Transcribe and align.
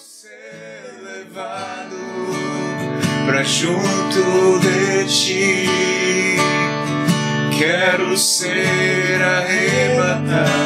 ser 0.00 0.98
levado 1.02 1.96
pra 3.26 3.42
junto 3.44 4.58
de 4.60 5.04
ti. 5.06 5.66
Quero 7.58 8.16
ser 8.16 9.22
arrebatado. 9.22 10.60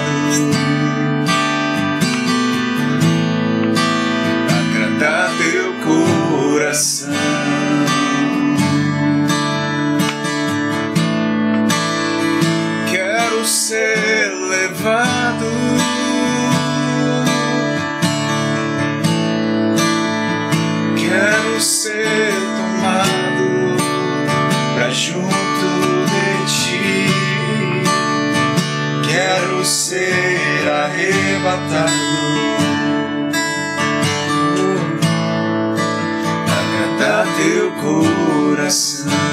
Teu 37.44 37.70
coração. 37.72 39.23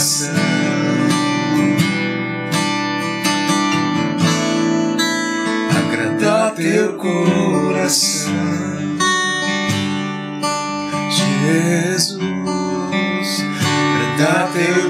Coração. 0.00 0.34
Agradar 5.76 6.54
teu 6.54 6.96
coração, 6.96 8.32
Jesus. 11.10 12.24
Agradar 14.16 14.52
teu 14.52 14.89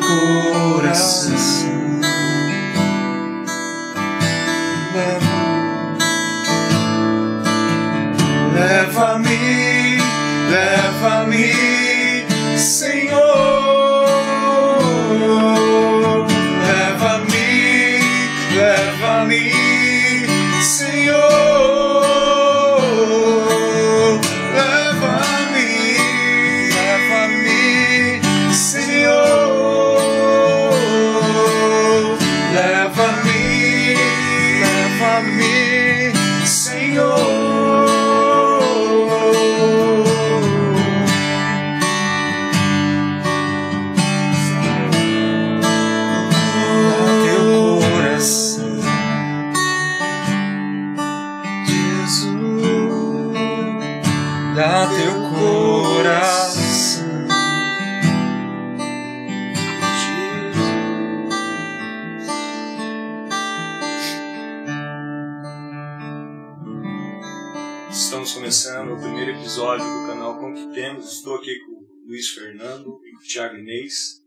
Fernando 72.41 73.01
e 73.05 73.12
com 73.12 73.23
o 73.23 73.27
Thiago 73.27 73.56
Inês. 73.56 74.21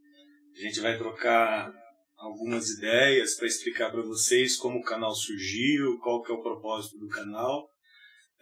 A 0.56 0.62
gente 0.62 0.79
vai 0.79 0.97
trocar 0.97 1.74
algumas 2.16 2.69
ideias 2.69 3.35
para 3.35 3.47
explicar 3.47 3.91
para 3.91 4.03
vocês 4.03 4.56
como 4.56 4.79
o 4.79 4.84
canal 4.84 5.13
surgiu, 5.16 5.97
qual 6.00 6.22
que 6.22 6.31
é 6.31 6.35
o 6.35 6.44
propósito 6.44 6.97
do 7.00 7.07
canal. 7.07 7.68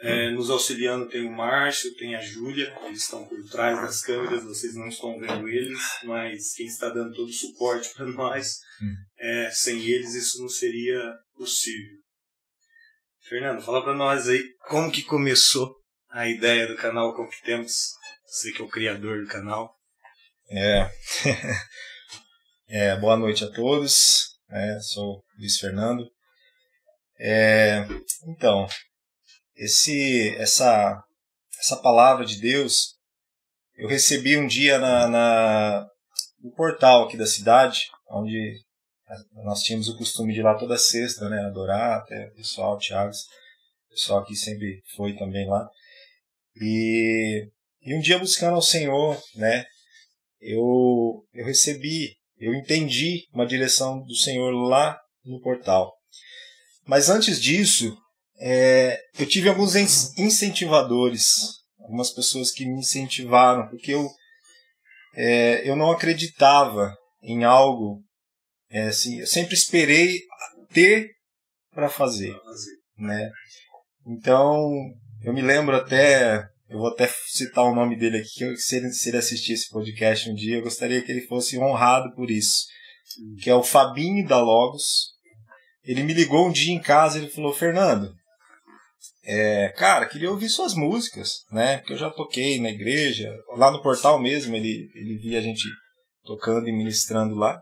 É, 0.04 0.32
nos 0.32 0.50
auxiliando 0.50 1.08
tem 1.08 1.28
o 1.28 1.32
Márcio, 1.32 1.96
tem 1.96 2.16
a 2.16 2.20
Júlia, 2.20 2.76
eles 2.86 3.04
estão 3.04 3.24
por 3.28 3.38
trás 3.50 3.80
das 3.80 4.02
câmeras, 4.02 4.44
vocês 4.44 4.74
não 4.76 4.88
estão 4.88 5.20
vendo 5.20 5.48
eles, 5.48 5.80
mas 6.04 6.54
quem 6.56 6.66
está 6.66 6.90
dando 6.90 7.14
todo 7.14 7.30
o 7.30 7.34
suporte 7.34 7.94
para 7.94 8.08
nós, 8.08 8.58
é, 9.20 9.52
sem 9.52 9.80
eles 9.80 10.16
isso 10.16 10.42
não 10.42 10.50
seria 10.50 11.00
possível. 11.36 12.00
Fernando, 13.30 13.62
fala 13.62 13.84
para 13.84 13.94
nós 13.94 14.28
aí 14.28 14.44
como 14.68 14.92
que 14.92 15.04
começou 15.04 15.76
a 16.10 16.28
ideia 16.28 16.68
do 16.68 16.76
canal 16.76 17.16
Como 17.16 17.30
que 17.30 17.42
Temos, 17.44 17.92
você 18.32 18.54
que 18.54 18.62
é 18.62 18.66
o 18.66 18.70
criador 18.70 19.22
do 19.22 19.28
canal. 19.28 19.76
É. 20.50 20.90
É, 22.74 22.96
boa 22.96 23.18
noite 23.18 23.44
a 23.44 23.52
todos. 23.52 24.40
É, 24.50 24.80
sou 24.80 25.22
Luiz 25.38 25.60
Fernando. 25.60 26.10
É, 27.20 27.86
então, 28.26 28.66
esse, 29.58 30.34
essa, 30.38 31.04
essa 31.60 31.76
palavra 31.82 32.26
de 32.26 32.40
Deus 32.40 32.96
eu 33.76 33.90
recebi 33.90 34.38
um 34.38 34.48
dia 34.48 34.80
na, 34.80 35.10
na, 35.10 35.88
no 36.42 36.50
portal 36.56 37.04
aqui 37.04 37.18
da 37.18 37.26
cidade, 37.26 37.90
onde 38.10 38.64
nós 39.44 39.64
tínhamos 39.64 39.90
o 39.90 39.98
costume 39.98 40.34
de 40.34 40.40
ir 40.40 40.44
lá 40.44 40.58
toda 40.58 40.78
sexta, 40.78 41.28
né, 41.28 41.44
adorar, 41.48 41.98
até 41.98 42.30
o 42.30 42.36
pessoal, 42.36 42.76
o 42.76 42.80
Thiago, 42.80 43.12
o 43.12 43.90
pessoal 43.90 44.24
que 44.24 44.34
sempre 44.34 44.82
foi 44.96 45.18
também 45.18 45.46
lá. 45.46 45.70
E, 46.56 47.52
e 47.82 47.96
um 47.96 48.00
dia 48.00 48.20
buscando 48.20 48.56
ao 48.56 48.62
Senhor, 48.62 49.22
né, 49.36 49.66
eu, 50.40 51.26
eu 51.34 51.46
recebi, 51.46 52.16
eu 52.38 52.54
entendi 52.54 53.28
uma 53.34 53.46
direção 53.46 54.04
do 54.04 54.16
Senhor 54.16 54.52
lá 54.52 55.00
no 55.24 55.40
portal. 55.40 55.94
Mas 56.86 57.10
antes 57.10 57.40
disso, 57.40 57.96
é, 58.40 59.00
eu 59.20 59.28
tive 59.28 59.50
alguns 59.50 59.76
incentivadores, 59.76 61.60
algumas 61.80 62.12
pessoas 62.12 62.52
que 62.52 62.66
me 62.66 62.80
incentivaram, 62.80 63.68
porque 63.70 63.94
eu, 63.94 64.10
é, 65.16 65.68
eu 65.70 65.76
não 65.76 65.92
acreditava 65.92 66.96
em 67.22 67.44
algo, 67.44 68.02
é, 68.70 68.88
assim, 68.88 69.20
eu 69.20 69.28
sempre 69.28 69.54
esperei 69.54 70.20
ter 70.74 71.12
para 71.72 71.88
fazer, 71.88 72.36
né? 72.98 73.30
Então, 74.08 74.72
eu 75.24 75.32
me 75.34 75.42
lembro 75.42 75.76
até, 75.76 76.44
eu 76.72 76.78
vou 76.78 76.88
até 76.88 77.06
citar 77.28 77.66
o 77.66 77.76
nome 77.76 77.98
dele 77.98 78.20
aqui, 78.20 78.56
se 78.56 78.78
ele, 78.78 78.94
se 78.94 79.10
ele 79.10 79.18
assistir 79.18 79.54
esse 79.54 79.70
podcast 79.70 80.30
um 80.30 80.34
dia, 80.34 80.56
eu 80.56 80.64
gostaria 80.64 81.02
que 81.02 81.12
ele 81.12 81.28
fosse 81.28 81.60
honrado 81.60 82.16
por 82.16 82.32
isso. 82.32 82.66
Que 83.44 83.50
é 83.50 83.56
o 83.56 83.62
Fabinho 83.62 84.26
da 84.26 84.42
Logos. 84.42 85.12
Ele 85.84 86.02
me 86.02 86.14
ligou 86.14 86.48
um 86.48 86.52
dia 86.52 86.74
em 86.74 86.82
casa 86.82 87.18
e 87.18 87.24
ele 87.24 87.30
falou, 87.30 87.52
Fernando, 87.52 88.14
é, 89.26 89.68
cara, 89.76 90.08
queria 90.08 90.32
ouvir 90.32 90.48
suas 90.48 90.74
músicas, 90.74 91.44
né? 91.52 91.80
Porque 91.80 91.92
eu 91.92 91.98
já 91.98 92.10
toquei 92.10 92.62
na 92.62 92.70
igreja, 92.70 93.30
lá 93.58 93.70
no 93.70 93.82
portal 93.82 94.18
mesmo, 94.18 94.56
ele, 94.56 94.90
ele 94.96 95.18
via 95.18 95.40
a 95.40 95.42
gente 95.42 95.68
tocando 96.24 96.70
e 96.70 96.72
ministrando 96.72 97.36
lá, 97.36 97.62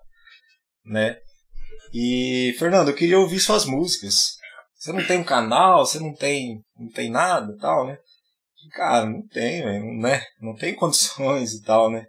né? 0.86 1.18
E, 1.92 2.56
Fernando, 2.60 2.90
eu 2.90 2.96
queria 2.96 3.18
ouvir 3.18 3.40
suas 3.40 3.66
músicas. 3.66 4.38
Você 4.76 4.94
não 4.94 5.04
tem 5.04 5.18
um 5.18 5.24
canal, 5.24 5.84
você 5.84 6.00
não 6.00 6.14
tem, 6.14 6.62
não 6.78 6.90
tem 6.90 7.10
nada 7.10 7.52
e 7.52 7.58
tal, 7.58 7.88
né? 7.88 7.98
Cara, 8.72 9.06
não 9.06 9.26
tem, 9.28 9.66
né? 10.00 10.24
Não 10.42 10.56
tem 10.56 10.74
condições 10.76 11.54
e 11.54 11.62
tal, 11.64 11.90
né? 11.90 12.06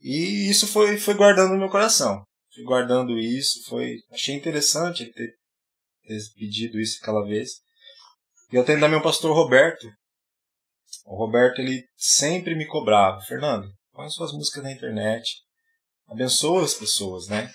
E 0.00 0.48
isso 0.50 0.66
foi, 0.66 0.98
foi 0.98 1.14
guardando 1.14 1.52
no 1.52 1.58
meu 1.58 1.68
coração. 1.68 2.22
Fui 2.54 2.64
guardando 2.64 3.18
isso, 3.18 3.64
foi. 3.68 3.96
Achei 4.10 4.34
interessante 4.34 5.02
ele 5.02 5.12
ter, 5.12 5.34
ter 6.06 6.18
pedido 6.34 6.80
isso 6.80 6.98
aquela 7.00 7.24
vez. 7.26 7.50
E 8.52 8.56
eu 8.56 8.64
tenho 8.64 8.80
também 8.80 8.98
o 8.98 9.02
pastor 9.02 9.34
Roberto. 9.34 9.86
O 11.04 11.16
Roberto, 11.16 11.60
ele 11.60 11.84
sempre 11.96 12.54
me 12.54 12.66
cobrava. 12.66 13.20
Fernando, 13.20 13.68
põe 13.92 14.08
suas 14.08 14.32
músicas 14.32 14.62
na 14.62 14.72
internet. 14.72 15.36
Abençoa 16.08 16.64
as 16.64 16.74
pessoas, 16.74 17.28
né? 17.28 17.50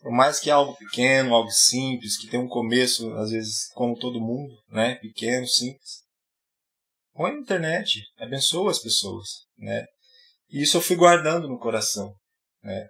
Por 0.00 0.12
mais 0.12 0.40
que 0.40 0.48
é 0.48 0.52
algo 0.52 0.76
pequeno, 0.76 1.34
algo 1.34 1.50
simples, 1.50 2.16
que 2.16 2.28
tem 2.28 2.40
um 2.40 2.48
começo, 2.48 3.12
às 3.14 3.30
vezes, 3.30 3.68
como 3.74 3.98
todo 3.98 4.20
mundo, 4.20 4.54
né? 4.70 4.94
Pequeno, 4.96 5.46
simples. 5.46 6.00
Põe 7.20 7.32
na 7.32 7.40
internet, 7.40 8.02
abençoa 8.16 8.70
as 8.70 8.78
pessoas, 8.78 9.28
né? 9.58 9.84
E 10.48 10.62
isso 10.62 10.78
eu 10.78 10.80
fui 10.80 10.96
guardando 10.96 11.46
no 11.48 11.58
coração, 11.58 12.14
né? 12.62 12.88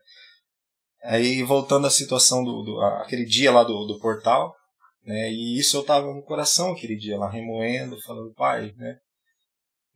Aí, 1.02 1.42
voltando 1.42 1.88
à 1.88 1.90
situação 1.90 2.44
do, 2.44 2.62
do 2.62 2.80
aquele 3.02 3.24
dia 3.24 3.50
lá 3.50 3.64
do, 3.64 3.86
do 3.86 3.98
portal, 3.98 4.54
né? 5.02 5.32
E 5.32 5.58
isso 5.58 5.76
eu 5.76 5.82
tava 5.82 6.14
no 6.14 6.22
coração 6.22 6.70
aquele 6.70 6.94
dia 6.94 7.18
lá, 7.18 7.28
remoendo, 7.28 8.00
falando, 8.02 8.32
pai, 8.34 8.72
né? 8.76 8.98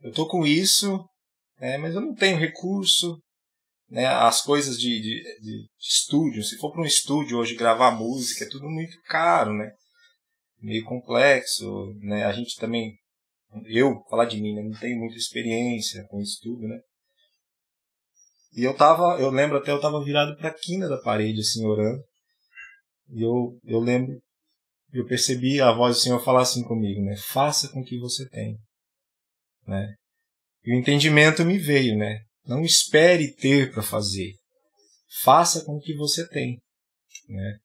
Eu 0.01 0.11
tô 0.11 0.27
com 0.27 0.45
isso, 0.45 1.09
né? 1.61 1.79
mas 1.79 1.95
eu 1.95 2.01
não 2.01 2.13
tenho 2.13 2.37
recurso, 2.37 3.17
né? 3.89 4.05
As 4.05 4.43
coisas 4.43 4.77
de, 4.77 5.01
de, 5.01 5.23
de 5.43 5.67
estúdio, 5.79 6.43
se 6.43 6.57
for 6.57 6.73
para 6.73 6.83
um 6.83 6.87
estúdio 6.87 7.39
hoje 7.39 7.55
gravar 7.55 7.93
música, 7.93 8.45
é 8.45 8.49
tudo 8.49 8.69
muito 8.69 9.01
caro, 9.03 9.55
né? 9.55 9.71
Meio 10.61 10.83
complexo, 10.83 11.87
né? 12.01 12.25
A 12.25 12.33
gente 12.33 12.57
também, 12.57 12.97
eu, 13.67 14.03
falar 14.09 14.27
de 14.27 14.41
mim, 14.41 14.55
né? 14.55 14.63
não 14.63 14.79
tenho 14.79 14.99
muita 14.99 15.17
experiência 15.17 16.05
com 16.09 16.21
isso 16.21 16.39
tudo, 16.43 16.67
né? 16.67 16.79
E 18.57 18.63
eu 18.63 18.77
tava, 18.77 19.21
eu 19.21 19.31
lembro 19.31 19.59
até 19.59 19.73
eu 19.73 19.81
tava 19.81 20.03
virado 20.05 20.37
para 20.37 20.49
a 20.49 20.55
quina 20.55 20.89
da 20.89 21.01
parede, 21.01 21.41
assim, 21.41 21.67
orando. 21.67 22.03
E 23.11 23.23
eu, 23.23 23.59
eu 23.65 23.81
lembro, 23.81 24.17
eu 24.93 25.05
percebi 25.07 25.61
a 25.61 25.73
voz 25.73 25.97
do 25.97 26.03
Senhor 26.03 26.23
falar 26.23 26.43
assim 26.43 26.63
comigo, 26.63 27.03
né? 27.03 27.17
Faça 27.17 27.69
com 27.69 27.81
o 27.81 27.85
que 27.85 27.99
você 27.99 28.29
tem, 28.29 28.57
né? 29.67 29.95
E 30.65 30.75
o 30.75 30.79
entendimento 30.79 31.45
me 31.45 31.59
veio, 31.59 31.97
né? 31.97 32.21
Não 32.47 32.63
espere 32.63 33.35
ter 33.35 33.73
para 33.73 33.83
fazer. 33.83 34.35
Faça 35.23 35.65
com 35.65 35.77
o 35.77 35.81
que 35.81 35.95
você 35.95 36.27
tem, 36.29 36.61
né? 37.29 37.59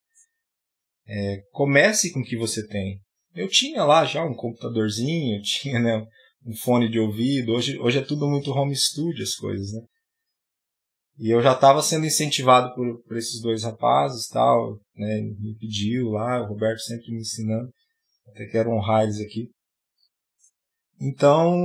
É, 1.07 1.41
comece 1.51 2.11
com 2.11 2.19
o 2.19 2.25
que 2.25 2.37
você 2.37 2.65
tem. 2.67 2.99
Eu 3.39 3.47
tinha 3.47 3.85
lá 3.85 4.03
já 4.03 4.21
um 4.25 4.35
computadorzinho, 4.35 5.39
tinha 5.41 5.79
né, 5.79 6.05
um 6.45 6.53
fone 6.53 6.89
de 6.89 6.99
ouvido. 6.99 7.53
Hoje, 7.53 7.79
hoje 7.79 7.99
é 7.99 8.03
tudo 8.03 8.27
muito 8.27 8.51
home 8.51 8.75
studio 8.75 9.23
as 9.23 9.35
coisas, 9.35 9.71
né? 9.71 9.81
E 11.17 11.33
eu 11.33 11.41
já 11.41 11.53
estava 11.53 11.81
sendo 11.81 12.05
incentivado 12.05 12.73
por, 12.75 13.01
por 13.03 13.17
esses 13.17 13.41
dois 13.41 13.63
rapazes, 13.63 14.27
tal, 14.27 14.77
né? 14.93 15.21
Me 15.39 15.55
pediu 15.57 16.09
lá, 16.09 16.41
o 16.41 16.47
Roberto 16.47 16.81
sempre 16.81 17.13
me 17.13 17.21
ensinando. 17.21 17.69
Até 18.27 18.45
quero 18.45 18.71
honrar 18.71 19.03
eles 19.03 19.21
aqui. 19.21 19.49
Então, 20.99 21.55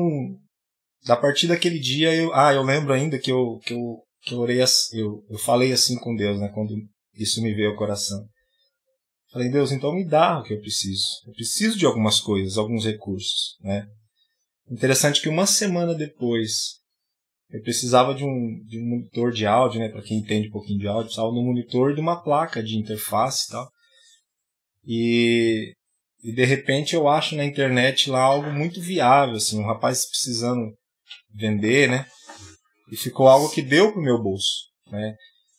a 1.08 1.16
partir 1.16 1.48
daquele 1.48 1.80
dia, 1.80 2.14
eu, 2.14 2.32
ah, 2.34 2.54
eu 2.54 2.62
lembro 2.62 2.92
ainda 2.92 3.18
que 3.18 3.32
eu, 3.32 3.58
que 3.64 3.74
eu, 3.74 3.96
que 4.22 4.34
eu 4.34 4.38
orei, 4.38 4.60
eu, 4.92 5.24
eu 5.28 5.38
falei 5.38 5.72
assim 5.72 5.98
com 5.98 6.14
Deus, 6.14 6.38
né? 6.38 6.48
Quando 6.54 6.72
isso 7.14 7.42
me 7.42 7.52
veio 7.52 7.70
ao 7.70 7.76
coração. 7.76 8.24
Falei, 9.34 9.50
Deus, 9.50 9.72
então 9.72 9.92
me 9.92 10.04
dá 10.04 10.38
o 10.38 10.44
que 10.44 10.54
eu 10.54 10.60
preciso. 10.60 11.04
Eu 11.26 11.32
preciso 11.32 11.76
de 11.76 11.84
algumas 11.84 12.20
coisas, 12.20 12.56
alguns 12.56 12.84
recursos, 12.84 13.56
né? 13.60 13.84
Interessante 14.70 15.20
que 15.20 15.28
uma 15.28 15.44
semana 15.44 15.92
depois 15.92 16.76
eu 17.50 17.60
precisava 17.60 18.14
de 18.14 18.22
um, 18.24 18.62
de 18.64 18.78
um 18.78 18.88
monitor 18.88 19.32
de 19.32 19.44
áudio, 19.44 19.80
né? 19.80 19.88
Para 19.88 20.02
quem 20.02 20.18
entende 20.18 20.46
um 20.46 20.52
pouquinho 20.52 20.78
de 20.78 20.86
áudio, 20.86 21.06
precisava 21.06 21.32
de 21.32 21.38
um 21.40 21.46
monitor 21.46 21.90
e 21.90 21.94
de 21.96 22.00
uma 22.00 22.22
placa 22.22 22.62
de 22.62 22.78
interface 22.78 23.46
e 23.48 23.50
tal. 23.50 23.68
E, 24.86 25.74
e 26.22 26.32
de 26.32 26.44
repente 26.44 26.94
eu 26.94 27.08
acho 27.08 27.34
na 27.34 27.44
internet 27.44 28.08
lá 28.08 28.20
algo 28.20 28.52
muito 28.52 28.80
viável, 28.80 29.34
assim, 29.34 29.58
um 29.58 29.66
rapaz 29.66 30.08
precisando 30.08 30.72
vender, 31.34 31.90
né? 31.90 32.06
E 32.88 32.96
ficou 32.96 33.26
algo 33.26 33.50
que 33.50 33.62
deu 33.62 33.90
pro 33.90 34.00
meu 34.00 34.22
bolso, 34.22 34.70
né? 34.92 35.16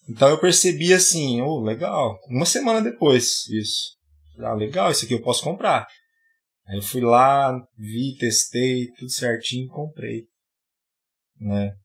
Então 0.08 0.30
eu 0.30 0.40
percebi 0.40 0.94
assim, 0.94 1.42
oh, 1.42 1.60
legal. 1.62 2.20
Uma 2.30 2.46
semana 2.46 2.82
depois, 2.82 3.48
isso. 3.50 3.96
Ah, 4.40 4.54
legal, 4.54 4.92
isso 4.92 5.06
aqui 5.06 5.14
eu 5.14 5.22
posso 5.22 5.44
comprar. 5.44 5.88
Aí 6.68 6.78
eu 6.78 6.82
fui 6.82 7.02
lá, 7.02 7.56
vi, 7.78 8.16
testei, 8.18 8.88
tudo 8.98 9.12
certinho, 9.12 9.68
comprei 9.70 10.26
né? 11.40 11.76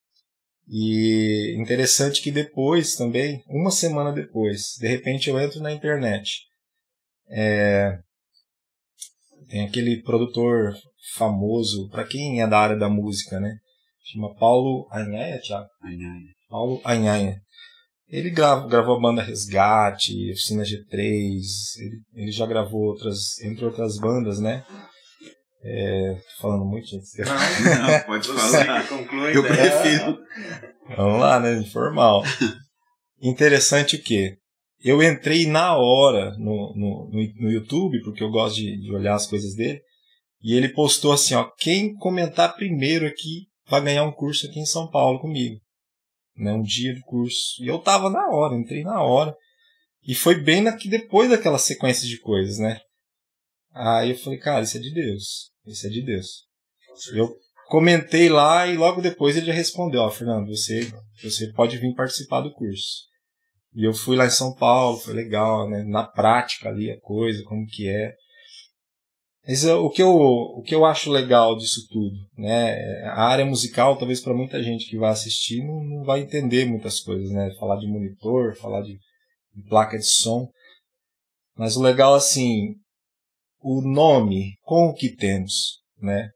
E 0.68 1.56
interessante 1.58 2.22
que 2.22 2.30
depois 2.30 2.94
também, 2.94 3.42
uma 3.48 3.70
semana 3.70 4.12
depois, 4.12 4.76
de 4.78 4.86
repente 4.86 5.28
eu 5.28 5.40
entro 5.40 5.60
na 5.60 5.72
internet. 5.72 6.42
É, 7.28 7.98
tem 9.48 9.64
aquele 9.64 10.00
produtor 10.02 10.74
famoso, 11.14 11.88
para 11.88 12.06
quem 12.06 12.40
é 12.40 12.46
da 12.46 12.58
área 12.58 12.76
da 12.76 12.88
música, 12.88 13.40
né? 13.40 13.56
Chama 14.12 14.34
Paulo 14.36 14.88
Anhaia, 14.92 15.40
Thiago? 15.40 15.68
Anhaia. 15.82 16.34
Paulo 16.48 16.80
Anhaia. 16.84 17.40
Ele 18.10 18.30
grava, 18.30 18.66
gravou 18.66 18.96
a 18.96 19.00
banda 19.00 19.22
Resgate, 19.22 20.32
Oficina 20.32 20.64
G3, 20.64 21.40
ele, 21.78 22.00
ele 22.14 22.32
já 22.32 22.44
gravou 22.44 22.82
outras, 22.82 23.38
entre 23.40 23.64
outras 23.64 23.98
bandas, 23.98 24.40
né? 24.40 24.64
É, 25.62 26.14
tô 26.14 26.42
falando 26.42 26.64
muito, 26.64 26.88
gente. 26.88 27.04
Não, 27.20 27.86
não 27.86 28.00
pode 28.06 28.28
falar. 28.28 28.88
Conclui, 28.88 29.36
Eu 29.36 29.42
prefiro. 29.42 30.18
Vamos 30.96 31.20
lá, 31.20 31.38
né? 31.38 31.58
Informal. 31.58 32.24
Interessante 33.20 33.96
o 33.96 34.02
quê? 34.02 34.38
Eu 34.82 35.02
entrei 35.02 35.46
na 35.46 35.76
hora 35.76 36.30
no, 36.38 36.74
no, 36.74 37.10
no, 37.12 37.42
no 37.42 37.50
YouTube, 37.50 38.02
porque 38.02 38.24
eu 38.24 38.30
gosto 38.30 38.56
de, 38.56 38.80
de 38.80 38.92
olhar 38.92 39.14
as 39.14 39.26
coisas 39.26 39.54
dele, 39.54 39.80
e 40.42 40.54
ele 40.54 40.70
postou 40.70 41.12
assim, 41.12 41.34
ó, 41.34 41.44
quem 41.58 41.94
comentar 41.96 42.56
primeiro 42.56 43.06
aqui 43.06 43.46
vai 43.68 43.82
ganhar 43.82 44.04
um 44.04 44.12
curso 44.12 44.46
aqui 44.46 44.58
em 44.58 44.66
São 44.66 44.90
Paulo 44.90 45.20
comigo. 45.20 45.60
Né, 46.40 46.52
um 46.52 46.62
dia 46.62 46.94
de 46.94 47.02
curso. 47.02 47.62
E 47.62 47.66
eu 47.66 47.78
tava 47.78 48.08
na 48.08 48.26
hora, 48.28 48.56
entrei 48.56 48.82
na 48.82 49.02
hora. 49.02 49.36
E 50.02 50.14
foi 50.14 50.40
bem 50.40 50.62
na, 50.62 50.70
depois 50.70 51.28
daquela 51.28 51.58
sequência 51.58 52.08
de 52.08 52.18
coisas, 52.18 52.58
né? 52.58 52.80
Aí 53.74 54.10
eu 54.10 54.18
falei, 54.18 54.38
cara, 54.38 54.62
isso 54.62 54.78
é 54.78 54.80
de 54.80 54.90
Deus. 54.90 55.50
Isso 55.66 55.86
é 55.86 55.90
de 55.90 56.02
Deus. 56.02 56.46
Eu 57.14 57.36
comentei 57.68 58.30
lá 58.30 58.66
e 58.66 58.76
logo 58.76 59.02
depois 59.02 59.36
ele 59.36 59.46
já 59.46 59.52
respondeu, 59.52 60.00
ó, 60.00 60.06
oh, 60.06 60.10
Fernando, 60.10 60.48
você, 60.48 60.90
você 61.22 61.52
pode 61.52 61.76
vir 61.76 61.94
participar 61.94 62.40
do 62.40 62.52
curso. 62.54 63.10
E 63.74 63.86
eu 63.86 63.92
fui 63.92 64.16
lá 64.16 64.26
em 64.26 64.30
São 64.30 64.54
Paulo, 64.54 64.98
foi 64.98 65.14
legal, 65.14 65.68
né? 65.68 65.84
Na 65.84 66.04
prática 66.04 66.70
ali 66.70 66.90
a 66.90 66.98
coisa, 67.00 67.44
como 67.44 67.66
que 67.66 67.86
é. 67.86 68.14
Mas 69.50 69.64
o 69.64 69.90
que 69.90 70.00
eu, 70.00 70.14
o 70.14 70.62
que 70.62 70.72
eu 70.72 70.84
acho 70.84 71.10
legal 71.10 71.56
disso 71.56 71.84
tudo, 71.90 72.14
né? 72.38 72.76
A 73.06 73.24
área 73.24 73.44
musical, 73.44 73.98
talvez 73.98 74.20
para 74.20 74.32
muita 74.32 74.62
gente 74.62 74.88
que 74.88 74.96
vai 74.96 75.10
assistir, 75.10 75.64
não, 75.64 75.82
não 75.82 76.04
vai 76.04 76.20
entender 76.20 76.64
muitas 76.66 77.00
coisas, 77.00 77.32
né? 77.32 77.50
Falar 77.58 77.80
de 77.80 77.88
monitor, 77.88 78.54
falar 78.54 78.80
de, 78.82 78.96
de 79.52 79.62
placa 79.68 79.98
de 79.98 80.06
som. 80.06 80.48
Mas 81.56 81.76
o 81.76 81.82
legal, 81.82 82.14
assim, 82.14 82.76
o 83.60 83.80
nome 83.80 84.54
com 84.62 84.86
o 84.86 84.94
que 84.94 85.16
temos, 85.16 85.80
né? 86.00 86.30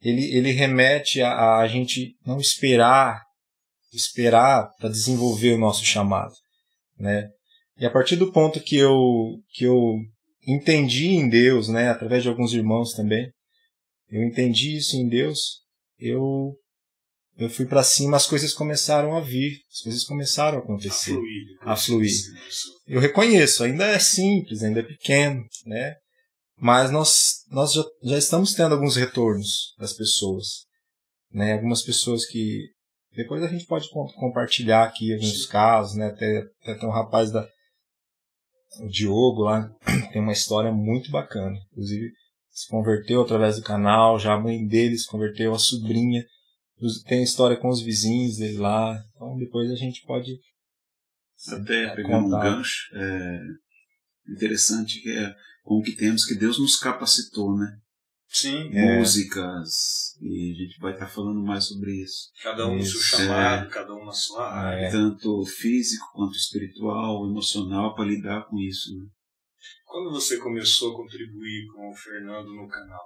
Ele, 0.00 0.32
ele 0.32 0.52
remete 0.52 1.20
a, 1.20 1.56
a 1.56 1.66
gente 1.66 2.14
não 2.24 2.38
esperar, 2.38 3.20
esperar 3.92 4.70
para 4.78 4.88
desenvolver 4.88 5.54
o 5.54 5.58
nosso 5.58 5.84
chamado, 5.84 6.34
né? 6.96 7.28
E 7.80 7.84
a 7.84 7.90
partir 7.90 8.14
do 8.14 8.30
ponto 8.30 8.60
que 8.60 8.76
eu 8.76 8.94
que 9.54 9.64
eu 9.64 9.96
entendi 10.48 11.08
em 11.08 11.28
Deus, 11.28 11.68
né, 11.68 11.88
através 11.90 12.22
de 12.22 12.28
alguns 12.28 12.52
irmãos 12.52 12.92
também, 12.94 13.30
eu 14.10 14.22
entendi 14.24 14.76
isso 14.76 14.96
em 14.96 15.08
Deus, 15.08 15.60
eu 15.98 16.54
eu 17.36 17.48
fui 17.48 17.66
para 17.66 17.84
cima, 17.84 18.16
as 18.16 18.26
coisas 18.26 18.52
começaram 18.52 19.16
a 19.16 19.20
vir, 19.20 19.60
as 19.72 19.80
coisas 19.82 20.02
começaram 20.04 20.58
a 20.58 20.60
acontecer, 20.60 21.12
A 21.12 21.14
fluir. 21.14 21.58
a 21.60 21.76
fluir. 21.76 22.12
Eu 22.86 22.98
reconheço, 23.00 23.62
ainda 23.62 23.86
é 23.86 23.98
simples, 24.00 24.62
ainda 24.64 24.80
é 24.80 24.82
pequeno, 24.82 25.44
né? 25.64 25.94
Mas 26.60 26.90
nós, 26.90 27.44
nós 27.48 27.72
já, 27.72 27.84
já 28.02 28.18
estamos 28.18 28.54
tendo 28.54 28.74
alguns 28.74 28.96
retornos 28.96 29.72
das 29.78 29.92
pessoas. 29.92 30.64
né? 31.32 31.52
Algumas 31.52 31.82
pessoas 31.82 32.26
que 32.26 32.64
depois 33.14 33.40
a 33.44 33.46
gente 33.46 33.66
pode 33.66 33.88
com- 33.90 34.12
compartilhar 34.14 34.82
aqui 34.82 35.14
alguns 35.14 35.46
casos, 35.46 35.94
né? 35.96 36.06
Até, 36.08 36.38
até 36.62 36.74
tem 36.74 36.88
um 36.88 36.92
rapaz 36.92 37.30
da 37.30 37.48
o 38.80 38.88
Diogo 38.88 39.42
lá 39.42 39.68
tem 40.12 40.20
uma 40.20 40.32
história 40.32 40.72
muito 40.72 41.10
bacana. 41.10 41.56
Inclusive 41.72 42.12
se 42.50 42.68
converteu 42.68 43.22
através 43.22 43.56
do 43.56 43.62
canal, 43.62 44.18
já 44.18 44.34
a 44.34 44.40
mãe 44.40 44.66
dele 44.66 44.98
se 44.98 45.06
converteu, 45.06 45.54
a 45.54 45.58
sobrinha 45.58 46.24
tem 47.06 47.22
história 47.22 47.56
com 47.56 47.68
os 47.68 47.80
vizinhos 47.80 48.36
dele 48.36 48.58
lá. 48.58 48.98
Então 49.14 49.36
depois 49.36 49.70
a 49.70 49.76
gente 49.76 50.04
pode 50.04 50.38
Até 51.48 51.94
pegando 51.94 52.26
um 52.26 52.30
gancho, 52.30 52.88
é 52.94 53.40
interessante 54.28 55.00
que 55.00 55.10
é 55.10 55.34
com 55.62 55.76
o 55.76 55.82
que 55.82 55.94
temos 55.94 56.24
que 56.24 56.34
Deus 56.34 56.58
nos 56.58 56.76
capacitou, 56.76 57.56
né? 57.56 57.78
Sim, 58.28 58.70
É. 58.72 58.98
Músicas, 58.98 60.16
e 60.20 60.52
a 60.52 60.54
gente 60.54 60.78
vai 60.80 60.92
estar 60.92 61.06
falando 61.06 61.42
mais 61.42 61.64
sobre 61.64 62.02
isso. 62.02 62.30
cada 62.42 62.66
um 62.66 62.76
no 62.76 62.82
seu 62.82 63.00
Isso, 63.00 63.16
chamado, 63.16 63.68
cada 63.70 63.94
um 63.94 64.04
na 64.04 64.12
sua 64.12 64.52
área. 64.52 64.86
É. 64.86 64.90
Tanto 64.90 65.44
físico 65.46 66.06
quanto 66.12 66.36
espiritual, 66.36 67.26
emocional, 67.26 67.94
para 67.94 68.04
lidar 68.04 68.46
com 68.46 68.58
isso. 68.58 68.94
Né? 68.96 69.06
Quando 69.86 70.10
você 70.10 70.36
começou 70.36 70.92
a 70.92 70.96
contribuir 70.96 71.66
com 71.74 71.90
o 71.90 71.94
Fernando 71.94 72.54
no 72.54 72.68
canal? 72.68 73.02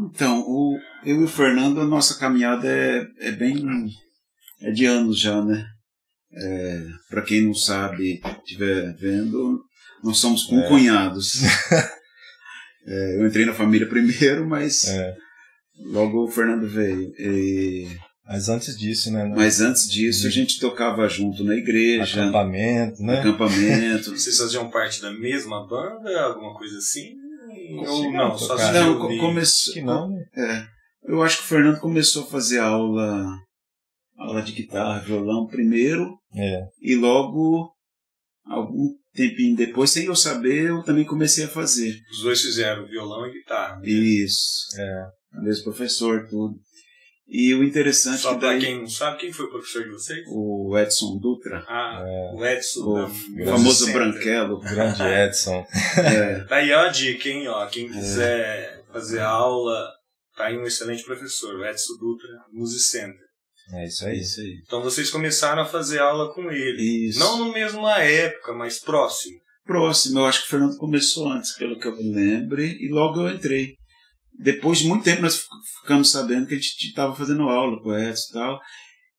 Então, 0.00 0.40
o, 0.40 0.78
eu 1.04 1.20
e 1.20 1.24
o 1.24 1.28
Fernando, 1.28 1.80
a 1.80 1.84
nossa 1.84 2.18
caminhada 2.18 2.66
é, 2.66 3.06
é 3.20 3.32
bem. 3.32 3.62
é 4.62 4.70
de 4.70 4.86
anos 4.86 5.18
já, 5.18 5.44
né? 5.44 5.66
É, 6.32 6.86
para 7.08 7.22
quem 7.22 7.42
não 7.42 7.54
sabe, 7.54 8.20
estiver 8.38 8.94
vendo, 8.96 9.62
nós 10.02 10.18
somos 10.18 10.44
concunhados. 10.44 11.42
É, 11.42 11.97
eu 13.20 13.26
entrei 13.26 13.44
na 13.44 13.54
família 13.54 13.86
primeiro, 13.90 14.46
mas 14.48 14.88
É. 14.88 15.14
logo 15.92 16.24
o 16.24 16.28
Fernando 16.30 16.68
veio. 16.68 17.12
E- 17.18 17.86
Mas 18.26 18.48
antes 18.48 18.76
disso, 18.78 19.10
né? 19.12 19.24
mas 19.34 19.60
antes 19.60 19.88
disso, 19.90 20.26
a 20.26 20.30
gente 20.30 20.60
tocava 20.60 21.08
junto 21.08 21.42
na 21.44 21.54
igreja, 21.54 22.22
acampamento, 22.22 23.00
no 23.00 23.06
né? 23.06 23.20
acampamento. 23.20 24.10
Vocês 24.16 24.36
faziam 24.38 24.70
parte 24.70 25.00
da 25.00 25.10
mesma 25.12 25.66
banda, 25.66 26.20
alguma 26.22 26.54
coisa 26.54 26.76
assim? 26.78 27.14
Ou 27.86 28.02
Sim, 28.02 28.12
não, 28.12 28.36
só 28.38 28.56
se 28.58 28.72
Não, 28.72 28.98
começou. 29.18 29.74
Que 29.74 29.80
não, 29.82 30.08
né? 30.10 30.24
É, 30.36 30.66
eu 31.12 31.22
acho 31.22 31.38
que 31.38 31.42
o 31.44 31.46
Fernando 31.46 31.80
começou 31.80 32.24
a 32.24 32.26
fazer 32.26 32.58
aula, 32.60 33.26
aula 34.18 34.42
de 34.42 34.52
guitarra, 34.52 35.00
violão 35.00 35.46
primeiro, 35.46 36.14
É. 36.34 36.60
e 36.82 36.94
logo, 36.96 37.70
algum 38.48 38.88
tempinho 39.14 39.56
depois, 39.56 39.90
sem 39.90 40.06
eu 40.06 40.16
saber, 40.16 40.68
eu 40.68 40.82
também 40.82 41.04
comecei 41.04 41.44
a 41.44 41.48
fazer. 41.48 41.94
Os 42.12 42.22
dois 42.22 42.40
fizeram 42.40 42.86
violão 42.86 43.26
e 43.26 43.32
guitarra. 43.32 43.76
né? 43.80 43.88
Isso. 43.88 44.66
É. 44.78 45.06
Mesmo 45.42 45.64
professor, 45.64 46.26
tudo. 46.28 46.54
E 47.30 47.52
o 47.54 47.62
interessante 47.62 48.22
Só 48.22 48.30
é 48.30 48.34
que 48.34 48.40
pra 48.40 48.48
daí 48.48 48.60
quem 48.60 48.78
não 48.78 48.88
sabe, 48.88 49.18
quem 49.18 49.30
foi 49.30 49.44
o 49.44 49.50
professor 49.50 49.84
de 49.84 49.90
vocês? 49.90 50.24
o 50.28 50.78
Edson 50.78 51.18
Dutra, 51.18 51.62
Ah, 51.68 52.02
o 52.34 52.42
Edson 52.42 52.80
o 52.80 52.94
da 52.94 53.50
famoso 53.52 53.84
Center. 53.84 53.92
branquelo, 54.10 54.54
O 54.54 54.60
grande 54.60 55.02
Edson. 55.02 55.66
é, 55.98 56.44
Daí 56.48 56.72
ó 56.72 56.86
a 56.86 56.88
dica, 56.88 57.28
hein? 57.28 57.46
Ó, 57.48 57.66
quem 57.66 57.86
quiser 57.90 58.82
fazer 58.90 59.20
aula, 59.20 59.90
tá 60.38 60.46
aí 60.46 60.56
um 60.56 60.64
excelente 60.64 61.04
professor, 61.04 61.54
o 61.54 61.66
Edson 61.66 61.98
Dutra, 62.00 62.30
Music 62.50 62.80
Center. 62.82 63.27
É 63.72 63.86
isso 63.86 64.04
é 64.06 64.10
aí. 64.10 64.20
isso 64.20 64.40
aí. 64.40 64.54
Então 64.66 64.82
vocês 64.82 65.10
começaram 65.10 65.62
a 65.62 65.66
fazer 65.66 65.98
aula 65.98 66.32
com 66.34 66.50
ele. 66.50 67.08
Isso. 67.08 67.18
Não 67.18 67.46
na 67.46 67.52
mesma 67.52 67.98
época, 67.98 68.52
mas 68.54 68.78
próximo. 68.78 69.36
Próximo, 69.64 70.20
eu 70.20 70.26
acho 70.26 70.40
que 70.40 70.46
o 70.46 70.50
Fernando 70.50 70.76
começou 70.78 71.28
antes, 71.30 71.52
pelo 71.56 71.78
que 71.78 71.86
eu 71.86 71.94
me 71.96 72.10
lembre, 72.14 72.78
e 72.80 72.88
logo 72.88 73.20
eu 73.20 73.34
entrei. 73.34 73.74
Depois 74.40 74.78
de 74.78 74.86
muito 74.86 75.04
tempo 75.04 75.20
nós 75.22 75.36
fic- 75.36 75.48
ficamos 75.82 76.10
sabendo 76.10 76.46
que 76.46 76.54
a 76.54 76.56
gente 76.56 76.86
estava 76.86 77.14
fazendo 77.14 77.42
aula 77.42 77.78
com 77.82 77.90
o 77.90 77.98
Edson 77.98 78.28
e 78.30 78.32
tal. 78.32 78.60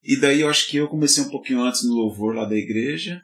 E 0.03 0.19
daí 0.19 0.41
eu 0.41 0.49
acho 0.49 0.67
que 0.67 0.77
eu 0.77 0.87
comecei 0.87 1.23
um 1.23 1.29
pouquinho 1.29 1.61
antes 1.61 1.83
no 1.83 1.93
louvor 1.93 2.33
lá 2.33 2.45
da 2.45 2.55
igreja, 2.55 3.19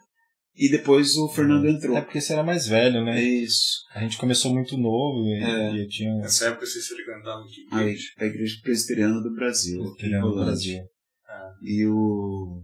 e 0.57 0.69
depois 0.69 1.15
o 1.15 1.27
Fernando 1.29 1.67
entrou. 1.67 1.97
É 1.97 2.01
porque 2.01 2.21
você 2.21 2.33
era 2.33 2.43
mais 2.43 2.67
velho, 2.67 2.97
É 2.97 3.03
né? 3.05 3.23
isso. 3.23 3.77
A 3.95 4.01
gente 4.01 4.17
começou 4.17 4.53
muito 4.53 4.77
novo 4.77 5.25
e, 5.27 5.41
É. 5.43 5.71
e 5.73 5.81
eu 5.81 5.87
tinha 5.87 6.13
Nessa 6.17 6.47
época 6.49 6.65
vocês 6.65 6.85
frequentavam 6.85 7.45
que 7.47 7.65
A, 7.75 7.81
igreja? 7.81 8.07
a 8.19 8.25
Igreja 8.25 8.55
Presbiteriana 8.61 9.21
do 9.21 9.33
Brasil, 9.33 9.79
no 9.81 10.21
Rolândia. 10.21 10.45
Brasil. 10.45 10.81
E 11.61 11.85
o. 11.87 12.63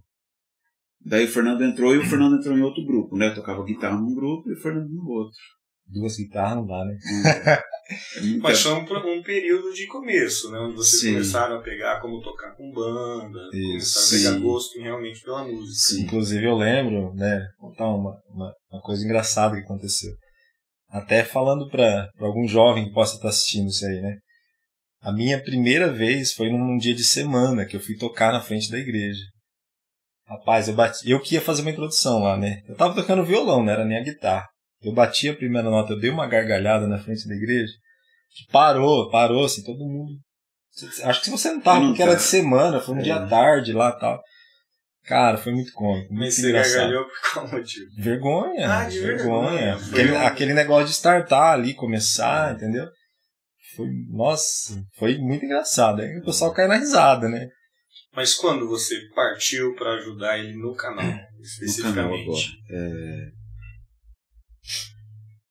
Daí 1.04 1.26
o 1.26 1.28
Fernando 1.28 1.64
entrou 1.64 1.96
e 1.96 1.98
o 1.98 2.06
Fernando 2.06 2.38
entrou 2.38 2.58
em 2.58 2.62
outro 2.62 2.86
grupo, 2.86 3.18
né? 3.18 3.30
Eu 3.30 3.36
tocava 3.36 3.64
guitarra 3.64 4.00
num 4.00 4.14
grupo 4.14 4.50
e 4.50 4.54
o 4.54 4.62
Fernando 4.62 4.90
no 4.90 5.10
outro. 5.10 5.40
Duas 5.88 6.16
guitarras 6.16 6.58
não 6.58 6.68
dá, 6.68 6.86
né? 6.86 6.98
É 7.58 7.62
Mas 8.40 8.62
foi 8.62 8.74
um, 8.74 8.84
um 8.84 9.24
período 9.24 9.74
de 9.74 9.88
começo, 9.88 10.50
né? 10.52 10.60
Onde 10.60 10.76
vocês 10.76 11.02
Sim. 11.02 11.14
começaram 11.14 11.58
a 11.58 11.62
pegar 11.62 12.00
como 12.00 12.22
tocar 12.22 12.56
com 12.56 12.72
banda, 12.72 13.40
Isso, 13.52 13.96
começaram 13.96 14.06
a 14.06 14.34
pegar 14.36 14.46
gosto 14.46 14.80
realmente 14.80 15.22
pela 15.22 15.44
música. 15.44 15.96
Sim. 15.96 16.04
Inclusive 16.04 16.46
eu 16.46 16.56
lembro, 16.56 17.14
né? 17.16 17.46
Contar 17.58 17.88
uma, 17.88 18.16
uma, 18.30 18.54
uma 18.72 18.82
coisa 18.82 19.04
engraçada 19.04 19.56
que 19.56 19.64
aconteceu. 19.64 20.12
Até 20.90 21.24
falando 21.24 21.68
para 21.70 22.10
algum 22.20 22.48
jovem 22.48 22.86
que 22.86 22.94
possa 22.94 23.16
estar 23.16 23.30
assistindo 23.30 23.68
isso 23.68 23.86
aí, 23.86 24.02
né? 24.02 24.18
A 25.02 25.12
minha 25.12 25.42
primeira 25.42 25.92
vez 25.92 26.34
foi 26.34 26.50
num 26.50 26.78
dia 26.78 26.94
de 26.94 27.04
semana 27.04 27.66
que 27.66 27.76
eu 27.76 27.80
fui 27.80 27.96
tocar 27.98 28.32
na 28.32 28.42
frente 28.42 28.70
da 28.70 28.78
igreja. 28.78 29.22
Rapaz, 30.28 30.68
eu 30.68 30.76
bati, 30.76 31.10
eu 31.10 31.20
que 31.20 31.36
ia 31.36 31.42
fazer 31.42 31.62
uma 31.62 31.72
introdução 31.72 32.20
lá, 32.20 32.38
né? 32.38 32.62
Eu 32.68 32.76
tava 32.76 32.94
tocando 32.96 33.26
violão, 33.26 33.64
não 33.64 33.72
era 33.72 33.84
nem 33.84 33.98
a 33.98 34.04
guitarra. 34.04 34.48
Eu 34.82 34.94
bati 34.94 35.28
a 35.30 35.36
primeira 35.36 35.70
nota, 35.70 35.94
eu 35.94 36.00
dei 36.00 36.10
uma 36.10 36.28
gargalhada 36.28 36.88
na 36.88 36.98
frente 36.98 37.28
da 37.28 37.36
igreja, 37.36 37.72
que 38.36 38.52
parou, 38.52 39.10
parou, 39.10 39.44
assim, 39.46 39.64
todo 39.64 39.80
mundo. 39.80 40.14
Acho 41.04 41.22
que 41.22 41.30
você 41.30 41.52
não 41.52 41.60
tava, 41.62 41.86
porque 41.86 42.02
era 42.02 42.16
de 42.16 42.22
semana, 42.22 42.80
foi 42.80 42.96
um 42.96 43.00
É. 43.00 43.02
dia 43.04 43.28
tarde 43.28 43.74
lá 43.74 43.90
e 43.90 44.00
tal. 44.00 44.22
Cara, 45.04 45.38
foi 45.38 45.52
muito 45.52 45.74
cômico, 45.74 46.14
muito 46.14 46.26
Mas 46.26 46.36
você 46.36 46.48
engraçado. 46.48 46.76
gargalhou 46.76 47.06
por 47.06 47.34
qual 47.34 47.48
motivo? 47.50 47.86
Vergonha. 47.98 48.72
Ah, 48.72 48.86
de 48.86 49.00
vergonha. 49.00 49.78
Foi 49.80 49.90
Aquele, 50.02 50.16
aquele 50.16 50.54
negócio 50.54 50.86
de 50.86 50.92
startar 50.94 51.54
ali, 51.54 51.74
começar, 51.74 52.54
entendeu? 52.54 52.88
Foi, 53.76 53.88
nossa, 54.10 54.84
foi 54.98 55.18
muito 55.18 55.46
engraçado. 55.46 56.02
Aí 56.02 56.18
o 56.18 56.26
pessoal 56.26 56.54
cai 56.54 56.68
na 56.68 56.78
risada, 56.78 57.28
né? 57.30 57.48
Mas 58.14 58.34
quando 58.34 58.68
você 58.68 58.96
partiu 59.16 59.74
para 59.76 59.94
ajudar 59.96 60.38
ele 60.38 60.54
no 60.58 60.76
canal, 60.76 61.06
No 61.06 61.12
canal 61.12 61.28
especificamente? 61.42 62.52
É... 62.70 63.32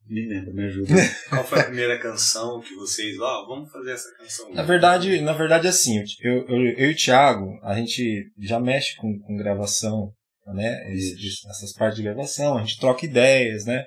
Me 0.06 0.26
lembra, 0.28 0.52
me 0.52 0.64
ajuda. 0.66 0.88
Qual 1.30 1.44
foi 1.44 1.60
a 1.60 1.64
primeira 1.64 1.98
canção 1.98 2.60
que 2.60 2.74
vocês, 2.74 3.16
ó, 3.20 3.46
vamos 3.46 3.70
fazer 3.70 3.92
essa 3.92 4.08
canção? 4.18 4.52
Na 4.52 4.62
verdade, 4.62 5.20
na 5.20 5.32
verdade, 5.32 5.68
assim, 5.68 6.02
eu, 6.20 6.46
eu, 6.48 6.66
eu 6.76 6.90
e 6.90 6.92
o 6.92 6.96
Thiago, 6.96 7.46
a 7.62 7.74
gente 7.76 8.24
já 8.40 8.58
mexe 8.58 8.96
com, 8.96 9.16
com 9.20 9.36
gravação, 9.36 10.12
né? 10.48 10.92
Esse- 10.92 11.14
essas 11.48 11.72
partes 11.72 11.96
de 11.98 12.02
gravação, 12.02 12.58
a 12.58 12.60
gente 12.60 12.80
troca 12.80 13.06
ideias, 13.06 13.64
né? 13.64 13.84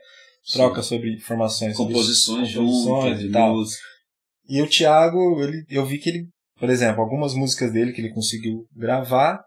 Troca 0.54 0.82
sobre 0.82 1.13
informações 1.13 1.75
sobre 1.75 1.94
composições 1.94 2.54
composições 2.54 3.04
juntas, 3.20 3.24
e 3.24 3.32
tal. 3.32 3.54
música. 3.54 3.84
E 4.48 4.62
o 4.62 4.68
Thiago, 4.70 5.42
ele, 5.42 5.64
eu 5.70 5.86
vi 5.86 5.98
que 5.98 6.10
ele, 6.10 6.28
por 6.60 6.70
exemplo, 6.70 7.02
algumas 7.02 7.34
músicas 7.34 7.72
dele 7.72 7.92
que 7.94 8.02
ele 8.02 8.14
conseguiu 8.14 8.66
gravar, 8.76 9.42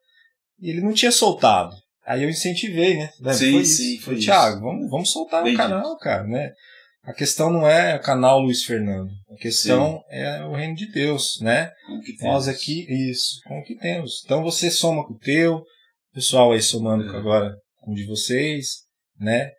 e 0.58 0.70
ele 0.70 0.80
não 0.80 0.92
tinha 0.92 1.12
soltado. 1.12 1.74
Aí 2.06 2.22
eu 2.22 2.30
incentivei, 2.30 2.96
né? 2.96 3.10
Sim, 3.34 3.52
foi 3.52 3.62
isso. 3.62 3.76
sim, 3.82 3.98
foi. 3.98 4.16
Thiago, 4.16 4.60
vamos, 4.60 4.88
vamos 4.90 5.10
soltar 5.10 5.42
Bem 5.42 5.54
o 5.54 5.56
canal, 5.56 5.98
cara, 5.98 6.24
né? 6.24 6.52
A 7.02 7.12
questão 7.12 7.50
não 7.50 7.68
é 7.68 7.96
o 7.96 8.00
canal 8.00 8.40
Luiz 8.40 8.64
Fernando. 8.64 9.10
A 9.30 9.36
questão 9.36 10.02
é 10.10 10.44
o 10.44 10.54
reino 10.54 10.74
de 10.74 10.90
Deus, 10.90 11.38
né? 11.40 11.70
Nós 12.20 12.48
aqui, 12.48 12.84
isso, 13.10 13.40
com 13.46 13.58
o 13.58 13.62
que 13.64 13.76
temos. 13.76 14.22
Então 14.24 14.42
você 14.42 14.70
soma 14.70 15.06
com 15.06 15.14
o 15.14 15.18
teu, 15.18 15.56
o 15.56 15.64
pessoal 16.14 16.52
aí 16.52 16.60
somando 16.62 17.04
É. 17.12 17.16
agora 17.16 17.54
com 17.80 17.92
o 17.92 17.94
de 17.94 18.04
vocês, 18.06 18.82
né? 19.20 19.50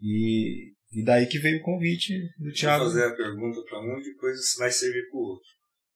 E, 0.00 0.72
e 0.92 1.04
daí 1.04 1.26
que 1.26 1.38
veio 1.38 1.58
o 1.58 1.62
convite 1.62 2.12
do 2.38 2.44
Vou 2.44 2.52
Thiago. 2.52 2.84
fazer 2.84 3.04
a 3.04 3.14
pergunta 3.14 3.60
para 3.68 3.80
um, 3.80 4.00
depois 4.02 4.38
isso 4.38 4.58
vai 4.58 4.70
servir 4.70 5.08
para 5.10 5.18
o 5.18 5.22
outro. 5.22 5.48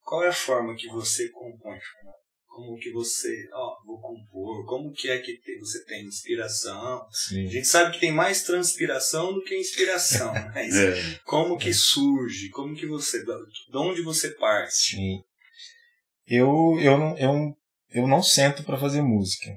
Qual 0.02 0.24
é 0.24 0.28
a 0.28 0.32
forma 0.32 0.74
que 0.74 0.88
você 0.88 1.28
compõe, 1.28 1.78
Fernando? 1.78 2.20
Como 2.46 2.76
que 2.78 2.90
você, 2.90 3.48
ó, 3.52 3.76
vou 3.86 4.00
compor, 4.00 4.66
como 4.66 4.92
que 4.92 5.08
é 5.08 5.18
que 5.18 5.38
você 5.60 5.84
tem 5.84 6.04
inspiração? 6.04 7.00
Sim. 7.10 7.46
A 7.46 7.50
gente 7.50 7.66
sabe 7.68 7.92
que 7.94 8.00
tem 8.00 8.10
mais 8.12 8.42
transpiração 8.42 9.32
do 9.32 9.42
que 9.42 9.56
inspiração, 9.56 10.32
mas 10.52 10.74
É, 10.76 11.18
como 11.24 11.56
que 11.56 11.72
surge? 11.72 12.50
Como 12.50 12.74
que 12.74 12.86
você, 12.86 13.24
de 13.24 13.76
onde 13.76 14.02
você 14.02 14.30
parte? 14.34 14.74
Sim. 14.74 15.22
Eu, 16.26 16.76
eu, 16.80 16.98
não, 16.98 17.16
eu, 17.18 17.56
eu 17.90 18.06
não 18.08 18.22
sento 18.22 18.64
para 18.64 18.78
fazer 18.78 19.00
música. 19.00 19.48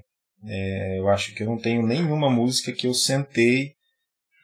É, 0.45 0.99
eu 0.99 1.07
acho 1.09 1.33
que 1.33 1.41
eu 1.43 1.47
não 1.47 1.57
tenho 1.57 1.85
nenhuma 1.85 2.29
música 2.29 2.71
que 2.71 2.85
eu 2.85 2.93
sentei 2.93 3.73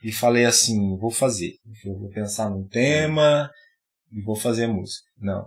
e 0.04 0.12
falei 0.12 0.46
assim, 0.46 0.98
vou 0.98 1.12
fazer. 1.12 1.54
Eu 1.86 1.98
vou 2.00 2.10
pensar 2.10 2.50
num 2.50 2.68
tema 2.68 3.50
e 4.12 4.22
vou 4.22 4.36
fazer 4.36 4.68
música. 4.68 5.06
Não. 5.20 5.46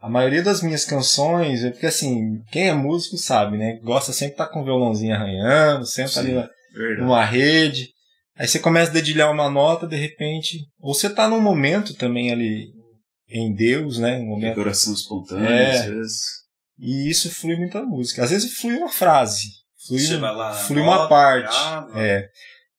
A 0.00 0.08
maioria 0.08 0.42
das 0.42 0.62
minhas 0.62 0.84
canções, 0.84 1.64
é 1.64 1.70
porque 1.70 1.86
assim, 1.86 2.42
quem 2.52 2.68
é 2.68 2.74
músico 2.74 3.16
sabe, 3.16 3.56
né? 3.56 3.78
Gosta 3.82 4.12
sempre 4.12 4.34
de 4.36 4.42
estar 4.42 4.48
com 4.52 4.60
o 4.60 4.64
violãozinho 4.64 5.14
arranhando, 5.14 5.86
senta 5.86 6.08
Sim. 6.10 6.20
ali 6.20 6.32
na- 6.34 6.48
numa 6.98 7.24
rede. 7.24 7.88
Aí 8.36 8.46
você 8.48 8.58
começa 8.58 8.90
a 8.90 8.94
dedilhar 8.94 9.30
uma 9.32 9.48
nota, 9.48 9.86
de 9.86 9.96
repente. 9.96 10.58
Ou 10.80 10.92
você 10.92 11.08
tá 11.08 11.26
num 11.28 11.40
momento 11.40 11.94
também 11.94 12.30
ali 12.32 12.66
em 13.30 13.54
Deus, 13.54 13.98
né? 13.98 14.18
Um 14.18 14.26
momento 14.26 14.50
Decoração 14.56 14.92
espontânea, 14.92 15.48
É. 15.48 15.78
às 15.78 15.84
vezes. 15.86 16.20
E 16.78 17.08
isso 17.08 17.30
flui 17.34 17.56
muita 17.56 17.80
música. 17.82 18.24
Às 18.24 18.30
vezes 18.30 18.58
flui 18.58 18.76
uma 18.76 18.90
frase, 18.90 19.46
flui, 19.86 20.00
Você 20.00 20.16
vai 20.18 20.34
lá, 20.34 20.52
flui 20.52 20.82
uma 20.82 21.08
parte. 21.08 21.48
grava. 21.48 21.92
É. 22.02 22.28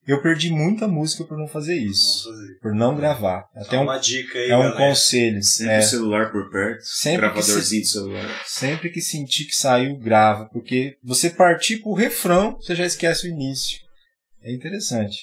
Eu 0.08 0.22
perdi 0.22 0.52
muita 0.52 0.88
música 0.88 1.24
por 1.24 1.36
não 1.38 1.48
fazer 1.48 1.76
isso, 1.76 2.26
Vamos 2.26 2.40
fazer. 2.40 2.60
por 2.60 2.76
não 2.76 2.96
gravar. 2.96 3.50
Até 3.56 3.80
um, 3.80 3.84
uma 3.84 3.98
dica 3.98 4.38
aí, 4.38 4.52
é 4.52 4.56
um 4.56 4.62
galera. 4.62 4.78
conselho. 4.78 5.42
Sempre 5.42 5.74
é. 5.74 5.80
o 5.80 5.84
celular 5.84 6.32
por 6.32 6.52
perto, 6.52 6.84
Sempre 6.84 7.16
que 7.16 7.34
gravadorzinho 7.34 7.82
de 7.82 7.88
celular. 7.88 8.44
Sempre 8.46 8.90
que 8.92 9.02
sentir 9.02 9.46
que 9.46 9.56
saiu, 9.56 9.98
grava, 9.98 10.48
porque 10.50 10.96
você 11.04 11.30
partir 11.30 11.82
pro 11.82 11.94
refrão, 11.94 12.56
você 12.58 12.76
já 12.76 12.86
esquece 12.86 13.28
o 13.28 13.32
início. 13.32 13.80
É 14.44 14.54
interessante. 14.54 15.18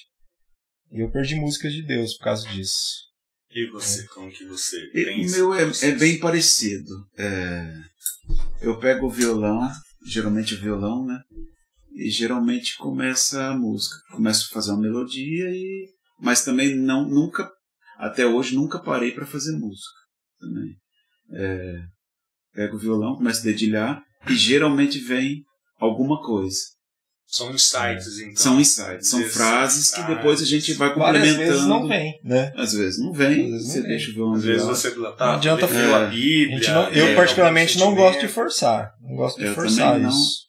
E 0.91 1.01
eu 1.01 1.11
perdi 1.11 1.37
músicas 1.37 1.73
de 1.73 1.83
Deus 1.83 2.15
por 2.15 2.25
causa 2.25 2.49
disso. 2.49 3.13
E 3.55 3.71
você, 3.71 4.05
como 4.09 4.31
que 4.33 4.47
você 4.47 4.77
E 4.95 5.27
o 5.27 5.31
meu 5.31 5.55
é, 5.55 5.63
é 5.83 5.93
bem 5.93 6.19
parecido. 6.19 6.91
É, 7.17 7.75
eu 8.63 8.79
pego 8.79 9.07
o 9.07 9.11
violão, 9.11 9.71
geralmente 10.07 10.55
o 10.55 10.61
violão, 10.61 11.07
né? 11.07 11.19
E 11.95 12.09
geralmente 12.11 12.77
começa 12.79 13.47
a 13.49 13.57
música. 13.57 13.97
Começo 14.13 14.49
a 14.51 14.55
fazer 14.55 14.71
uma 14.73 14.81
melodia 14.81 15.51
e. 15.51 15.89
Mas 16.21 16.45
também 16.45 16.75
não, 16.77 17.07
nunca, 17.09 17.51
até 17.99 18.25
hoje, 18.25 18.55
nunca 18.55 18.79
parei 18.79 19.11
para 19.13 19.27
fazer 19.27 19.53
música. 19.53 19.91
Também. 20.41 20.71
É, 21.35 21.79
pego 22.55 22.77
o 22.77 22.79
violão, 22.79 23.17
começo 23.17 23.41
a 23.41 23.45
dedilhar 23.45 24.03
e 24.29 24.35
geralmente 24.35 24.99
vem 24.99 25.43
alguma 25.79 26.21
coisa. 26.23 26.59
São 27.27 27.51
insights, 27.51 28.19
então. 28.19 28.37
São 28.37 28.61
insights, 28.61 29.09
são 29.09 29.21
Às 29.21 29.33
frases 29.33 29.91
que 29.91 30.03
depois 30.03 30.43
a 30.43 30.45
gente 30.45 30.75
vai 30.75 30.95
Várias 30.95 31.23
complementando. 31.25 31.51
vezes 31.53 31.67
não 31.67 31.89
vem, 31.89 32.21
né? 32.23 32.53
Às 32.57 32.73
vezes 32.75 33.01
não 33.01 33.13
vem, 33.13 33.47
Às 33.47 33.51
vezes 33.53 33.67
não 33.67 33.73
você 33.73 33.81
vem. 33.81 33.89
deixa 33.89 34.11
o 34.11 34.15
violão 34.15 34.35
Às 34.35 34.45
vezes 34.45 34.67
você 34.67 34.91
tá, 34.91 35.27
Não 35.27 35.33
adianta 35.35 35.67
falar. 35.69 36.07
a 36.07 36.11
Bíblia. 36.11 36.73
Não- 36.75 36.91
eu 36.91 37.07
né, 37.07 37.15
particularmente 37.15 37.79
não 37.79 37.95
gosto 37.95 38.21
de 38.21 38.29
forçar. 38.29 38.93
Não 39.01 39.17
gosto 39.17 39.39
de 39.39 39.47
Eu 39.47 39.55
forçar 39.55 39.93
também 39.95 40.03
não. 40.03 40.11
isso. 40.11 40.41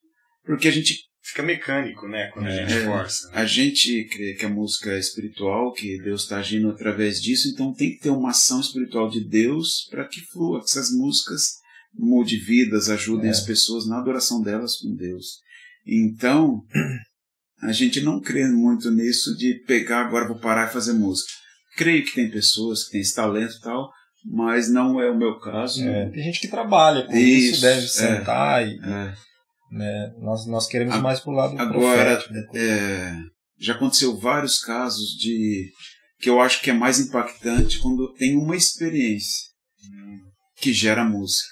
Porque 0.46 0.68
a 0.68 0.72
gente 0.72 0.98
Fica 1.26 1.42
mecânico, 1.42 2.08
né? 2.08 2.30
Quando 2.34 2.48
a 2.48 2.52
É. 2.52 2.68
gente 2.68 2.74
É. 2.82 2.86
força. 2.86 3.28
né? 3.30 3.34
A 3.42 3.46
gente 3.46 4.04
crê 4.06 4.34
que 4.34 4.46
a 4.46 4.50
música 4.50 4.92
é 4.92 5.00
espiritual, 5.00 5.72
que 5.72 5.98
Deus 6.04 6.24
está 6.24 6.38
agindo 6.38 6.70
através 6.70 7.22
disso, 7.22 7.48
então 7.48 7.74
tem 7.74 7.92
que 7.92 8.00
ter 8.00 8.10
uma 8.10 8.32
ação 8.32 8.60
espiritual 8.60 9.10
de 9.10 9.24
Deus 9.24 9.88
para 9.90 10.06
que 10.08 10.20
flua, 10.22 10.60
que 10.60 10.66
essas 10.66 10.92
músicas 10.92 11.54
mude 11.98 12.38
vidas, 12.38 12.90
ajudem 12.90 13.28
É. 13.28 13.30
as 13.30 13.40
pessoas 13.42 13.88
na 13.88 14.00
adoração 14.00 14.42
delas 14.42 14.76
com 14.78 14.94
Deus. 14.96 15.40
Então, 15.88 16.62
a 17.62 17.72
gente 17.72 18.02
não 18.02 18.20
crê 18.20 18.46
muito 18.48 18.92
nisso 18.92 19.36
de 19.38 19.56
pegar 19.66 20.02
agora 20.02 20.28
vou 20.28 20.40
parar 20.40 20.70
e 20.70 20.74
fazer 20.74 20.94
música. 20.94 21.32
Creio 21.78 22.04
que 22.06 22.14
tem 22.14 22.30
pessoas 22.30 22.84
que 22.84 22.92
têm 22.92 23.02
esse 23.02 23.16
talento 23.16 23.56
e 23.56 23.62
tal, 23.62 23.90
mas 24.26 24.70
não 24.70 25.00
é 25.02 25.10
o 25.10 25.18
meu 25.18 25.40
caso. 25.40 25.82
É, 25.88 26.10
tem 26.10 26.24
gente 26.24 26.40
que 26.42 26.48
trabalha 26.50 27.04
com 27.06 27.16
isso, 27.16 27.54
Isso, 27.54 27.62
deve 27.62 27.86
é. 27.86 27.88
sentar 27.88 28.68
e 28.68 28.78
É. 28.84 29.16
né, 29.74 30.14
nós, 30.20 30.46
nós 30.48 30.68
queremos 30.68 30.96
A- 30.96 31.02
mais 31.02 31.20
pro 31.20 31.32
lado 31.32 31.58
Agora, 31.60 32.18
profético. 32.18 32.34
né? 32.34 32.48
é, 32.56 33.16
já 33.60 33.74
aconteceu 33.74 34.18
vários 34.18 34.60
casos 34.60 35.10
de 35.18 35.70
que 36.20 36.30
eu 36.30 36.40
acho 36.40 36.62
que 36.62 36.70
é 36.70 36.74
mais 36.74 37.00
impactante 37.00 37.80
quando 37.80 38.14
tem 38.14 38.38
uma 38.38 38.56
experiência 38.56 39.50
que 40.58 40.72
gera 40.72 41.04
música. 41.04 41.50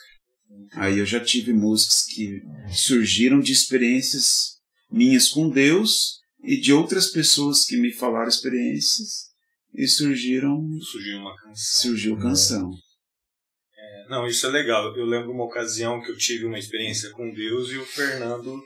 Aí 0.73 0.99
eu 0.99 1.05
já 1.05 1.19
tive 1.19 1.51
músicas 1.51 2.05
que 2.05 2.41
surgiram 2.71 3.39
de 3.41 3.51
experiências 3.51 4.51
minhas 4.89 5.27
com 5.27 5.49
Deus 5.49 6.19
e 6.43 6.57
de 6.59 6.71
outras 6.71 7.07
pessoas 7.09 7.65
que 7.65 7.75
me 7.77 7.91
falaram 7.91 8.29
experiências 8.29 9.29
e 9.75 9.87
surgiram 9.87 10.65
Surgiu 10.81 11.17
uma 11.19 11.35
canção. 11.35 11.55
surgiu 11.81 12.17
canção. 12.17 12.71
Não, 14.11 14.27
isso 14.27 14.45
é 14.45 14.49
legal. 14.49 14.93
Eu 14.97 15.05
lembro 15.05 15.31
uma 15.31 15.45
ocasião 15.45 16.01
que 16.01 16.11
eu 16.11 16.17
tive 16.17 16.43
uma 16.43 16.59
experiência 16.59 17.09
com 17.11 17.31
Deus 17.33 17.71
e 17.71 17.77
o 17.77 17.85
Fernando 17.85 18.61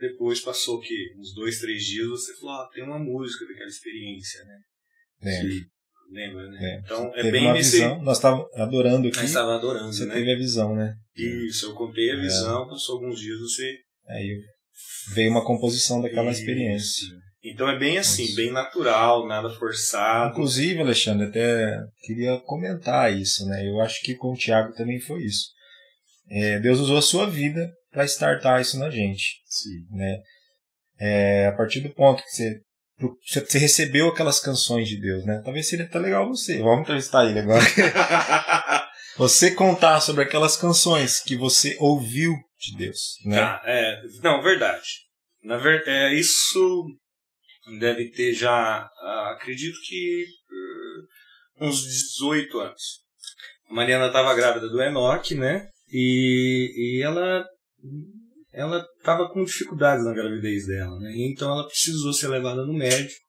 depois 0.00 0.40
passou 0.40 0.76
o 0.76 0.80
quê? 0.80 0.94
Uns 1.18 1.34
dois, 1.34 1.58
três 1.58 1.82
dias, 1.84 2.06
você 2.08 2.32
falou, 2.36 2.54
ah, 2.54 2.70
tem 2.72 2.84
uma 2.84 2.96
música 3.00 3.44
daquela 3.44 3.66
experiência, 3.68 4.40
né? 4.44 4.56
Lembro. 5.20 5.66
Lembra, 6.12 6.48
né? 6.48 6.58
É. 6.62 6.78
Então 6.78 7.12
é 7.16 7.28
bem 7.28 7.52
nesse. 7.52 7.72
visão, 7.72 8.00
nós 8.02 8.18
estávamos 8.18 8.46
adorando 8.54 9.08
aqui, 9.08 9.16
Nós 9.16 9.26
estava 9.26 9.56
adorando, 9.56 9.92
você 9.92 10.06
né? 10.06 10.14
teve 10.14 10.32
a 10.32 10.36
visão, 10.36 10.76
né? 10.76 10.94
Isso, 11.16 11.66
eu 11.66 11.74
contei 11.74 12.12
a 12.12 12.14
É. 12.14 12.20
visão, 12.20 12.68
passou 12.68 13.00
alguns 13.00 13.18
dias, 13.18 13.36
você. 13.40 13.78
Aí 14.06 14.40
veio 15.12 15.32
uma 15.32 15.44
composição 15.44 16.00
daquela 16.00 16.30
Isso. 16.30 16.38
experiência. 16.40 17.08
Então 17.42 17.68
é 17.68 17.78
bem 17.78 17.98
assim, 17.98 18.34
bem 18.34 18.50
natural, 18.50 19.26
nada 19.26 19.48
forçado. 19.50 20.32
Inclusive, 20.32 20.80
Alexandre, 20.80 21.28
até 21.28 21.78
queria 22.02 22.38
comentar 22.40 23.12
isso, 23.12 23.46
né? 23.46 23.68
Eu 23.68 23.80
acho 23.80 24.00
que 24.02 24.14
com 24.14 24.32
o 24.32 24.36
Tiago 24.36 24.72
também 24.74 25.00
foi 25.00 25.22
isso. 25.22 25.46
É, 26.30 26.58
Deus 26.58 26.80
usou 26.80 26.98
a 26.98 27.02
sua 27.02 27.28
vida 27.28 27.70
para 27.90 28.04
startar 28.04 28.60
isso 28.60 28.78
na 28.78 28.90
gente, 28.90 29.40
Sim. 29.46 29.96
né? 29.96 30.18
É, 31.00 31.46
a 31.46 31.52
partir 31.52 31.80
do 31.80 31.90
ponto 31.90 32.22
que 32.22 32.30
você, 32.30 32.60
você 33.24 33.40
você 33.40 33.58
recebeu 33.58 34.08
aquelas 34.08 34.40
canções 34.40 34.88
de 34.88 35.00
Deus, 35.00 35.24
né? 35.24 35.40
Talvez 35.44 35.68
seria 35.68 35.86
até 35.86 35.98
legal 35.98 36.28
você. 36.28 36.58
Vamos 36.58 36.82
entrevistar 36.82 37.24
ele 37.24 37.38
agora. 37.38 37.64
você 39.16 39.52
contar 39.52 40.00
sobre 40.00 40.24
aquelas 40.24 40.56
canções 40.56 41.20
que 41.20 41.36
você 41.36 41.76
ouviu 41.78 42.34
de 42.58 42.76
Deus, 42.76 43.14
né? 43.24 43.36
Tá, 43.36 43.62
é, 43.64 44.00
não, 44.24 44.42
verdade. 44.42 45.06
Na 45.44 45.56
ver, 45.56 45.84
é, 45.86 46.12
isso 46.14 46.84
deve 47.78 48.10
ter 48.10 48.32
já, 48.32 48.88
ah, 49.00 49.32
acredito 49.36 49.78
que 49.86 50.24
eh, 50.24 51.64
uns 51.64 51.82
18 51.82 52.58
anos. 52.58 52.82
A 53.68 53.74
Mariana 53.74 54.06
estava 54.06 54.34
grávida 54.34 54.68
do 54.68 54.80
Enoch, 54.80 55.34
né? 55.34 55.68
E, 55.90 56.72
e 56.98 57.02
ela 57.02 57.44
ela 58.52 58.84
estava 58.98 59.28
com 59.28 59.44
dificuldades 59.44 60.04
na 60.04 60.12
gravidez 60.12 60.66
dela, 60.66 60.98
né? 60.98 61.12
Então 61.16 61.50
ela 61.50 61.66
precisou 61.66 62.12
ser 62.12 62.28
levada 62.28 62.64
no 62.64 62.72
médico. 62.72 63.20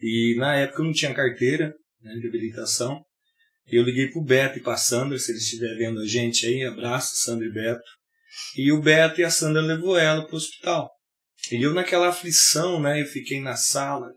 E 0.00 0.36
na 0.38 0.54
época 0.56 0.80
eu 0.80 0.86
não 0.86 0.92
tinha 0.92 1.12
carteira 1.12 1.74
né, 2.00 2.14
de 2.14 2.28
habilitação. 2.28 3.02
Eu 3.66 3.82
liguei 3.82 4.10
pro 4.10 4.24
Beto 4.24 4.58
e 4.58 4.62
pra 4.62 4.76
Sandra, 4.76 5.18
se 5.18 5.32
eles 5.32 5.42
estiverem 5.42 5.76
vendo 5.76 6.00
a 6.00 6.06
gente 6.06 6.46
aí, 6.46 6.64
abraço, 6.64 7.16
Sandra 7.16 7.46
e 7.46 7.52
Beto. 7.52 7.82
E 8.56 8.72
o 8.72 8.80
Beto 8.80 9.20
e 9.20 9.24
a 9.24 9.30
Sandra 9.30 9.60
levou 9.60 9.98
ela 9.98 10.26
pro 10.26 10.36
hospital. 10.36 10.88
E 11.52 11.62
eu 11.62 11.72
naquela 11.72 12.08
aflição, 12.08 12.80
né, 12.80 13.00
eu 13.00 13.06
fiquei 13.06 13.40
na 13.40 13.56
sala. 13.56 14.08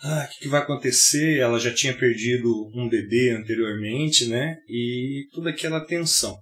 Ah, 0.00 0.26
o 0.28 0.32
que, 0.32 0.40
que 0.40 0.48
vai 0.48 0.60
acontecer? 0.60 1.38
Ela 1.38 1.58
já 1.58 1.72
tinha 1.72 1.96
perdido 1.96 2.48
um 2.74 2.88
bebê 2.88 3.30
anteriormente, 3.30 4.26
né? 4.26 4.58
E 4.68 5.26
toda 5.32 5.50
aquela 5.50 5.84
tensão. 5.84 6.36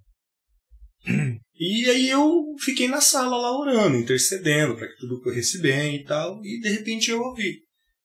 E 1.54 1.88
aí 1.88 2.10
eu 2.10 2.42
fiquei 2.58 2.88
na 2.88 3.00
sala 3.00 3.36
lá 3.36 3.56
orando, 3.56 3.96
intercedendo 3.96 4.74
para 4.74 4.88
que 4.88 4.96
tudo 4.96 5.20
corresse 5.20 5.60
bem 5.60 5.96
e 5.96 6.04
tal. 6.04 6.44
E 6.44 6.60
de 6.60 6.68
repente 6.70 7.10
eu 7.10 7.20
ouvi. 7.20 7.60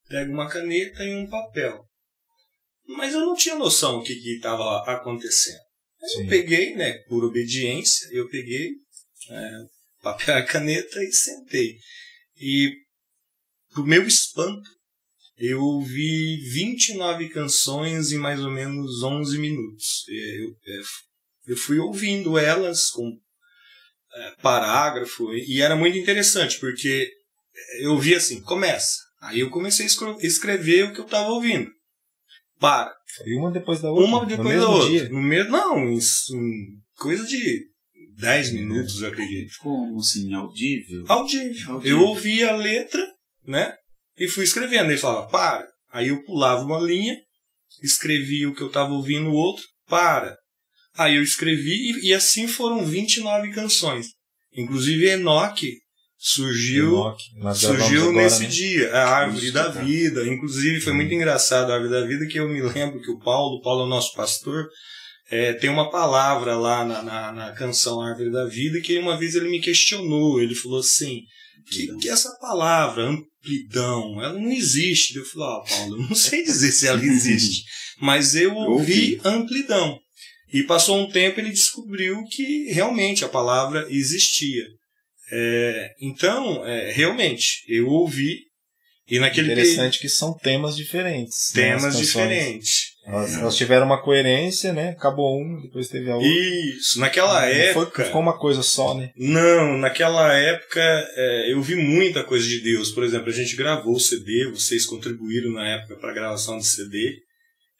Pega 0.08 0.32
uma 0.32 0.48
caneta 0.48 1.04
e 1.04 1.16
um 1.16 1.28
papel. 1.28 1.84
Mas 2.88 3.14
eu 3.14 3.22
não 3.22 3.36
tinha 3.36 3.56
noção 3.56 3.98
do 3.98 4.04
que 4.04 4.14
estava 4.14 4.84
acontecendo. 4.84 5.60
Sim. 6.06 6.22
Eu 6.22 6.30
peguei, 6.30 6.76
né, 6.76 7.00
por 7.10 7.26
obediência, 7.26 8.08
eu 8.12 8.30
peguei 8.30 8.70
é, 9.30 9.52
papel 10.02 10.40
e 10.40 10.46
caneta 10.46 11.04
e 11.04 11.12
sentei. 11.12 11.78
E, 12.40 12.72
pro 13.74 13.86
meu 13.86 14.06
espanto, 14.08 14.70
eu 15.38 15.62
ouvi 15.62 16.38
29 16.52 17.30
canções 17.30 18.12
em 18.12 18.18
mais 18.18 18.40
ou 18.44 18.50
menos 18.52 19.04
11 19.04 19.38
minutos. 19.38 20.06
É, 20.10 20.42
Eu, 20.42 20.50
é, 20.50 20.82
eu 21.48 21.58
fui 21.58 21.80
ouvindo 21.80 22.38
elas 22.38 22.90
com 22.90 23.18
é, 24.14 24.36
parágrafo 24.42 25.34
e 25.34 25.62
era 25.62 25.76
muito 25.76 25.98
interessante 25.98 26.60
porque 26.60 27.10
eu 27.80 27.98
vi 27.98 28.16
assim, 28.16 28.42
começa. 28.42 28.98
Aí 29.22 29.40
eu 29.40 29.50
comecei 29.50 29.86
a 29.86 30.18
escrever 30.22 30.86
o 30.86 30.94
que 30.94 31.00
eu 31.00 31.06
estava 31.06 31.30
ouvindo. 31.30 31.72
Para. 32.60 32.96
Foi 33.18 33.34
uma 33.36 33.52
depois 33.52 33.82
da 33.82 33.92
outra. 33.92 34.06
Uma 34.06 34.22
no 34.22 34.26
depois 34.28 34.60
da 34.60 34.70
outra. 34.70 34.90
dia. 34.90 35.10
No 35.10 35.22
mesmo, 35.22 35.52
não, 35.52 35.90
em 35.90 36.00
coisa 36.96 37.24
de 37.26 37.68
10 38.18 38.54
minutos, 38.54 39.02
eu 39.02 39.10
acredito. 39.10 39.54
Como 39.60 40.00
assim, 40.00 40.34
audível? 40.34 41.06
Audível. 41.08 41.74
Audível. 41.74 41.98
Eu 41.98 42.04
ouvi 42.04 42.44
a 42.44 42.56
letra, 42.56 43.06
né? 43.46 43.74
E 44.18 44.28
fui 44.28 44.44
escrevendo. 44.44 44.90
Ele 44.90 44.98
falava, 44.98 45.28
para. 45.28 45.68
Aí 45.92 46.10
eu 46.10 46.24
pulava 46.24 46.64
uma 46.64 46.80
linha, 46.80 47.16
escrevia 47.82 48.50
o 48.50 48.56
que 48.56 48.62
eu 48.62 48.68
estava 48.68 48.92
ouvindo 48.92 49.26
no 49.26 49.34
outro, 49.34 49.64
para. 49.88 50.36
Aí 50.96 51.16
eu 51.16 51.22
escrevi 51.22 51.92
e, 51.92 52.10
e 52.10 52.14
assim 52.14 52.48
foram 52.48 52.84
29 52.84 53.52
canções. 53.52 54.08
Inclusive 54.52 55.10
Enoch 55.10 55.72
surgiu 56.18 56.96
Enoch, 56.96 57.24
surgiu 57.56 58.10
agora, 58.10 58.24
nesse 58.24 58.44
né? 58.44 58.50
dia, 58.50 58.94
a 58.96 59.10
árvore 59.10 59.46
Isso, 59.46 59.54
da 59.54 59.72
tá. 59.72 59.82
vida. 59.82 60.28
Inclusive, 60.28 60.82
foi 60.82 60.94
muito 60.94 61.14
engraçado 61.14 61.70
a 61.70 61.76
árvore 61.76 61.92
da 61.92 62.06
vida, 62.06 62.26
que 62.26 62.40
eu 62.40 62.50
me 62.50 62.62
lembro 62.62 63.00
que 63.00 63.12
o 63.12 63.20
Paulo, 63.20 63.58
o 63.58 63.62
Paulo 63.62 63.84
é 63.84 63.86
o 63.86 63.90
nosso 63.90 64.14
pastor, 64.16 64.68
é, 65.30 65.54
tem 65.54 65.70
uma 65.70 65.90
palavra 65.90 66.56
lá 66.56 66.86
na, 66.86 67.04
na, 67.04 67.32
na 67.32 67.52
canção 67.52 68.02
Árvore 68.02 68.32
da 68.32 68.46
Vida 68.46 68.80
que 68.80 68.98
uma 68.98 69.18
vez 69.18 69.36
ele 69.36 69.50
me 69.50 69.60
questionou. 69.60 70.42
Ele 70.42 70.56
falou 70.56 70.80
assim: 70.80 71.22
que, 71.70 71.96
que 71.98 72.10
essa 72.10 72.36
palavra, 72.40 73.04
amplidão, 73.04 74.22
ela 74.22 74.40
não 74.40 74.52
existe. 74.52 75.16
Eu 75.16 75.26
falei: 75.26 75.48
Ah, 75.48 75.64
Paulo, 75.70 75.96
eu 75.96 76.10
não 76.10 76.16
sei 76.16 76.44
dizer 76.44 76.72
se 76.72 76.88
ela 76.88 77.04
existe, 77.04 77.64
mas 78.02 78.36
eu 78.36 78.56
ouvi 78.56 79.20
amplidão. 79.24 80.00
E 80.54 80.64
passou 80.64 80.98
um 80.98 81.10
tempo 81.10 81.40
ele 81.40 81.50
descobriu 81.50 82.24
que 82.32 82.72
realmente 82.72 83.26
a 83.26 83.30
palavra 83.30 83.86
existia. 83.90 84.64
É, 85.30 85.94
então, 86.00 86.66
é, 86.66 86.94
realmente, 86.94 87.64
eu 87.68 87.88
ouvi 87.88 88.48
e 89.10 89.20
naquele 89.20 89.52
Interessante 89.54 90.00
que 90.00 90.10
são 90.10 90.34
temas 90.34 90.76
diferentes. 90.76 91.54
né, 91.54 91.74
as 91.74 91.82
temas 91.82 91.96
canções. 91.96 92.08
diferentes. 92.08 92.84
Elas, 93.08 93.38
elas 93.38 93.56
tiveram 93.56 93.86
uma 93.86 94.02
coerência, 94.02 94.74
né? 94.74 94.90
Acabou 94.90 95.42
um, 95.42 95.62
depois 95.62 95.88
teve 95.88 96.12
a 96.12 96.16
outra. 96.16 96.30
Isso, 96.30 97.00
naquela 97.00 97.40
foi- 97.42 97.52
época. 97.58 98.04
ficou 98.04 98.22
uma 98.22 98.38
coisa 98.38 98.62
só, 98.62 98.94
né? 98.94 99.12
Não, 99.16 99.78
naquela 99.78 100.34
época 100.34 100.82
é, 101.16 101.54
eu 101.54 101.62
vi 101.62 101.76
muita 101.76 102.24
coisa 102.24 102.46
de 102.46 102.60
Deus. 102.62 102.92
Por 102.92 103.06
exemplo, 103.06 103.30
a 103.30 103.34
gente 103.34 103.56
gravou 103.56 103.96
o 103.96 104.00
CD, 104.00 104.50
vocês 104.52 104.86
contribuíram 104.86 105.52
na 105.54 105.66
época 105.76 105.96
para 105.96 106.12
a 106.12 106.14
gravação 106.14 106.58
do 106.58 106.64
CD. 106.64 107.16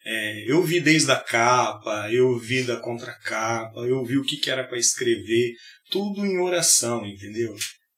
É, 0.06 0.50
eu 0.50 0.62
vi 0.62 0.80
desde 0.80 1.10
a 1.10 1.16
capa, 1.16 2.08
eu 2.10 2.38
vi 2.38 2.62
da 2.62 2.76
contracapa, 2.76 3.80
eu 3.80 4.02
vi 4.06 4.16
o 4.16 4.24
que, 4.24 4.38
que 4.38 4.50
era 4.50 4.64
para 4.64 4.78
escrever, 4.78 5.52
tudo 5.90 6.24
em 6.24 6.38
oração, 6.40 7.04
entendeu? 7.04 7.54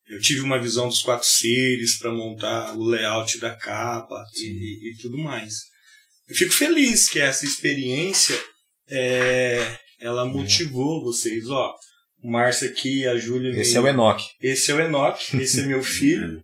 Eu 0.08 0.20
tive 0.20 0.40
uma 0.40 0.58
visão 0.58 0.88
dos 0.88 1.02
quatro 1.02 1.28
seres 1.28 1.96
para 1.96 2.10
montar 2.10 2.76
o 2.76 2.82
layout 2.82 3.38
da 3.38 3.54
capa 3.54 4.24
e, 4.36 4.90
e 4.90 4.96
tudo 5.00 5.16
mais. 5.18 5.69
Eu 6.30 6.36
fico 6.36 6.52
feliz 6.52 7.08
que 7.08 7.18
essa 7.18 7.44
experiência 7.44 8.38
é, 8.88 9.76
ela 10.00 10.24
motivou 10.24 11.02
vocês. 11.02 11.48
Ó, 11.50 11.74
o 12.22 12.30
Márcio 12.30 12.68
aqui, 12.68 13.06
a 13.06 13.16
Júlia. 13.16 13.50
Esse 13.60 13.72
veio- 13.72 13.86
é 13.86 13.90
o 13.90 13.94
Enoch. 13.94 14.24
esse 14.40 14.70
é 14.70 14.74
o 14.74 14.80
Enoch, 14.80 15.36
esse 15.36 15.60
é 15.60 15.64
meu 15.66 15.82
filho. 15.84 16.42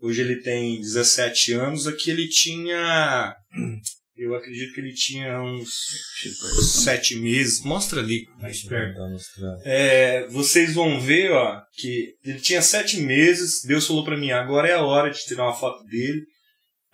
Hoje 0.00 0.20
ele 0.20 0.36
tem 0.42 0.80
17 0.80 1.52
anos. 1.52 1.86
Aqui 1.86 2.10
ele 2.10 2.28
tinha. 2.28 3.34
Eu 4.16 4.34
acredito 4.34 4.74
que 4.74 4.80
ele 4.80 4.92
tinha 4.92 5.40
uns 5.40 5.68
7 6.82 7.16
meses. 7.16 7.62
Mostra 7.64 8.00
ali, 8.00 8.26
mais 8.40 8.62
perto. 8.62 8.96
Tá. 8.98 9.58
É, 9.64 10.26
vocês 10.28 10.74
vão 10.74 11.00
ver, 11.00 11.30
ó, 11.30 11.60
que 11.76 12.14
ele 12.24 12.40
tinha 12.40 12.60
sete 12.60 13.00
meses. 13.00 13.62
Deus 13.64 13.86
falou 13.86 14.04
pra 14.04 14.16
mim: 14.16 14.30
agora 14.30 14.68
é 14.68 14.72
a 14.74 14.82
hora 14.82 15.10
de 15.10 15.18
tirar 15.24 15.44
uma 15.44 15.54
foto 15.54 15.84
dele. 15.84 16.20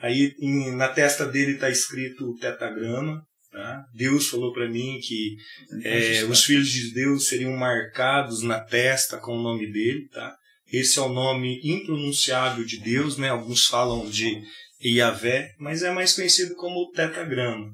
Aí 0.00 0.32
em- 0.40 0.74
na 0.76 0.88
testa 0.88 1.26
dele 1.26 1.54
tá 1.58 1.68
escrito 1.70 2.34
tetagrama. 2.40 3.22
Tá? 3.50 3.82
Deus 3.94 4.28
falou 4.28 4.52
pra 4.52 4.68
mim 4.68 5.00
que 5.02 5.34
é, 5.82 6.22
os 6.24 6.44
filhos 6.44 6.68
de 6.70 6.92
Deus 6.92 7.26
seriam 7.28 7.56
marcados 7.56 8.42
na 8.42 8.60
testa 8.60 9.16
com 9.16 9.36
o 9.38 9.42
nome 9.42 9.72
dele, 9.72 10.06
tá? 10.12 10.34
Esse 10.70 10.98
é 10.98 11.02
o 11.02 11.08
nome 11.08 11.58
impronunciável 11.64 12.62
de 12.62 12.78
Deus, 12.78 13.16
né? 13.16 13.30
Alguns 13.30 13.66
falam 13.66 14.06
de 14.08 14.38
Iavé, 14.84 15.50
mas 15.58 15.82
é 15.82 15.90
mais 15.90 16.12
conhecido 16.12 16.54
como 16.56 16.90
tetagrama. 16.92 17.70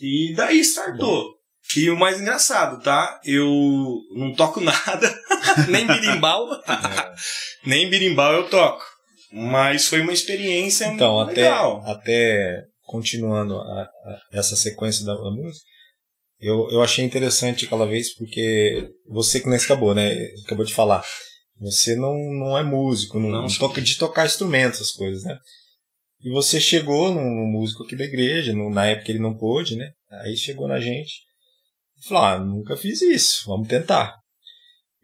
E 0.00 0.32
daí 0.36 0.60
startou. 0.60 1.34
E 1.76 1.90
o 1.90 1.96
mais 1.98 2.20
engraçado, 2.20 2.80
tá? 2.82 3.20
Eu 3.24 3.50
não 4.14 4.32
toco 4.34 4.60
nada, 4.62 5.20
nem 5.68 5.84
birimbau, 5.86 6.48
É. 6.54 7.14
nem 7.66 7.90
birimbau 7.90 8.32
eu 8.34 8.48
toco. 8.48 8.84
Mas 9.32 9.86
foi 9.88 10.00
uma 10.00 10.12
experiência 10.12 10.86
Então, 10.86 11.20
até, 11.20 11.42
legal. 11.42 11.82
até 11.86 12.64
continuando 12.82 13.56
a- 13.58 13.82
a- 13.82 14.20
essa 14.32 14.54
sequência 14.56 15.04
da, 15.04 15.14
da 15.14 15.30
música, 15.30 15.64
eu, 16.38 16.68
eu 16.70 16.82
achei 16.82 17.04
interessante 17.04 17.64
aquela 17.64 17.86
vez, 17.86 18.14
porque 18.14 18.88
você 19.08 19.40
que 19.40 19.48
nem 19.48 19.58
acabou, 19.58 19.94
né? 19.94 20.12
Acabou 20.44 20.64
de 20.66 20.74
falar. 20.74 21.02
Você 21.60 21.94
não, 21.94 22.14
não 22.38 22.58
é 22.58 22.62
músico, 22.62 23.18
não, 23.20 23.28
Não 23.30 23.46
toca 23.58 23.80
de 23.80 23.96
tocar 23.96 24.26
instrumentos, 24.26 24.80
essas 24.80 24.92
coisas, 24.92 25.22
né? 25.22 25.38
E 26.20 26.30
você 26.30 26.60
chegou 26.60 27.12
num 27.14 27.46
músico 27.50 27.84
aqui 27.84 27.96
da 27.96 28.04
igreja, 28.04 28.52
no- 28.52 28.70
na 28.70 28.86
época 28.86 29.10
ele 29.10 29.18
não 29.20 29.36
pôde, 29.36 29.76
né? 29.76 29.90
Aí 30.22 30.36
chegou 30.36 30.68
na 30.68 30.78
gente 30.80 31.12
e 31.98 32.06
falou: 32.08 32.24
Ah, 32.24 32.38
nunca 32.38 32.76
fiz 32.76 33.00
isso, 33.02 33.44
vamos 33.46 33.68
tentar. 33.68 34.14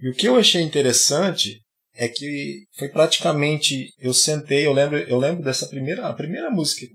E 0.00 0.10
o 0.10 0.14
que 0.14 0.26
eu 0.28 0.36
achei 0.36 0.60
interessante 0.62 1.60
é 2.00 2.08
que 2.08 2.64
foi 2.76 2.88
praticamente 2.88 3.92
eu 3.98 4.14
sentei, 4.14 4.64
eu 4.64 4.72
lembro, 4.72 4.96
eu 4.96 5.18
lembro 5.18 5.42
dessa 5.42 5.66
primeira, 5.66 6.06
a 6.06 6.14
primeira 6.14 6.48
música 6.48 6.86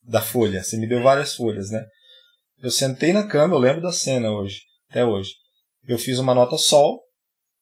da 0.00 0.22
folha. 0.22 0.62
Você 0.62 0.76
me 0.76 0.86
deu 0.86 1.02
várias 1.02 1.34
folhas, 1.34 1.70
né? 1.70 1.84
Eu 2.62 2.70
sentei 2.70 3.12
na 3.12 3.26
cama, 3.26 3.56
eu 3.56 3.58
lembro 3.58 3.82
da 3.82 3.90
cena 3.90 4.30
hoje, 4.30 4.60
até 4.88 5.04
hoje. 5.04 5.32
Eu 5.88 5.98
fiz 5.98 6.20
uma 6.20 6.36
nota 6.36 6.56
sol 6.56 7.00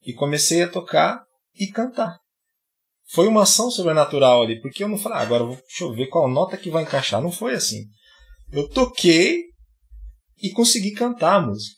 e 0.02 0.12
comecei 0.12 0.62
a 0.62 0.68
tocar 0.68 1.24
e 1.58 1.66
cantar. 1.68 2.18
Foi 3.08 3.26
uma 3.26 3.44
ação 3.44 3.70
sobrenatural 3.70 4.42
ali, 4.42 4.60
porque 4.60 4.84
eu 4.84 4.88
não 4.88 4.98
falei, 4.98 5.18
ah, 5.18 5.22
agora 5.22 5.46
deixa 5.46 5.84
eu 5.84 5.94
ver 5.94 6.08
qual 6.08 6.28
nota 6.28 6.58
que 6.58 6.70
vai 6.70 6.82
encaixar. 6.82 7.22
Não 7.22 7.32
foi 7.32 7.54
assim. 7.54 7.84
Eu 8.52 8.68
toquei 8.68 9.44
e 10.42 10.50
consegui 10.50 10.92
cantar 10.92 11.36
a 11.36 11.40
música. 11.40 11.74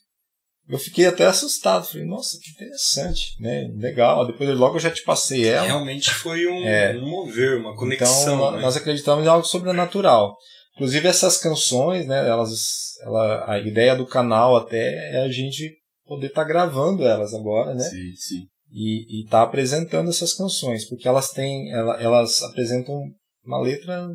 Eu 0.68 0.78
fiquei 0.78 1.06
até 1.06 1.26
assustado. 1.26 1.86
Falei, 1.86 2.06
nossa, 2.06 2.38
que 2.42 2.50
interessante, 2.50 3.32
né? 3.40 3.68
Legal. 3.76 4.26
Depois 4.26 4.48
logo 4.56 4.76
eu 4.76 4.80
já 4.80 4.90
te 4.90 5.02
passei 5.02 5.46
ela. 5.46 5.66
Realmente 5.66 6.10
foi 6.14 6.46
um, 6.46 6.64
É. 6.66 6.96
um 6.96 7.08
mover, 7.08 7.58
uma 7.58 7.76
conexão. 7.76 8.34
Então, 8.36 8.50
né? 8.52 8.62
nós 8.62 8.76
acreditamos 8.76 9.24
em 9.24 9.28
algo 9.28 9.46
sobrenatural. 9.46 10.34
Inclusive 10.74 11.06
essas 11.06 11.36
canções, 11.38 12.06
né, 12.06 12.28
elas, 12.28 12.96
ela, 13.02 13.52
a 13.52 13.58
ideia 13.60 13.94
do 13.94 14.06
canal 14.06 14.56
até 14.56 15.14
é 15.14 15.22
a 15.22 15.28
gente 15.30 15.72
poder 16.04 16.26
estar 16.28 16.42
gravando 16.44 17.04
elas 17.06 17.32
agora, 17.32 17.74
né, 17.74 17.84
Sim, 17.84 18.12
sim. 18.16 18.46
e 18.72 19.22
estar 19.24 19.42
apresentando 19.42 20.10
essas 20.10 20.32
canções, 20.32 20.84
porque 20.88 21.06
elas 21.06 21.30
têm, 21.30 21.70
ela- 21.72 22.00
elas 22.02 22.42
apresentam 22.42 23.00
uma 23.44 23.60
letra 23.60 24.08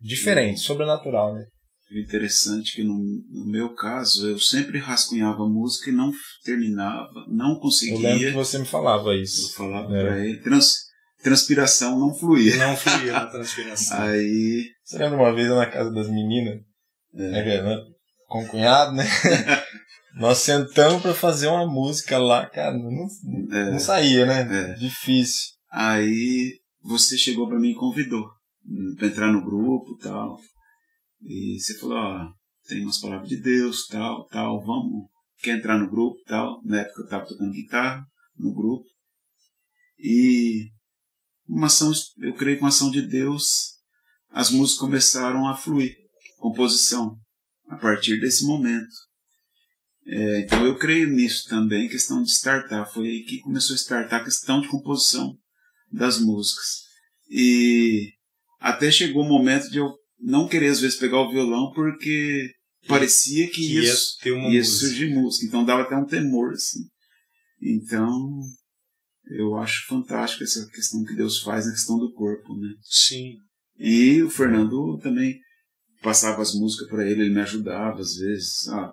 diferente, 0.00 0.60
sobrenatural, 0.60 1.34
né. 1.34 1.44
O 1.92 1.98
interessante 1.98 2.72
é 2.72 2.76
que 2.76 2.84
no, 2.84 2.94
no 3.30 3.46
meu 3.50 3.74
caso, 3.74 4.28
eu 4.28 4.38
sempre 4.38 4.78
rascunhava 4.78 5.42
a 5.42 5.48
música 5.48 5.90
e 5.90 5.92
não 5.92 6.12
terminava, 6.44 7.10
não 7.28 7.54
Eu 7.54 7.58
conseguia. 7.60 7.98
lembro 8.14 8.26
que 8.26 8.32
você 8.36 8.58
me 8.58 8.64
falava 8.66 9.08
Eu 9.14 9.22
isso. 9.22 9.52
falava 9.54 9.92
É. 9.96 10.02
pra 10.06 10.18
ele, 10.24 10.38
trans, 10.38 10.74
transpiração 11.22 11.98
não 11.98 12.14
fluía. 12.14 12.56
Não 12.56 12.76
fluía 12.76 13.12
na 13.12 13.26
transpiração. 13.26 13.98
Aí, 14.02 14.66
Você 14.84 14.98
lembra 14.98 15.18
uma 15.18 15.34
vez 15.34 15.48
na 15.48 15.66
casa 15.66 15.90
das 15.92 16.08
meninas, 16.08 16.60
é, 17.14 17.30
né, 17.30 17.62
né, 17.62 17.76
com 18.28 18.44
o 18.44 18.46
cunhado, 18.46 18.92
né? 18.92 19.04
Nós 20.14 20.38
sentamos 20.38 21.02
para 21.02 21.14
fazer 21.14 21.46
uma 21.48 21.66
música 21.66 22.18
lá, 22.18 22.46
cara, 22.46 22.76
não, 22.76 23.06
é, 23.52 23.70
não 23.72 23.78
saía, 23.80 24.26
né? 24.26 24.40
É. 24.42 24.74
Difícil. 24.74 25.50
aí 25.72 26.54
você 26.82 27.18
chegou 27.18 27.48
pra 27.48 27.58
mim 27.60 27.70
e 27.70 27.74
convidou 27.74 28.24
pra 28.96 29.06
entrar 29.08 29.32
no 29.32 29.44
grupo 29.44 29.96
e 29.98 30.02
tal. 30.02 30.38
E 31.22 31.58
você 31.58 31.78
falou, 31.78 31.96
ó, 31.96 32.32
tem 32.66 32.82
umas 32.82 33.00
palavras 33.00 33.28
de 33.28 33.40
Deus, 33.40 33.86
tal, 33.86 34.26
tal, 34.28 34.64
vamos, 34.64 35.08
quer 35.38 35.58
entrar 35.58 35.78
no 35.78 35.90
grupo, 35.90 36.18
tal. 36.26 36.60
Na 36.64 36.80
época 36.80 37.02
eu 37.02 37.08
tava 37.08 37.26
tocando 37.26 37.52
guitarra 37.52 38.04
no 38.36 38.54
grupo. 38.54 38.86
E 39.98 40.70
uma 41.46 41.66
ação, 41.66 41.92
eu 42.18 42.34
creio 42.34 42.56
que 42.56 42.62
uma 42.62 42.68
ação 42.68 42.90
de 42.90 43.02
Deus, 43.02 43.76
as 44.30 44.50
músicas 44.50 44.80
começaram 44.80 45.48
a 45.48 45.56
fluir, 45.56 45.94
composição, 46.38 47.18
a 47.68 47.76
partir 47.76 48.18
desse 48.20 48.46
momento. 48.46 48.94
É, 50.06 50.40
então 50.40 50.64
eu 50.64 50.78
creio 50.78 51.08
nisso 51.10 51.48
também, 51.48 51.88
questão 51.88 52.22
de 52.22 52.30
startar. 52.30 52.90
Foi 52.92 53.06
aí 53.06 53.24
que 53.24 53.40
começou 53.40 53.74
a 53.74 53.78
startar 53.78 54.20
a 54.20 54.24
questão 54.24 54.60
de 54.60 54.68
composição 54.68 55.36
das 55.92 56.18
músicas. 56.18 56.84
E 57.28 58.12
até 58.58 58.90
chegou 58.90 59.24
o 59.24 59.28
momento 59.28 59.70
de 59.70 59.78
eu 59.78 59.99
não 60.20 60.48
querer 60.48 60.68
às 60.68 60.80
vezes 60.80 60.98
pegar 60.98 61.20
o 61.20 61.30
violão 61.30 61.72
porque 61.72 62.52
parecia 62.86 63.46
que, 63.48 63.54
Que 63.54 63.74
ia, 63.74 63.82
ia 63.82 64.54
ia 64.54 64.64
surgir 64.64 65.14
música. 65.14 65.46
Então 65.46 65.64
dava 65.64 65.82
até 65.82 65.96
um 65.96 66.06
temor, 66.06 66.52
assim. 66.52 66.80
Então 67.60 68.40
eu 69.30 69.56
acho 69.56 69.86
fantástico 69.86 70.42
essa 70.42 70.66
questão 70.70 71.04
que 71.04 71.14
Deus 71.14 71.40
faz 71.40 71.66
na 71.66 71.72
questão 71.72 71.98
do 71.98 72.12
corpo, 72.12 72.56
né? 72.56 72.74
Sim. 72.82 73.36
E 73.78 74.22
o 74.22 74.30
Fernando 74.30 74.98
também 74.98 75.38
passava 76.02 76.42
as 76.42 76.54
músicas 76.54 76.88
para 76.88 77.08
ele, 77.08 77.22
ele 77.22 77.34
me 77.34 77.40
ajudava 77.40 78.00
às 78.00 78.16
vezes, 78.16 78.68
ah, 78.68 78.92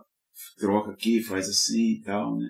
troca 0.58 0.92
aqui, 0.92 1.24
faz 1.24 1.50
assim 1.50 1.94
e 1.94 2.02
tal, 2.02 2.38
né? 2.38 2.48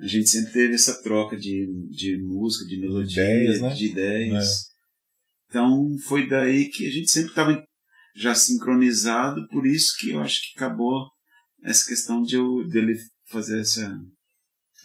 A 0.00 0.06
gente 0.06 0.28
sempre 0.28 0.52
teve 0.52 0.74
essa 0.74 1.02
troca 1.02 1.36
de, 1.36 1.66
de 1.90 2.18
música, 2.18 2.64
de 2.66 2.78
melodia, 2.78 3.22
ideias, 3.22 3.60
né? 3.60 3.74
de 3.74 3.86
ideias. 3.86 4.66
Então 5.48 5.96
foi 6.06 6.28
daí 6.28 6.68
que 6.68 6.86
a 6.86 6.90
gente 6.90 7.10
sempre 7.10 7.30
estava 7.30 7.64
já 8.16 8.34
sincronizado, 8.34 9.46
por 9.48 9.66
isso 9.66 9.96
que 9.98 10.10
eu 10.10 10.20
acho 10.20 10.40
que 10.42 10.58
acabou 10.58 11.06
essa 11.64 11.86
questão 11.86 12.22
de 12.22 12.36
eu, 12.36 12.66
dele 12.68 12.94
fazer 13.30 13.60
essa, 13.60 13.96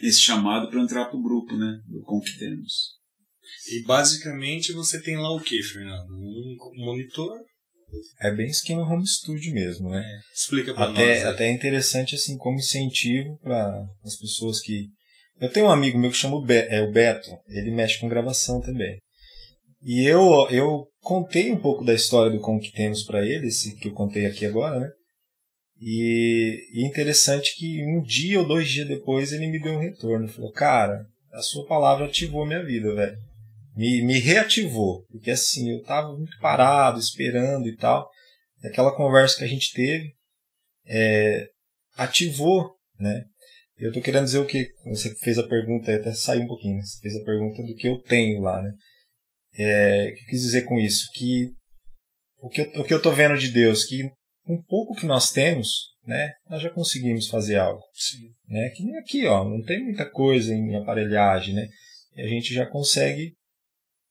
esse 0.02 0.20
chamado 0.20 0.70
para 0.70 0.82
entrar 0.82 1.06
pro 1.06 1.22
grupo, 1.22 1.56
né? 1.56 1.80
Do 1.88 2.02
Com 2.04 2.20
que 2.20 2.38
temos. 2.38 2.94
E 3.72 3.84
basicamente 3.84 4.74
você 4.74 5.02
tem 5.02 5.18
lá 5.18 5.34
o 5.34 5.40
que, 5.40 5.62
Fernando? 5.62 6.10
Um 6.12 6.86
monitor? 6.86 7.40
É 8.22 8.32
bem 8.32 8.48
esquema 8.48 8.82
home 8.82 9.08
studio 9.08 9.54
mesmo, 9.54 9.90
né? 9.90 10.04
Explica 10.34 10.74
pra 10.74 10.86
Até, 10.86 11.16
nós. 11.16 11.26
aí. 11.26 11.34
até 11.34 11.46
é 11.46 11.52
interessante 11.52 12.16
assim 12.16 12.38
como 12.38 12.58
incentivo 12.58 13.38
para 13.40 13.86
as 14.04 14.18
pessoas 14.18 14.60
que 14.60 14.88
eu 15.40 15.52
tenho 15.52 15.68
um 15.68 15.72
amigo 15.72 16.00
meu 16.00 16.10
que 16.10 16.18
chama 16.18 16.38
o, 16.38 16.42
Be 16.44 16.56
é, 16.56 16.82
o 16.82 16.92
Beto 16.92 17.30
ele 17.48 17.72
mexe 17.72 18.00
com 18.00 18.08
gravação 18.10 18.60
também 18.62 18.98
e 19.84 20.06
eu 20.06 20.48
eu 20.50 20.88
contei 21.02 21.52
um 21.52 21.60
pouco 21.60 21.84
da 21.84 21.94
história 21.94 22.32
do 22.32 22.40
com 22.40 22.60
que 22.60 22.72
temos 22.72 23.04
para 23.04 23.26
ele 23.26 23.48
esse 23.48 23.76
que 23.76 23.90
eu 23.90 23.94
contei 23.94 24.26
aqui 24.26 24.46
agora 24.46 24.80
né 24.80 24.90
E, 25.86 26.70
e 26.72 26.86
interessante 26.86 27.56
que 27.58 27.84
um 27.86 28.02
dia 28.02 28.40
ou 28.40 28.48
dois 28.48 28.70
dias 28.70 28.88
depois 28.88 29.34
ele 29.34 29.48
me 29.48 29.60
deu 29.60 29.74
um 29.74 29.82
retorno. 29.82 30.30
Falou, 30.30 30.52
cara, 30.52 31.06
a 31.34 31.42
sua 31.42 31.68
palavra 31.68 32.06
ativou 32.06 32.46
minha 32.46 32.64
vida, 32.64 32.94
velho. 32.96 33.18
Me, 33.76 34.02
me 34.02 34.18
reativou. 34.20 35.04
Porque 35.12 35.32
assim, 35.32 35.72
eu 35.72 35.84
tava 35.84 36.16
muito 36.16 36.38
parado, 36.40 37.00
esperando 37.00 37.68
e 37.68 37.76
tal. 37.76 38.10
Aquela 38.64 38.96
conversa 38.96 39.38
que 39.38 39.44
a 39.44 39.48
gente 39.48 39.74
teve 39.74 40.14
é, 40.88 41.50
ativou, 41.98 42.76
né? 42.98 43.26
Eu 43.78 43.92
tô 43.92 44.00
querendo 44.00 44.26
dizer 44.26 44.40
o 44.40 44.46
que 44.46 44.70
você 44.86 45.14
fez 45.16 45.38
a 45.38 45.48
pergunta, 45.48 45.94
até 45.94 46.14
saiu 46.14 46.44
um 46.44 46.48
pouquinho, 46.48 46.78
né? 46.78 46.84
Você 46.84 47.02
fez 47.02 47.16
a 47.16 47.26
pergunta 47.26 47.62
do 47.62 47.76
que 47.76 47.88
eu 47.90 48.02
tenho 48.04 48.42
lá, 48.42 48.62
né? 48.62 48.72
É, 49.58 50.10
o 50.12 50.16
que 50.16 50.22
eu 50.22 50.28
quis 50.28 50.42
dizer 50.42 50.64
com 50.64 50.80
isso? 50.80 51.08
Que 51.14 51.52
o 52.40 52.50
que, 52.50 52.62
eu, 52.62 52.82
o 52.82 52.84
que 52.84 52.94
eu 52.94 53.02
tô 53.02 53.12
vendo 53.12 53.38
de 53.38 53.50
Deus, 53.50 53.86
que 53.86 54.10
com 54.44 54.62
pouco 54.62 54.96
que 54.96 55.06
nós 55.06 55.32
temos, 55.32 55.94
né, 56.06 56.34
nós 56.50 56.62
já 56.62 56.70
conseguimos 56.70 57.28
fazer 57.28 57.58
algo. 57.58 57.82
Sim. 57.94 58.30
Né? 58.48 58.70
Que 58.76 58.84
nem 58.84 58.98
aqui, 58.98 59.26
ó, 59.26 59.44
não 59.44 59.62
tem 59.64 59.84
muita 59.84 60.06
coisa 60.10 60.54
em 60.54 60.76
aparelhagem, 60.76 61.54
né? 61.56 61.68
E 62.16 62.22
a 62.22 62.28
gente 62.28 62.54
já 62.54 62.66
consegue. 62.66 63.34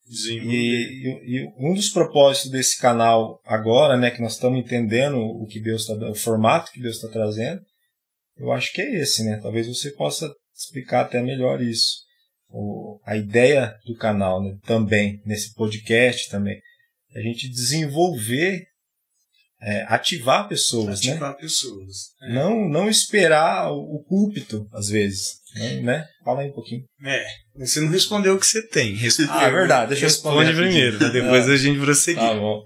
E, 0.09 0.48
e, 0.48 1.37
e 1.37 1.52
um 1.59 1.74
dos 1.74 1.90
propósitos 1.90 2.50
desse 2.50 2.78
canal 2.78 3.40
agora, 3.44 3.96
né, 3.96 4.11
que 4.11 4.20
nós 4.20 4.35
estamos 4.35 4.59
entendendo 4.59 5.18
o 5.18 5.46
que 5.46 5.61
Deus 5.61 5.83
está, 5.83 5.94
o 6.11 6.14
formato 6.14 6.72
que 6.72 6.81
Deus 6.81 6.96
está 6.96 7.09
trazendo, 7.09 7.61
eu 8.37 8.50
acho 8.50 8.72
que 8.72 8.83
é 8.83 9.00
esse, 9.00 9.24
né? 9.24 9.38
Talvez 9.40 9.68
você 9.68 9.90
possa 9.92 10.33
explicar 10.55 11.02
até 11.02 11.22
melhor 11.22 11.62
isso. 11.62 11.98
O, 12.52 13.00
a 13.04 13.16
ideia 13.16 13.74
do 13.86 13.96
canal, 13.96 14.42
né, 14.42 14.56
também 14.64 15.22
nesse 15.24 15.54
podcast 15.54 16.28
também, 16.30 16.60
é 17.14 17.20
a 17.20 17.22
gente 17.22 17.48
desenvolver 17.48 18.66
é, 19.62 19.84
ativar 19.88 20.48
pessoas, 20.48 20.98
Ativar 20.98 21.30
né? 21.30 21.36
pessoas. 21.40 22.10
É. 22.20 22.32
Não, 22.34 22.68
não 22.68 22.90
esperar 22.90 23.70
o, 23.70 24.04
púlpito, 24.08 24.68
às 24.72 24.88
vezes. 24.88 25.36
Né? 25.54 25.80
né? 25.80 26.08
Fala 26.24 26.40
aí 26.42 26.50
um 26.50 26.52
pouquinho. 26.52 26.84
É, 27.04 27.24
você 27.56 27.80
não 27.80 27.88
respondeu 27.88 28.34
o 28.34 28.40
que 28.40 28.46
você 28.46 28.66
tem. 28.66 28.94
Responde, 28.94 29.30
Ah, 29.32 29.44
é 29.44 29.50
verdade, 29.50 29.90
deixa 29.90 30.04
eu 30.04 30.08
Responde 30.08 30.46
responder 30.46 30.66
primeiro, 30.66 30.98
pra 30.98 31.06
rapidinho. 31.06 31.30
depois 31.30 31.48
a 31.48 31.56
gente 31.56 31.80
prosseguir. 31.80 32.20
Tá 32.20 32.34
bom. 32.34 32.62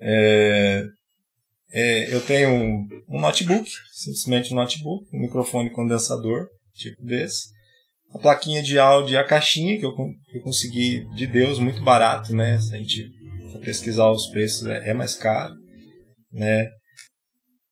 É, 0.00 0.84
é, 1.72 2.14
eu 2.14 2.20
tenho 2.20 2.50
um, 2.50 2.88
um 3.08 3.20
notebook, 3.20 3.70
simplesmente 3.92 4.52
um 4.52 4.56
notebook, 4.56 5.06
um 5.14 5.20
microfone 5.20 5.70
condensador, 5.70 6.48
tipo 6.74 7.00
desse. 7.04 7.52
A 8.14 8.18
plaquinha 8.18 8.62
de 8.62 8.78
áudio 8.78 9.14
e 9.14 9.16
a 9.16 9.24
caixinha 9.24 9.78
que 9.78 9.86
eu, 9.86 9.94
que 9.94 10.38
eu 10.38 10.42
consegui 10.42 11.04
de 11.14 11.26
Deus, 11.26 11.58
muito 11.58 11.82
barato, 11.82 12.34
né? 12.34 12.58
Se 12.58 12.74
a 12.74 12.78
gente 12.78 13.08
for 13.50 13.60
pesquisar 13.60 14.10
os 14.10 14.26
preços, 14.26 14.66
é, 14.66 14.90
é 14.90 14.94
mais 14.94 15.14
caro, 15.14 15.54
né? 16.32 16.68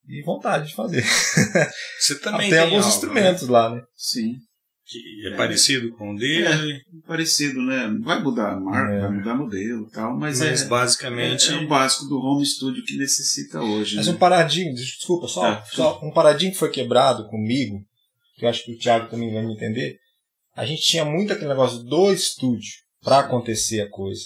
E 0.08 0.22
vontade 0.24 0.68
de 0.68 0.74
fazer. 0.74 1.04
Você 2.00 2.18
também 2.18 2.50
tem, 2.50 2.58
alguns 2.58 2.84
algo, 2.84 2.88
instrumentos 2.88 3.48
lá, 3.48 3.74
né? 3.74 3.82
Sim. 3.94 4.32
né, 4.32 4.38
que 4.86 5.28
é, 5.28 5.36
parecido 5.36 5.92
com 5.92 6.12
o 6.12 6.16
dele, 6.16 6.80
Parecido, 7.06 7.62
né? 7.62 7.88
Vai 8.00 8.20
mudar 8.20 8.54
a 8.54 8.60
marca, 8.60 8.92
É. 8.92 9.00
vai 9.02 9.10
mudar 9.10 9.34
modelo 9.36 9.86
e 9.86 9.90
tal, 9.90 10.16
mas, 10.18 10.40
mas 10.40 10.62
é, 10.62 10.64
basicamente 10.66 11.52
é, 11.52 11.54
é 11.54 11.58
o 11.58 11.68
básico 11.68 12.06
do 12.06 12.18
home 12.18 12.44
studio 12.44 12.84
que 12.84 12.96
necessita 12.96 13.60
hoje. 13.62 13.96
Mas 13.96 14.08
né? 14.08 14.12
um 14.12 14.16
paradigma, 14.16 14.74
desculpa, 14.74 15.28
só, 15.28 15.44
Ah, 15.44 15.64
só 15.66 16.00
um 16.02 16.10
paradigma 16.10 16.52
que 16.52 16.58
foi 16.58 16.70
quebrado 16.70 17.28
comigo, 17.28 17.78
que 18.36 18.44
eu 18.44 18.48
acho 18.48 18.64
que 18.64 18.72
o 18.72 18.78
Thiago 18.78 19.08
também 19.08 19.32
vai 19.32 19.46
me 19.46 19.54
entender. 19.54 19.96
A 20.54 20.64
gente 20.66 20.82
tinha 20.82 21.04
muito 21.04 21.32
aquele 21.32 21.48
negócio 21.48 21.78
do 21.84 22.12
estúdio 22.12 22.70
para 23.02 23.20
acontecer 23.20 23.80
a 23.80 23.88
coisa. 23.88 24.22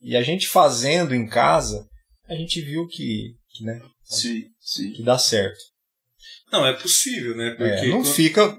E 0.00 0.16
a 0.16 0.22
gente 0.22 0.46
fazendo 0.48 1.14
em 1.14 1.26
casa, 1.26 1.86
a 2.28 2.34
gente 2.34 2.60
viu 2.60 2.86
que, 2.86 3.34
que, 3.50 3.64
né, 3.64 3.80
Sim, 4.04 4.44
sim. 4.60 4.92
que 4.92 5.02
dá 5.02 5.18
certo. 5.18 5.58
não 6.52 6.66
é 6.66 6.72
possível, 6.72 7.36
né? 7.36 7.48
É, 7.48 7.54
Porque 7.54 7.86
não 7.88 8.02
quando- 8.02 8.14
fica. 8.14 8.58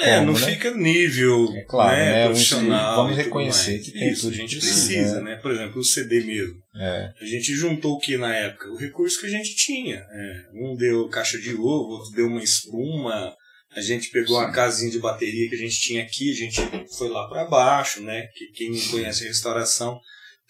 é, 0.00 0.14
como, 0.18 0.32
não 0.32 0.38
né? 0.40 0.46
fica 0.52 0.70
nível 0.74 1.52
É 1.56 1.62
claro, 1.64 1.96
né, 1.96 2.12
né, 2.12 2.24
profissional. 2.26 2.96
vamos 2.96 3.16
reconhecer 3.16 3.78
que 3.80 3.90
tem 3.92 4.10
Isso, 4.12 4.22
tudo 4.22 4.34
a 4.34 4.36
gente 4.36 4.56
precisa, 4.58 4.84
precisa, 4.86 5.20
né? 5.22 5.36
Por 5.36 5.50
exemplo, 5.50 5.80
o 5.80 5.84
CD 5.84 6.20
mesmo. 6.22 6.56
É, 6.76 7.12
A 7.20 7.24
gente 7.24 7.52
juntou 7.54 7.94
o 7.94 7.98
que 7.98 8.16
na 8.16 8.34
época? 8.34 8.70
O 8.70 8.76
recurso 8.76 9.18
que 9.20 9.26
a 9.26 9.30
gente 9.30 9.54
tinha. 9.56 9.96
É, 9.96 10.44
um 10.54 10.76
deu 10.76 11.08
caixa 11.08 11.38
de 11.38 11.54
ovo, 11.54 11.94
outro 11.94 12.12
deu 12.12 12.26
uma 12.26 12.42
espuma. 12.42 13.34
A 13.76 13.80
gente 13.80 14.08
pegou 14.10 14.38
a 14.38 14.50
casinha 14.50 14.90
de 14.90 14.98
bateria 14.98 15.48
que 15.48 15.54
a 15.54 15.58
gente 15.58 15.78
tinha 15.78 16.02
aqui, 16.02 16.30
a 16.30 16.34
gente 16.34 16.60
foi 16.96 17.08
lá 17.08 17.28
para 17.28 17.44
baixo, 17.44 18.00
né? 18.02 18.26
Que 18.34 18.46
quem 18.52 18.70
não 18.70 18.80
conhece 18.88 19.24
a 19.24 19.28
restauração 19.28 20.00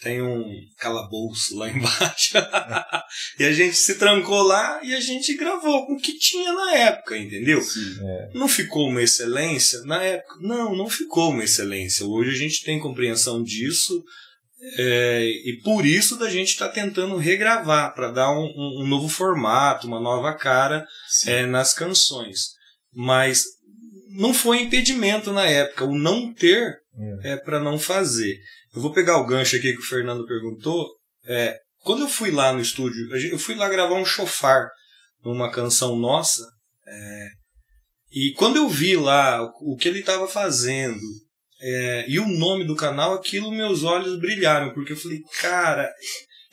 tem 0.03 0.21
um 0.23 0.45
calabouço 0.79 1.57
lá 1.57 1.69
embaixo. 1.73 2.35
e 3.39 3.45
a 3.45 3.53
gente 3.53 3.75
se 3.77 3.97
trancou 3.97 4.43
lá 4.43 4.81
e 4.85 4.95
a 4.95 5.01
gente 5.01 5.35
gravou 5.35 5.87
com 5.87 5.95
o 5.95 6.01
que 6.01 6.19
tinha 6.19 6.53
na 6.53 6.75
época, 6.77 7.17
entendeu? 7.17 7.61
sim. 7.62 7.97
Não 8.35 8.47
ficou 8.47 8.89
uma 8.89 9.03
excelência? 9.03 9.81
Na 9.85 10.03
época, 10.03 10.35
não, 10.41 10.77
não 10.77 10.89
ficou 10.89 11.31
uma 11.31 11.45
excelência. 11.45 12.07
Hoje 12.07 12.31
a 12.31 12.39
gente 12.39 12.62
tem 12.62 12.79
compreensão 12.79 13.43
disso 13.43 14.05
é, 14.79 15.25
e 15.45 15.61
por 15.65 15.85
isso 15.85 16.17
da 16.17 16.31
gente 16.31 16.49
estar 16.51 16.69
tentando 16.69 17.17
regravar 17.17 17.95
para 17.95 18.11
dar 18.11 18.31
um, 18.33 18.45
um- 18.57 18.87
novo 18.87 19.09
formato, 19.09 19.87
uma 19.87 20.01
nova 20.01 20.35
cara 20.35 20.87
sim. 21.09 21.31
é, 21.31 21.47
nas 21.47 21.73
canções. 21.75 22.56
Mas 22.97 23.45
não 24.09 24.33
foi 24.33 24.63
impedimento 24.63 25.31
na 25.33 25.45
época. 25.45 25.85
O 25.85 25.95
não 25.95 26.33
ter 26.33 26.79
é 27.23 27.37
para 27.37 27.61
não 27.61 27.79
fazer. 27.79 28.35
Eu 28.75 28.81
vou 28.81 28.93
pegar 28.93 29.19
o 29.19 29.27
gancho 29.27 29.57
aqui 29.57 29.73
que 29.73 29.79
o 29.79 29.87
Fernando 29.87 30.27
perguntou. 30.27 30.89
É, 31.27 31.59
quando 31.81 32.03
eu 32.03 32.09
fui 32.09 32.31
lá 32.31 32.53
no 32.53 32.61
estúdio, 32.61 33.15
eu 33.31 33.39
fui 33.39 33.55
lá 33.55 33.69
gravar 33.69 33.97
um 33.97 34.05
chofar 34.05 34.71
numa 35.23 35.53
canção 35.53 35.97
nossa. 35.97 36.43
é, 36.87 37.29
e 38.11 38.33
quando 38.33 38.57
eu 38.57 38.69
vi 38.69 38.97
lá 38.97 39.43
o, 39.43 39.75
o 39.75 39.77
que 39.77 39.89
ele 39.89 40.01
estava 40.01 40.27
fazendo 40.27 40.99
é, 41.61 42.07
e 42.09 42.19
o 42.19 42.27
nome 42.27 42.65
do 42.65 42.77
canal, 42.77 43.15
aquilo 43.15 43.51
meus 43.51 43.83
olhos 43.83 44.19
brilharam, 44.19 44.73
porque 44.73 44.93
eu 44.93 44.97
falei, 44.97 45.21
cara, 45.41 45.93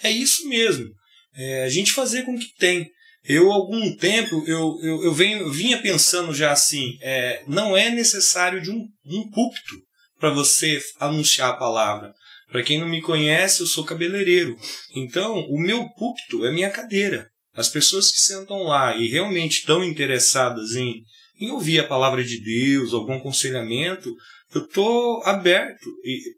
é 0.02 0.12
isso 0.12 0.48
mesmo. 0.50 0.90
É, 1.36 1.64
a 1.64 1.70
gente 1.70 1.94
fazer 1.94 2.24
com 2.24 2.36
o 2.36 2.40
que 2.40 2.54
tem. 2.58 2.90
Eu, 3.26 3.52
algum 3.52 3.96
tempo, 3.96 4.44
eu, 4.46 4.78
eu, 4.82 5.04
eu, 5.04 5.14
venho, 5.14 5.40
eu 5.40 5.52
vinha 5.52 5.82
pensando 5.82 6.34
já 6.34 6.52
assim, 6.52 6.98
é, 7.02 7.44
não 7.48 7.76
é 7.76 7.90
necessário 7.90 8.62
de 8.62 8.70
um, 8.70 8.86
um 9.06 9.30
púlpito 9.30 9.76
para 10.20 10.30
você 10.30 10.82
anunciar 11.00 11.52
a 11.52 11.58
palavra. 11.58 12.14
Para 12.52 12.64
quem 12.64 12.80
não 12.80 12.88
me 12.88 13.02
conhece, 13.02 13.62
eu 13.62 13.68
sou 13.68 13.86
cabeleireiro. 13.86 14.56
Então, 14.96 15.40
o 15.50 15.60
meu 15.60 15.90
púlpito 15.96 16.46
é 16.46 16.52
minha 16.52 16.70
cadeira. 16.70 17.30
As 17.54 17.70
pessoas 17.70 18.12
que 18.12 18.20
sentam 18.20 18.64
lá 18.64 18.96
e 18.96 19.08
realmente 19.08 19.60
estão 19.60 19.84
interessadas 19.84 20.76
em, 20.76 21.02
em 21.40 21.50
ouvir 21.52 21.80
a 21.80 21.88
palavra 21.88 22.24
de 22.24 22.40
Deus, 22.42 22.94
algum 22.94 23.14
aconselhamento, 23.14 24.14
eu 24.54 24.68
tô 24.68 25.22
aberto 25.26 25.90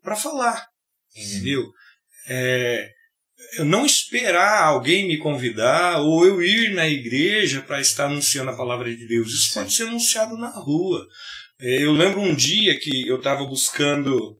para 0.02 0.16
falar, 0.16 0.66
entendeu? 1.16 1.64
É, 2.28 2.90
eu 3.58 3.66
não 3.66 3.86
esperar 3.86 4.64
alguém 4.64 5.08
me 5.08 5.18
convidar 5.18 6.00
ou 6.02 6.26
eu 6.26 6.42
ir 6.42 6.74
na 6.74 6.88
igreja 6.88 7.62
para 7.62 7.82
estar 7.82 8.06
anunciando 8.06 8.52
a 8.52 8.58
palavra 8.58 8.94
de 8.96 9.08
Deus. 9.08 9.30
Isso 9.30 9.50
Sim. 9.50 9.54
pode 9.60 9.74
ser 9.74 9.84
anunciado 9.84 10.38
na 10.38 10.50
rua. 10.50 11.06
É, 11.60 11.84
Eu 11.84 11.94
lembro 11.94 12.22
um 12.22 12.36
dia 12.36 12.78
que 12.80 13.08
eu 13.08 13.18
estava 13.18 13.46
buscando 13.46 14.38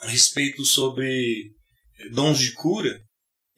a 0.00 0.08
respeito 0.08 0.64
sobre 0.64 1.52
dons 2.12 2.38
de 2.38 2.52
cura 2.52 3.00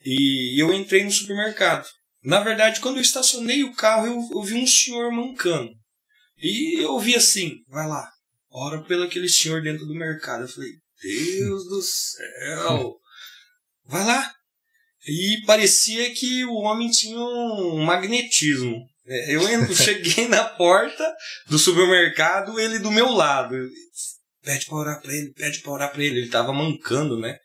e 0.03 0.61
eu 0.61 0.73
entrei 0.73 1.03
no 1.03 1.11
supermercado. 1.11 1.87
Na 2.23 2.41
verdade, 2.41 2.79
quando 2.79 2.97
eu 2.97 3.01
estacionei 3.01 3.63
o 3.63 3.73
carro, 3.73 4.07
eu, 4.07 4.29
eu 4.31 4.43
vi 4.43 4.55
um 4.55 4.67
senhor 4.67 5.11
mancando. 5.11 5.71
E 6.37 6.81
eu 6.81 6.93
ouvi 6.93 7.15
assim, 7.15 7.63
vai 7.67 7.87
lá, 7.87 8.09
ora 8.49 8.83
pelo 8.83 9.03
aquele 9.03 9.29
senhor 9.29 9.61
dentro 9.61 9.85
do 9.85 9.95
mercado. 9.95 10.43
Eu 10.43 10.47
falei, 10.47 10.71
Deus 11.01 11.65
do 11.65 11.81
céu, 11.81 12.95
vai 13.85 14.05
lá. 14.05 14.36
E 15.07 15.41
parecia 15.45 16.13
que 16.13 16.43
o 16.45 16.55
homem 16.55 16.89
tinha 16.89 17.17
um 17.17 17.83
magnetismo. 17.83 18.85
É, 19.07 19.35
Eu 19.35 19.47
entro, 19.47 19.73
cheguei 19.75 20.27
na 20.27 20.43
porta 20.43 21.03
do 21.47 21.57
supermercado, 21.57 22.59
ele 22.59 22.79
do 22.79 22.91
meu 22.91 23.09
lado. 23.11 23.55
Pede 24.43 24.65
pra 24.65 24.77
orar 24.77 25.01
pra 25.01 25.13
ele, 25.13 25.29
pede 25.33 25.59
pra 25.59 25.71
orar 25.71 25.91
pra 25.91 26.03
ele. 26.03 26.19
Ele 26.19 26.29
tava 26.29 26.51
mancando, 26.51 27.17
né? 27.19 27.37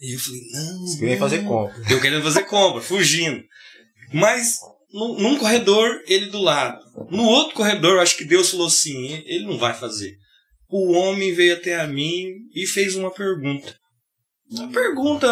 E 0.00 0.14
eu 0.14 0.18
falei, 0.18 0.40
não. 0.52 0.86
Você 0.86 0.98
queria 0.98 1.18
fazer 1.18 1.44
compra. 1.44 1.82
Eu 1.90 2.00
querendo 2.00 2.22
fazer 2.22 2.44
compra, 2.44 2.80
fugindo. 2.80 3.42
Mas 4.12 4.58
num, 4.92 5.18
num 5.20 5.38
corredor, 5.38 6.02
ele 6.06 6.26
do 6.26 6.38
lado. 6.38 6.80
No 7.10 7.24
outro 7.24 7.54
corredor, 7.54 8.00
acho 8.00 8.16
que 8.16 8.24
Deus 8.24 8.50
falou 8.50 8.66
assim: 8.66 9.22
ele 9.26 9.44
não 9.44 9.58
vai 9.58 9.74
fazer. 9.74 10.16
O 10.68 10.92
homem 10.92 11.32
veio 11.32 11.54
até 11.54 11.80
a 11.80 11.86
mim 11.86 12.26
e 12.54 12.66
fez 12.66 12.94
uma 12.94 13.10
pergunta. 13.10 13.77
Uma 14.50 14.68
pergunta 14.68 15.28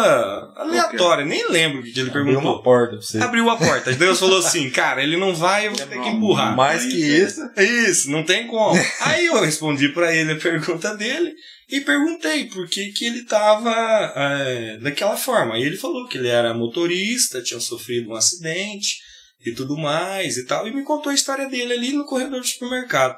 aleatória, 0.55 1.25
nem 1.25 1.49
lembro 1.49 1.79
o 1.79 1.83
que 1.83 1.89
ele 1.89 2.09
Abriu 2.09 2.25
perguntou. 2.25 2.51
uma 2.51 2.61
porta 2.61 2.97
pra 2.97 3.01
você. 3.01 3.17
Abriu 3.17 3.49
a 3.49 3.57
porta. 3.57 3.91
Deus 3.93 4.19
falou 4.19 4.37
assim: 4.37 4.69
cara, 4.69 5.01
ele 5.01 5.17
não 5.17 5.33
vai, 5.33 5.65
eu 5.65 5.73
vou 5.73 5.87
ter 5.87 5.99
que 5.99 6.09
empurrar. 6.09 6.55
Mais 6.55 6.85
que 6.85 6.95
isso. 6.95 7.41
Isso, 7.57 8.11
não 8.11 8.23
tem 8.23 8.45
como. 8.45 8.79
Aí 9.01 9.25
eu 9.25 9.41
respondi 9.41 9.89
pra 9.89 10.15
ele 10.15 10.33
a 10.33 10.39
pergunta 10.39 10.95
dele 10.95 11.33
e 11.67 11.81
perguntei 11.81 12.45
por 12.45 12.69
que, 12.69 12.91
que 12.91 13.05
ele 13.05 13.23
tava 13.23 13.73
é, 14.15 14.77
daquela 14.77 15.17
forma. 15.17 15.55
Aí 15.55 15.63
ele 15.63 15.77
falou 15.77 16.07
que 16.07 16.19
ele 16.19 16.27
era 16.27 16.53
motorista, 16.53 17.41
tinha 17.41 17.59
sofrido 17.59 18.11
um 18.11 18.15
acidente 18.15 18.97
e 19.43 19.51
tudo 19.51 19.75
mais 19.77 20.37
e 20.37 20.45
tal. 20.45 20.67
E 20.67 20.71
me 20.71 20.83
contou 20.83 21.11
a 21.11 21.15
história 21.15 21.49
dele 21.49 21.73
ali 21.73 21.91
no 21.91 22.05
corredor 22.05 22.39
do 22.39 22.47
supermercado. 22.47 23.17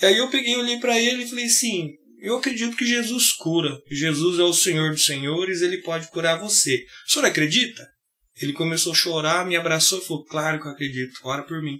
E 0.00 0.06
aí 0.06 0.16
eu 0.16 0.28
peguei, 0.28 0.56
olhei 0.56 0.78
para 0.78 0.98
ele 0.98 1.24
e 1.24 1.28
falei 1.28 1.44
assim: 1.44 1.90
eu 2.20 2.36
acredito 2.36 2.76
que 2.76 2.86
Jesus 2.86 3.32
cura. 3.32 3.78
Jesus 3.90 4.38
é 4.38 4.42
o 4.42 4.52
Senhor 4.52 4.90
dos 4.90 5.04
Senhores, 5.04 5.62
ele 5.62 5.82
pode 5.82 6.08
curar 6.08 6.38
você. 6.38 6.84
O 7.08 7.12
senhor 7.12 7.26
acredita? 7.26 7.86
Ele 8.40 8.52
começou 8.52 8.92
a 8.92 8.96
chorar, 8.96 9.46
me 9.46 9.56
abraçou 9.56 9.98
e 9.98 10.04
falou: 10.04 10.24
Claro 10.24 10.60
que 10.60 10.66
eu 10.68 10.72
acredito, 10.72 11.18
ora 11.24 11.42
por 11.42 11.62
mim. 11.62 11.78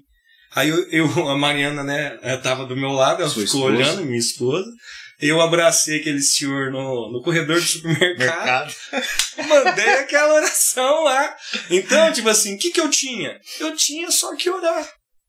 Aí 0.55 0.69
eu, 0.71 0.89
eu 0.91 1.29
a 1.29 1.37
Mariana, 1.37 1.85
né, 1.85 2.17
tava 2.43 2.65
do 2.65 2.77
meu 2.77 2.91
lado, 2.91 3.21
ela 3.21 3.31
Sua 3.31 3.45
ficou 3.45 3.71
esposa? 3.71 3.91
olhando, 3.93 4.07
minha 4.07 4.19
esposa. 4.19 4.71
Eu 5.19 5.41
abracei 5.41 6.01
aquele 6.01 6.21
senhor 6.21 6.71
no, 6.71 7.11
no 7.11 7.23
corredor 7.23 7.57
do 7.57 7.67
supermercado, 7.67 8.75
mandei 9.49 9.89
aquela 9.95 10.35
oração 10.35 11.05
lá. 11.05 11.35
Então, 11.71 12.13
tipo 12.13 12.29
assim, 12.29 12.55
o 12.55 12.59
que, 12.59 12.71
que 12.71 12.81
eu 12.81 12.91
tinha? 12.91 13.39
Eu 13.59 13.75
tinha 13.75 14.11
só 14.11 14.35
que 14.37 14.51
orar. 14.51 14.87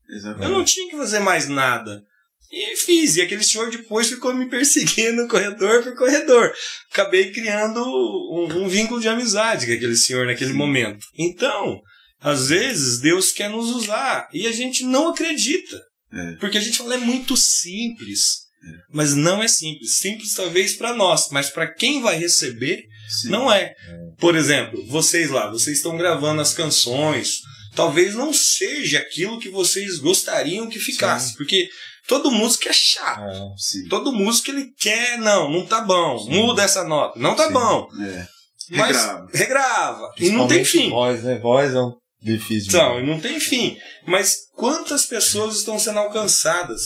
Eu 0.08 0.16
Exatamente. 0.16 0.50
não 0.50 0.64
tinha 0.64 0.90
que 0.90 0.96
fazer 0.96 1.20
mais 1.20 1.48
nada. 1.48 2.02
E 2.50 2.76
fiz. 2.76 3.16
E 3.16 3.22
aquele 3.22 3.44
senhor 3.44 3.70
depois 3.70 4.08
ficou 4.08 4.34
me 4.34 4.48
perseguindo 4.48 5.26
corredor 5.28 5.82
por 5.82 5.94
corredor. 5.96 6.52
Acabei 6.90 7.30
criando 7.30 7.80
um, 7.82 8.64
um 8.64 8.68
vínculo 8.68 9.00
de 9.00 9.08
amizade 9.08 9.66
com 9.66 9.72
aquele 9.72 9.96
senhor 9.96 10.26
naquele 10.26 10.52
Sim. 10.52 10.56
momento. 10.56 11.04
Então, 11.16 11.80
às 12.20 12.48
vezes, 12.48 13.00
Deus 13.00 13.32
quer 13.32 13.50
nos 13.50 13.68
usar 13.70 14.28
e 14.32 14.46
a 14.46 14.52
gente 14.52 14.84
não 14.84 15.08
acredita. 15.08 15.80
É. 16.12 16.32
Porque 16.36 16.58
a 16.58 16.60
gente 16.60 16.78
fala, 16.78 16.94
é 16.94 16.98
muito 16.98 17.36
simples. 17.36 18.48
Mas 18.90 19.14
não 19.14 19.42
é 19.42 19.48
simples. 19.48 19.94
Simples 19.94 20.34
talvez 20.34 20.74
para 20.74 20.94
nós, 20.94 21.28
mas 21.30 21.50
para 21.50 21.72
quem 21.72 22.00
vai 22.00 22.18
receber, 22.18 22.82
Sim. 23.08 23.28
não 23.28 23.52
é. 23.52 23.74
Por 24.18 24.34
exemplo, 24.34 24.84
vocês 24.86 25.30
lá, 25.30 25.50
vocês 25.50 25.76
estão 25.76 25.96
gravando 25.96 26.40
as 26.40 26.54
canções. 26.54 27.40
Talvez 27.74 28.14
não 28.14 28.32
seja 28.32 28.98
aquilo 28.98 29.38
que 29.38 29.48
vocês 29.48 29.98
gostariam 29.98 30.68
que 30.68 30.80
ficasse. 30.80 31.36
Porque 31.36 31.68
todo 32.08 32.30
músico 32.32 32.68
é 32.68 32.72
chato. 32.72 33.54
Sim. 33.56 33.86
Todo 33.88 34.12
músico 34.12 34.50
ele 34.50 34.72
quer, 34.76 35.18
não, 35.18 35.48
não 35.50 35.64
tá 35.64 35.82
bom. 35.82 36.18
Sim. 36.18 36.30
Muda 36.30 36.62
essa 36.64 36.82
nota. 36.82 37.18
Não 37.18 37.36
tá 37.36 37.46
Sim. 37.46 37.52
bom. 37.52 37.88
É. 38.02 38.26
Mas 38.70 38.96
Regrava. 38.96 39.28
regrava. 39.32 40.14
E 40.18 40.30
não 40.30 40.48
tem 40.48 40.64
fim. 40.64 40.90
Voz, 40.90 41.22
né? 41.22 41.38
Voz 41.38 41.72
é 41.74 41.80
um 41.80 41.92
difícil. 42.20 42.68
Então, 42.68 43.00
e 43.00 43.06
não 43.06 43.20
tem 43.20 43.38
fim. 43.38 43.76
Mas 44.06 44.36
quantas 44.56 45.06
pessoas 45.06 45.56
estão 45.56 45.78
sendo 45.78 45.98
alcançadas? 46.00 46.82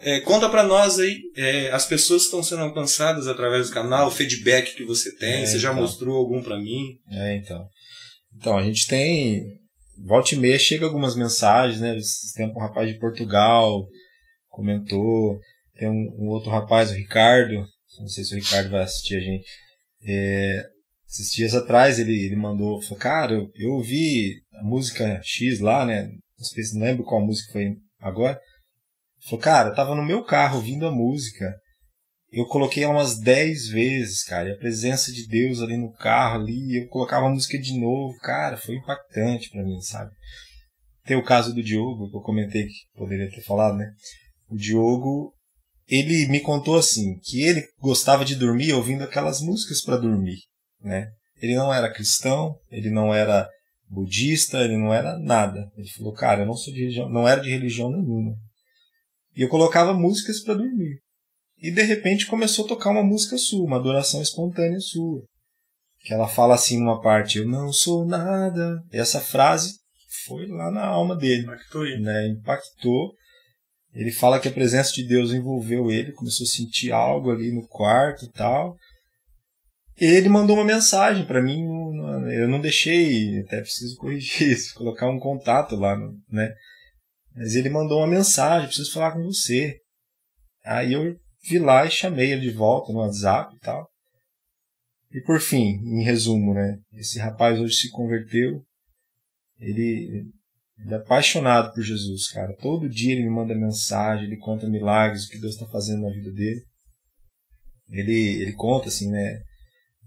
É, 0.00 0.20
conta 0.20 0.48
pra 0.48 0.64
nós 0.64 0.98
aí, 0.98 1.16
é, 1.36 1.70
as 1.70 1.86
pessoas 1.86 2.22
que 2.22 2.26
estão 2.26 2.42
sendo 2.42 2.62
alcançadas 2.62 3.28
através 3.28 3.68
do 3.68 3.72
canal, 3.74 4.08
o 4.08 4.10
feedback 4.10 4.74
que 4.74 4.84
você 4.84 5.14
tem, 5.16 5.42
É, 5.42 5.46
você 5.46 5.58
já 5.60 5.70
então. 5.70 5.80
mostrou 5.82 6.16
algum 6.16 6.42
pra 6.42 6.58
mim? 6.58 6.96
É, 7.08 7.36
então. 7.36 7.64
Então, 8.36 8.58
a 8.58 8.62
gente 8.64 8.86
tem. 8.88 9.44
Volta 10.04 10.34
e 10.34 10.38
meia 10.38 10.58
chega 10.58 10.84
algumas 10.84 11.14
mensagens, 11.14 11.80
né? 11.80 11.96
Esse 11.96 12.34
tempo 12.34 12.58
um 12.58 12.62
rapaz 12.62 12.88
de 12.88 12.98
Portugal 12.98 13.86
comentou. 14.52 15.40
Tem 15.74 15.88
um, 15.88 16.14
um 16.18 16.28
outro 16.28 16.50
rapaz, 16.50 16.90
o 16.90 16.94
Ricardo. 16.94 17.66
Não 17.98 18.08
sei 18.08 18.22
se 18.22 18.34
o 18.34 18.38
Ricardo 18.38 18.70
vai 18.70 18.82
assistir 18.82 19.16
a 19.16 19.20
gente. 19.20 19.44
É, 20.04 20.64
esses 21.08 21.32
dias 21.32 21.54
atrás 21.54 21.98
ele, 21.98 22.24
ele 22.24 22.36
mandou, 22.36 22.80
falou, 22.82 22.98
cara, 22.98 23.32
eu, 23.32 23.50
eu 23.56 23.70
ouvi 23.72 24.34
a 24.54 24.62
música 24.62 25.20
X 25.22 25.60
lá, 25.60 25.84
né? 25.84 26.04
Não 26.38 26.44
sei 26.44 26.64
se 26.64 26.78
não 26.78 26.86
lembro 26.86 27.04
qual 27.04 27.24
música 27.24 27.52
foi 27.52 27.76
agora. 28.00 28.38
Falou, 29.24 29.40
cara, 29.40 29.68
eu 29.70 29.74
tava 29.74 29.94
no 29.94 30.04
meu 30.04 30.24
carro 30.24 30.56
ouvindo 30.56 30.86
a 30.86 30.90
música. 30.90 31.54
Eu 32.30 32.46
coloquei 32.46 32.82
ela 32.82 32.94
umas 32.94 33.20
10 33.20 33.68
vezes, 33.68 34.24
cara. 34.24 34.48
E 34.48 34.52
a 34.52 34.58
presença 34.58 35.12
de 35.12 35.28
Deus 35.28 35.60
ali 35.60 35.76
no 35.76 35.92
carro, 35.92 36.40
ali, 36.40 36.82
eu 36.82 36.88
colocava 36.88 37.26
a 37.26 37.30
música 37.30 37.58
de 37.58 37.78
novo. 37.78 38.16
Cara, 38.20 38.56
foi 38.56 38.76
impactante 38.76 39.50
pra 39.50 39.62
mim, 39.62 39.80
sabe? 39.82 40.10
Tem 41.04 41.16
o 41.16 41.24
caso 41.24 41.54
do 41.54 41.62
Diogo, 41.62 42.10
que 42.10 42.16
eu 42.16 42.22
comentei 42.22 42.66
que 42.66 42.74
poderia 42.94 43.30
ter 43.30 43.42
falado, 43.42 43.76
né? 43.76 43.92
O 44.52 44.56
Diogo, 44.56 45.32
ele 45.88 46.26
me 46.26 46.38
contou 46.40 46.76
assim, 46.76 47.18
que 47.22 47.42
ele 47.42 47.64
gostava 47.80 48.22
de 48.22 48.36
dormir 48.36 48.74
ouvindo 48.74 49.02
aquelas 49.02 49.40
músicas 49.40 49.80
pra 49.82 49.96
dormir, 49.96 50.36
né? 50.82 51.10
Ele 51.40 51.54
não 51.54 51.72
era 51.72 51.92
cristão, 51.92 52.54
ele 52.70 52.90
não 52.90 53.14
era 53.14 53.48
budista, 53.88 54.58
ele 54.58 54.76
não 54.76 54.92
era 54.92 55.18
nada. 55.18 55.70
Ele 55.74 55.88
falou, 55.88 56.12
cara, 56.12 56.42
eu 56.42 56.46
não 56.46 56.54
sou 56.54 56.72
de 56.72 56.80
religião, 56.80 57.08
não 57.08 57.26
era 57.26 57.40
de 57.40 57.48
religião 57.48 57.90
nenhuma. 57.90 58.34
E 59.34 59.40
eu 59.40 59.48
colocava 59.48 59.94
músicas 59.94 60.42
pra 60.42 60.52
dormir. 60.52 61.00
E 61.58 61.70
de 61.70 61.82
repente 61.82 62.26
começou 62.26 62.66
a 62.66 62.68
tocar 62.68 62.90
uma 62.90 63.02
música 63.02 63.38
sua, 63.38 63.64
uma 63.64 63.78
adoração 63.78 64.20
espontânea 64.20 64.80
sua. 64.80 65.22
Que 66.00 66.12
ela 66.12 66.28
fala 66.28 66.54
assim 66.54 66.78
numa 66.78 67.00
parte, 67.00 67.38
eu 67.38 67.48
não 67.48 67.72
sou 67.72 68.04
nada. 68.04 68.82
E 68.92 68.98
essa 68.98 69.18
frase 69.18 69.78
foi 70.26 70.46
lá 70.46 70.70
na 70.70 70.84
alma 70.84 71.16
dele, 71.16 71.44
Impactou 71.44 71.86
ele. 71.86 72.02
né? 72.02 72.28
Impactou. 72.28 73.14
Ele 73.94 74.10
fala 74.10 74.40
que 74.40 74.48
a 74.48 74.52
presença 74.52 74.92
de 74.92 75.06
Deus 75.06 75.32
envolveu 75.32 75.90
ele, 75.90 76.12
começou 76.12 76.44
a 76.44 76.48
sentir 76.48 76.92
algo 76.92 77.30
ali 77.30 77.52
no 77.52 77.66
quarto 77.66 78.24
e 78.24 78.32
tal. 78.32 78.76
Ele 79.96 80.28
mandou 80.28 80.56
uma 80.56 80.64
mensagem 80.64 81.26
para 81.26 81.42
mim, 81.42 81.62
eu 82.32 82.48
não 82.48 82.60
deixei, 82.60 83.40
até 83.40 83.60
preciso 83.60 83.96
corrigir 83.96 84.52
isso, 84.52 84.74
colocar 84.76 85.08
um 85.08 85.18
contato 85.18 85.76
lá, 85.76 85.96
né? 86.30 86.54
Mas 87.34 87.54
ele 87.54 87.68
mandou 87.68 87.98
uma 87.98 88.06
mensagem, 88.06 88.66
preciso 88.66 88.92
falar 88.92 89.12
com 89.12 89.22
você. 89.22 89.78
Aí 90.64 90.92
eu 90.94 91.16
vi 91.48 91.58
lá 91.58 91.84
e 91.84 91.90
chamei 91.90 92.32
ele 92.32 92.42
de 92.42 92.50
volta 92.50 92.92
no 92.92 93.00
WhatsApp 93.00 93.54
e 93.54 93.60
tal. 93.60 93.88
E 95.12 95.20
por 95.20 95.40
fim, 95.40 95.78
em 95.84 96.02
resumo, 96.02 96.54
né? 96.54 96.78
Esse 96.94 97.18
rapaz 97.18 97.60
hoje 97.60 97.74
se 97.74 97.90
converteu. 97.90 98.62
Ele, 99.58 100.24
ele 100.84 100.94
é 100.94 100.96
apaixonado 100.96 101.72
por 101.72 101.82
Jesus, 101.82 102.28
cara. 102.28 102.52
Todo 102.60 102.88
dia 102.88 103.12
ele 103.12 103.22
me 103.22 103.30
manda 103.30 103.54
mensagem, 103.54 104.26
ele 104.26 104.36
conta 104.36 104.68
milagres, 104.68 105.24
o 105.24 105.28
que 105.28 105.38
Deus 105.38 105.54
está 105.54 105.66
fazendo 105.66 106.02
na 106.02 106.10
vida 106.10 106.32
dele. 106.32 106.62
Ele, 107.88 108.42
ele 108.42 108.52
conta, 108.52 108.88
assim, 108.88 109.10
né? 109.10 109.40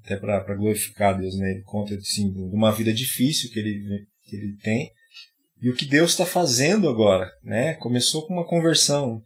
Até 0.04 0.18
para 0.18 0.56
glorificar 0.56 1.18
Deus, 1.18 1.38
né? 1.38 1.52
Ele 1.52 1.64
conta, 1.64 1.96
assim, 1.96 2.32
de 2.32 2.40
uma 2.56 2.72
vida 2.72 2.94
difícil 2.94 3.50
que 3.52 3.60
ele, 3.60 4.06
que 4.24 4.36
ele 4.36 4.58
tem. 4.58 4.92
E 5.62 5.70
o 5.70 5.76
que 5.76 5.86
Deus 5.86 6.12
está 6.12 6.26
fazendo 6.26 6.90
agora, 6.90 7.32
né? 7.44 7.76
Começou 7.76 8.28
com 8.28 8.34
uma 8.34 8.48
conversão. 8.48 9.22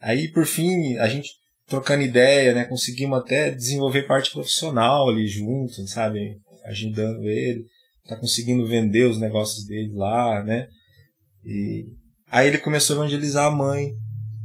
Aí, 0.00 0.28
por 0.28 0.44
fim, 0.44 0.96
a 0.98 1.08
gente 1.08 1.30
trocando 1.66 2.02
ideia, 2.02 2.54
né? 2.54 2.64
Conseguimos 2.64 3.18
até 3.18 3.50
desenvolver 3.50 4.02
parte 4.02 4.30
profissional 4.30 5.08
ali 5.08 5.26
junto, 5.26 5.86
sabe? 5.88 6.38
Ajudando 6.66 7.24
ele. 7.24 7.64
Tá 8.06 8.16
conseguindo 8.16 8.66
vender 8.66 9.04
os 9.04 9.18
negócios 9.18 9.64
dele 9.64 9.94
lá, 9.94 10.42
né? 10.44 10.68
E 11.44 11.86
aí 12.28 12.48
ele 12.48 12.58
começou 12.58 12.94
a 12.96 12.98
evangelizar 13.00 13.46
a 13.46 13.50
mãe. 13.50 13.90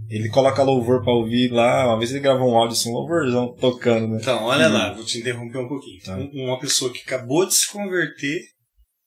Ele 0.09 0.29
coloca 0.29 0.63
louvor 0.63 1.03
pra 1.03 1.11
ouvir 1.13 1.51
lá. 1.51 1.85
Uma 1.87 1.97
vez 1.97 2.11
ele 2.11 2.21
gravou 2.21 2.49
um 2.49 2.55
áudio 2.57 2.77
assim, 2.77 2.89
um 2.89 2.93
louvorzão 2.93 3.53
tocando, 3.59 4.07
né? 4.07 4.19
Então, 4.21 4.43
olha 4.45 4.67
lá, 4.69 4.93
vou 4.93 5.03
te 5.03 5.17
interromper 5.19 5.57
um 5.57 5.67
pouquinho. 5.67 6.01
Tá. 6.03 6.15
Um- 6.17 6.45
Uma 6.45 6.59
pessoa 6.59 6.91
que 6.93 6.99
acabou 7.01 7.45
de 7.45 7.53
se 7.53 7.67
converter 7.69 8.39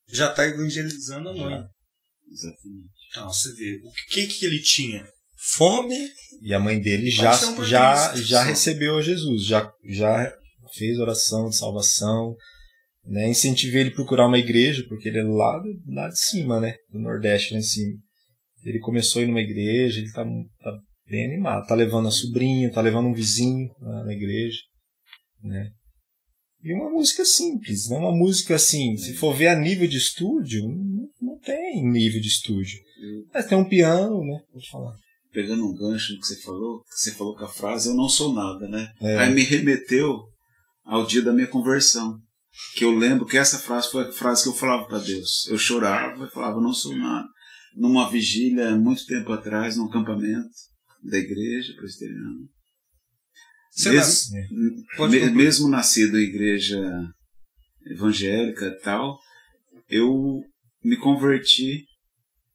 já 0.09 0.29
está 0.31 0.47
evangelizando 0.47 1.31
a 1.31 1.33
mãe. 1.35 1.51
Já. 1.51 1.67
Exatamente. 2.31 2.91
Então, 3.11 3.29
você 3.29 3.53
vê, 3.55 3.81
o 3.83 4.13
que 4.13 4.27
que 4.27 4.45
ele 4.47 4.61
tinha? 4.61 5.05
Fome 5.57 5.97
E 6.43 6.53
a 6.55 6.61
mãe 6.61 6.79
dele 6.81 7.11
já, 7.11 7.33
já, 7.65 8.15
já 8.17 8.43
recebeu 8.43 9.01
Jesus, 9.03 9.45
já, 9.45 9.73
já 9.89 10.33
fez 10.77 10.99
oração 10.99 11.49
de 11.49 11.57
salvação. 11.57 12.37
Né? 13.05 13.29
Incentivei 13.29 13.83
ele 13.83 13.91
a 13.91 13.95
procurar 13.95 14.27
uma 14.27 14.39
igreja, 14.39 14.85
porque 14.89 15.09
ele 15.09 15.19
é 15.19 15.23
lá, 15.23 15.63
lá 15.87 16.09
de 16.09 16.19
cima, 16.19 16.61
né? 16.61 16.75
Do 16.91 16.99
Nordeste, 16.99 17.55
lá 17.55 17.59
em 17.59 17.63
cima. 17.63 17.97
Ele 18.65 18.79
começou 18.79 19.21
a 19.21 19.25
ir 19.25 19.29
numa 19.29 19.41
igreja, 19.41 20.01
ele 20.01 20.13
tá, 20.13 20.25
tá 20.25 20.79
bem 21.07 21.27
animado. 21.27 21.67
Tá 21.67 21.75
levando 21.75 22.09
a 22.09 22.13
sobrinha, 22.13 22.71
tá 22.71 22.81
levando 22.81 23.09
um 23.09 23.15
vizinho 23.15 23.71
lá 23.81 24.05
na 24.05 24.13
igreja. 24.13 24.59
Né? 25.43 25.71
E 26.63 26.75
uma 26.75 26.91
música 26.91 27.25
simples, 27.25 27.89
não 27.89 28.01
uma 28.01 28.13
música 28.13 28.55
assim, 28.57 28.95
se 28.97 29.15
for 29.15 29.35
ver 29.35 29.49
a 29.49 29.59
nível 29.59 29.89
de 29.89 29.97
estúdio, 29.97 30.63
não, 30.69 31.09
não 31.21 31.39
tem 31.39 31.83
nível 31.91 32.21
de 32.21 32.29
estúdio. 32.29 32.79
Mas 33.33 33.47
tem 33.47 33.57
um 33.57 33.69
piano, 33.69 34.23
né? 34.23 34.39
Pode 34.53 34.69
falar. 34.69 34.95
Pegando 35.33 35.67
um 35.67 35.75
gancho 35.75 36.19
que 36.19 36.27
você 36.27 36.37
falou, 36.43 36.83
que 36.83 37.01
você 37.01 37.13
falou 37.13 37.35
com 37.35 37.45
a 37.45 37.49
frase, 37.49 37.89
eu 37.89 37.95
não 37.95 38.09
sou 38.09 38.35
nada, 38.35 38.69
né? 38.69 38.93
É. 39.01 39.19
Aí 39.19 39.35
me 39.35 39.43
remeteu 39.43 40.25
ao 40.85 41.07
dia 41.07 41.23
da 41.23 41.33
minha 41.33 41.47
conversão. 41.47 42.19
Que 42.77 42.85
eu 42.85 42.93
lembro 42.97 43.27
que 43.27 43.37
essa 43.39 43.59
frase 43.59 43.91
foi 43.91 44.05
a 44.09 44.13
frase 44.13 44.43
que 44.45 44.49
eu 44.49 44.55
falava 44.55 44.87
para 44.87 44.99
Deus. 44.99 45.47
Eu 45.49 45.59
chorava 45.59 46.27
e 46.27 46.31
falava, 46.31 46.61
não 46.61 46.73
sou 46.73 46.97
nada. 46.97 47.29
Numa 47.77 48.11
vigília, 48.11 48.77
muito 48.77 49.05
tempo 49.07 49.33
atrás, 49.33 49.77
num 49.77 49.87
acampamento 49.87 50.49
da 51.03 51.19
igreja 51.19 51.73
presbiteriana. 51.77 52.49
Você 53.71 53.91
Mesmo- 53.91 54.01
nas- 54.01 54.33
É. 54.33 54.97
Pode 54.97 55.13
Me- 55.15 55.21
concluir. 55.21 55.37
mesmo 55.45 55.69
nascido 55.69 56.19
em 56.19 56.23
igreja 56.25 56.81
evangélica 57.87 58.67
e 58.67 58.81
tal, 58.81 59.19
eu 59.89 60.43
me 60.83 60.97
converti 60.97 61.85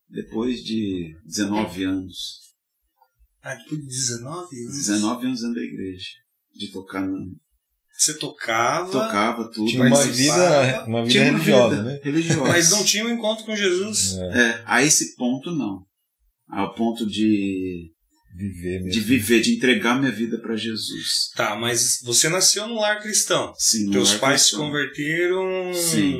depois 0.09 0.63
de 0.63 1.15
19 1.25 1.83
anos. 1.83 2.41
Ah, 3.41 3.55
depois 3.55 3.79
de 3.81 3.87
19 3.87 4.55
anos. 4.63 4.75
19 4.77 5.25
anos 5.27 5.41
dentro 5.41 5.55
da 5.55 5.61
igreja. 5.61 6.09
De 6.53 6.71
tocar 6.71 7.05
no... 7.05 7.35
Você 7.97 8.13
tocava, 8.17 8.91
tocava 8.91 9.49
tudo. 9.51 9.69
Tinha 9.69 9.83
uma 9.85 10.03
vida, 10.03 10.83
uma 10.85 11.05
vida 11.05 11.19
uma 11.21 11.31
religiosa, 11.31 11.75
vida 11.77 11.83
né? 11.83 11.99
religiosa. 12.03 12.41
mas 12.51 12.71
não 12.71 12.83
tinha 12.83 13.05
um 13.05 13.09
encontro 13.09 13.45
com 13.45 13.55
Jesus. 13.55 14.17
É, 14.17 14.37
É, 14.39 14.61
a 14.65 14.83
esse 14.83 15.15
ponto 15.15 15.49
não. 15.51 15.83
Ao 16.49 16.73
ponto 16.75 17.05
de, 17.07 17.89
viver 18.37 18.79
mesmo. 18.83 18.91
de 18.91 18.99
viver, 18.99 19.41
de 19.41 19.55
entregar 19.55 19.97
minha 19.99 20.11
vida 20.11 20.37
para 20.39 20.55
Jesus. 20.57 21.29
Tá, 21.35 21.55
mas 21.55 22.01
você 22.03 22.27
nasceu 22.29 22.67
num 22.67 22.75
lar 22.75 23.01
cristão. 23.01 23.53
Sim, 23.57 23.85
no 23.85 23.91
Teus 23.93 24.11
lar 24.11 24.19
pais 24.19 24.41
se 24.41 24.47
cristão. 24.49 24.65
converteram 24.67 25.73
Sim. 25.73 26.19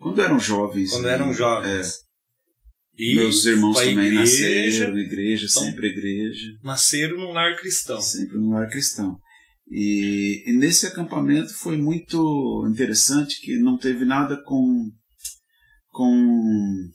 Quando 0.00 0.20
eram 0.20 0.40
jovens. 0.40 0.90
quando 0.90 1.04
né? 1.04 1.12
eram 1.12 1.32
jovens. 1.32 1.88
É, 1.88 3.02
E 3.04 3.14
meus 3.14 3.44
irmãos 3.44 3.74
também 3.78 4.06
igreja, 4.06 4.18
nasceram 4.20 4.94
na 4.94 5.00
igreja, 5.00 5.46
Então. 5.50 5.62
sempre 5.62 5.86
igreja. 5.88 6.46
nasceram 6.64 7.16
num 7.18 7.32
lar 7.32 7.54
cristão. 7.56 8.00
Sempre 8.00 8.38
no 8.38 8.50
lar 8.50 8.68
cristão. 8.68 9.16
E, 9.74 10.44
e 10.46 10.52
nesse 10.52 10.86
acampamento 10.86 11.54
foi 11.54 11.78
muito 11.78 12.66
interessante 12.68 13.40
que 13.40 13.58
não 13.58 13.78
teve 13.78 14.04
nada 14.04 14.36
com 14.44 14.90
com 15.88 16.90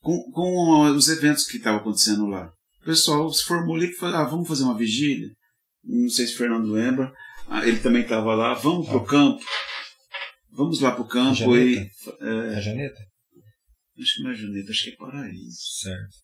com, 0.00 0.30
com 0.30 0.80
os 0.90 1.08
eventos 1.08 1.46
que 1.46 1.56
estavam 1.56 1.80
acontecendo 1.80 2.26
lá. 2.26 2.52
O 2.82 2.84
pessoal 2.84 3.32
se 3.32 3.42
formou 3.44 3.76
ali 3.76 3.86
e 3.86 3.94
falou, 3.94 4.16
ah, 4.16 4.24
vamos 4.24 4.46
fazer 4.46 4.64
uma 4.64 4.76
vigília. 4.76 5.30
Não 5.82 6.10
sei 6.10 6.26
se 6.26 6.34
o 6.34 6.36
Fernando 6.36 6.70
lembra. 6.70 7.10
Ah, 7.48 7.66
ele 7.66 7.80
também 7.80 8.02
estava 8.02 8.34
lá, 8.34 8.52
vamos 8.52 8.86
pro 8.88 9.02
campo. 9.02 9.42
Vamos 10.50 10.80
lá 10.80 10.92
pro 10.92 11.08
campo 11.08 11.34
Janeta? 11.34 11.64
e. 11.64 11.90
é, 12.20 12.56
A 12.56 12.60
Janeta? 12.60 13.00
acho 13.98 14.16
que 14.16 14.22
não 14.22 14.30
é 14.32 14.34
Janeta, 14.34 14.70
acho 14.70 14.84
que 14.84 14.90
é 14.90 14.96
Paraíso. 14.96 15.56
Certo. 15.80 16.16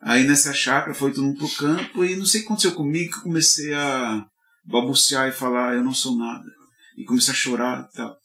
Aí 0.00 0.24
nessa 0.24 0.54
chácara 0.54 0.94
foi 0.94 1.12
todo 1.12 1.24
mundo 1.24 1.38
pro 1.38 1.56
campo 1.56 2.04
e 2.04 2.14
não 2.14 2.24
sei 2.24 2.40
o 2.40 2.42
que 2.44 2.46
aconteceu 2.46 2.74
comigo 2.74 3.10
que 3.10 3.18
eu 3.18 3.22
comecei 3.22 3.74
a 3.74 4.24
balbuciar 4.66 5.28
e 5.28 5.32
falar 5.32 5.74
eu 5.74 5.84
não 5.84 5.94
sou 5.94 6.16
nada. 6.16 6.44
E 6.96 7.04
comecei 7.04 7.32
a 7.32 7.36
chorar 7.36 7.88
e 7.92 7.96
tal. 7.96 8.16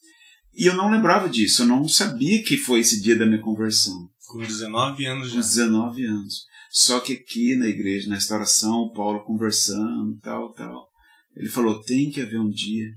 E 0.54 0.66
eu 0.66 0.76
não 0.76 0.92
lembrava 0.92 1.30
disso, 1.30 1.62
eu 1.64 1.68
não 1.68 1.88
sabia 1.88 2.44
que 2.44 2.58
foi 2.58 2.80
esse 2.82 3.02
dia 3.02 3.16
da 3.16 3.26
minha 3.26 3.42
conversão, 3.42 4.10
Com 4.28 4.39
19 4.39 5.06
anos 5.06 5.30
com 5.30 5.36
já. 5.36 5.42
19 5.42 6.06
anos. 6.06 6.46
Só 6.70 7.00
que 7.00 7.14
aqui 7.14 7.56
na 7.56 7.68
igreja, 7.68 8.08
na 8.10 8.16
restauração, 8.16 8.80
o 8.84 8.94
Paulo 8.94 9.24
conversando, 9.26 10.18
tal, 10.22 10.54
tal. 10.54 10.88
Ele 11.36 11.50
falou: 11.50 11.82
tem 11.84 12.10
que 12.10 12.22
haver 12.22 12.39
um 12.39 12.50
dia, 12.50 12.89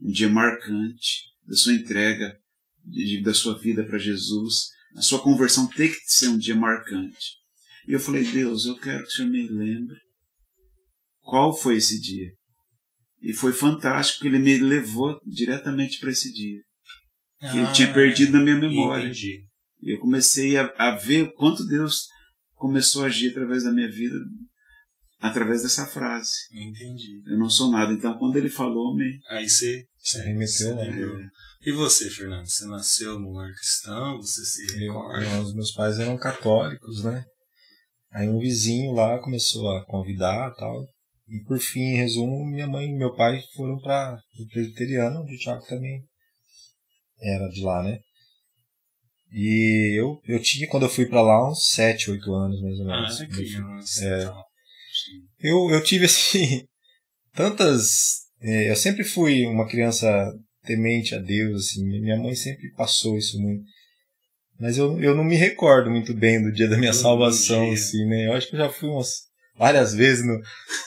um 0.00 0.10
dia 0.10 0.28
marcante 0.28 1.22
da 1.46 1.56
sua 1.56 1.74
entrega, 1.74 2.36
de- 2.84 3.22
da 3.22 3.32
sua 3.34 3.58
vida 3.58 3.84
para 3.84 3.98
Jesus. 3.98 4.66
A 4.96 5.02
sua 5.02 5.20
conversão 5.20 5.66
tem 5.68 5.88
que 5.90 5.98
ser 6.06 6.28
um 6.28 6.38
dia 6.38 6.56
marcante. 6.56 7.36
E 7.86 7.92
eu 7.92 8.00
falei: 8.00 8.24
Deus, 8.24 8.66
eu 8.66 8.76
quero 8.76 9.02
que 9.04 9.08
o 9.08 9.12
Senhor 9.12 9.30
me 9.30 9.46
lembre 9.48 9.96
qual 11.20 11.56
foi 11.56 11.76
esse 11.76 12.00
dia. 12.00 12.32
E 13.22 13.32
foi 13.32 13.52
fantástico, 13.52 14.18
porque 14.20 14.28
ele 14.36 14.42
me 14.42 14.58
levou 14.58 15.20
diretamente 15.26 15.98
para 15.98 16.10
esse 16.10 16.32
dia, 16.32 16.60
que 17.50 17.58
eu 17.58 17.72
tinha 17.72 17.92
perdido 17.92 18.32
na 18.32 18.40
minha 18.40 18.56
memória. 18.56 19.04
Ah, 19.04 19.06
Entendi. 19.08 19.44
E 19.82 19.94
eu 19.94 19.98
comecei 20.00 20.56
a, 20.56 20.72
a 20.78 20.96
ver 20.96 21.22
o 21.22 21.32
quanto 21.34 21.64
Deus 21.66 22.06
começou 22.54 23.02
a 23.04 23.06
agir 23.06 23.30
através 23.30 23.64
da 23.64 23.70
minha 23.72 23.88
vida, 23.90 24.16
através 25.20 25.62
dessa 25.62 25.86
frase. 25.86 26.30
Entendi. 26.52 27.22
Eu 27.26 27.38
não 27.38 27.48
sou 27.50 27.70
nada. 27.70 27.92
Então, 27.92 28.16
quando 28.18 28.36
ele 28.36 28.48
falou, 28.48 28.94
me. 28.96 29.18
Aí 29.30 29.48
você. 29.48 29.84
Você 29.98 30.22
remeteu, 30.22 30.74
né? 30.76 30.84
lembrou. 30.84 31.18
E 31.66 31.72
você, 31.72 32.08
Fernando? 32.08 32.46
Você 32.46 32.66
nasceu 32.66 33.18
no 33.18 33.32
lar 33.32 33.52
cristão? 33.52 34.16
Você 34.18 34.44
se 34.44 34.78
recorda? 34.78 35.24
eu- 35.24 35.42
os 35.42 35.54
meus 35.54 35.72
pais 35.72 35.98
eram 35.98 36.16
católicos, 36.16 37.02
né? 37.04 37.24
Aí 38.12 38.28
um 38.28 38.38
vizinho 38.38 38.92
lá 38.92 39.18
começou 39.18 39.68
a 39.76 39.84
convidar 39.84 40.54
tal. 40.54 40.86
E 41.30 41.40
por 41.44 41.58
fim, 41.60 41.80
em 41.80 41.96
resumo, 41.96 42.44
minha 42.46 42.66
mãe 42.66 42.86
e 42.88 42.96
meu 42.96 43.14
pai 43.14 43.40
foram 43.54 43.78
para 43.80 44.18
o 44.40 44.48
presbiteriano, 44.48 45.20
onde 45.20 45.34
o 45.34 45.38
Thiago 45.38 45.64
também 45.66 46.02
era 47.20 47.48
de 47.48 47.60
lá, 47.62 47.82
né? 47.82 47.98
E 49.30 49.98
eu, 50.00 50.20
eu 50.26 50.40
tinha, 50.40 50.66
quando 50.68 50.84
eu 50.84 50.88
fui 50.88 51.04
para 51.06 51.20
lá, 51.20 51.50
uns 51.50 51.68
7, 51.70 52.10
8 52.12 52.32
anos 52.32 52.62
mais 52.62 52.78
ou 52.80 52.90
Ah, 52.90 52.96
menos. 53.02 53.20
é 53.20 53.24
eu 53.24 53.30
fui. 53.30 53.44
criança. 53.44 54.04
É. 54.06 55.48
Eu, 55.50 55.70
eu 55.70 55.82
tive 55.84 56.06
assim 56.06 56.66
tantas. 57.34 58.22
é, 58.40 58.70
eu 58.70 58.76
sempre 58.76 59.04
fui 59.04 59.44
uma 59.46 59.68
criança 59.68 60.08
temente 60.64 61.14
a 61.14 61.18
Deus, 61.18 61.66
assim. 61.66 61.84
Minha 61.84 62.16
mãe 62.16 62.34
sempre 62.34 62.70
passou 62.72 63.18
isso 63.18 63.38
muito. 63.38 63.64
Mas 64.58 64.78
eu, 64.78 64.98
eu 65.00 65.14
não 65.14 65.24
me 65.24 65.36
recordo 65.36 65.90
muito 65.90 66.14
bem 66.14 66.42
do 66.42 66.50
dia 66.50 66.66
da 66.68 66.78
minha 66.78 66.90
Do 66.90 66.96
salvação, 66.96 67.64
dia. 67.66 67.74
assim, 67.74 68.06
né? 68.06 68.26
Eu 68.28 68.32
acho 68.32 68.48
que 68.48 68.56
eu 68.56 68.60
já 68.60 68.70
fui 68.70 68.88
umas 68.88 69.27
várias 69.58 69.92
vezes 69.94 70.24
no, 70.24 70.40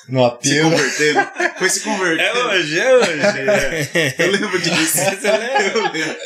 no 0.09 0.19
Se 0.41 0.59
apelo. 0.59 0.72
convertendo. 0.72 1.19
Foi 1.59 1.69
se 1.69 1.80
É 1.80 1.84
convertendo. 1.84 2.39
hoje, 2.39 2.80
é 2.80 2.95
hoje. 2.95 3.11
Eu 4.17 4.32
lembro 4.32 4.59
disso. 4.61 4.97
Você 4.97 5.32
lembra? 5.32 5.61
Eu 5.67 5.84
lembro. 5.91 6.17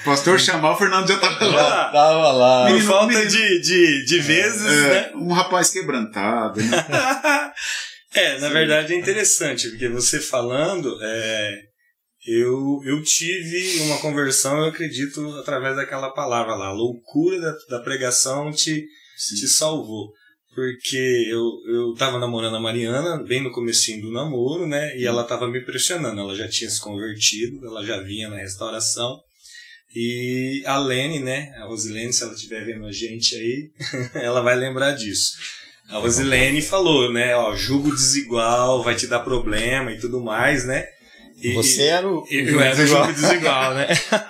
O 0.00 0.04
pastor 0.04 0.40
chamar, 0.40 0.72
o 0.72 0.76
Fernando 0.78 1.06
já 1.08 1.14
estava 1.14 1.44
lá. 1.46 1.88
Ah, 1.88 1.92
Tava 1.92 2.32
lá. 2.32 2.62
Por 2.66 2.72
Menino- 2.72 2.90
falta 2.90 3.06
menino- 3.08 3.28
de, 3.30 3.60
de, 3.60 4.04
de 4.06 4.18
vezes, 4.20 4.62
né? 4.62 4.96
É, 4.96 5.12
um 5.16 5.30
rapaz 5.32 5.70
quebrantado. 5.70 6.58
Né? 6.62 6.86
é, 8.14 8.38
na 8.38 8.48
verdade 8.48 8.94
é 8.94 8.96
interessante, 8.96 9.68
porque 9.68 9.88
você 9.90 10.18
falando, 10.18 10.98
é, 11.02 11.50
eu, 12.26 12.80
eu 12.86 13.02
tive 13.02 13.80
uma 13.82 13.98
conversão, 13.98 14.58
eu 14.60 14.64
acredito, 14.70 15.20
através 15.38 15.76
daquela 15.76 16.10
palavra 16.14 16.54
lá. 16.54 16.68
A 16.68 16.72
loucura 16.72 17.38
da, 17.38 17.52
da 17.76 17.84
pregação 17.84 18.50
te, 18.50 18.82
te 19.38 19.46
salvou. 19.48 20.08
Porque 20.54 21.28
eu, 21.28 21.44
eu 21.68 21.94
tava 21.94 22.18
namorando 22.18 22.56
a 22.56 22.60
Mariana, 22.60 23.22
bem 23.22 23.40
no 23.42 23.52
comecinho 23.52 24.02
do 24.02 24.12
namoro, 24.12 24.66
né? 24.66 24.96
E 24.96 25.06
ela 25.06 25.22
tava 25.22 25.48
me 25.48 25.60
pressionando. 25.60 26.20
Ela 26.20 26.34
já 26.34 26.48
tinha 26.48 26.68
se 26.68 26.80
convertido, 26.80 27.64
ela 27.64 27.84
já 27.84 28.00
vinha 28.00 28.28
na 28.28 28.36
restauração. 28.36 29.20
E 29.94 30.62
a 30.66 30.78
Lene, 30.78 31.20
né? 31.20 31.52
A 31.58 31.66
Rosilene, 31.66 32.12
se 32.12 32.22
ela 32.22 32.32
estiver 32.32 32.64
vendo 32.64 32.86
a 32.86 32.92
gente 32.92 33.34
aí, 33.34 33.70
ela 34.14 34.40
vai 34.40 34.56
lembrar 34.56 34.92
disso. 34.92 35.32
A 35.88 35.98
Rosilene 35.98 36.62
falou, 36.62 37.12
né? 37.12 37.34
Ó, 37.36 37.54
jugo 37.54 37.90
desigual, 37.90 38.82
vai 38.82 38.94
te 38.94 39.06
dar 39.06 39.20
problema 39.20 39.92
e 39.92 39.98
tudo 39.98 40.20
mais, 40.20 40.64
né? 40.64 40.84
E, 41.42 41.54
Você 41.54 41.84
era 41.84 42.06
o. 42.06 42.24
eu 42.30 42.60
era 42.60 42.80
o 42.80 42.86
jogo 42.86 43.12
desigual, 43.12 43.74
né? 43.74 43.86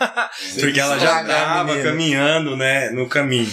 Porque 0.61 0.79
ela 0.79 0.99
já 0.99 1.23
estava 1.23 1.83
caminhando, 1.83 2.57
né, 2.57 2.91
no 2.91 3.09
caminho. 3.09 3.51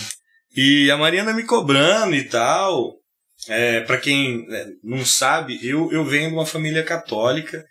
E 0.58 0.90
a 0.90 0.98
Mariana 0.98 1.34
me 1.34 1.44
cobrando 1.44 2.16
e 2.16 2.24
tal. 2.24 2.96
É, 3.48 3.82
para 3.82 4.00
quem 4.00 4.48
né, 4.48 4.66
não 4.84 5.06
sabe, 5.06 5.60
eu, 5.66 5.92
eu 5.92 6.04
venho 6.04 6.30
de 6.30 6.36
uma 6.36 6.48
família 6.48 6.84
católica. 6.84 7.64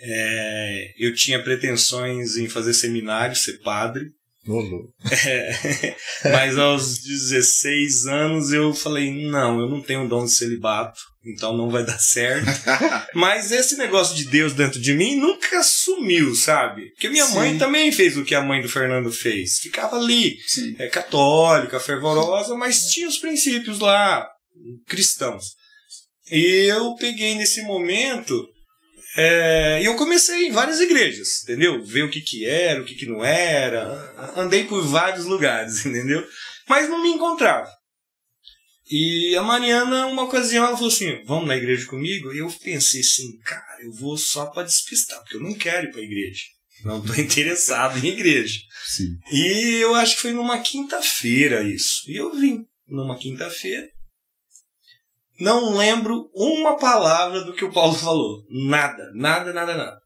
É, 0.00 0.92
eu 0.98 1.14
tinha 1.14 1.40
pretensões 1.40 2.36
em 2.36 2.48
fazer 2.48 2.74
seminário, 2.74 3.36
ser 3.36 3.60
padre. 3.60 4.10
Ô, 4.48 4.60
louco. 4.60 4.92
É, 5.24 5.96
mas 6.32 6.58
aos 6.58 6.98
16 6.98 8.06
anos 8.08 8.52
eu 8.52 8.74
falei: 8.74 9.28
não, 9.28 9.60
eu 9.60 9.70
não 9.70 9.80
tenho 9.80 10.08
dom 10.08 10.24
de 10.24 10.32
celibato, 10.32 11.00
então 11.24 11.56
não 11.56 11.70
vai 11.70 11.82
dar 11.86 11.98
certo. 11.98 12.46
mas 13.14 13.50
esse 13.50 13.76
negócio 13.76 14.14
de 14.16 14.26
Deus 14.26 14.52
dentro 14.52 14.80
de 14.80 14.92
mim 14.94 15.16
nunca 15.16 15.62
sumiu, 15.62 16.34
sabe? 16.34 16.90
Porque 16.90 17.08
minha 17.08 17.26
Sim. 17.26 17.34
mãe 17.34 17.58
também 17.58 17.90
fez 17.90 18.16
o 18.16 18.24
que 18.24 18.34
a 18.34 18.42
mãe 18.42 18.60
do 18.60 18.68
Fernando 18.68 19.10
fez. 19.12 19.58
Ficava 19.58 19.96
ali, 19.96 20.36
Sim. 20.46 20.74
é, 20.78 20.88
católica, 20.88 21.80
fervorosa, 21.80 22.54
mas 22.54 22.88
tinha 22.90 23.08
os 23.08 23.18
princípios 23.18 23.78
lá 23.80 24.26
cristãos. 24.86 25.44
E 26.30 26.66
eu 26.70 26.94
peguei 26.94 27.34
nesse 27.34 27.62
momento 27.62 28.48
é, 29.16 29.80
e 29.80 29.84
eu 29.84 29.94
comecei 29.94 30.48
em 30.48 30.50
várias 30.50 30.80
igrejas, 30.80 31.42
entendeu? 31.42 31.84
Ver 31.84 32.02
o 32.02 32.10
que 32.10 32.20
que 32.20 32.46
era, 32.46 32.80
o 32.80 32.84
que 32.84 32.94
que 32.94 33.06
não 33.06 33.24
era. 33.24 34.12
Andei 34.36 34.64
por 34.64 34.82
vários 34.84 35.24
lugares, 35.24 35.84
entendeu? 35.86 36.26
Mas 36.68 36.88
não 36.88 37.02
me 37.02 37.10
encontrava. 37.10 37.68
E 38.90 39.34
a 39.36 39.42
Mariana, 39.42 40.06
uma 40.06 40.24
ocasião, 40.24 40.66
ela 40.66 40.76
falou 40.76 40.92
assim: 40.92 41.22
Vamos 41.24 41.48
na 41.48 41.56
igreja 41.56 41.86
comigo? 41.86 42.32
E 42.32 42.38
eu 42.38 42.48
pensei 42.62 43.00
assim: 43.00 43.38
Cara, 43.38 43.82
eu 43.82 43.92
vou 43.92 44.16
só 44.16 44.46
para 44.46 44.64
despistar, 44.64 45.20
porque 45.20 45.36
eu 45.36 45.40
não 45.40 45.54
quero 45.54 45.86
ir 45.86 45.90
para 45.90 46.02
igreja. 46.02 46.42
Não 46.84 46.98
estou 46.98 47.16
interessado 47.22 47.98
em 47.98 48.08
igreja. 48.08 48.60
Sim. 48.86 49.16
E 49.32 49.76
eu 49.80 49.94
acho 49.94 50.16
que 50.16 50.22
foi 50.22 50.32
numa 50.32 50.58
quinta-feira 50.58 51.62
isso. 51.62 52.02
E 52.08 52.16
eu 52.16 52.34
vim 52.34 52.64
numa 52.86 53.16
quinta-feira. 53.18 53.88
Não 55.40 55.76
lembro 55.76 56.30
uma 56.34 56.76
palavra 56.76 57.42
do 57.42 57.54
que 57.54 57.64
o 57.64 57.72
Paulo 57.72 57.94
falou. 57.98 58.44
Nada, 58.50 59.10
nada, 59.14 59.52
nada, 59.52 59.76
nada. 59.76 60.03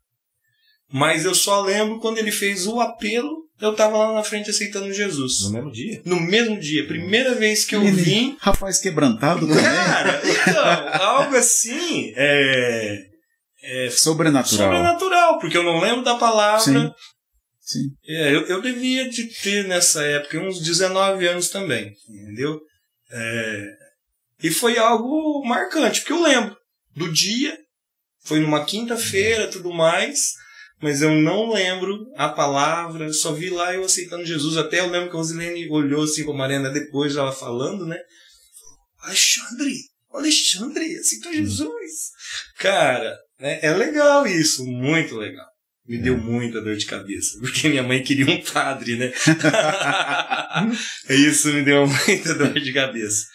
Mas 0.90 1.24
eu 1.24 1.34
só 1.34 1.60
lembro 1.62 1.98
quando 2.00 2.18
ele 2.18 2.32
fez 2.32 2.66
o 2.66 2.80
apelo, 2.80 3.46
eu 3.60 3.74
tava 3.74 3.98
lá 3.98 4.14
na 4.14 4.22
frente 4.22 4.48
aceitando 4.50 4.92
Jesus. 4.92 5.42
No 5.42 5.50
mesmo 5.52 5.70
dia? 5.72 6.02
No 6.04 6.20
mesmo 6.20 6.58
dia, 6.58 6.86
primeira 6.86 7.34
vez 7.34 7.64
que 7.64 7.74
eu 7.76 7.82
Ele- 7.82 7.90
vim. 8.02 8.36
Rapaz 8.40 8.78
quebrantado 8.78 9.46
também. 9.46 9.62
Cara, 9.62 10.22
então, 10.24 10.64
algo 11.06 11.36
assim 11.36 12.12
é, 12.16 13.02
é 13.62 13.90
Sobrenatural. 13.90 14.66
sobrenatural, 14.68 15.38
porque 15.38 15.56
eu 15.56 15.62
não 15.62 15.80
lembro 15.80 16.02
da 16.02 16.14
palavra. 16.16 16.60
Sim. 16.60 16.90
Sim. 17.60 17.82
É, 18.06 18.34
eu, 18.34 18.46
eu 18.46 18.62
devia 18.62 19.10
de 19.10 19.24
ter 19.42 19.68
nessa 19.68 20.02
época 20.02 20.40
uns 20.40 20.58
19 20.62 21.26
anos 21.28 21.50
também, 21.50 21.92
entendeu? 22.08 22.58
É, 23.10 23.66
e 24.42 24.50
foi 24.50 24.78
algo 24.78 25.44
marcante, 25.46 26.00
porque 26.00 26.12
eu 26.14 26.22
lembro 26.22 26.56
do 26.96 27.12
dia, 27.12 27.58
foi 28.24 28.40
numa 28.40 28.64
quinta-feira 28.64 29.48
tudo 29.48 29.70
mais. 29.70 30.32
Mas 30.80 31.02
eu 31.02 31.10
não 31.10 31.52
lembro 31.52 32.06
a 32.16 32.28
palavra, 32.28 33.12
só 33.12 33.32
vi 33.32 33.50
lá 33.50 33.74
eu 33.74 33.84
aceitando 33.84 34.24
Jesus. 34.24 34.56
Até 34.56 34.80
eu 34.80 34.88
lembro 34.88 35.10
que 35.10 35.16
a 35.16 35.18
Rosilene 35.18 35.68
olhou 35.68 36.04
assim 36.04 36.24
pra 36.24 36.32
Mariana 36.32 36.70
depois, 36.70 37.16
ela 37.16 37.32
falando, 37.32 37.84
né? 37.84 37.98
Alexandre, 39.00 39.74
Alexandre, 40.12 40.96
aceitou 40.96 41.32
Jesus. 41.32 42.10
Cara, 42.58 43.16
é, 43.40 43.68
é 43.68 43.74
legal 43.74 44.26
isso, 44.26 44.64
muito 44.64 45.16
legal. 45.16 45.46
Me 45.86 45.98
deu 45.98 46.18
muita 46.18 46.60
dor 46.60 46.76
de 46.76 46.84
cabeça, 46.84 47.38
porque 47.40 47.68
minha 47.68 47.82
mãe 47.82 48.02
queria 48.02 48.26
um 48.26 48.42
padre, 48.42 48.96
né? 48.96 49.12
isso 51.08 51.48
me 51.52 51.62
deu 51.64 51.86
muita 51.86 52.34
dor 52.34 52.60
de 52.60 52.72
cabeça. 52.72 53.26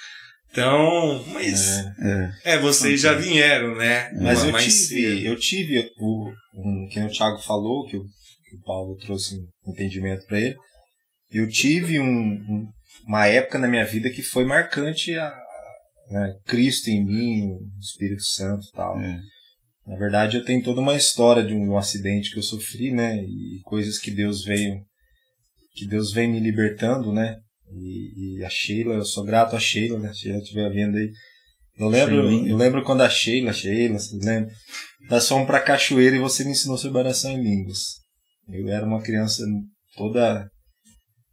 Então, 0.53 1.25
mas. 1.33 1.67
É. 1.97 2.53
É, 2.53 2.57
vocês 2.59 3.01
já 3.01 3.13
vieram, 3.13 3.75
né? 3.75 4.11
Mas 4.21 4.43
eu 4.43 4.51
mais 4.51 4.65
tive, 4.65 4.77
cedo. 5.15 5.25
eu 5.25 5.39
tive 5.39 5.91
o, 5.97 6.29
um, 6.53 6.87
que 6.91 6.99
o 6.99 7.09
Thiago 7.09 7.39
falou, 7.39 7.87
que 7.87 7.97
o, 7.97 8.03
que 8.03 8.55
o 8.57 8.61
Paulo 8.63 8.95
trouxe 8.97 9.35
um 9.65 9.71
entendimento 9.71 10.23
para 10.27 10.39
ele. 10.39 10.55
Eu 11.31 11.49
tive 11.49 11.99
um, 11.99 12.05
um- 12.05 12.67
uma 13.07 13.25
época 13.25 13.57
na 13.57 13.67
minha 13.67 13.83
vida 13.83 14.11
que 14.11 14.21
foi 14.21 14.45
marcante 14.45 15.17
a, 15.17 15.33
né, 16.11 16.35
Cristo 16.45 16.87
em 16.89 17.03
mim, 17.03 17.47
o 17.53 17.79
Espírito 17.81 18.21
Santo 18.23 18.63
e 18.67 18.71
tal. 18.75 18.99
É. 19.01 19.19
Na 19.87 19.97
verdade, 19.97 20.37
eu 20.37 20.45
tenho 20.45 20.63
toda 20.63 20.79
uma 20.79 20.95
história 20.95 21.43
de 21.43 21.55
um 21.55 21.75
acidente 21.75 22.31
que 22.31 22.37
eu 22.37 22.43
sofri, 22.43 22.91
né? 22.91 23.17
E 23.17 23.59
coisas 23.63 23.97
que 23.97 24.11
Deus 24.11 24.45
veio 24.45 24.79
que 25.73 25.87
Deus 25.87 26.13
vem 26.13 26.29
me 26.29 26.39
libertando, 26.39 27.11
né? 27.11 27.37
E, 27.75 28.37
e 28.37 28.45
a 28.45 28.49
Sheila, 28.49 28.95
eu 28.95 29.05
sou 29.05 29.23
grato 29.23 29.55
a 29.55 29.59
Sheila, 29.59 29.99
né? 29.99 30.13
Se 30.13 30.21
Sheila 30.21 30.39
estiver 30.39 30.69
vendo 30.71 30.97
aí. 30.97 31.11
Eu 31.77 31.87
lembro, 31.89 32.47
eu 32.47 32.55
lembro 32.55 32.83
quando 32.83 33.01
a 33.01 33.09
Sheila, 33.09 33.51
Sheila, 33.51 33.97
vocês 33.97 34.23
lembram? 34.23 34.53
Nós 35.09 35.27
fomos 35.27 35.47
pra 35.47 35.59
cachoeira 35.59 36.15
e 36.15 36.19
você 36.19 36.43
me 36.43 36.51
ensinou 36.51 36.77
sobre 36.77 36.99
oração 36.99 37.31
em 37.31 37.41
línguas. 37.41 38.01
Eu 38.47 38.67
era 38.69 38.85
uma 38.85 39.01
criança 39.01 39.43
toda 39.95 40.47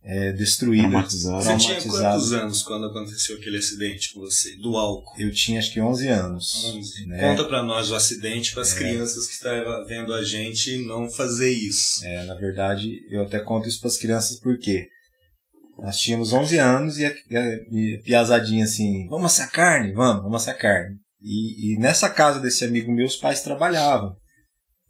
é, 0.03 0.33
destruída. 0.33 0.89
Traumatizada. 0.89 1.43
Você 1.43 1.57
tinha 1.59 1.81
quantos 1.81 2.33
anos 2.33 2.63
quando 2.63 2.87
aconteceu 2.87 3.37
aquele 3.37 3.59
acidente 3.59 4.15
com 4.15 4.21
você? 4.21 4.57
Do 4.57 4.77
álcool? 4.77 5.15
Eu 5.19 5.33
tinha 5.33 5.59
acho 5.59 5.73
que 5.73 5.81
11 5.81 6.09
anos. 6.09 6.65
11. 6.65 7.07
né? 7.07 7.21
Conta 7.21 7.45
pra 7.45 7.63
nós 7.63 7.91
o 7.91 7.95
acidente, 7.95 8.53
para 8.53 8.63
as 8.63 8.73
crianças 8.73 9.27
que 9.27 9.35
estavam 9.35 9.85
vendo 9.87 10.15
a 10.15 10.25
gente 10.25 10.79
não 10.87 11.11
fazer 11.11 11.51
isso. 11.51 12.05
É, 12.05 12.25
na 12.25 12.35
verdade, 12.35 13.01
eu 13.11 13.23
até 13.23 13.39
conto 13.41 13.69
isso 13.69 13.81
para 13.81 13.89
as 13.89 13.99
crianças 13.99 14.41
porque 14.41 14.89
nós 15.81 15.99
tínhamos 15.99 16.33
11 16.33 16.59
anos 16.59 16.99
e 16.99 17.07
a, 17.07 17.15
e 17.31 17.99
a, 17.99 18.03
piazadinha 18.03 18.65
assim, 18.65 19.07
vamos 19.09 19.33
assar 19.33 19.51
carne? 19.51 19.93
Vamos, 19.93 20.23
vamos 20.23 20.43
assar 20.43 20.57
carne. 20.59 20.97
E, 21.21 21.73
e 21.73 21.79
nessa 21.79 22.09
casa 22.09 22.41
desse 22.41 22.65
amigo 22.65 22.93
meu, 22.93 23.07
os 23.07 23.17
pais 23.17 23.43
trabalhavam. 23.43 24.15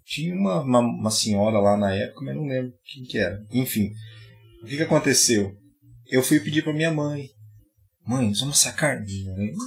Tinha 0.04 0.34
uma, 0.34 0.60
uma, 0.62 0.80
uma 0.80 1.10
senhora 1.10 1.58
lá 1.60 1.76
na 1.76 1.94
época, 1.94 2.24
mas 2.24 2.34
não 2.34 2.46
lembro 2.46 2.72
quem 2.84 3.04
que 3.04 3.18
era. 3.18 3.38
Enfim, 3.52 3.90
o 4.62 4.66
que, 4.66 4.76
que 4.76 4.82
aconteceu? 4.82 5.54
Eu 6.08 6.22
fui 6.22 6.40
pedir 6.40 6.62
para 6.62 6.72
minha 6.72 6.92
mãe. 6.92 7.28
Mãe, 8.04 8.32
vamos 8.32 8.58
assar 8.58 8.74
carne? 8.74 9.06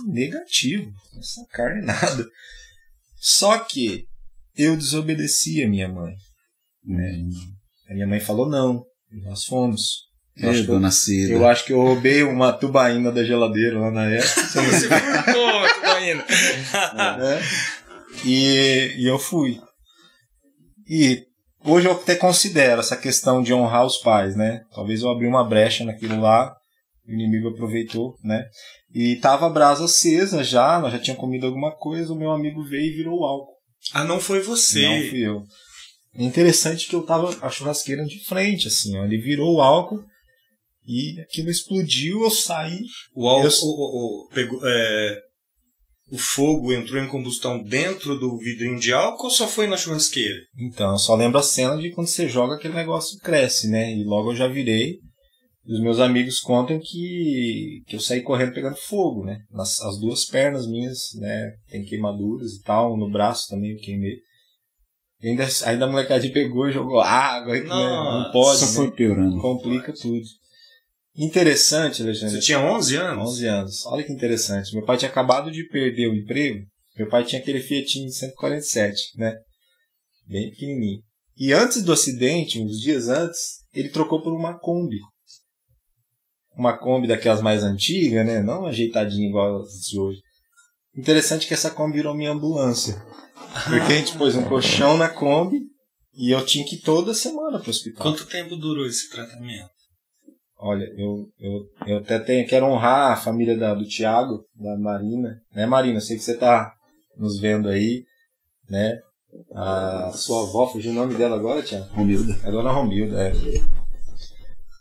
Negativo, 0.08 0.92
não 1.14 1.20
assar 1.20 1.46
carne 1.52 1.82
nada. 1.86 2.28
Só 3.16 3.58
que 3.60 4.06
eu 4.56 4.76
desobedeci 4.76 5.64
a 5.64 5.70
minha 5.70 5.88
mãe. 5.88 6.14
Né? 6.84 7.24
A 7.90 7.94
minha 7.94 8.08
mãe 8.08 8.20
falou 8.20 8.50
não. 8.50 8.84
E 9.12 9.22
nós 9.22 9.46
fomos. 9.46 10.12
Eu, 10.36 10.48
É, 10.48 10.52
acho 10.52 10.64
que 10.64 10.70
eu, 10.70 10.74
dona 10.76 10.92
Cida. 10.92 11.34
eu 11.34 11.48
acho 11.48 11.66
que 11.66 11.74
eu 11.74 11.82
roubei 11.82 12.24
uma 12.24 12.52
tubaína 12.54 13.12
da 13.12 13.24
geladeira 13.24 13.80
lá 13.80 13.92
na 13.92 14.06
época. 14.10 14.42
Você 14.50 14.88
furtou, 14.90 15.70
Tubaína. 15.76 16.26
né? 17.18 17.42
e, 18.26 18.96
e 18.98 19.08
eu 19.08 19.20
fui. 19.20 19.60
E 20.90 21.24
hoje 21.64 21.88
eu 21.88 21.94
até 21.94 22.16
considero 22.16 22.82
essa 22.82 22.98
questão 22.98 23.42
de 23.42 23.54
honrar 23.54 23.86
os 23.86 23.98
pais, 23.98 24.36
né? 24.36 24.62
Talvez 24.74 25.02
eu 25.02 25.10
abri 25.10 25.28
uma 25.28 25.48
brecha 25.48 25.86
naquilo 25.86 26.20
lá, 26.20 26.54
o 27.08 27.12
inimigo 27.12 27.50
aproveitou, 27.50 28.16
né? 28.24 28.44
E 28.94 29.16
tava 29.18 29.48
a 29.48 29.50
brasa 29.50 29.86
acesa 29.86 30.44
já, 30.44 30.80
nós 30.80 30.92
já 30.92 31.00
tínhamos 31.00 31.22
comido 31.22 31.46
alguma 31.48 31.72
coisa, 31.76 32.12
o 32.14 32.18
meu 32.18 32.32
amigo 32.32 32.64
veio 32.64 32.92
e 32.92 32.96
virou 32.98 33.20
o 33.22 33.26
álcool. 33.26 33.54
Ah, 33.94 34.04
não 34.04 34.20
foi 34.20 34.40
você. 34.42 34.82
Não 34.84 35.10
fui 35.10 35.20
eu. 35.26 35.44
É 36.16 36.24
interessante 36.24 36.88
que 36.88 36.96
eu 36.96 37.02
tava 37.04 37.36
a 37.42 37.50
churrasqueira 37.50 38.04
de 38.06 38.24
frente, 38.26 38.68
assim, 38.68 38.98
ó. 38.98 39.04
Ele 39.06 39.18
virou 39.18 39.56
o 39.56 39.62
álcool 39.62 40.04
e 40.86 41.20
aquilo 41.22 41.50
explodiu, 41.50 42.24
eu 42.24 42.30
saí. 42.32 42.80
O, 43.16 43.28
álcool, 43.28 43.46
Eu- 43.48 43.52
o, 43.64 43.70
o- 43.70 44.24
o- 44.26 44.30
pegou, 44.34 44.60
é, 44.64 45.20
o 46.12 46.18
fogo 46.18 46.72
entrou 46.74 47.02
em 47.02 47.08
combustão 47.08 47.62
dentro 47.64 48.20
do 48.20 48.38
vidrinho 48.38 48.80
de 48.80 48.94
álcool 48.94 49.26
ou 49.26 49.30
só 49.32 49.48
foi 49.48 49.68
na 49.68 49.78
churrasqueira? 49.78 50.38
Então, 50.60 50.92
eu 50.92 50.98
só 50.98 51.16
lembro 51.16 51.40
a 51.40 51.44
cena 51.44 51.78
de 51.78 51.92
quando 51.92 52.08
você 52.08 52.28
joga 52.28 52.56
aquele 52.56 52.74
negócio 52.76 53.18
cresce, 53.20 53.70
né? 53.70 53.94
E 53.96 54.04
logo 54.04 54.32
eu 54.32 54.36
já 54.36 54.48
virei. 54.48 54.98
E 55.66 55.74
os 55.74 55.80
meus 55.82 56.00
amigos 56.00 56.42
contam 56.42 56.78
que, 56.78 57.82
que 57.88 57.96
eu 57.96 58.00
saí 58.02 58.22
correndo 58.22 58.54
pegando 58.54 58.76
fogo, 58.76 59.24
né? 59.24 59.40
Nas, 59.50 59.80
as 59.80 59.98
duas 59.98 60.26
pernas 60.26 60.68
minhas, 60.68 61.00
né? 61.16 61.54
Tem 61.70 61.86
queimaduras 61.86 62.52
e 62.52 62.62
tal. 62.64 62.98
No 62.98 63.10
braço 63.10 63.48
também 63.48 63.72
eu 63.72 63.78
queimei. 63.80 64.18
E 65.22 65.30
ainda, 65.30 65.48
ainda 65.66 65.86
a 65.86 65.90
molecadinha 65.90 66.34
pegou 66.34 66.68
e 66.68 66.74
jogou 66.74 67.00
água. 67.00 67.54
que, 67.58 67.64
né, 67.64 67.70
Não 67.70 68.30
pode, 68.34 68.60
Só 68.60 68.66
né? 68.66 68.72
foi 68.74 68.92
piorando. 68.92 69.40
Complica 69.40 69.94
tudo. 69.94 70.20
Interessante, 71.16 72.02
Alexandre. 72.02 72.36
Você 72.36 72.42
tinha 72.42 72.60
11 72.60 72.96
anos? 72.96 73.30
11 73.30 73.48
anos. 73.48 73.86
Olha 73.86 74.04
que 74.04 74.12
interessante. 74.12 74.74
Meu 74.74 74.84
pai 74.84 74.98
tinha 74.98 75.10
acabado 75.10 75.52
de 75.52 75.68
perder 75.68 76.08
o 76.08 76.16
emprego. 76.16 76.66
Meu 76.98 77.08
pai 77.08 77.24
tinha 77.24 77.42
aquele 77.42 77.60
Fiatinho 77.60 78.08
de 78.08 78.16
147, 78.16 79.18
né? 79.18 79.36
Bem 80.28 80.50
pequenininho. 80.52 81.02
E 81.38 81.52
antes 81.52 81.84
do 81.84 81.92
acidente, 81.92 82.62
uns 82.62 82.80
dias 82.80 83.08
antes, 83.10 83.64
ele 83.74 83.90
trocou 83.90 84.22
por 84.22 84.34
uma 84.34 84.58
Kombi. 84.60 85.00
Uma 86.56 86.78
Kombi 86.78 87.08
daquelas 87.08 87.42
mais 87.42 87.64
antigas, 87.64 88.26
né? 88.26 88.42
Não 88.42 88.66
ajeitadinha 88.66 89.28
igual 89.28 89.62
as 89.62 89.72
de 89.90 90.00
hoje. 90.00 90.20
Interessante 90.96 91.48
que 91.48 91.54
essa 91.54 91.72
Kombi 91.72 91.98
virou 91.98 92.16
minha 92.16 92.32
ambulância. 92.32 93.04
Porque 93.66 93.94
a 93.94 93.98
gente 93.98 94.18
pôs 94.18 94.36
um 94.36 94.44
colchão 94.44 94.98
na 94.98 95.10
Kombi 95.10 95.60
e 96.16 96.32
eu 96.32 96.46
tinha 96.46 96.66
que 96.66 96.76
ir 96.76 96.82
toda 96.82 97.14
semana 97.14 97.60
pro 97.60 97.72
hospital. 97.72 98.04
Quanto 98.04 98.26
tempo 98.26 98.56
durou 98.56 98.86
esse 98.86 99.10
tratamento? 99.10 99.73
Olha, 100.66 100.86
eu, 100.98 101.28
eu, 101.42 101.66
eu 101.86 101.98
até 101.98 102.18
tenho, 102.18 102.48
quero 102.48 102.66
honrar 102.68 103.12
a 103.12 103.18
família 103.18 103.58
da, 103.58 103.74
do 103.74 103.86
Tiago, 103.86 104.46
da 104.56 104.78
Marina. 104.78 105.42
Né, 105.54 105.66
Marina? 105.66 105.98
Eu 105.98 106.02
sei 106.02 106.16
que 106.16 106.24
você 106.24 106.38
tá 106.38 106.74
nos 107.18 107.38
vendo 107.38 107.68
aí, 107.68 108.06
né? 108.70 108.98
A 109.54 110.12
sua 110.14 110.44
avó, 110.44 110.66
fugiu 110.68 110.92
o 110.92 110.96
nome 110.96 111.16
dela 111.16 111.36
agora, 111.36 111.62
Tiago? 111.62 111.94
Romilda. 111.94 112.40
É 112.46 112.50
Dona 112.50 112.72
Romilda, 112.72 113.28
é. 113.28 113.34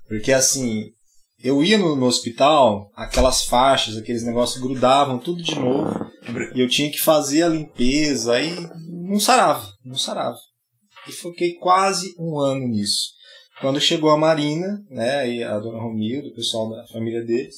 Porque 0.07 0.31
assim, 0.31 0.93
eu 1.43 1.65
ia 1.65 1.77
no, 1.77 1.97
no 1.97 2.07
hospital, 2.07 2.89
aquelas 2.95 3.45
faixas, 3.45 3.97
aqueles 3.97 4.23
negócios 4.23 4.63
grudavam 4.63 5.19
tudo 5.19 5.43
de 5.43 5.59
novo. 5.59 5.93
E 6.55 6.61
eu 6.61 6.69
tinha 6.69 6.93
que 6.93 7.01
fazer 7.01 7.43
a 7.43 7.49
limpeza, 7.49 8.35
aí 8.35 8.55
não 8.87 9.19
sarava, 9.19 9.67
não 9.85 9.97
sarava. 9.97 10.37
E 11.09 11.11
fiquei 11.11 11.55
quase 11.55 12.15
um 12.21 12.39
ano 12.39 12.69
nisso. 12.69 13.21
Quando 13.63 13.81
chegou 13.81 14.11
a 14.11 14.19
Marina, 14.19 14.85
né, 14.91 15.27
e 15.31 15.43
a 15.43 15.59
Dona 15.59 15.81
Romilda, 15.81 16.29
o 16.29 16.35
pessoal 16.35 16.69
da 16.69 16.87
família 16.89 17.25
deles, 17.25 17.55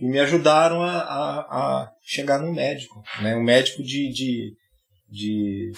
e 0.00 0.06
me 0.08 0.18
ajudaram 0.18 0.82
a, 0.82 0.90
a, 1.00 1.40
a 1.82 1.92
chegar 2.04 2.40
num 2.40 2.52
médico, 2.52 3.00
né, 3.22 3.36
um 3.36 3.42
médico 3.44 3.82
de, 3.82 4.10
de, 4.10 4.52
de 5.08 5.72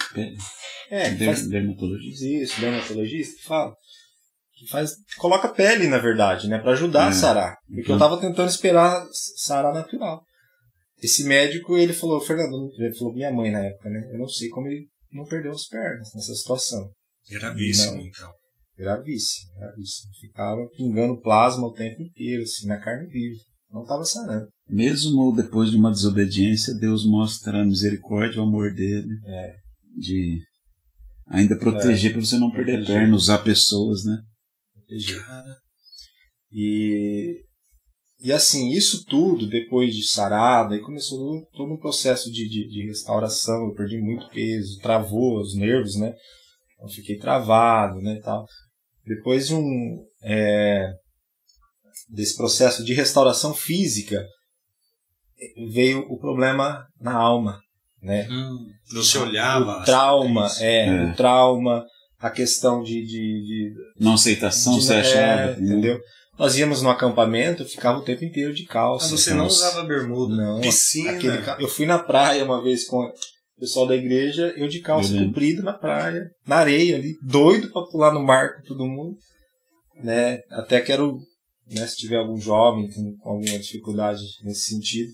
é, 0.89 1.13
que 1.15 1.25
faz 1.25 1.47
Der- 1.47 1.61
Dermatologista. 1.61 2.25
isso, 2.25 2.59
dermatologista, 2.61 3.35
que 3.37 3.43
fala. 3.43 3.75
Que 4.57 4.69
faz, 4.69 4.91
coloca 5.17 5.49
pele, 5.49 5.85
na 5.87 5.97
verdade, 5.97 6.47
né? 6.47 6.57
Pra 6.59 6.71
ajudar 6.71 7.07
É. 7.07 7.09
a 7.09 7.11
sarar. 7.11 7.57
Porque 7.67 7.91
eu 7.91 7.95
Uhum. 7.95 7.99
tava 7.99 8.21
tentando 8.21 8.47
esperar 8.49 9.05
sarar 9.35 9.73
natural. 9.73 10.23
Esse 11.03 11.25
médico, 11.25 11.77
ele 11.77 11.91
falou, 11.91 12.21
Fernando, 12.21 12.71
ele 12.79 12.95
falou 12.95 13.13
minha 13.13 13.33
mãe 13.33 13.51
na 13.51 13.59
época, 13.59 13.89
né? 13.89 14.09
Eu 14.13 14.17
não 14.17 14.29
sei 14.29 14.47
como 14.47 14.67
ele 14.69 14.87
não 15.11 15.25
perdeu 15.25 15.51
as 15.51 15.67
pernas 15.67 16.07
nessa 16.15 16.33
situação. 16.33 16.89
Gravíssimo, 17.29 17.99
então. 18.01 18.31
Gravíssimo, 18.77 19.53
gravíssimo. 19.57 20.11
Ficava 20.19 20.67
pingando 20.75 21.21
plasma 21.21 21.67
o 21.67 21.73
tempo 21.73 22.01
inteiro, 22.01 22.43
assim, 22.43 22.67
na 22.67 22.77
carne 22.79 23.07
viva. 23.07 23.39
Não 23.71 23.85
tava 23.85 24.03
sarando. 24.03 24.47
Mesmo 24.69 25.33
depois 25.35 25.69
de 25.69 25.77
uma 25.77 25.91
desobediência, 25.91 26.73
Deus 26.75 27.05
mostra 27.05 27.61
a 27.61 27.65
misericórdia, 27.65 28.41
o 28.41 28.45
amor 28.45 28.73
dele. 28.73 29.09
É. 29.25 29.55
De 29.97 30.39
ainda 31.27 31.57
proteger 31.57 32.11
para 32.11 32.21
você 32.21 32.37
não 32.37 32.51
perder 32.51 32.77
Proteger. 32.77 32.95
perna, 33.01 33.15
usar 33.15 33.39
pessoas, 33.39 34.03
né? 34.05 34.17
Cara, 35.25 35.57
E, 36.51 37.43
e 38.19 38.31
assim, 38.31 38.71
isso 38.71 39.03
tudo, 39.05 39.49
depois 39.49 39.95
de 39.95 40.03
sarada, 40.03 40.75
aí 40.75 40.81
começou 40.81 41.45
todo, 41.53 41.73
um 41.73 41.77
processo 41.79 42.31
de, 42.31 42.47
de, 42.47 42.67
de 42.69 42.85
restauração, 42.87 43.67
eu 43.67 43.73
perdi 43.73 43.97
muito 43.97 44.29
peso, 44.29 44.79
travou 44.79 45.39
os 45.39 45.55
nervos, 45.55 45.95
né? 45.95 46.13
Eu 46.81 46.87
fiquei 46.89 47.17
travado, 47.17 47.99
né, 47.99 48.19
tal. 48.23 48.45
Depois 49.05 49.47
de 49.47 49.55
um, 49.55 50.03
é, 50.23 50.91
desse 52.09 52.35
processo 52.35 52.83
de 52.83 52.93
restauração 52.93 53.53
física, 53.53 54.25
veio 55.71 55.99
o 56.09 56.17
problema 56.17 56.85
na 56.99 57.13
alma, 57.13 57.59
né? 58.01 58.27
hum, 58.29 58.57
você 58.91 59.17
olhava. 59.17 59.81
o 59.81 59.83
trauma, 59.83 60.45
isso. 60.47 60.63
é, 60.63 60.85
É. 60.87 61.03
o 61.03 61.15
trauma, 61.15 61.85
a 62.19 62.29
questão 62.29 62.81
de, 62.81 63.01
de, 63.05 63.07
de 63.43 63.73
Não 63.99 64.13
aceitação, 64.13 64.77
de- 64.77 64.83
você 64.85 64.93
é, 64.95 64.99
achava? 65.01 65.51
entendeu? 65.61 65.99
Nós 66.37 66.57
íamos 66.57 66.81
no 66.81 66.89
acampamento, 66.89 67.63
ficava 67.65 67.99
o 67.99 68.03
tempo 68.03 68.25
inteiro 68.25 68.53
de 68.53 68.65
calça. 68.65 69.09
Mas 69.11 69.21
você 69.21 69.33
não 69.33 69.45
usava 69.47 69.83
bermuda. 69.83 70.35
Não, 70.35 70.59
Piscina. 70.61 71.11
Aquele 71.11 71.37
eu 71.63 71.67
fui 71.69 71.85
na 71.85 71.97
praia 71.97 72.43
uma 72.43 72.61
vez 72.61 72.85
com 72.85 73.09
pessoal 73.59 73.87
da 73.87 73.95
igreja, 73.95 74.53
eu 74.57 74.67
de 74.67 74.81
calça 74.81 75.11
lembro. 75.11 75.27
comprida 75.27 75.61
na 75.61 75.73
praia, 75.73 76.29
na 76.45 76.57
areia 76.57 76.95
ali, 76.95 77.13
doido 77.23 77.71
pra 77.71 77.83
pular 77.83 78.13
no 78.13 78.23
mar 78.23 78.55
com 78.55 78.63
todo 78.63 78.85
mundo. 78.87 79.17
Né? 80.03 80.39
Até 80.49 80.81
quero, 80.81 81.17
né, 81.67 81.87
se 81.87 81.95
tiver 81.97 82.17
algum 82.17 82.37
jovem 82.37 82.89
com, 82.91 83.15
com 83.17 83.29
alguma 83.29 83.57
dificuldade 83.59 84.21
nesse 84.43 84.73
sentido, 84.73 85.11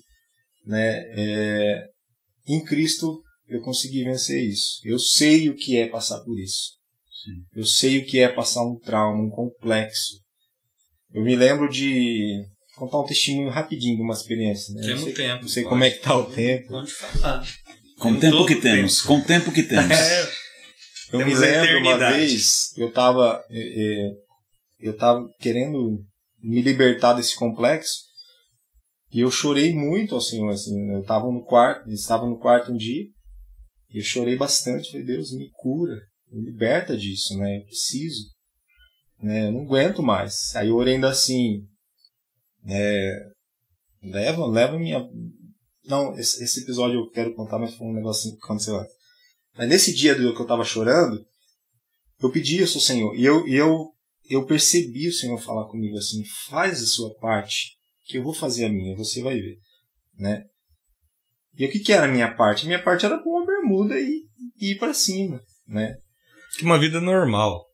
né, 0.65 1.03
é, 1.15 1.85
em 2.47 2.63
Cristo 2.63 3.21
eu 3.47 3.61
consegui 3.61 4.03
vencer 4.03 4.41
isso. 4.43 4.79
Eu 4.83 4.97
sei 4.97 5.49
o 5.49 5.55
que 5.55 5.77
é 5.77 5.87
passar 5.87 6.19
por 6.21 6.39
isso. 6.39 6.79
Eu 7.55 7.65
sei 7.65 7.99
o 7.99 8.05
que 8.05 8.19
é 8.19 8.27
passar 8.27 8.63
um 8.65 8.79
trauma, 8.79 9.23
um 9.23 9.29
complexo. 9.29 10.19
Eu 11.13 11.23
me 11.23 11.35
lembro 11.35 11.69
de 11.69 12.43
contar 12.75 12.99
um 12.99 13.05
testemunho 13.05 13.49
rapidinho 13.49 13.97
de 13.97 14.01
uma 14.01 14.13
experiência. 14.13 14.73
Né? 14.73 14.87
Não 14.87 14.97
sei, 14.97 15.13
tempo, 15.13 15.41
Não 15.41 15.47
sei 15.49 15.63
pode. 15.63 15.69
como 15.69 15.83
é 15.83 15.91
que 15.91 15.99
tá 15.99 16.17
o 16.17 16.31
tempo. 16.31 16.67
Pode 16.69 16.91
falar. 16.91 17.45
Com 18.01 18.13
o 18.13 18.19
Tem 18.19 18.31
tempo 18.31 18.45
que 18.47 18.55
temos. 18.55 19.01
Com 19.03 19.17
o 19.19 19.23
tempo 19.23 19.51
que 19.51 19.63
temos. 19.63 19.95
É, 21.13 21.17
Eu 21.17 21.19
me 21.19 21.25
Temos 21.25 21.43
a 21.43 21.45
lembro 21.45 21.79
uma 21.81 21.97
vez, 21.97 22.71
eu 22.77 22.89
tava, 22.89 23.43
é, 23.49 23.59
é, 23.59 24.11
eu 24.79 24.95
tava 24.95 25.27
querendo 25.41 26.01
me 26.41 26.61
libertar 26.61 27.13
desse 27.13 27.35
complexo 27.35 28.05
e 29.11 29.19
eu 29.19 29.29
chorei 29.29 29.73
muito 29.73 30.15
ao 30.15 30.21
Senhor, 30.21 30.49
assim, 30.49 30.73
né? 30.85 30.95
eu 30.95 31.03
tava 31.03 31.29
no 31.29 31.43
quarto, 31.43 31.89
estava 31.89 32.25
no 32.25 32.39
quarto 32.39 32.71
um 32.71 32.77
dia 32.77 33.03
e 33.89 33.97
eu 33.97 34.03
chorei 34.03 34.37
bastante, 34.37 34.89
falei, 34.89 35.05
Deus, 35.05 35.33
me 35.33 35.49
cura, 35.51 35.99
me 36.31 36.45
liberta 36.45 36.95
disso, 36.95 37.37
né, 37.37 37.57
eu 37.57 37.65
preciso, 37.65 38.29
né, 39.21 39.47
eu 39.47 39.51
não 39.51 39.63
aguento 39.63 40.01
mais. 40.01 40.55
Aí 40.55 40.69
eu 40.69 40.77
orei 40.77 40.95
ainda 40.95 41.09
assim, 41.09 41.67
né, 42.63 43.31
leva, 44.01 44.45
leva 44.45 44.79
minha... 44.79 45.05
Não, 45.85 46.17
esse, 46.17 46.43
esse 46.43 46.61
episódio 46.61 46.99
eu 46.99 47.09
quero 47.09 47.33
contar, 47.33 47.59
mas 47.59 47.75
foi 47.75 47.87
um 47.87 47.93
negocinho 47.93 48.37
que 48.37 48.43
aconteceu 48.43 48.77
antes. 48.77 48.93
Mas 49.57 49.67
nesse 49.67 49.93
dia 49.93 50.15
do 50.15 50.33
que 50.33 50.39
eu 50.39 50.43
estava 50.43 50.63
chorando, 50.63 51.25
eu 52.21 52.31
pedi 52.31 52.61
isso 52.61 52.77
ao 52.77 52.83
Senhor. 52.83 53.15
E 53.15 53.23
eu, 53.23 53.47
eu, 53.47 53.89
eu 54.29 54.45
percebi 54.45 55.07
o 55.07 55.13
Senhor 55.13 55.37
falar 55.39 55.65
comigo 55.65 55.97
assim: 55.97 56.23
faz 56.49 56.81
a 56.81 56.85
sua 56.85 57.13
parte, 57.15 57.77
que 58.05 58.17
eu 58.17 58.23
vou 58.23 58.33
fazer 58.33 58.65
a 58.65 58.69
minha, 58.69 58.95
você 58.95 59.21
vai 59.21 59.35
ver. 59.35 59.57
Né? 60.17 60.43
E 61.57 61.65
o 61.65 61.71
que, 61.71 61.79
que 61.79 61.91
era 61.91 62.05
a 62.05 62.11
minha 62.11 62.33
parte? 62.33 62.63
A 62.63 62.67
minha 62.67 62.81
parte 62.81 63.05
era 63.05 63.17
pôr 63.17 63.37
uma 63.37 63.45
bermuda 63.45 63.99
e, 63.99 64.25
e 64.59 64.71
ir 64.71 64.79
para 64.79 64.93
cima. 64.93 65.41
Né? 65.67 65.95
que 66.57 66.65
uma 66.65 66.79
vida 66.79 66.99
normal. 66.99 67.65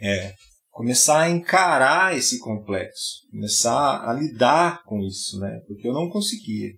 É. 0.00 0.34
Começar 0.70 1.22
a 1.22 1.30
encarar 1.30 2.16
esse 2.16 2.38
complexo. 2.38 3.26
Começar 3.30 4.08
a 4.08 4.12
lidar 4.14 4.82
com 4.84 5.00
isso. 5.00 5.38
Né? 5.38 5.60
Porque 5.66 5.86
eu 5.86 5.92
não 5.92 6.08
conseguia. 6.08 6.72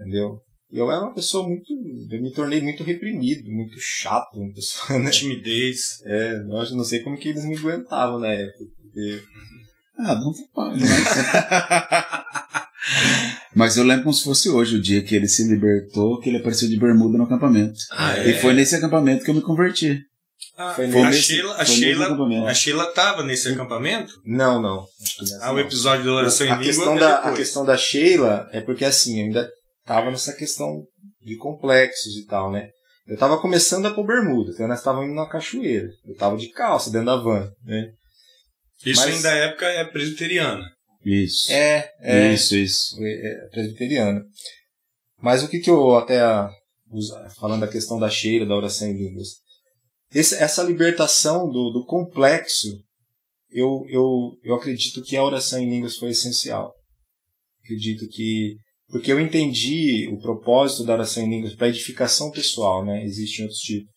Entendeu? 0.00 0.40
E 0.72 0.78
eu 0.78 0.90
era 0.90 1.02
uma 1.02 1.12
pessoa 1.14 1.46
muito. 1.48 1.64
Eu 2.10 2.22
me 2.22 2.32
tornei 2.32 2.60
muito 2.62 2.82
reprimido, 2.84 3.50
muito 3.50 3.76
chato, 3.80 4.36
uma 4.38 4.52
pessoa, 4.54 4.98
né? 5.00 5.10
Timidez. 5.10 6.00
É, 6.04 6.42
eu 6.48 6.56
acho- 6.58 6.76
não 6.76 6.84
sei 6.84 7.00
como 7.00 7.18
que 7.18 7.28
eles 7.28 7.44
me 7.44 7.56
aguentavam 7.56 8.18
na 8.20 8.28
época. 8.28 8.64
Porque... 8.82 9.22
Ah, 9.98 10.14
não 10.14 10.32
pode. 10.54 10.80
Mas... 10.80 10.90
mas 13.54 13.76
eu 13.76 13.84
lembro 13.84 14.04
como 14.04 14.14
se 14.14 14.24
fosse 14.24 14.48
hoje, 14.48 14.76
o 14.76 14.80
dia 14.80 15.02
que 15.02 15.14
ele 15.14 15.28
se 15.28 15.44
libertou, 15.46 16.18
que 16.20 16.28
ele 16.28 16.38
apareceu 16.38 16.68
de 16.68 16.78
bermuda 16.78 17.18
no 17.18 17.24
acampamento. 17.24 17.78
Ah, 17.92 18.16
E 18.18 18.34
foi 18.34 18.54
nesse 18.54 18.74
acampamento 18.76 19.24
que 19.24 19.30
eu 19.30 19.34
me 19.34 19.42
converti. 19.42 20.00
Ah, 20.56 20.72
Foi 20.74 20.84
a, 20.86 20.88
nesse- 21.08 21.22
Sheila, 21.22 21.52
a, 21.52 21.56
foi 21.56 21.64
nesse 21.64 21.78
Sheila, 21.80 22.04
acampamento. 22.06 22.46
a 22.46 22.54
Sheila 22.54 22.86
tava 22.92 23.22
nesse 23.24 23.48
acampamento? 23.48 24.12
Não, 24.24 24.60
não. 24.60 24.84
Acho 25.02 25.16
que 25.16 25.22
nessa 25.22 25.44
Ah, 25.44 25.52
o 25.52 25.58
episódio 25.58 26.04
da 26.04 26.12
oração 26.12 26.46
em 26.46 26.50
a 26.50 26.56
língua 26.56 26.66
questão, 26.66 26.96
é 26.96 27.00
da, 27.00 27.18
a 27.18 27.32
questão 27.34 27.64
da 27.64 27.76
Sheila 27.76 28.48
é 28.52 28.60
porque 28.60 28.84
assim, 28.84 29.20
eu 29.20 29.26
ainda 29.26 29.50
tava 29.90 30.08
nessa 30.12 30.32
questão 30.32 30.84
de 31.20 31.36
complexos 31.36 32.16
e 32.16 32.24
tal, 32.24 32.52
né? 32.52 32.70
Eu 33.08 33.16
tava 33.18 33.40
começando 33.40 33.86
a 33.86 33.92
pôr 33.92 34.06
bermuda, 34.06 34.52
então 34.52 34.68
nós 34.68 34.78
estávamos 34.78 35.06
indo 35.10 35.16
na 35.16 35.28
cachoeira. 35.28 35.88
Eu 36.06 36.14
tava 36.14 36.36
de 36.36 36.48
calça 36.50 36.90
dentro 36.92 37.06
da 37.06 37.16
van, 37.16 37.50
né? 37.64 37.92
Isso 38.86 39.00
Mas- 39.00 39.16
ainda 39.16 39.32
é 39.36 39.46
época 39.48 39.66
é 39.66 39.84
presbiteriana. 39.84 40.64
Isso. 41.04 41.50
É, 41.52 41.90
é. 42.02 42.32
Isso, 42.32 42.54
isso. 42.54 42.96
é, 43.04 43.48
presbiteriana. 43.50 44.24
Mas 45.20 45.42
o 45.42 45.48
que 45.48 45.58
que 45.58 45.68
eu 45.70 45.96
até 45.96 46.20
usa- 46.88 47.28
falando 47.40 47.62
da 47.62 47.68
questão 47.68 47.98
da 47.98 48.08
cheira, 48.08 48.46
da 48.46 48.54
oração 48.54 48.86
em 48.86 48.96
línguas, 48.96 49.28
esse- 50.14 50.36
essa 50.36 50.62
libertação 50.62 51.48
do, 51.50 51.70
do 51.70 51.84
complexo, 51.84 52.68
eu, 53.50 53.84
eu, 53.88 54.38
eu 54.44 54.54
acredito 54.54 55.02
que 55.02 55.16
a 55.16 55.24
oração 55.24 55.58
em 55.58 55.68
línguas 55.68 55.96
foi 55.96 56.10
essencial. 56.10 56.72
Acredito 57.64 58.06
que 58.08 58.56
porque 58.90 59.12
eu 59.12 59.20
entendi 59.20 60.08
o 60.12 60.20
propósito 60.20 60.84
da 60.84 60.94
oração 60.94 61.22
em 61.24 61.30
línguas 61.30 61.54
para 61.54 61.68
edificação 61.68 62.30
pessoal, 62.30 62.84
né? 62.84 63.04
Existem 63.04 63.44
outros 63.44 63.60
tipos. 63.60 63.90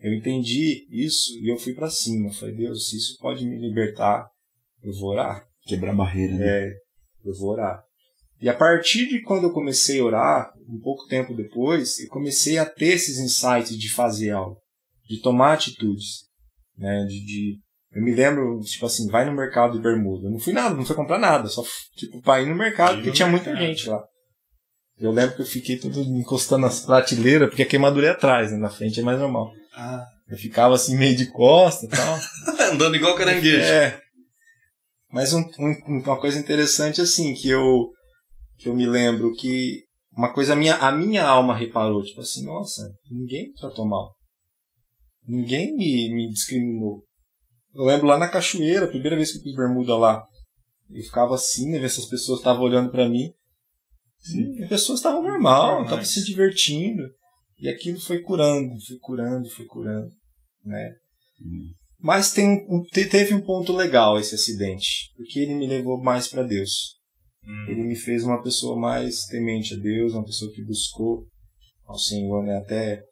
Eu 0.00 0.12
entendi 0.12 0.86
isso 0.90 1.30
e 1.40 1.50
eu 1.52 1.56
fui 1.56 1.72
para 1.74 1.88
cima. 1.88 2.28
Eu 2.28 2.32
falei, 2.32 2.54
Deus, 2.54 2.88
se 2.90 2.96
isso 2.96 3.16
pode 3.20 3.46
me 3.46 3.58
libertar, 3.58 4.28
eu 4.82 4.92
vou 4.92 5.10
orar. 5.10 5.46
Quebrar 5.66 5.94
barreira, 5.94 6.34
né? 6.34 6.46
É, 6.46 6.70
eu 7.24 7.34
vou 7.38 7.52
orar. 7.52 7.82
E 8.40 8.48
a 8.48 8.54
partir 8.54 9.08
de 9.08 9.22
quando 9.22 9.44
eu 9.44 9.52
comecei 9.52 10.00
a 10.00 10.04
orar, 10.04 10.52
um 10.68 10.78
pouco 10.80 11.06
tempo 11.06 11.34
depois, 11.34 11.98
eu 12.00 12.08
comecei 12.08 12.58
a 12.58 12.66
ter 12.66 12.88
esses 12.94 13.18
insights 13.18 13.78
de 13.78 13.88
fazer 13.88 14.30
algo, 14.32 14.58
de 15.08 15.20
tomar 15.22 15.54
atitudes, 15.54 16.24
né? 16.76 17.04
De, 17.06 17.24
de- 17.24 17.58
eu 17.92 18.02
me 18.02 18.12
lembro, 18.12 18.60
tipo 18.60 18.84
assim, 18.84 19.08
vai 19.08 19.24
no 19.24 19.34
mercado 19.34 19.74
de 19.76 19.82
bermuda. 19.82 20.26
Eu 20.26 20.32
não 20.32 20.38
fui 20.40 20.52
nada, 20.52 20.74
não 20.74 20.84
fui 20.84 20.96
comprar 20.96 21.18
nada, 21.18 21.48
só 21.48 21.62
tipo 21.94 22.20
para 22.20 22.42
ir 22.42 22.48
no 22.48 22.56
mercado, 22.56 22.94
Ir 22.94 22.96
porque 22.96 23.10
no 23.10 23.14
tinha 23.14 23.28
muita 23.28 23.54
gente 23.56 23.88
lá. 23.88 24.04
Eu 24.98 25.10
lembro 25.10 25.34
que 25.36 25.42
eu 25.42 25.46
fiquei 25.46 25.76
tudo 25.76 26.00
encostando 26.00 26.62
nas 26.62 26.80
prateleiras, 26.80 27.48
porque 27.48 27.62
a 27.62 27.66
queimadura 27.66 28.06
é 28.08 28.10
atrás, 28.10 28.52
né? 28.52 28.58
Na 28.58 28.70
frente 28.70 29.00
é 29.00 29.02
mais 29.02 29.18
normal. 29.18 29.50
Ah. 29.74 30.04
Eu 30.28 30.38
ficava 30.38 30.74
assim 30.74 30.96
meio 30.96 31.16
de 31.16 31.26
costa 31.30 31.84
e 31.86 31.88
tal. 31.88 32.18
Andando 32.72 32.96
igual 32.96 33.16
caranguejo. 33.16 33.58
É. 33.60 34.00
Mas 35.10 35.32
um- 35.32 35.44
um- 35.58 36.02
uma 36.04 36.20
coisa 36.20 36.38
interessante 36.38 37.00
assim 37.00 37.34
que 37.34 37.48
eu 37.48 37.90
que 38.58 38.68
eu 38.68 38.74
me 38.74 38.86
lembro 38.86 39.32
que 39.34 39.82
uma 40.16 40.32
coisa 40.32 40.52
a 40.52 40.56
minha 40.56 40.76
a 40.76 40.90
minha 40.92 41.24
alma 41.26 41.56
reparou 41.56 42.02
tipo 42.04 42.20
assim 42.20 42.44
nossa 42.44 42.82
ninguém 43.10 43.48
me 43.48 43.54
tratou 43.54 43.84
mal 43.86 44.12
ninguém 45.26 45.74
me, 45.76 46.14
me 46.14 46.30
discriminou 46.30 47.02
eu 47.74 47.84
lembro 47.84 48.06
lá 48.06 48.16
na 48.18 48.28
cachoeira 48.28 48.84
a 48.86 48.88
primeira 48.88 49.16
vez 49.16 49.32
que 49.32 49.38
eu 49.38 49.42
fiz 49.42 49.54
bermuda 49.56 49.96
lá 49.96 50.24
eu 50.90 51.02
ficava 51.02 51.34
assim 51.34 51.70
né 51.70 51.78
ver 51.80 51.90
se 51.90 52.00
as 52.00 52.06
pessoas 52.06 52.38
estavam 52.38 52.62
olhando 52.62 52.90
para 52.90 53.08
mim 53.08 53.32
e 54.32 54.62
as 54.62 54.68
pessoas 54.68 55.00
estavam 55.00 55.22
normal 55.22 55.84
estavam 55.84 56.04
se 56.04 56.24
divertindo 56.24 57.02
e 57.58 57.68
aquilo 57.68 58.00
foi 58.00 58.20
curando 58.20 58.74
foi 58.86 58.98
curando 58.98 59.48
foi 59.50 59.66
curando 59.66 60.10
né 60.64 60.94
mas 62.04 62.32
tem 62.34 62.66
te- 62.92 63.06
teve 63.06 63.32
um 63.32 63.40
ponto 63.40 63.74
legal 63.74 64.18
esse 64.18 64.34
acidente, 64.34 65.10
porque 65.16 65.38
ele 65.38 65.54
me 65.54 65.66
levou 65.66 65.98
mais 65.98 66.28
para 66.28 66.42
Deus. 66.42 66.98
Hum. 67.42 67.66
Ele 67.66 67.82
me 67.82 67.96
fez 67.96 68.24
uma 68.24 68.42
pessoa 68.42 68.78
mais 68.78 69.24
temente 69.24 69.72
a 69.72 69.78
Deus, 69.78 70.12
uma 70.12 70.22
pessoa 70.22 70.52
que 70.52 70.62
buscou 70.62 71.26
ao 71.86 71.98
Senhor, 71.98 72.44
né? 72.44 72.58
Até, 72.58 73.02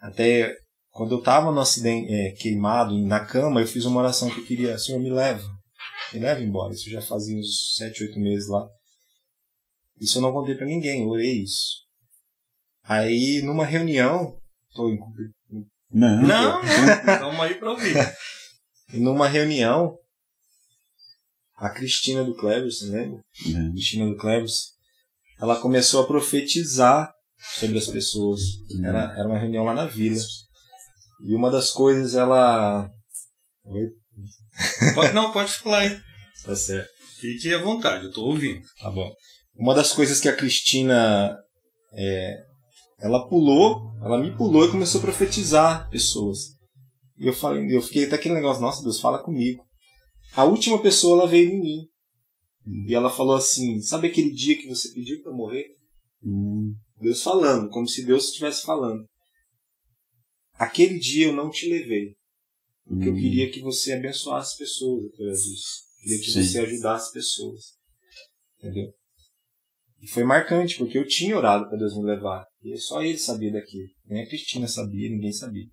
até 0.00 0.56
quando 0.90 1.12
eu 1.12 1.20
estava 1.20 1.52
no 1.52 1.60
acidente 1.60 2.12
é, 2.12 2.32
queimado 2.32 2.98
na 3.06 3.24
cama, 3.24 3.60
eu 3.60 3.66
fiz 3.66 3.84
uma 3.84 4.00
oração 4.00 4.28
que 4.28 4.40
eu 4.40 4.44
queria, 4.44 4.76
Senhor, 4.76 5.00
me 5.00 5.10
leva, 5.10 5.48
me 6.12 6.18
leva 6.18 6.42
embora. 6.42 6.74
Isso 6.74 6.90
já 6.90 7.00
fazia 7.00 7.36
uns 7.38 7.76
sete, 7.76 8.02
oito 8.02 8.18
meses 8.18 8.48
lá. 8.48 8.68
Isso 10.02 10.18
eu 10.18 10.22
não 10.22 10.32
contei 10.32 10.56
para 10.56 10.66
ninguém, 10.66 11.02
eu 11.02 11.08
orei 11.08 11.42
isso. 11.44 11.82
Aí 12.82 13.40
numa 13.44 13.64
reunião, 13.64 14.36
tô 14.74 14.90
em 14.90 14.98
Não. 15.92 16.22
Não, 16.22 16.62
não. 16.62 17.18
Vamos 17.20 17.40
aí 17.40 17.54
pra 17.54 17.70
ouvir. 17.70 17.94
Numa 18.94 19.26
reunião, 19.26 19.96
a 21.56 21.70
Cristina 21.70 22.22
do 22.24 22.34
Clevers, 22.36 22.80
você 22.80 22.86
lembra? 22.86 23.20
É. 23.46 23.70
Cristina 23.70 24.06
do 24.06 24.16
Clevers, 24.18 24.72
ela 25.40 25.58
começou 25.60 26.02
a 26.02 26.06
profetizar 26.06 27.10
sobre 27.58 27.78
as 27.78 27.86
pessoas. 27.86 28.40
Era, 28.84 29.14
era 29.16 29.26
uma 29.28 29.38
reunião 29.38 29.64
lá 29.64 29.72
na 29.72 29.86
vila. 29.86 30.20
E 31.24 31.34
uma 31.34 31.50
das 31.50 31.70
coisas 31.70 32.14
ela. 32.14 32.90
Oi? 33.64 33.88
Pode- 34.94 35.14
não, 35.14 35.32
pode 35.32 35.52
falar 35.52 35.78
aí. 35.78 36.00
Tá 36.44 36.54
certo. 36.54 36.90
Fique 37.18 37.54
à 37.54 37.62
vontade, 37.62 38.04
eu 38.06 38.12
tô 38.12 38.26
ouvindo. 38.26 38.60
Tá 38.78 38.90
bom. 38.90 39.10
Uma 39.62 39.76
das 39.76 39.92
coisas 39.92 40.20
que 40.20 40.28
a 40.28 40.34
Cristina. 40.34 41.38
é, 41.92 42.44
ela 42.98 43.28
pulou, 43.28 43.92
ela 44.02 44.18
me 44.18 44.36
pulou 44.36 44.64
e 44.64 44.70
começou 44.72 44.98
a 45.00 45.04
profetizar 45.04 45.88
pessoas. 45.88 46.56
E 47.16 47.28
eu 47.28 47.32
falei, 47.32 47.72
eu 47.72 47.80
fiquei 47.80 48.06
até 48.06 48.16
aquele 48.16 48.34
negócio, 48.34 48.60
nossa 48.60 48.82
Deus, 48.82 49.00
fala 49.00 49.22
comigo. 49.22 49.64
A 50.34 50.42
última 50.42 50.82
pessoa 50.82 51.20
ela 51.20 51.30
veio 51.30 51.50
em 51.50 51.60
mim. 51.60 51.88
E 52.88 52.92
ela 52.92 53.08
falou 53.08 53.36
assim: 53.36 53.80
Sabe 53.82 54.08
aquele 54.08 54.32
dia 54.32 54.58
que 54.60 54.68
você 54.68 54.92
pediu 54.92 55.22
para 55.22 55.32
morrer? 55.32 55.66
Hum. 56.24 56.74
Deus 57.00 57.22
falando, 57.22 57.70
como 57.70 57.86
se 57.86 58.04
Deus 58.04 58.24
estivesse 58.24 58.62
falando. 58.62 59.04
Aquele 60.54 60.98
dia 60.98 61.26
eu 61.28 61.32
não 61.32 61.50
te 61.50 61.68
levei. 61.68 62.16
Porque 62.84 63.08
eu 63.08 63.12
Hum. 63.12 63.16
queria 63.16 63.48
que 63.48 63.60
você 63.60 63.92
abençoasse 63.92 64.58
pessoas 64.58 65.04
através 65.04 65.38
disso. 65.44 65.68
Eu 65.98 66.02
queria 66.02 66.18
que 66.18 66.30
Sim. 66.32 66.42
você 66.42 66.58
ajudasse 66.58 67.12
pessoas. 67.12 67.62
Entendeu? 68.58 68.92
E 70.02 70.08
foi 70.08 70.24
marcante, 70.24 70.76
porque 70.76 70.98
eu 70.98 71.06
tinha 71.06 71.36
orado 71.36 71.68
para 71.68 71.78
Deus 71.78 71.96
me 71.96 72.04
levar. 72.04 72.44
E 72.60 72.76
só 72.76 73.00
ele 73.02 73.16
sabia 73.16 73.52
daquilo. 73.52 73.88
Nem 74.04 74.22
a 74.22 74.26
Cristina 74.26 74.66
sabia, 74.66 75.08
ninguém 75.08 75.32
sabia. 75.32 75.68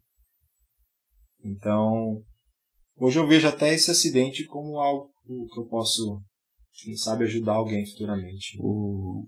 Então, 1.44 2.22
hoje 2.96 3.18
eu 3.18 3.28
vejo 3.28 3.48
até 3.48 3.74
esse 3.74 3.90
acidente 3.90 4.46
como 4.46 4.78
algo 4.78 5.10
que 5.26 5.60
eu 5.60 5.66
posso, 5.66 6.22
quem 6.74 6.96
sabe, 6.96 7.24
ajudar 7.24 7.54
alguém 7.54 7.84
futuramente. 7.88 8.56
O, 8.60 9.28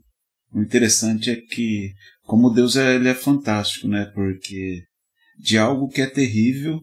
interessante 0.54 1.32
é 1.32 1.36
que, 1.36 1.94
como 2.22 2.54
Deus 2.54 2.76
é, 2.76 2.96
ele 2.96 3.10
é 3.10 3.16
fantástico, 3.16 3.88
né? 3.88 4.06
Porque 4.14 4.84
de 5.40 5.58
algo 5.58 5.90
que 5.90 6.02
é 6.02 6.08
terrível, 6.08 6.80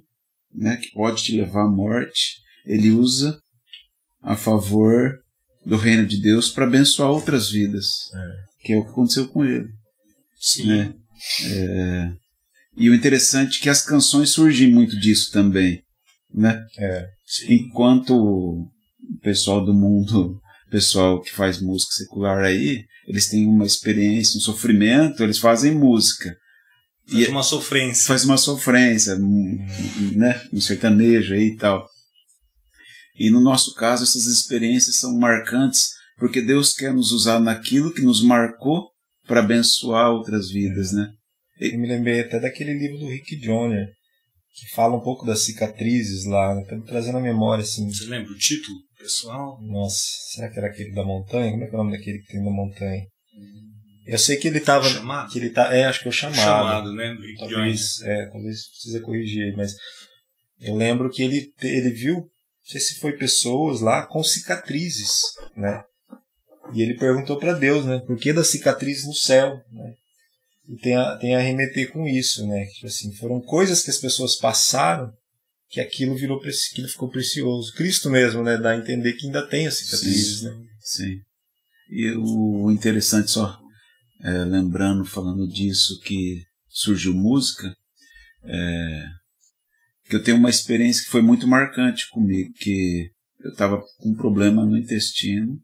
né? 0.52 0.76
Que 0.76 0.90
pode 0.90 1.22
te 1.22 1.36
levar 1.36 1.66
à 1.66 1.70
morte, 1.70 2.40
ele 2.66 2.90
usa 2.90 3.40
a 4.20 4.36
favor 4.36 5.22
do 5.64 5.76
reino 5.76 6.06
de 6.06 6.20
Deus 6.20 6.50
para 6.50 6.64
abençoar 6.64 7.11
outras 7.11 7.50
vidas. 7.50 7.86
Que 8.62 8.72
é 8.72 8.76
o 8.78 8.84
que 8.84 8.90
aconteceu 8.90 9.28
com 9.28 9.44
ele. 9.44 9.68
Sim. 10.40 10.66
né? 10.66 10.94
É, 11.46 12.12
e 12.76 12.88
o 12.88 12.94
interessante 12.94 13.59
é 13.59 13.62
que 13.62 13.68
as 13.68 13.82
canções 13.82 14.30
surgem 14.30 14.70
muito 14.70 14.98
disso 14.98 15.32
também, 15.32 15.82
né? 16.32 16.64
É. 16.78 17.09
Enquanto 17.48 18.14
o 18.16 18.70
pessoal 19.20 19.64
do 19.64 19.74
mundo, 19.74 20.40
o 20.68 20.70
pessoal 20.70 21.20
que 21.20 21.32
faz 21.32 21.61
música 21.61 21.92
secular 21.94 22.44
aí, 22.44 22.84
eles 23.06 23.28
têm 23.28 23.46
uma 23.48 23.66
experiência, 23.66 24.38
um 24.38 24.40
sofrimento, 24.40 25.22
eles 25.22 25.38
fazem 25.38 25.74
música. 25.74 26.36
Faz 27.11 27.26
E 27.26 27.30
uma 27.30 27.42
sofrência. 27.42 28.06
faz 28.06 28.24
uma 28.24 28.36
sofrência, 28.36 29.16
um, 29.16 29.66
né? 30.14 30.40
Um 30.52 30.61
sertanejo 30.61 31.34
aí 31.34 31.48
e 31.48 31.56
tal. 31.56 31.84
E 33.18 33.30
no 33.30 33.40
nosso 33.40 33.74
caso, 33.74 34.04
essas 34.04 34.26
experiências 34.26 34.96
são 34.96 35.18
marcantes 35.18 35.90
porque 36.18 36.40
Deus 36.40 36.74
quer 36.74 36.92
nos 36.92 37.12
usar 37.12 37.40
naquilo 37.40 37.92
que 37.92 38.02
nos 38.02 38.22
marcou 38.22 38.90
para 39.26 39.40
abençoar 39.40 40.10
outras 40.10 40.50
vidas, 40.50 40.92
né? 40.92 41.08
Eu 41.60 41.78
me 41.78 41.88
lembrei 41.88 42.20
até 42.20 42.38
daquele 42.40 42.72
livro 42.72 42.98
do 42.98 43.08
Rick 43.08 43.40
Joyner, 43.40 43.86
que 44.54 44.74
fala 44.74 44.96
um 44.96 45.00
pouco 45.00 45.26
das 45.26 45.40
cicatrizes 45.40 46.24
lá, 46.24 46.54
né? 46.54 46.64
tá 46.68 46.76
me 46.76 46.84
trazendo 46.84 47.18
a 47.18 47.20
memória 47.20 47.62
assim. 47.62 47.88
Você 47.90 48.06
lembra 48.06 48.32
o 48.32 48.38
título, 48.38 48.76
pessoal? 48.98 49.60
Nossa, 49.62 50.00
será 50.32 50.50
que 50.50 50.58
era 50.58 50.68
aquele 50.68 50.92
da 50.92 51.04
montanha? 51.04 51.50
Como 51.50 51.64
é 51.64 51.66
que 51.66 51.74
é 51.74 51.78
o 51.78 51.82
nome 51.82 51.96
daquele 51.96 52.18
que 52.20 52.32
tem 52.32 52.44
da 52.44 52.50
montanha? 52.50 53.04
Eu 54.06 54.18
sei 54.18 54.36
que 54.36 54.48
ele 54.48 54.60
tava. 54.60 54.88
Chamado? 54.88 55.30
Que 55.30 55.38
ele 55.38 55.50
tá, 55.50 55.74
é, 55.74 55.84
acho 55.84 56.00
que 56.00 56.06
é 56.06 56.08
o 56.08 56.12
chamado. 56.12 56.38
Chamado, 56.38 56.92
né? 56.94 57.14
Do 57.14 57.20
Rick 57.20 57.46
Jones. 57.48 57.98
Talvez, 57.98 58.00
é, 58.02 58.26
talvez 58.30 58.68
precisa 58.70 59.00
corrigir 59.00 59.54
mas 59.56 59.72
eu 60.60 60.74
lembro 60.74 61.10
que 61.10 61.22
ele, 61.22 61.52
ele 61.62 61.90
viu, 61.90 62.28
sei 62.68 62.80
se 62.80 63.00
foi 63.00 63.12
pessoas 63.12 63.80
lá 63.80 64.06
com 64.06 64.22
cicatrizes, 64.22 65.22
né? 65.56 65.82
E 66.74 66.82
ele 66.82 66.94
perguntou 66.94 67.38
para 67.38 67.54
Deus, 67.54 67.84
né? 67.86 67.98
Por 68.00 68.18
que 68.18 68.32
das 68.32 68.48
cicatrizes 68.48 69.06
no 69.06 69.14
céu, 69.14 69.56
né? 69.72 69.94
E 70.68 70.76
tem 70.76 70.94
a, 70.94 71.16
tem 71.16 71.34
a 71.34 71.40
remeter 71.40 71.90
com 71.90 72.06
isso, 72.06 72.46
né? 72.46 72.66
Tipo 72.66 72.86
assim, 72.86 73.14
foram 73.14 73.40
coisas 73.40 73.82
que 73.82 73.90
as 73.90 73.96
pessoas 73.96 74.36
passaram 74.36 75.10
que 75.70 75.80
aquilo 75.80 76.14
virou 76.14 76.40
aquilo 76.40 76.88
ficou 76.88 77.10
precioso. 77.10 77.72
Cristo 77.74 78.10
mesmo, 78.10 78.42
né? 78.42 78.58
Dá 78.58 78.70
a 78.70 78.76
entender 78.76 79.14
que 79.14 79.26
ainda 79.26 79.46
tem 79.46 79.66
as 79.66 79.74
cicatrizes, 79.74 80.40
Sim. 80.40 80.44
né? 80.46 80.66
Sim. 80.80 81.20
E 81.90 82.10
o 82.16 82.70
interessante, 82.70 83.30
só 83.30 83.58
é, 84.22 84.44
lembrando, 84.44 85.04
falando 85.04 85.46
disso, 85.48 85.98
que 86.00 86.42
surgiu 86.68 87.14
música, 87.14 87.74
é, 88.44 89.04
que 90.09 90.16
eu 90.16 90.22
tenho 90.22 90.38
uma 90.38 90.50
experiência 90.50 91.04
que 91.04 91.11
foi 91.11 91.22
muito 91.22 91.46
marcante 91.46 92.09
comigo, 92.11 92.50
que 92.54 93.11
eu 93.40 93.50
estava 93.50 93.80
com 93.98 94.11
um 94.11 94.14
problema 94.14 94.64
no 94.64 94.76
intestino. 94.76 95.61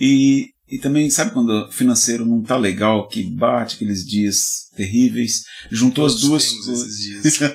E, 0.00 0.50
e 0.68 0.78
também, 0.78 1.10
sabe 1.10 1.32
quando 1.32 1.50
o 1.50 1.72
financeiro 1.72 2.24
não 2.24 2.42
tá 2.42 2.56
legal, 2.56 3.08
que 3.08 3.24
bate 3.24 3.76
aqueles 3.76 4.04
dias 4.04 4.68
terríveis, 4.76 5.42
juntou 5.70 6.06
as 6.06 6.12
Todos 6.12 6.28
duas 6.28 6.48
temos 6.48 6.66
coisas. 6.66 7.54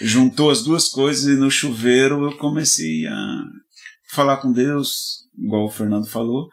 juntou 0.02 0.50
as 0.50 0.62
duas 0.62 0.88
coisas 0.88 1.24
e 1.26 1.38
no 1.38 1.50
chuveiro 1.50 2.24
eu 2.24 2.36
comecei 2.36 3.06
a 3.06 3.42
falar 4.12 4.38
com 4.38 4.52
Deus, 4.52 5.26
igual 5.38 5.66
o 5.66 5.70
Fernando 5.70 6.06
falou, 6.06 6.48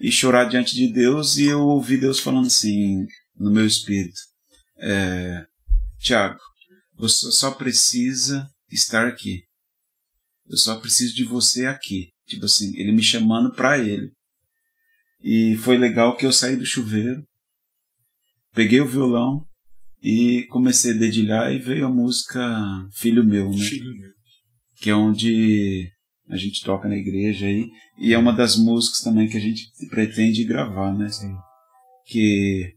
e 0.00 0.10
chorar 0.10 0.44
diante 0.44 0.74
de 0.74 0.92
Deus. 0.92 1.38
E 1.38 1.46
eu 1.46 1.60
ouvi 1.60 1.96
Deus 1.96 2.20
falando 2.20 2.46
assim 2.46 3.06
no 3.38 3.50
meu 3.50 3.66
espírito: 3.66 4.20
é, 4.78 5.44
Tiago, 6.06 6.38
você 6.96 7.32
só 7.32 7.50
precisa 7.50 8.48
estar 8.70 9.08
aqui. 9.08 9.42
Eu 10.48 10.56
só 10.56 10.78
preciso 10.78 11.12
de 11.16 11.24
você 11.24 11.66
aqui. 11.66 12.10
Tipo 12.28 12.44
assim, 12.44 12.72
ele 12.76 12.92
me 12.92 13.02
chamando 13.02 13.52
para 13.52 13.76
ele. 13.78 14.12
E 15.20 15.56
foi 15.56 15.76
legal 15.76 16.16
que 16.16 16.24
eu 16.24 16.32
saí 16.32 16.54
do 16.54 16.64
chuveiro, 16.64 17.24
peguei 18.54 18.80
o 18.80 18.86
violão 18.86 19.44
e 20.00 20.46
comecei 20.48 20.92
a 20.92 20.96
dedilhar 20.96 21.52
e 21.52 21.58
veio 21.58 21.86
a 21.86 21.92
música 21.92 22.40
Filho 22.92 23.24
Meu, 23.24 23.50
né? 23.50 23.58
Filho 23.58 23.92
meu. 23.98 24.10
que 24.76 24.90
é 24.90 24.94
onde 24.94 25.90
a 26.28 26.36
gente 26.36 26.62
toca 26.62 26.88
na 26.88 26.96
igreja 26.96 27.46
aí, 27.46 27.68
e 27.98 28.12
é 28.12 28.18
uma 28.18 28.32
das 28.32 28.56
músicas 28.56 29.00
também 29.00 29.28
que 29.28 29.36
a 29.36 29.40
gente 29.40 29.62
pretende 29.90 30.44
gravar, 30.44 30.92
né? 30.96 31.08
Que, 32.04 32.75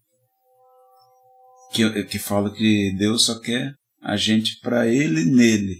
que, 1.72 2.04
que 2.06 2.20
fala 2.20 2.54
que 2.54 2.94
Deus 2.98 3.26
só 3.26 3.40
quer 3.40 3.74
a 4.02 4.16
gente 4.16 4.60
para 4.60 4.88
Ele 4.88 5.26
nele. 5.26 5.80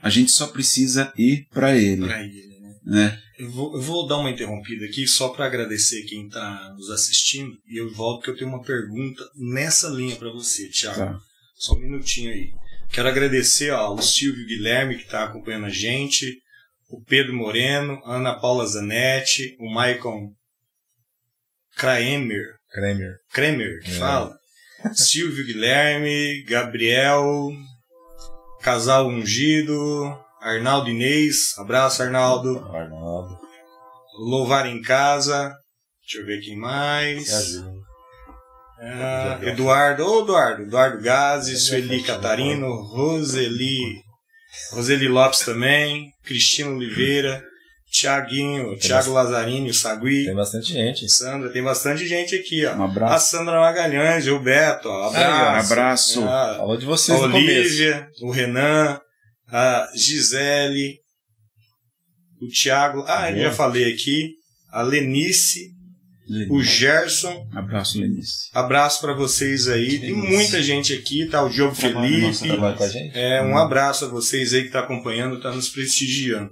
A 0.00 0.10
gente 0.10 0.30
só 0.30 0.46
precisa 0.48 1.12
ir 1.16 1.46
para 1.50 1.76
Ele, 1.76 2.06
Pra 2.06 2.22
ele, 2.22 2.58
né? 2.60 2.74
né? 2.84 3.22
Eu 3.38 3.50
vou, 3.50 3.74
eu 3.74 3.80
vou 3.82 4.06
dar 4.06 4.16
uma 4.18 4.30
interrompida 4.30 4.86
aqui 4.86 5.06
só 5.06 5.28
para 5.30 5.44
agradecer 5.46 6.04
quem 6.04 6.26
está 6.26 6.72
nos 6.74 6.90
assistindo 6.90 7.58
e 7.66 7.78
eu 7.80 7.92
volto 7.92 8.22
que 8.24 8.30
eu 8.30 8.36
tenho 8.36 8.48
uma 8.50 8.62
pergunta 8.62 9.22
nessa 9.34 9.88
linha 9.88 10.16
para 10.16 10.30
você, 10.30 10.68
Thiago. 10.70 10.98
Tá. 10.98 11.18
Só 11.56 11.74
um 11.74 11.80
minutinho 11.80 12.30
aí. 12.32 12.50
Quero 12.90 13.08
agradecer 13.08 13.70
ó, 13.72 13.78
ao 13.78 14.00
Silvio 14.00 14.46
Guilherme 14.46 14.96
que 14.96 15.02
está 15.04 15.24
acompanhando 15.24 15.66
a 15.66 15.70
gente, 15.70 16.40
o 16.88 17.02
Pedro 17.02 17.34
Moreno, 17.34 18.00
a 18.04 18.16
Ana 18.16 18.34
Paula 18.38 18.66
Zanetti, 18.66 19.56
o 19.58 19.68
Michael 19.68 20.30
Kramer, 21.76 22.54
Kramer. 22.70 23.16
Kramer 23.32 23.80
que 23.82 23.90
É. 23.90 23.94
fala, 23.98 24.38
Silvio 24.94 25.44
Guilherme, 25.44 26.42
Gabriel, 26.44 27.52
Casal 28.60 29.08
Ungido, 29.08 30.16
Arnaldo 30.40 30.90
Inês, 30.90 31.56
abraço 31.58 32.02
Arnaldo, 32.02 32.58
Arnaldo. 32.72 33.38
Louvar 34.18 34.66
em 34.66 34.80
Casa, 34.80 35.54
deixa 36.00 36.18
eu 36.18 36.26
ver 36.26 36.40
quem 36.40 36.56
mais. 36.56 37.28
Brasil. 37.28 37.86
Ah, 38.78 39.38
Eduardo, 39.42 40.04
ô 40.06 40.22
Eduardo, 40.22 40.62
Eduardo 40.62 41.02
Gazi, 41.02 41.56
Sueli. 41.56 42.02
Catarino, 42.02 42.82
Roseli, 42.82 44.02
Roseli 44.72 45.08
Lopes 45.08 45.40
também, 45.40 46.10
Cristina 46.24 46.70
Oliveira, 46.70 47.42
Tiaguinho, 47.96 48.76
Thiago 48.76 49.10
Lazzarini, 49.12 49.70
o 49.70 49.74
Sagui, 49.74 50.26
Tem 50.26 50.34
bastante 50.34 50.70
gente. 50.72 51.08
Sandra, 51.08 51.48
tem 51.48 51.62
bastante 51.62 52.06
gente 52.06 52.34
aqui, 52.34 52.66
ó. 52.66 52.74
Um 52.76 52.82
A 52.82 52.84
abraço. 52.84 53.30
Sandra 53.30 53.58
Magalhães, 53.58 54.24
Gilberto, 54.24 54.88
ó, 54.88 55.08
abraço. 55.08 55.72
Abraço. 55.72 56.24
Ah, 56.24 56.54
Falou 56.58 56.76
de 56.76 56.84
a 56.84 56.88
vocês 56.88 57.18
começo. 57.18 57.36
Olivia, 57.38 58.08
o 58.20 58.30
Renan, 58.30 59.00
a 59.50 59.88
Gisele, 59.94 60.98
o 62.42 62.48
Thiago, 62.48 63.02
ah, 63.08 63.30
eu 63.32 63.44
já 63.44 63.52
falei 63.52 63.90
aqui, 63.92 64.34
a 64.70 64.82
Lenice, 64.82 65.70
o 66.50 66.62
Gerson, 66.62 67.48
Abraço, 67.54 67.98
Lenice. 67.98 68.50
Abraço 68.52 69.00
pra 69.00 69.14
vocês 69.14 69.68
aí. 69.68 70.00
Tem 70.00 70.12
muita 70.12 70.62
gente 70.62 70.92
aqui, 70.92 71.24
tá? 71.26 71.42
O 71.42 71.48
Diogo 71.48 71.70
nossa, 71.70 72.44
Felipe. 72.44 72.82
A 72.82 72.88
gente? 72.88 73.16
É, 73.18 73.40
um 73.42 73.56
abraço 73.56 74.04
a 74.04 74.08
vocês 74.08 74.52
aí 74.52 74.64
que 74.64 74.70
tá 74.70 74.80
acompanhando, 74.80 75.40
tá 75.40 75.50
nos 75.50 75.70
prestigiando. 75.70 76.50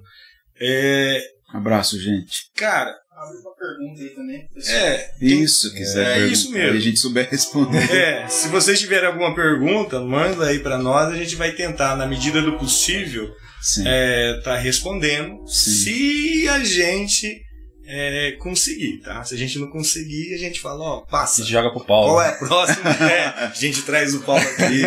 É, 0.59 1.34
Abraço, 1.55 2.00
gente. 2.00 2.50
cara, 2.55 2.94
Abre 3.16 3.38
uma 3.38 3.55
pergunta 3.55 4.02
aí 4.02 4.09
também. 4.11 4.48
pessoal. 4.52 4.76
é, 4.76 5.11
Isso, 5.20 5.72
quiser 5.72 6.02
É 6.02 6.14
perguntar, 6.14 6.32
isso 6.32 6.50
mesmo. 6.50 6.70
aí 6.72 6.76
a 6.76 6.80
gente 6.80 6.98
souber 6.98 7.30
responder. 7.30 7.90
é, 7.96 8.26
se 8.28 8.48
vocês 8.48 8.78
tiverem 8.80 9.07
alguma 9.07 9.32
pergunta, 9.36 10.00
manda 10.00 10.46
aí 10.48 10.59
pra 10.59 10.76
nós, 10.78 11.12
a 11.12 11.16
gente 11.16 11.36
vai 11.36 11.52
tentar, 11.52 11.94
na 11.96 12.07
medida 12.09 12.42
do 12.42 12.59
possível, 12.59 13.30
Sim. 13.62 13.84
é, 13.86 14.40
tá 14.42 14.57
respondendo. 14.57 15.46
Sim. 15.46 15.70
Se 15.70 16.48
a 16.48 16.59
gente 16.64 17.40
é, 17.86 18.32
conseguir, 18.40 18.98
tá? 19.02 19.22
Se 19.22 19.34
a 19.34 19.38
gente 19.38 19.61
não 19.61 19.70
conseguir, 19.70 20.34
a 20.34 20.38
gente 20.38 20.61
fala, 20.61 20.82
ó, 20.84 20.98
A 20.98 21.07
passa. 21.07 21.40
gente 21.40 21.52
joga 21.52 21.70
pro 21.70 21.84
Paulo. 21.84 22.09
Qual 22.14 22.20
é 22.22 22.30
a 22.30 22.32
próxima? 22.32 22.90
É, 23.09 23.26
a 23.26 23.52
gente 23.55 23.82
traz 23.82 24.12
o 24.12 24.22
Paulo 24.22 24.42
aqui 24.42 24.82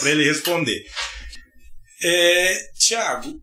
para 0.00 0.10
ele 0.10 0.22
responder. 0.24 0.84
É, 2.00 2.58
Tiago, 2.78 3.34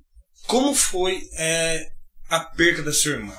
como 0.47 0.73
foi 0.73 1.19
é, 1.38 1.86
a 2.30 2.39
perca 2.39 2.84
da 2.84 2.93
sua 2.93 3.13
irmã? 3.13 3.36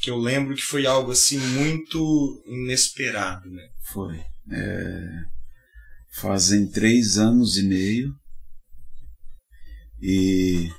Que 0.00 0.10
eu 0.10 0.18
lembro 0.18 0.54
que 0.54 0.62
foi 0.62 0.86
algo 0.86 1.12
assim 1.12 1.38
muito 1.38 2.42
inesperado, 2.46 3.48
né? 3.50 3.68
Foi. 3.92 4.20
É, 4.50 5.08
fazem 6.12 6.66
três 6.66 7.18
anos 7.18 7.58
e 7.58 7.62
meio 7.62 8.14
E 10.00 10.70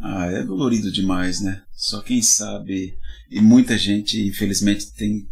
ah, 0.00 0.26
é 0.26 0.42
dolorido 0.42 0.90
demais, 0.90 1.40
né? 1.40 1.62
Só 1.72 2.00
quem 2.00 2.20
sabe, 2.22 2.96
e 3.30 3.40
muita 3.40 3.76
gente, 3.76 4.26
infelizmente, 4.26 4.92
tem 4.92 5.28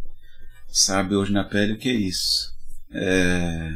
sabe 0.69 1.15
hoje 1.15 1.33
na 1.33 1.45
pele 1.45 1.73
o 1.73 1.79
que 1.79 1.89
é 1.89 1.95
isso. 1.95 2.53
É, 2.93 3.73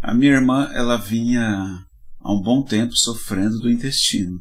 a 0.00 0.14
minha 0.14 0.32
irmã, 0.32 0.70
ela 0.72 0.96
vinha 0.96 1.84
há 2.20 2.32
um 2.32 2.40
bom 2.40 2.62
tempo 2.62 2.96
sofrendo 2.96 3.58
do 3.58 3.70
intestino. 3.70 4.40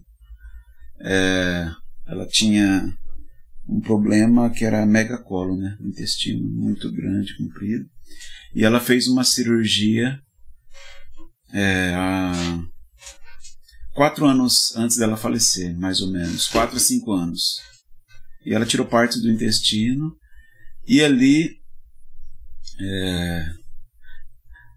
É, 1.02 1.70
ela 2.06 2.26
tinha 2.26 2.94
um 3.68 3.80
problema 3.80 4.50
que 4.50 4.66
era 4.66 4.86
megacolo, 4.86 5.56
né? 5.56 5.78
Um 5.80 5.88
intestino 5.88 6.46
muito 6.48 6.92
grande, 6.92 7.38
comprido. 7.38 7.86
E 8.54 8.64
ela 8.64 8.80
fez 8.80 9.08
uma 9.08 9.24
cirurgia 9.24 10.20
é, 11.54 11.94
há 11.96 12.64
quatro 13.94 14.26
anos 14.26 14.76
antes 14.76 14.98
dela 14.98 15.16
falecer, 15.16 15.78
mais 15.78 16.02
ou 16.02 16.12
menos, 16.12 16.48
quatro 16.48 16.76
a 16.76 16.80
cinco 16.80 17.12
anos. 17.14 17.62
E 18.46 18.54
ela 18.54 18.66
tirou 18.66 18.86
parte 18.86 19.20
do 19.22 19.32
intestino 19.32 20.16
e 20.86 21.02
ali 21.02 21.62
é, 22.82 23.46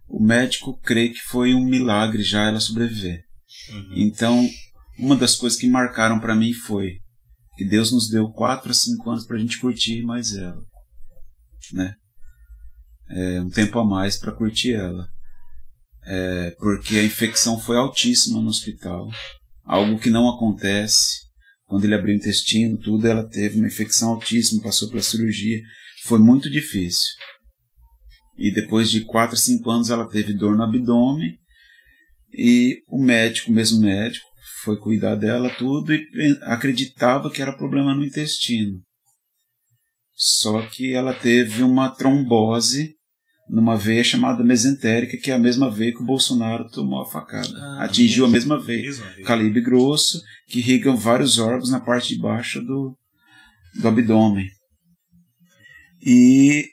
o 0.09 0.22
médico 0.22 0.79
crê 0.81 1.09
que 1.09 1.20
foi 1.20 1.55
um 1.55 1.64
milagre 1.64 2.22
já 2.22 2.45
ela 2.47 2.61
sobreviver. 2.61 3.24
Uhum. 3.70 3.93
Então, 3.97 4.49
uma 4.99 5.16
das 5.16 5.35
coisas 5.35 5.59
que 5.59 5.68
marcaram 5.68 6.20
para 6.20 6.37
mim 6.37 6.53
foi 6.53 7.01
que 7.57 7.64
Deus 7.64 7.92
nos 7.92 8.09
deu 8.09 8.30
quatro 8.30 8.70
a 8.70 8.74
cinco 8.74 9.11
anos 9.11 9.26
para 9.26 9.36
a 9.36 9.38
gente 9.38 9.59
curtir 9.59 10.02
mais 10.02 10.34
ela, 10.34 10.62
né? 11.72 11.94
É, 13.09 13.40
um 13.40 13.50
tempo 13.50 13.78
a 13.78 13.84
mais 13.84 14.18
para 14.18 14.32
curtir 14.32 14.74
ela 14.74 15.09
é, 16.07 16.52
porque 16.59 16.96
a 16.96 17.04
infecção 17.04 17.59
foi 17.59 17.76
altíssima 17.76 18.40
no 18.40 18.48
hospital, 18.48 19.09
algo 19.64 19.98
que 19.98 20.09
não 20.09 20.28
acontece. 20.28 21.26
Quando 21.64 21.84
ele 21.84 21.96
abriu 21.96 22.14
o 22.14 22.16
intestino, 22.16 22.78
tudo, 22.78 23.09
ela 23.09 23.28
teve 23.28 23.59
uma 23.59 23.66
infecção 23.66 24.11
altíssima, 24.11 24.62
passou 24.62 24.88
pela 24.88 25.02
cirurgia, 25.02 25.61
foi 26.04 26.20
muito 26.20 26.48
difícil. 26.48 27.09
E 28.38 28.52
depois 28.52 28.88
de 28.88 29.00
4 29.00 29.34
a 29.34 29.38
5 29.38 29.68
anos 29.68 29.90
ela 29.90 30.09
teve 30.09 30.32
dor 30.32 30.57
no 30.57 30.62
abdômen 30.62 31.36
e 32.32 32.82
o 32.88 33.02
médico, 33.02 33.50
o 33.50 33.54
mesmo 33.54 33.80
médico, 33.80 34.26
foi 34.66 34.76
cuidar 34.76 35.14
dela 35.14 35.48
tudo 35.48 35.94
e 35.94 36.38
acreditava 36.42 37.30
que 37.30 37.40
era 37.40 37.56
problema 37.56 37.94
no 37.94 38.04
intestino. 38.04 38.80
Só 40.12 40.60
que 40.62 40.92
ela 40.92 41.14
teve 41.14 41.62
uma 41.62 41.88
trombose 41.88 42.96
numa 43.48 43.76
veia 43.76 44.02
chamada 44.02 44.42
mesentérica, 44.42 45.16
que 45.16 45.30
é 45.30 45.34
a 45.34 45.38
mesma 45.38 45.70
veia 45.70 45.92
que 45.92 46.02
o 46.02 46.06
Bolsonaro 46.06 46.68
tomou 46.68 47.00
a 47.00 47.06
facada. 47.06 47.48
Ah, 47.56 47.84
Atingiu 47.84 48.24
a 48.24 48.28
mesma 48.28 48.60
veia. 48.60 48.90
Calibre 49.24 49.60
grosso, 49.60 50.20
que 50.48 50.58
irrigam 50.58 50.96
vários 50.96 51.38
órgãos 51.38 51.70
na 51.70 51.78
parte 51.78 52.16
de 52.16 52.20
baixo 52.20 52.60
do, 52.60 52.98
do 53.80 53.86
abdômen. 53.86 54.48
E, 56.02 56.64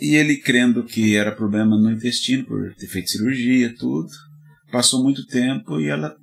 e 0.00 0.14
ele 0.14 0.38
crendo 0.38 0.84
que 0.84 1.16
era 1.16 1.36
problema 1.36 1.76
no 1.76 1.92
intestino, 1.92 2.46
por 2.46 2.74
ter 2.76 2.86
feito 2.86 3.10
cirurgia, 3.10 3.74
tudo, 3.76 4.08
passou 4.72 5.02
muito 5.02 5.26
tempo 5.26 5.78
e 5.78 5.88
ela 5.88 6.16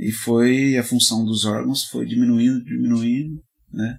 e 0.00 0.10
foi 0.10 0.78
a 0.78 0.82
função 0.82 1.26
dos 1.26 1.44
órgãos 1.44 1.84
foi 1.84 2.06
diminuindo, 2.06 2.64
diminuindo, 2.64 3.38
né? 3.70 3.98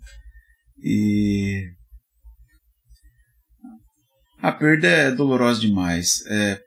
E 0.84 1.64
a 4.40 4.52
perda 4.52 4.88
é 4.88 5.12
dolorosa 5.12 5.62
demais, 5.62 6.26
é, 6.26 6.60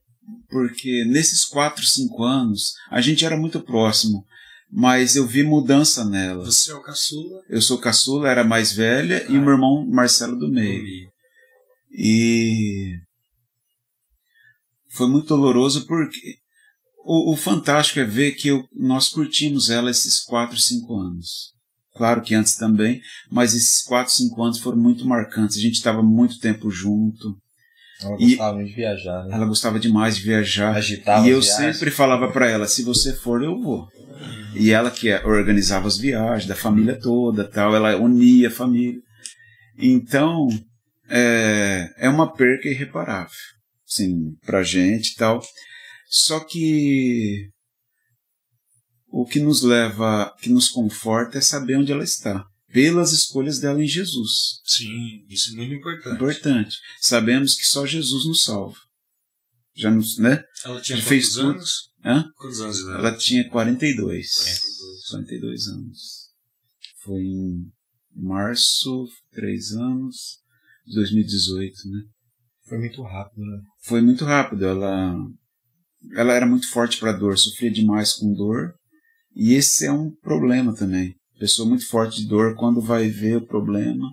porque 0.49 1.05
nesses 1.07 1.45
4, 1.45 1.85
5 1.85 2.23
anos 2.23 2.75
a 2.89 3.01
gente 3.01 3.25
era 3.25 3.37
muito 3.37 3.61
próximo, 3.61 4.25
mas 4.71 5.17
eu 5.17 5.27
vi 5.27 5.43
mudança 5.43 6.05
nela. 6.05 6.45
Você 6.45 6.71
é 6.71 6.75
o 6.75 6.83
caçula? 6.83 7.43
Eu 7.49 7.61
sou 7.61 7.79
caçula, 7.79 8.29
era 8.29 8.45
mais 8.45 8.73
velha, 8.73 9.27
ah. 9.29 9.33
e 9.33 9.37
o 9.37 9.43
meu 9.43 9.55
irmão 9.55 9.85
Marcelo 9.85 10.39
do 10.39 10.49
meio. 10.49 11.11
E 11.91 13.01
foi 14.91 15.09
muito 15.09 15.27
doloroso 15.27 15.89
porque 15.89 16.39
o, 17.05 17.33
o 17.33 17.37
fantástico 17.37 18.01
é 18.01 18.05
ver 18.05 18.33
que 18.33 18.49
eu, 18.49 18.65
nós 18.75 19.09
curtimos 19.09 19.71
ela 19.71 19.91
esses 19.91 20.21
4, 20.21 20.59
5 20.59 20.95
anos. 20.97 21.55
Claro 21.95 22.23
que 22.23 22.35
antes 22.35 22.57
também, 22.57 23.01
mas 23.31 23.55
esses 23.55 23.83
4, 23.83 24.13
5 24.13 24.43
anos 24.43 24.59
foram 24.59 24.79
muito 24.79 25.07
marcantes. 25.07 25.59
A 25.59 25.61
gente 25.61 25.75
estava 25.75 26.03
muito 26.03 26.41
tempo 26.41 26.71
junto. 26.71 27.37
Ela 28.03 28.17
gostava 28.17 28.63
e 28.63 28.67
de 28.67 28.73
viajar, 28.73 29.25
né? 29.25 29.35
Ela 29.35 29.47
gostava 29.47 29.79
demais 29.79 30.17
de 30.17 30.23
viajar. 30.23 30.75
Agitava 30.75 31.27
e 31.27 31.31
eu 31.31 31.41
sempre 31.43 31.91
falava 31.91 32.33
para 32.33 32.49
ela, 32.49 32.67
se 32.67 32.83
você 32.83 33.15
for, 33.15 33.43
eu 33.43 33.61
vou. 33.61 33.87
E 34.57 34.71
ela 34.71 34.91
que 34.91 35.13
organizava 35.25 35.87
as 35.87 35.97
viagens 35.97 36.49
da 36.49 36.57
família 36.57 36.99
toda, 36.99 37.45
tal, 37.45 37.75
ela 37.75 37.97
unia 37.97 38.49
a 38.49 38.53
família. 38.53 39.01
Então, 39.79 40.49
é, 41.09 41.93
é 41.99 42.09
uma 42.09 42.33
perca 42.33 42.69
irreparável, 42.69 43.31
sim, 43.87 44.37
pra 44.45 44.63
gente 44.63 45.15
tal. 45.17 45.41
Só 46.15 46.39
que 46.39 47.51
o 49.09 49.27
que 49.27 49.41
nos 49.41 49.63
leva, 49.63 50.33
que 50.41 50.49
nos 50.49 50.69
conforta 50.69 51.39
é 51.39 51.41
saber 51.41 51.77
onde 51.77 51.91
ela 51.91 52.05
está 52.05 52.47
pelas 52.73 53.11
escolhas 53.11 53.59
dela 53.59 53.83
em 53.83 53.87
Jesus. 53.89 54.61
Sim, 54.65 55.27
isso 55.29 55.53
é 55.53 55.57
muito 55.57 55.75
importante. 55.75 56.15
Importante. 56.15 56.79
Sabemos 57.01 57.57
que 57.57 57.67
só 57.67 57.85
Jesus 57.85 58.27
nos 58.27 58.45
salva. 58.45 58.79
Já 59.75 59.91
nos, 59.91 60.17
né? 60.19 60.45
Ela 60.65 60.81
tinha 60.81 60.99
quantos 60.99 61.09
fez 61.09 61.37
anos? 61.37 61.91
Hã? 62.05 62.31
Quantos 62.37 62.61
anos 62.61 62.81
ela? 62.81 62.99
Ela 62.99 63.17
tinha 63.17 63.51
42. 63.51 64.35
42. 64.35 65.09
42 65.11 65.69
anos. 65.69 65.99
Foi 67.03 67.23
em 67.23 67.73
março, 68.15 69.09
três 69.33 69.73
anos, 69.73 70.39
de 70.87 70.95
2018, 70.95 71.89
né? 71.89 72.03
Foi 72.69 72.79
muito 72.79 73.03
rápido, 73.03 73.45
né? 73.45 73.63
Foi 73.83 74.01
muito 74.01 74.25
rápido. 74.25 74.65
Ela, 74.65 75.17
ela 76.17 76.33
era 76.33 76.47
muito 76.47 76.69
forte 76.71 76.99
para 76.99 77.13
dor, 77.13 77.39
sofria 77.39 77.71
demais 77.71 78.13
com 78.13 78.33
dor. 78.33 78.75
E 79.35 79.55
esse 79.55 79.87
é 79.87 79.93
um 79.93 80.11
problema 80.11 80.75
também 80.75 81.15
pessoa 81.45 81.69
muito 81.69 81.87
forte 81.87 82.23
de 82.23 82.29
dor, 82.29 82.55
quando 82.57 82.81
vai 82.81 83.09
ver 83.09 83.37
o 83.37 83.47
problema, 83.47 84.11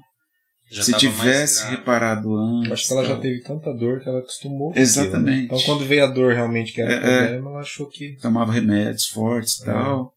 já 0.70 0.84
se 0.84 0.94
tivesse 0.98 1.66
reparado 1.70 2.36
antes. 2.36 2.72
Acho 2.72 2.88
que 2.88 2.94
ela 2.94 3.06
já 3.06 3.18
teve 3.18 3.42
tanta 3.42 3.74
dor 3.74 4.02
que 4.02 4.10
ela 4.10 4.20
acostumou. 4.20 4.74
Exatamente. 4.76 5.38
Né? 5.38 5.44
Então, 5.44 5.62
quando 5.62 5.86
veio 5.86 6.04
a 6.04 6.08
dor 6.08 6.34
realmente 6.34 6.74
que 6.74 6.82
era 6.82 6.92
é, 6.92 6.96
é. 6.96 7.18
problema, 7.24 7.50
ela 7.52 7.60
achou 7.60 7.88
que. 7.88 8.18
Tomava 8.22 8.52
remédios 8.52 9.08
fortes 9.08 9.60
e 9.60 9.64
é. 9.64 9.66
tal. 9.66 10.14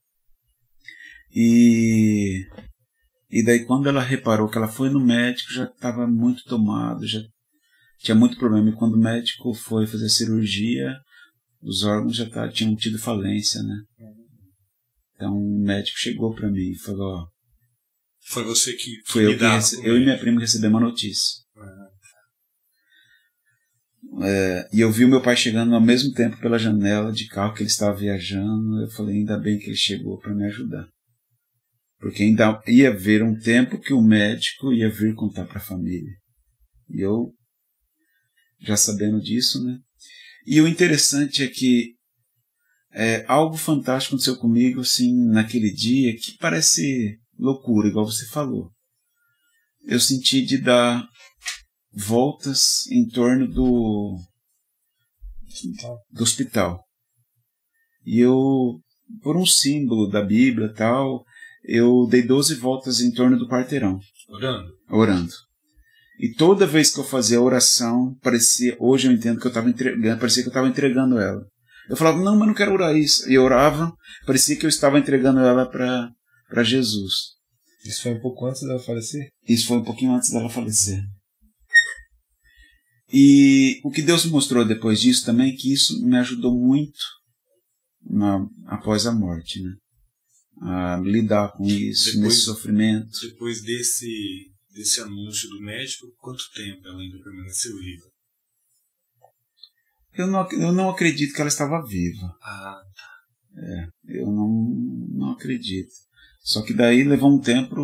E. 1.33 2.47
E 3.31 3.45
daí, 3.45 3.65
quando 3.65 3.89
ela 3.89 4.01
reparou 4.01 4.49
que 4.49 4.57
ela 4.57 4.69
foi 4.69 4.91
no 4.91 5.01
médico, 5.01 5.53
já 5.53 5.65
estava 5.65 6.07
muito 6.07 6.45
tomado, 6.45 7.05
já 7.05 7.21
tinha 7.99 8.15
muito 8.15 8.37
problema. 8.39 8.71
E 8.71 8.75
quando 8.75 8.95
o 8.95 9.01
médico 9.01 9.53
foi 9.55 9.89
fazer 9.89 10.07
a 10.07 10.09
cirurgia, 10.09 10.95
os 11.65 11.83
órgãos 11.83 12.17
já 12.17 12.29
tá, 12.29 12.49
tinham 12.49 12.77
tido 12.77 12.99
falência, 12.99 13.63
né? 13.63 13.77
Então 15.15 15.37
o 15.37 15.65
médico 15.65 15.99
chegou 15.99 16.35
para 16.35 16.51
mim 16.51 16.71
e 16.71 16.79
falou: 16.79 17.15
ó, 17.15 17.29
Foi 18.27 18.45
você 18.45 18.75
que. 18.75 19.01
Foi 19.07 19.27
eu, 19.27 19.39
que 19.39 19.45
rece... 19.45 19.85
eu 19.87 19.97
e 19.97 20.05
minha 20.05 20.19
prima 20.19 20.41
recebemos 20.41 20.81
a 20.81 20.85
notícia. 20.85 21.43
É, 24.23 24.69
e 24.73 24.81
eu 24.81 24.93
vi 24.93 25.05
o 25.05 25.09
meu 25.09 25.23
pai 25.23 25.37
chegando 25.37 25.75
ao 25.75 25.81
mesmo 25.81 26.13
tempo 26.13 26.39
pela 26.39 26.59
janela 26.59 27.11
de 27.11 27.27
carro 27.27 27.55
que 27.55 27.63
ele 27.63 27.71
estava 27.71 27.97
viajando. 27.97 28.83
Eu 28.83 28.91
falei: 28.91 29.17
ainda 29.17 29.39
bem 29.39 29.59
que 29.59 29.67
ele 29.67 29.77
chegou 29.77 30.19
para 30.19 30.35
me 30.35 30.45
ajudar. 30.45 30.87
Porque 31.99 32.23
ainda 32.23 32.63
ia 32.67 32.91
haver 32.91 33.23
um 33.23 33.39
tempo 33.39 33.81
que 33.81 33.95
o 33.95 34.03
médico 34.03 34.73
ia 34.73 34.91
vir 34.91 35.15
contar 35.15 35.47
para 35.47 35.57
a 35.57 35.65
família. 35.65 36.13
E 36.91 37.01
eu, 37.01 37.33
já 38.61 38.77
sabendo 38.77 39.19
disso, 39.23 39.65
né? 39.65 39.79
E 40.47 40.61
o 40.61 40.69
interessante 40.69 41.43
é 41.43 41.49
que 41.49 41.95
é, 42.93 43.25
algo 43.27 43.57
fantástico 43.57 44.15
aconteceu 44.15 44.37
comigo 44.37 44.81
assim 44.81 45.13
naquele 45.27 45.73
dia 45.73 46.15
que 46.17 46.37
parece 46.39 47.19
loucura, 47.39 47.89
igual 47.89 48.07
você 48.07 48.27
falou. 48.27 48.71
Eu 49.83 49.99
senti 49.99 50.43
de 50.43 50.59
dar 50.59 51.07
voltas 51.93 52.87
em 52.91 53.07
torno 53.09 53.47
do 53.49 54.17
do 56.11 56.23
hospital. 56.23 56.85
E 58.05 58.19
eu, 58.21 58.81
por 59.23 59.37
um 59.37 59.47
símbolo 59.47 60.09
da 60.09 60.23
Bíblia 60.23 60.73
tal, 60.73 61.25
eu 61.65 62.07
dei 62.09 62.23
12 62.23 62.57
voltas 62.57 63.01
em 63.01 63.13
torno 63.13 63.39
do 63.39 63.49
quarteirão. 63.49 63.99
Orando? 64.29 64.73
Orando. 64.91 65.33
E 66.19 66.33
toda 66.33 66.67
vez 66.67 66.91
que 66.91 67.01
eu 67.01 67.05
fazia 67.05 67.39
a 67.39 67.43
oração, 67.43 68.17
parecia, 68.23 68.77
hoje 68.79 69.09
eu 69.09 69.13
entendo 69.13 69.41
que 69.41 69.47
eu 69.47 69.51
estava 69.51 69.69
entregando, 69.69 70.19
parecia 70.21 70.43
que 70.43 70.49
eu 70.49 70.53
estava 70.53 70.69
entregando 70.69 71.19
ela. 71.19 71.45
Eu 71.89 71.97
falava, 71.97 72.23
não, 72.23 72.37
mas 72.37 72.47
não 72.49 72.55
quero 72.55 72.73
orar 72.73 72.97
isso. 72.97 73.29
E 73.29 73.35
eu 73.35 73.43
orava, 73.43 73.93
parecia 74.27 74.57
que 74.57 74.65
eu 74.65 74.69
estava 74.69 74.99
entregando 74.99 75.41
ela 75.41 75.67
para 75.67 76.63
Jesus. 76.63 77.35
Isso 77.85 78.03
foi 78.03 78.13
um 78.15 78.21
pouco 78.21 78.47
antes 78.47 78.63
dela 78.63 78.79
falecer? 78.79 79.29
Isso 79.47 79.67
foi 79.67 79.77
um 79.79 79.85
pouquinho 79.85 80.15
antes 80.15 80.31
dela 80.31 80.49
falecer. 80.49 81.03
E 83.13 83.81
o 83.85 83.91
que 83.91 84.01
Deus 84.03 84.25
me 84.25 84.31
mostrou 84.33 84.65
depois 84.65 85.01
disso 85.01 85.27
também 85.27 85.53
é 85.53 85.57
que 85.57 85.73
isso 85.73 86.05
me 86.05 86.17
ajudou 86.17 86.59
muito 86.59 86.99
na, 88.03 88.47
após 88.67 89.07
a 89.07 89.13
morte. 89.13 89.61
Né? 89.63 89.71
a 90.63 91.01
lidar 91.05 91.53
com 91.53 91.65
isso, 91.65 92.07
Depois- 92.07 92.23
nesse 92.23 92.41
sofrimento. 92.43 93.11
Depois 93.23 93.63
desse, 93.63 94.07
desse 94.75 95.01
anúncio 95.01 95.49
do 95.49 95.61
médico, 95.61 96.13
quanto 96.19 96.43
tempo 96.53 96.87
ela 96.87 97.01
ainda 97.01 97.19
permaneceu 97.23 97.79
viva? 97.79 98.05
Eu 100.13 100.27
não, 100.27 100.51
eu 100.51 100.73
não 100.73 100.91
acredito 100.91 101.35
que 101.35 101.41
ela 101.41 101.49
estava 101.49 101.85
viva. 101.87 102.37
Ah, 102.43 102.83
Eu 104.07 104.27
não, 104.27 104.49
não 105.11 105.31
acredito. 105.31 105.93
Só 106.41 106.63
que 106.63 106.75
daí 106.75 107.05
levou 107.05 107.33
um 107.33 107.41
tempo, 107.41 107.75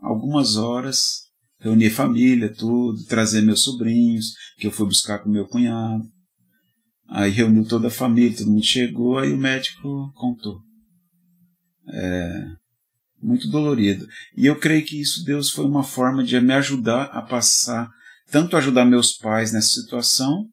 algumas 0.00 0.56
horas, 0.56 1.26
reunir 1.60 1.90
família, 1.90 2.52
tudo, 2.52 3.04
trazer 3.04 3.42
meus 3.42 3.62
sobrinhos, 3.62 4.32
que 4.56 4.66
eu 4.66 4.72
fui 4.72 4.86
buscar 4.86 5.18
com 5.18 5.28
meu 5.28 5.46
cunhado. 5.46 6.04
Aí 7.08 7.30
reuniu 7.30 7.66
toda 7.66 7.88
a 7.88 7.90
família, 7.90 8.36
todo 8.36 8.50
mundo 8.50 8.64
chegou, 8.64 9.18
aí 9.18 9.32
o 9.32 9.38
médico 9.38 10.12
contou. 10.14 10.60
É, 11.88 12.46
muito 13.26 13.48
dolorido. 13.48 14.06
E 14.36 14.46
eu 14.46 14.56
creio 14.56 14.84
que 14.86 15.00
isso, 15.00 15.24
Deus, 15.24 15.50
foi 15.50 15.64
uma 15.64 15.82
forma 15.82 16.22
de 16.22 16.40
me 16.40 16.54
ajudar 16.54 17.06
a 17.06 17.20
passar, 17.20 17.90
tanto 18.30 18.56
ajudar 18.56 18.84
meus 18.84 19.12
pais 19.16 19.52
nessa 19.52 19.80
situação, 19.80 20.48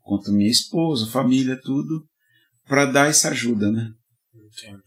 quanto 0.00 0.32
minha 0.32 0.50
esposa, 0.50 1.06
família, 1.06 1.56
tudo, 1.62 2.04
para 2.66 2.84
dar 2.84 3.08
essa 3.08 3.30
ajuda, 3.30 3.70
né? 3.70 3.92
entendo. 4.34 4.82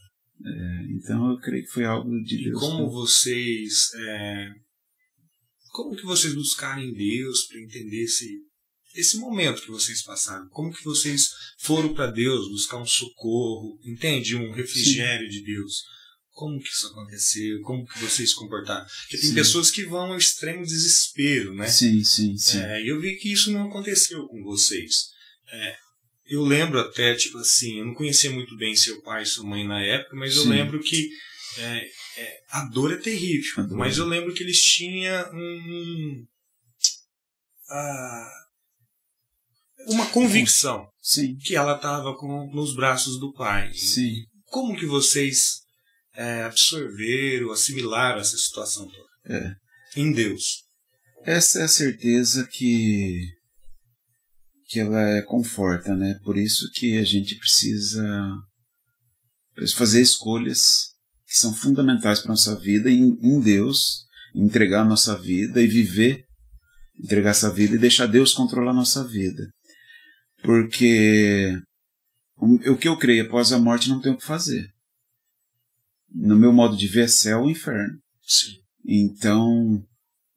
Então 0.98 1.32
eu 1.32 1.38
creio 1.40 1.64
que 1.64 1.72
foi 1.72 1.86
algo 1.86 2.10
de 2.24 2.36
E 2.36 2.44
Deus. 2.46 2.60
como 2.60 2.90
vocês. 2.90 3.90
é, 3.96 4.50
como 5.72 5.96
que 5.96 6.04
vocês 6.04 6.34
buscaram 6.34 6.82
em 6.82 6.94
Deus 6.94 7.46
para 7.48 7.62
entender 7.62 8.04
esse, 8.04 8.28
esse 8.96 9.18
momento 9.18 9.62
que 9.62 9.72
vocês 9.72 10.02
passaram? 10.02 10.48
Como 10.50 10.74
que 10.74 10.84
vocês 10.84 11.30
foram 11.60 11.94
para 11.94 12.08
Deus 12.12 12.50
buscar 12.50 12.78
um 12.82 12.86
socorro, 12.86 13.80
entende? 13.86 14.36
Um 14.36 14.52
refrigério 14.52 15.30
de 15.30 15.42
Deus? 15.44 15.84
Como 16.40 16.58
que 16.58 16.70
isso 16.70 16.88
aconteceu? 16.88 17.60
Como 17.64 17.86
que 17.86 18.00
vocês 18.00 18.30
se 18.30 18.36
comportaram? 18.38 18.86
Porque 19.02 19.18
tem 19.18 19.28
Sim. 19.32 19.36
pessoas 19.36 19.70
que 19.70 19.84
vão 19.84 20.14
ao 20.14 20.18
extremo 20.18 20.64
desespero, 20.64 21.54
né? 21.54 21.68
Sim, 21.68 22.02
sim, 22.02 22.38
sim. 22.38 22.62
É, 22.62 22.82
e 22.82 22.88
eu 22.88 23.02
vi 23.02 23.18
que 23.18 23.30
isso 23.30 23.52
não 23.52 23.68
aconteceu 23.68 24.26
com 24.26 24.42
vocês. 24.44 25.10
É, 25.52 25.76
eu 26.28 26.42
lembro 26.42 26.80
até, 26.80 27.14
tipo 27.14 27.40
assim, 27.40 27.80
eu 27.80 27.88
não 27.88 27.94
conhecia 27.94 28.32
muito 28.32 28.56
bem 28.56 28.74
seu 28.74 29.02
pai 29.02 29.24
e 29.24 29.26
sua 29.26 29.44
mãe 29.44 29.68
na 29.68 29.82
época, 29.84 30.16
mas 30.16 30.34
eu 30.38 30.44
Sim. 30.44 30.50
lembro 30.52 30.80
que 30.80 31.10
é, 31.58 31.90
é, 32.22 32.38
a 32.52 32.64
dor 32.70 32.94
é 32.94 32.96
terrível. 32.96 33.68
Dor. 33.68 33.78
Mas 33.78 33.98
eu 33.98 34.06
lembro 34.06 34.34
que 34.34 34.42
eles 34.42 34.64
tinham 34.64 35.30
um. 35.34 36.26
ah, 37.70 38.32
uma 39.88 40.06
convicção 40.06 40.88
Sim, 41.02 41.36
que 41.36 41.54
ela 41.54 41.76
estava 41.76 42.16
nos 42.54 42.74
braços 42.74 43.20
do 43.20 43.34
pai. 43.34 43.74
sim. 43.74 44.24
Como 44.46 44.78
que 44.78 44.86
vocês 44.86 45.68
é, 46.20 46.44
absorveram, 46.44 47.50
assimilaram 47.52 48.20
essa 48.20 48.38
situação 48.38 48.86
toda? 48.90 49.38
É. 49.38 49.56
Em 49.96 50.12
Deus. 50.12 50.66
Essa 51.24 51.60
é 51.60 51.64
a 51.64 51.68
certeza 51.68 52.46
que 52.46 53.22
que 54.68 54.80
ela 54.80 55.02
é, 55.02 55.22
conforta, 55.24 55.96
né? 55.96 56.20
Por 56.24 56.38
isso 56.38 56.70
que 56.76 57.00
a 57.00 57.04
gente 57.04 57.36
precisa 57.36 58.06
fazer 59.76 60.00
escolhas 60.00 60.90
que 61.26 61.40
são 61.40 61.54
fundamentais 61.54 62.20
para 62.20 62.30
nossa 62.30 62.60
vida 62.60 62.92
em, 62.92 63.18
em 63.22 63.42
Deus, 63.42 64.06
entregar 64.36 64.82
a 64.82 64.86
nossa 64.86 65.18
vida 65.18 65.60
e 65.60 65.68
viver, 65.68 66.24
entregar 67.04 67.32
essa 67.32 67.52
vida 67.52 67.76
e 67.76 67.80
deixar 67.80 68.06
Deus 68.06 68.34
controlar 68.34 68.72
a 68.72 68.76
nossa 68.76 69.08
vida. 69.08 69.50
Porque 70.44 71.52
o, 72.38 72.74
o 72.74 72.78
que 72.78 72.88
eu 72.88 72.98
creio 72.98 73.26
após 73.26 73.52
a 73.52 73.58
morte 73.58 73.90
não 73.90 74.00
tem 74.00 74.12
o 74.12 74.18
que 74.18 74.26
fazer. 74.26 74.70
No 76.14 76.36
meu 76.36 76.52
modo 76.52 76.76
de 76.76 76.88
ver 76.88 77.06
é 77.06 77.08
céu 77.08 77.42
ou 77.42 77.50
inferno. 77.50 77.98
Sim. 78.26 78.54
Então, 78.86 79.84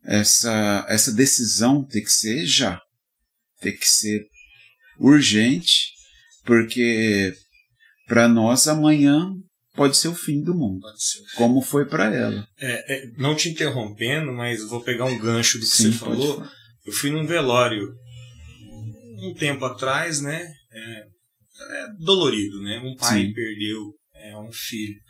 essa, 0.05 0.85
essa 0.89 1.13
decisão 1.13 1.85
tem 1.85 2.03
que 2.03 2.13
ser 2.13 2.45
já. 2.47 2.81
Tem 3.61 3.77
que 3.77 3.89
ser 3.89 4.27
urgente, 4.99 5.93
porque 6.45 7.35
para 8.07 8.29
nós 8.29 8.67
amanhã 8.67 9.33
pode 9.75 9.97
ser 9.97 10.09
o 10.09 10.15
fim 10.15 10.43
do 10.43 10.55
mundo, 10.55 10.87
como 11.37 11.63
foi 11.63 11.87
para 11.87 12.15
ela. 12.15 12.47
É, 12.61 12.95
é, 12.95 13.11
não 13.17 13.35
te 13.35 13.49
interrompendo, 13.49 14.33
mas 14.33 14.63
vou 14.69 14.83
pegar 14.83 15.07
um 15.07 15.19
gancho 15.19 15.59
do 15.59 15.65
que 15.65 15.77
Sim, 15.77 15.93
você 15.93 15.99
falou. 15.99 16.47
Eu 16.85 16.93
fui 16.93 17.11
num 17.11 17.27
velório 17.27 17.89
um 19.23 19.35
tempo 19.35 19.65
atrás, 19.65 20.21
né? 20.21 20.53
É, 20.73 20.99
é 21.01 21.87
dolorido, 22.01 22.61
né? 22.63 22.81
Um 22.81 22.97
pai 22.97 23.23
Sim. 23.23 23.33
perdeu 23.33 23.95
é, 24.15 24.37
um 24.37 24.51
filho. 24.53 25.01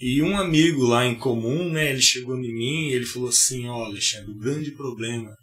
E 0.00 0.22
um 0.22 0.36
amigo 0.36 0.84
lá 0.84 1.06
em 1.06 1.14
comum, 1.14 1.70
né? 1.70 1.90
Ele 1.90 2.02
chegou 2.02 2.36
em 2.36 2.52
mim 2.52 2.88
e 2.88 2.92
ele 2.92 3.06
falou 3.06 3.28
assim: 3.28 3.66
Ó, 3.66 3.84
Alexandre, 3.84 4.30
o 4.30 4.38
grande 4.38 4.72
problema 4.72 5.34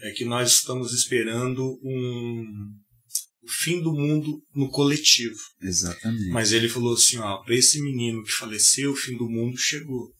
é 0.00 0.10
que 0.12 0.24
nós 0.24 0.52
estamos 0.52 0.92
esperando 0.92 1.78
um 1.82 2.44
o 3.48 3.50
fim 3.50 3.80
do 3.80 3.92
mundo 3.94 4.42
no 4.54 4.68
coletivo. 4.68 5.38
Exatamente. 5.62 6.28
Mas 6.28 6.52
ele 6.52 6.68
falou 6.68 6.92
assim, 6.92 7.16
ó, 7.16 7.38
para 7.38 7.54
esse 7.54 7.80
menino 7.80 8.22
que 8.22 8.30
faleceu, 8.30 8.92
o 8.92 8.96
fim 8.96 9.16
do 9.16 9.28
mundo 9.28 9.56
chegou. 9.56 10.12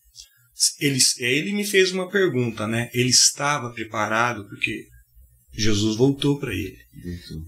Ele, 0.81 0.99
ele 1.18 1.53
me 1.53 1.64
fez 1.64 1.93
uma 1.93 2.09
pergunta, 2.09 2.66
né? 2.66 2.91
Ele 2.95 3.11
estava 3.11 3.70
preparado 3.70 4.49
porque 4.49 4.87
Jesus 5.53 5.97
voltou 5.97 6.41
para 6.41 6.55
ele. 6.55 6.79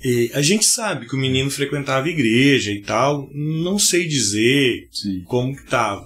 E 0.05 0.31
a 0.35 0.43
gente 0.43 0.67
sabe 0.67 1.09
que 1.09 1.15
o 1.15 1.19
menino 1.19 1.51
frequentava 1.51 2.09
igreja 2.09 2.71
e 2.71 2.83
tal, 2.83 3.29
não 3.33 3.79
sei 3.79 4.07
dizer 4.07 4.87
Sim. 4.93 5.23
como 5.25 5.57
que 5.57 5.67
tava. 5.67 6.05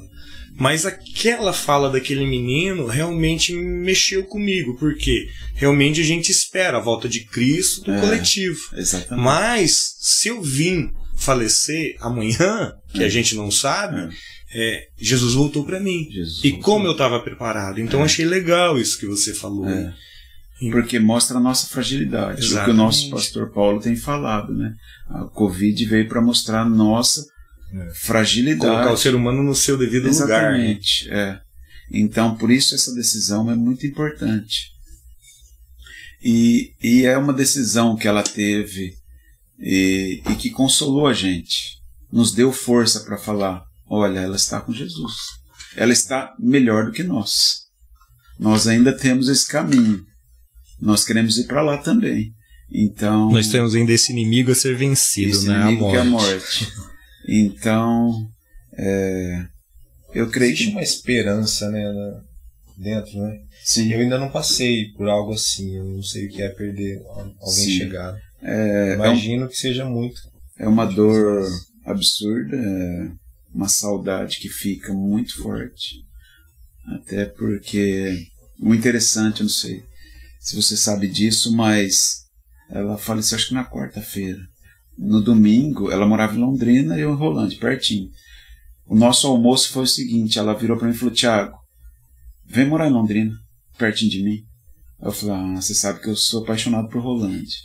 Mas 0.57 0.87
aquela 0.87 1.53
fala 1.53 1.91
daquele 1.91 2.25
menino 2.27 2.87
realmente 2.87 3.53
mexeu 3.55 4.25
comigo, 4.25 4.77
porque 4.79 5.29
realmente 5.55 6.01
a 6.01 6.05
gente 6.05 6.31
espera 6.31 6.79
a 6.79 6.81
volta 6.81 7.09
de 7.09 7.21
Cristo 7.25 7.83
do 7.85 7.93
É. 7.93 8.01
coletivo. 8.01 8.61
Exatamente. 8.75 9.25
Mas 9.25 9.95
se 9.99 10.29
eu 10.29 10.41
vim 10.41 10.91
falecer 11.17 11.97
amanhã, 12.01 12.73
que 12.93 13.03
É. 13.03 13.07
a 13.07 13.09
gente 13.09 13.35
não 13.35 13.51
sabe, 13.51 14.09
é, 14.55 14.87
Jesus 14.97 15.35
voltou 15.35 15.65
para 15.65 15.81
mim. 15.81 16.09
Jesus 16.11 16.45
E 16.45 16.51
voltou. 16.51 16.65
como 16.65 16.87
eu 16.87 16.93
estava 16.93 17.19
preparado. 17.21 17.81
Então 17.81 18.01
É. 18.01 18.05
achei 18.05 18.25
legal 18.25 18.79
isso 18.79 18.99
que 18.99 19.07
você 19.07 19.35
falou. 19.35 19.69
É. 19.69 19.93
Porque 20.71 20.99
mostra 21.01 21.37
a 21.37 21.41
nossa 21.41 21.67
fragilidade. 21.67 22.35
O 22.35 22.37
que 22.37 22.43
o 22.43 22.47
Exatamente. 22.47 22.77
nosso 22.77 23.11
pastor 23.11 23.51
Paulo 23.51 23.81
tem 23.81 23.97
falado, 23.97 24.55
né? 24.55 24.73
A 25.11 25.25
Covid 25.25 25.85
veio 25.85 26.09
para 26.09 26.23
mostrar 26.23 26.61
a 26.63 26.69
nossa 26.69 27.27
É. 27.75 27.95
fragilidade. 27.95 28.71
Colocar 28.71 28.93
o 28.93 28.97
ser 28.97 29.15
humano 29.15 29.43
no 29.43 29.55
seu 29.55 29.77
devido 29.77 30.09
lugar. 30.09 30.53
né? 30.53 30.59
Exatamente, 30.59 31.11
é. 31.11 31.41
Então, 31.91 32.37
por 32.37 32.51
isso 32.51 32.75
essa 32.75 32.95
decisão 32.95 33.51
é 33.51 33.55
muito 33.55 33.87
importante. 33.87 34.73
E, 36.23 36.73
e 36.83 37.05
é 37.05 37.19
uma 37.19 37.33
decisão 37.33 37.97
que 37.97 38.09
ela 38.09 38.23
teve 38.23 38.95
e, 39.59 40.23
e 40.31 40.35
que 40.37 40.51
consolou 40.51 41.07
a 41.07 41.13
gente. 41.13 41.79
Nos 42.11 42.33
deu 42.33 42.53
força 42.53 43.01
para 43.01 43.19
falar: 43.19 43.63
olha, 43.87 44.21
ela 44.21 44.37
está 44.37 44.61
com 44.61 44.73
Jesus. 44.73 45.15
Ela 45.77 45.93
está 45.93 46.33
melhor 46.39 46.87
do 46.87 46.93
que 46.93 47.03
nós. 47.03 47.65
Nós 48.39 48.67
ainda 48.67 48.97
temos 48.97 49.29
esse 49.29 49.47
caminho. 49.47 50.03
Nós 50.81 51.05
queremos 51.05 51.37
ir 51.39 51.47
para 51.47 51.61
lá 51.63 51.79
também. 51.79 52.33
Então, 52.71 53.31
Nós 53.31 53.49
temos 53.49 53.75
ainda 53.75 53.93
esse 53.93 54.11
inimigo 54.11 54.51
a 54.51 54.55
ser 54.55 54.77
vencido, 54.77 55.31
esse 55.31 55.47
né? 55.47 55.61
inimigo 55.61 55.89
a 55.89 55.91
que 55.91 55.97
é 55.97 56.01
a 56.01 56.05
morte. 56.05 56.73
Então, 57.29 58.29
é, 58.77 59.47
eu 60.15 60.31
creio 60.31 60.51
Existe 60.53 60.67
que 60.67 60.73
uma 60.73 60.83
esperança, 60.83 61.71
né, 61.71 61.85
dentro, 62.77 63.19
né? 63.19 63.41
sim. 63.63 63.93
Eu 63.93 64.01
ainda 64.01 64.19
não 64.19 64.31
passei 64.31 64.89
por 64.93 65.09
algo 65.09 65.33
assim, 65.33 65.77
eu 65.77 65.85
não 65.85 66.03
sei 66.03 66.27
o 66.27 66.31
que 66.31 66.43
é 66.43 66.49
perder 66.49 66.99
al- 67.07 67.35
alguém 67.41 67.65
Sim. 67.65 67.79
chegado. 67.79 68.19
É, 68.43 68.91
é, 68.91 68.91
um- 68.93 68.95
Imagino 68.95 69.49
que 69.49 69.57
seja 69.57 69.85
muito. 69.85 70.21
é 70.59 70.69
uma 70.69 70.85
dor 70.85 71.47
absurda, 71.85 72.57
é 72.57 73.11
uma 73.55 73.69
saudade 73.69 74.39
que 74.39 74.49
fica 74.49 74.93
muito 74.93 75.43
forte. 75.43 76.05
Até 76.87 77.25
porque 77.25 78.27
o 78.61 78.75
interessante, 78.75 79.41
eu 79.41 79.45
não 79.45 79.51
sei 79.51 79.83
se 80.41 80.55
você 80.57 80.77
sabe 80.77 81.09
disso, 81.09 81.51
mas 81.57 82.25
ela 82.71 82.99
faleceu 82.99 83.37
acho 83.37 83.49
que 83.49 83.55
na 83.55 83.65
quarta-feira. 83.65 84.39
No 84.97 85.21
domingo, 85.21 85.91
ela 85.91 86.07
morava 86.07 86.35
em 86.35 86.41
Londrina 86.41 86.97
e 86.97 87.03
eu 87.03 87.13
em 87.13 87.17
Rolândia, 87.17 87.59
pertinho. 87.59 88.11
O 88.87 88.95
nosso 88.95 89.27
almoço 89.27 89.73
foi 89.73 89.85
o 89.85 89.89
seguinte, 89.89 90.39
ela 90.39 90.55
virou 90.55 90.77
para 90.77 90.87
mim 90.87 90.95
e 90.95 90.97
falou, 90.97 91.15
Tiago, 91.15 91.57
vem 92.47 92.67
morar 92.67 92.89
em 92.89 92.93
Londrina, 92.93 93.35
pertinho 93.79 94.11
de 94.11 94.23
mim. 94.23 94.45
Eu 95.01 95.11
falei, 95.11 95.35
ah, 95.35 95.61
você 95.61 95.75
sabe 95.75 96.01
que 96.01 96.09
eu 96.09 96.17
sou 96.17 96.43
apaixonado 96.43 96.89
por 96.89 97.03
Rolândia. 97.03 97.59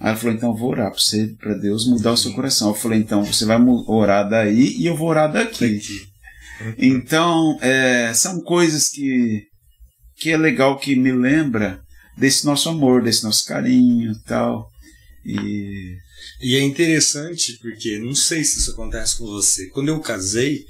Aí 0.00 0.08
ela 0.08 0.16
falou, 0.16 0.34
então 0.34 0.50
eu 0.50 0.56
vou 0.56 0.70
orar 0.70 0.90
para 0.90 0.98
você, 0.98 1.28
para 1.38 1.54
Deus 1.54 1.86
mudar 1.86 2.12
o 2.12 2.16
seu 2.16 2.32
coração. 2.32 2.68
Eu 2.68 2.74
falei, 2.74 2.98
então 2.98 3.24
você 3.24 3.44
vai 3.44 3.58
orar 3.86 4.28
daí 4.28 4.76
e 4.76 4.86
eu 4.86 4.96
vou 4.96 5.08
orar 5.08 5.30
daqui. 5.32 5.80
Então, 6.78 7.58
é, 7.60 8.12
são 8.14 8.40
coisas 8.40 8.88
que, 8.88 9.42
que 10.16 10.30
é 10.30 10.36
legal 10.36 10.78
que 10.78 10.94
me 10.94 11.10
lembra 11.10 11.82
desse 12.16 12.44
nosso 12.44 12.68
amor, 12.68 13.02
desse 13.02 13.24
nosso 13.24 13.44
carinho 13.46 14.12
e 14.12 14.22
tal. 14.22 14.68
E 15.24 15.96
E 16.40 16.56
é 16.56 16.60
interessante 16.60 17.58
porque, 17.60 17.98
não 17.98 18.14
sei 18.14 18.44
se 18.44 18.58
isso 18.58 18.72
acontece 18.72 19.18
com 19.18 19.26
você, 19.26 19.68
quando 19.68 19.88
eu 19.88 20.00
casei, 20.00 20.64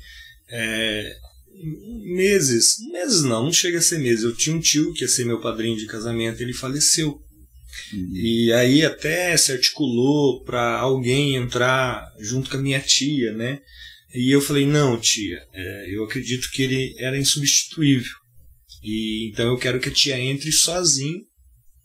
é, 0.49 1.17
meses, 2.05 2.77
meses 2.91 3.23
não, 3.23 3.45
não 3.45 3.53
chega 3.53 3.79
a 3.79 3.83
ser 3.83 3.99
meses. 3.99 4.25
Eu 4.25 4.35
tinha 4.35 4.57
um 4.57 4.61
tio 4.61 4.93
que 4.93 5.03
ia 5.03 5.09
ser 5.09 5.25
meu 5.25 5.41
padrinho 5.41 5.77
de 5.77 5.87
casamento, 5.87 6.41
ele 6.41 6.53
faleceu. 6.53 7.21
E 8.13 8.53
aí 8.53 8.85
até 8.85 9.37
se 9.37 9.53
articulou 9.53 10.43
para 10.45 10.79
alguém 10.79 11.37
entrar 11.37 12.07
junto 12.21 12.51
com 12.51 12.57
a 12.57 12.61
minha 12.61 12.81
tia, 12.81 13.33
né? 13.33 13.61
E 14.15 14.31
eu 14.31 14.43
falei, 14.43 14.67
não, 14.67 15.01
tia, 15.01 15.43
é, 15.55 15.95
eu 15.95 16.05
acredito 16.05 16.51
que 16.51 16.63
ele 16.63 16.95
era 16.99 17.19
insubstituível. 17.19 18.13
E 18.83 19.31
então 19.31 19.49
eu 19.49 19.59
quero 19.59 19.81
que 19.81 19.89
a 19.89 19.93
tia 19.93 20.19
entre 20.19 20.53
sozinho 20.53 21.23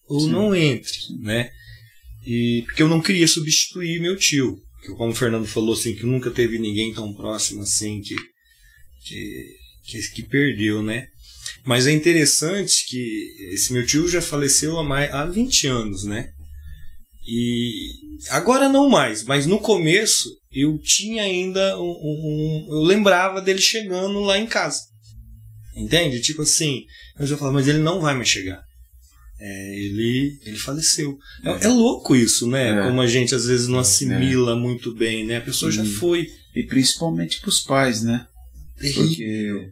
ou 0.08 0.22
Sim. 0.22 0.32
não 0.32 0.56
entre, 0.56 0.98
né? 1.20 1.52
E 2.30 2.64
porque 2.66 2.84
eu 2.84 2.90
não 2.90 3.02
queria 3.02 3.28
substituir 3.28 4.02
meu 4.02 4.18
tio, 4.18 4.60
como 4.98 5.12
o 5.12 5.16
Fernando 5.16 5.48
falou 5.48 5.74
assim, 5.74 5.96
que 5.96 6.06
nunca 6.06 6.30
teve 6.30 6.60
ninguém 6.60 6.94
tão 6.94 7.14
próximo 7.14 7.62
assim 7.62 8.02
que 8.02 8.16
que, 9.06 9.46
que, 9.86 10.12
que 10.16 10.24
perdeu, 10.24 10.84
né? 10.84 11.08
Mas 11.64 11.88
é 11.88 11.92
interessante 11.94 12.86
que 12.88 13.30
esse 13.54 13.72
meu 13.72 13.86
tio 13.86 14.08
já 14.10 14.22
faleceu 14.22 14.78
há, 14.78 14.84
mais, 14.84 15.10
há 15.14 15.26
20 15.26 15.68
anos, 15.68 16.04
né? 16.04 16.30
E 17.26 17.90
agora 18.30 18.68
não 18.68 18.90
mais, 18.90 19.24
mas 19.24 19.46
no 19.46 19.60
começo 19.60 20.30
eu 20.52 20.78
tinha 20.80 21.24
ainda 21.24 21.78
um, 21.80 21.84
um- 21.84 22.68
um- 22.70 22.74
eu 22.76 22.82
lembrava 22.82 23.42
dele 23.42 23.62
chegando 23.62 24.20
lá 24.20 24.38
em 24.38 24.46
casa. 24.48 24.82
Entende? 25.76 26.20
Tipo 26.22 26.42
assim, 26.42 26.84
eu 27.20 27.26
já 27.28 27.38
falava, 27.38 27.56
mas 27.56 27.68
ele 27.68 27.80
não 27.80 28.02
vai 28.02 28.16
mais 28.16 28.28
chegar. 28.28 28.62
É, 29.40 29.80
ele, 29.80 30.40
ele 30.44 30.58
faleceu. 30.58 31.18
É, 31.44 31.66
é 31.66 31.68
louco 31.68 32.16
isso, 32.16 32.48
né? 32.48 32.80
É. 32.80 32.88
Como 32.88 33.00
a 33.02 33.08
gente 33.08 33.36
às 33.36 33.46
vezes 33.46 33.68
não 33.68 33.80
assimila 33.80 34.56
muito 34.56 34.94
bem, 34.94 35.26
né? 35.26 35.38
A 35.38 35.42
pessoa 35.42 35.72
já 35.72 35.86
foi. 35.86 36.28
E 36.56 36.64
principalmente 36.64 37.40
para 37.40 37.50
os 37.50 37.62
pais, 37.62 38.02
né? 38.02 38.26
Porque 38.80 39.72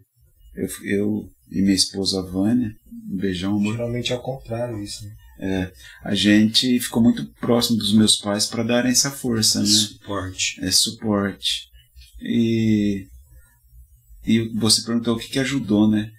eu, 0.56 0.68
eu 0.84 1.30
e 1.52 1.62
minha 1.62 1.76
esposa 1.76 2.22
Vânia, 2.22 2.76
um 3.12 3.18
beijão, 3.18 3.56
amor. 3.56 3.74
Geralmente 3.74 4.14
é 4.14 4.16
o 4.16 4.22
contrário 4.22 4.82
isso, 4.84 5.04
né? 5.06 5.72
A 6.04 6.16
gente 6.16 6.80
ficou 6.80 7.04
muito 7.04 7.26
próximo 7.40 7.78
dos 7.78 7.94
meus 7.94 8.16
pais 8.18 8.46
para 8.46 8.64
darem 8.64 8.92
essa 8.92 9.12
força, 9.12 9.60
né? 9.60 9.66
Suporte. 9.66 10.64
É 10.64 10.72
suporte. 10.72 11.68
E, 12.22 13.08
e 14.26 14.40
você 14.58 14.82
perguntou 14.84 15.16
o 15.16 15.20
que, 15.20 15.28
que 15.28 15.40
ajudou, 15.40 15.90
né? 15.90 16.12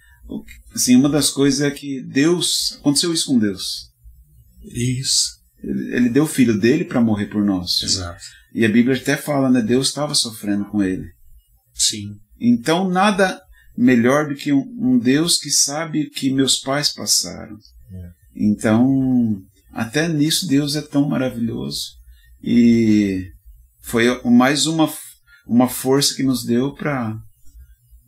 Assim, 0.73 0.95
uma 0.95 1.09
das 1.09 1.29
coisas 1.29 1.61
é 1.61 1.71
que 1.71 2.01
Deus. 2.01 2.77
Aconteceu 2.79 3.13
isso 3.13 3.27
com 3.27 3.39
Deus. 3.39 3.91
Isso. 4.63 5.37
Ele, 5.63 5.95
ele 5.95 6.09
deu 6.09 6.23
o 6.23 6.27
filho 6.27 6.59
dele 6.59 6.85
para 6.85 7.01
morrer 7.01 7.27
por 7.27 7.43
nós. 7.43 7.81
Exato. 7.81 8.23
E 8.53 8.65
a 8.65 8.69
Bíblia 8.69 8.97
até 8.97 9.17
fala, 9.17 9.49
né? 9.49 9.61
Deus 9.61 9.87
estava 9.87 10.13
sofrendo 10.13 10.65
com 10.65 10.83
ele. 10.83 11.07
Sim. 11.73 12.15
Então, 12.39 12.89
nada 12.89 13.41
melhor 13.77 14.27
do 14.27 14.35
que 14.35 14.51
um, 14.51 14.63
um 14.79 14.97
Deus 14.97 15.37
que 15.37 15.49
sabe 15.49 16.03
o 16.03 16.09
que 16.09 16.31
meus 16.31 16.57
pais 16.57 16.93
passaram. 16.93 17.57
Então, 18.35 19.41
até 19.71 20.07
nisso 20.07 20.47
Deus 20.47 20.75
é 20.75 20.81
tão 20.81 21.07
maravilhoso. 21.07 21.97
E 22.41 23.31
foi 23.81 24.05
mais 24.23 24.65
uma, 24.65 24.91
uma 25.45 25.67
força 25.67 26.15
que 26.15 26.23
nos 26.23 26.43
deu 26.43 26.73
para 26.73 27.17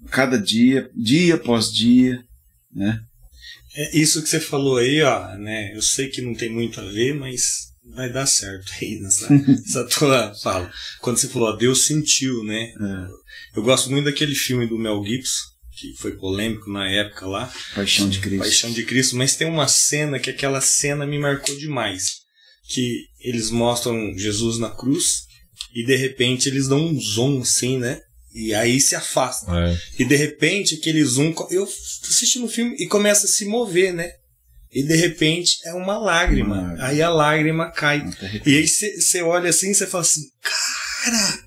cada 0.10 0.38
dia, 0.38 0.90
dia 0.96 1.36
após 1.36 1.72
dia, 1.72 2.24
né? 2.74 3.00
É 3.76 3.98
isso 3.98 4.22
que 4.22 4.30
você 4.30 4.40
falou 4.40 4.78
aí, 4.78 5.02
ó, 5.02 5.36
né? 5.38 5.76
Eu 5.76 5.82
sei 5.82 6.10
que 6.10 6.22
não 6.22 6.34
tem 6.34 6.50
muito 6.50 6.82
a 6.82 6.84
ver, 6.86 7.14
mas 7.14 7.70
vai 7.94 8.12
dar 8.12 8.26
certo 8.26 8.72
aí 8.82 9.00
nessa, 9.00 9.30
nessa 9.34 9.84
tua 9.86 10.34
fala. 10.36 10.72
Quando 11.00 11.18
você 11.18 11.28
falou, 11.28 11.50
ó, 11.50 11.56
Deus 11.56 11.86
sentiu, 11.86 12.44
né? 12.44 12.74
Eu 13.56 13.64
gosto 13.64 13.90
muito 13.90 14.06
daquele 14.06 14.36
filme 14.36 14.68
do 14.68 14.78
Mel 14.78 15.04
Gibson, 15.04 15.44
que 15.78 15.94
foi 15.98 16.18
polêmico 16.18 16.70
na 16.70 16.90
época 16.90 17.26
lá, 17.26 17.52
Paixão 17.74 18.10
de 18.10 18.20
Cristo. 18.20 18.44
Paixão 18.44 18.72
de 18.72 18.84
Cristo, 18.84 19.16
mas 19.16 19.36
tem 19.36 19.48
uma 19.48 19.68
cena 19.68 20.20
que 20.20 20.30
aquela 20.30 20.62
cena 20.62 21.06
me 21.06 21.18
marcou 21.18 21.56
demais. 21.58 22.20
Que 22.68 23.06
eles 23.22 23.50
mostram 23.50 24.14
Jesus 24.18 24.60
na 24.60 24.70
cruz 24.70 25.24
e 25.74 25.86
de 25.86 25.96
repente 25.96 26.50
eles 26.50 26.68
dão 26.68 26.86
um 26.86 27.00
zoom 27.00 27.42
assim, 27.42 27.80
né? 27.80 28.02
E 28.34 28.54
aí 28.54 28.80
se 28.80 28.96
afasta. 28.96 29.52
E 29.98 30.06
de 30.06 30.16
repente 30.16 30.76
aquele 30.76 31.04
zoom. 31.04 31.34
Eu 31.50 31.66
tô 31.66 32.08
assistindo 32.08 32.46
o 32.46 32.50
filme 32.50 32.76
e 32.80 32.88
começa 32.88 33.26
a 33.26 33.30
se 33.30 33.46
mover, 33.46 33.94
né? 33.94 34.14
E 34.72 34.84
de 34.84 34.96
repente 34.96 35.58
é 35.66 35.74
uma 35.74 35.98
lágrima. 35.98 36.56
Uma 36.56 36.62
lágrima. 36.62 36.86
Aí 36.88 37.02
a 37.02 37.10
lágrima 37.10 37.72
cai. 37.72 38.08
E 38.46 38.58
aí 38.58 38.68
você 38.68 39.22
olha 39.24 39.50
assim 39.50 39.72
e 39.72 39.76
você 39.76 39.88
fala 39.88 40.04
assim, 40.04 40.22
cara, 40.42 41.40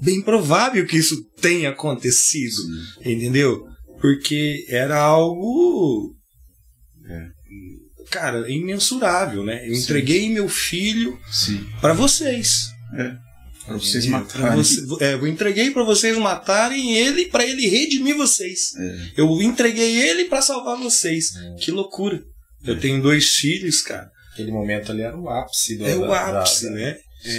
bem 0.00 0.20
provável 0.20 0.84
que 0.86 0.96
isso 0.96 1.22
tenha 1.40 1.70
acontecido, 1.70 2.56
Sim. 2.56 3.12
entendeu? 3.12 3.64
Porque 4.00 4.66
era 4.68 4.98
algo, 4.98 6.14
cara, 8.10 8.50
imensurável, 8.50 9.44
né? 9.44 9.66
Eu 9.68 9.74
Sim. 9.76 9.82
entreguei 9.82 10.28
meu 10.28 10.48
filho 10.48 11.18
para 11.80 11.94
vocês. 11.94 12.68
Vocês 13.68 14.06
matarem. 14.06 14.42
Pra 14.46 14.56
você- 14.56 14.80
é, 15.00 15.14
eu 15.14 15.26
entreguei 15.26 15.70
para 15.70 15.84
vocês 15.84 16.16
matarem 16.18 16.96
ele, 16.96 17.26
para 17.26 17.44
ele 17.46 17.66
redimir 17.66 18.16
vocês. 18.16 18.74
É. 18.78 18.96
Eu 19.16 19.40
entreguei 19.40 20.00
ele 20.08 20.24
para 20.26 20.42
salvar 20.42 20.76
vocês. 20.76 21.32
Que 21.60 21.70
loucura. 21.70 22.20
Eu 22.64 22.78
tenho 22.78 23.00
dois 23.02 23.30
filhos, 23.36 23.80
cara. 23.82 24.10
Aquele 24.32 24.50
momento 24.50 24.90
ali 24.92 25.02
era 25.02 25.16
o 25.16 25.28
ápice 25.28 25.76
do, 25.78 25.86
É 25.86 25.94
o 25.96 26.06
da, 26.08 26.40
ápice, 26.40 26.64
da, 26.64 26.70
né? 26.72 26.96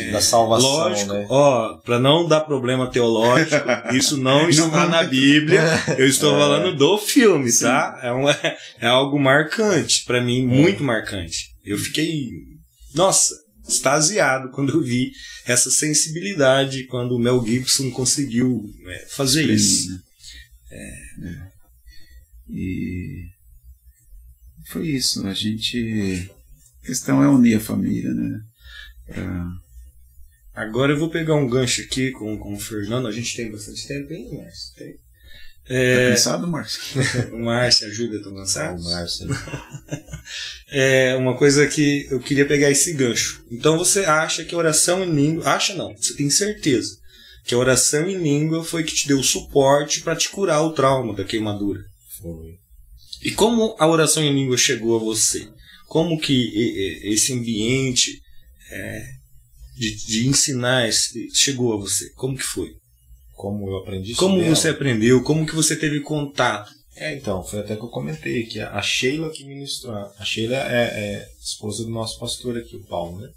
da, 0.07 0.11
da 0.13 0.21
salvação, 0.21 0.69
Lógico, 0.69 1.13
né? 1.13 1.28
ó, 1.30 1.78
para 1.84 1.99
não 1.99 2.28
dar 2.28 2.41
problema 2.41 2.89
teológico, 2.89 3.51
isso 3.93 4.17
não 4.17 4.49
está 4.49 4.65
vamos- 4.67 4.89
na 4.91 5.03
Bíblia. 5.03 5.61
Eu 5.97 6.07
estou 6.07 6.36
É. 6.36 6.39
falando 6.39 6.76
do 6.76 6.97
filme, 6.97 7.51
Sim. 7.51 7.65
tá? 7.65 7.99
É, 8.01 8.11
um, 8.13 8.28
é 8.30 8.88
algo 8.88 9.19
marcante, 9.19 10.03
para 10.05 10.21
mim, 10.21 10.45
muito 10.47 10.84
marcante. 10.84 11.49
Eu 11.63 11.78
fiquei, 11.78 12.30
nossa, 12.95 13.36
extasiado 13.68 14.49
quando 14.51 14.74
eu 14.74 14.82
vi 14.82 15.11
essa 15.45 15.70
sensibilidade 15.72 16.86
quando 16.86 17.16
o 17.16 17.20
Mel 17.20 17.43
Gibson 17.45 17.89
conseguiu 17.91 18.70
é, 18.88 19.05
fazer 19.09 19.49
isso. 19.49 19.91
né? 19.91 20.01
É. 20.72 21.47
E 22.49 23.26
foi 24.68 24.88
isso. 24.88 25.26
A 25.28 25.34
gente. 25.34 26.30
A 26.84 26.88
questão 26.88 27.24
é 27.24 27.28
unir 27.28 27.55
a 27.57 27.59
família, 27.59 28.13
né? 28.13 28.39
Pra- 29.07 29.51
Agora 30.53 30.93
eu 30.93 30.97
vou 30.97 31.09
pegar 31.09 31.36
um 31.36 31.49
gancho 31.49 31.82
aqui 31.82 32.11
com, 32.11 32.38
com 32.38 32.53
o 32.53 32.59
Fernando. 32.59 33.07
A 33.07 33.11
gente 33.11 33.36
tem 33.36 33.51
bastante 33.51 33.86
tempo, 33.88 34.13
hein, 34.13 34.38
Márcio? 34.38 34.74
Tem. 34.76 34.95
Tá 35.68 35.74
É, 35.74 36.11
cansado, 36.11 36.47
Marcos? 36.47 36.80
o 37.34 37.39
Márcio 37.39 37.88
ajuda, 37.88 38.21
tô 38.21 38.33
cansado. 38.33 38.79
O 38.79 38.83
Márcio. 38.83 39.28
é 40.70 41.16
uma 41.16 41.36
coisa 41.36 41.66
que 41.67 42.08
eu 42.12 42.20
queria 42.20 42.46
pegar 42.46 42.70
esse 42.70 42.93
gancho. 42.93 43.43
Então 43.50 43.78
você 43.78 44.05
acha 44.05 44.43
que 44.43 44.54
a 44.54 44.58
oração 44.58 45.04
em 45.04 45.13
língua. 45.13 45.47
Acha 45.50 45.74
não, 45.74 45.96
você 45.96 46.13
tem 46.13 46.29
certeza 46.29 46.97
que 47.43 47.54
a 47.54 47.58
oração 47.58 48.08
em 48.09 48.17
língua 48.17 48.63
foi 48.63 48.83
que 48.83 48.93
te 48.93 49.08
deu 49.08 49.21
suporte 49.24 50.01
para 50.01 50.16
te 50.16 50.29
curar 50.29 50.62
o 50.62 50.74
trauma 50.74 51.16
da 51.16 51.24
queimadura. 51.24 51.82
Foi. 52.21 52.59
E 53.24 53.32
como 53.32 53.75
a 53.79 53.87
oração 53.87 54.24
em 54.24 54.33
língua 54.33 54.58
chegou 54.58 54.96
a 54.96 55.00
você? 55.00 55.47
Como 55.87 56.20
que 56.20 57.00
esse 57.04 57.33
ambiente 57.33 58.21
é, 58.71 59.08
de, 59.78 59.96
de 59.96 60.28
ensinar 60.28 60.89
chegou 61.33 61.74
a 61.74 61.78
você? 61.78 62.09
Como 62.16 62.36
que 62.36 62.43
foi? 62.43 62.75
Como 63.36 63.70
eu 63.70 63.78
aprendi 63.78 64.16
Como 64.16 64.36
sobre 64.36 64.49
você 64.55 64.67
ela. 64.70 64.78
aprendeu? 64.78 65.21
Como 65.24 65.45
que 65.45 65.53
você 65.55 65.75
teve 65.75 65.99
contato? 66.01 66.71
É, 66.95 67.13
então, 67.16 67.43
foi 67.43 67.59
até 67.59 67.75
que 67.75 67.83
eu 67.83 67.89
comentei 67.89 68.45
que 68.45 68.59
a 68.62 68.82
Sheila 68.82 69.29
que 69.29 69.43
ministrou. 69.43 69.93
A 69.93 70.24
Sheila 70.24 70.55
é, 70.55 70.83
é 70.86 71.29
esposa 71.43 71.83
do 71.83 71.89
nosso 71.89 72.17
pastor 72.20 72.57
aqui, 72.57 72.78
o 72.78 72.83
Paulo, 72.86 73.20
né? 73.20 73.29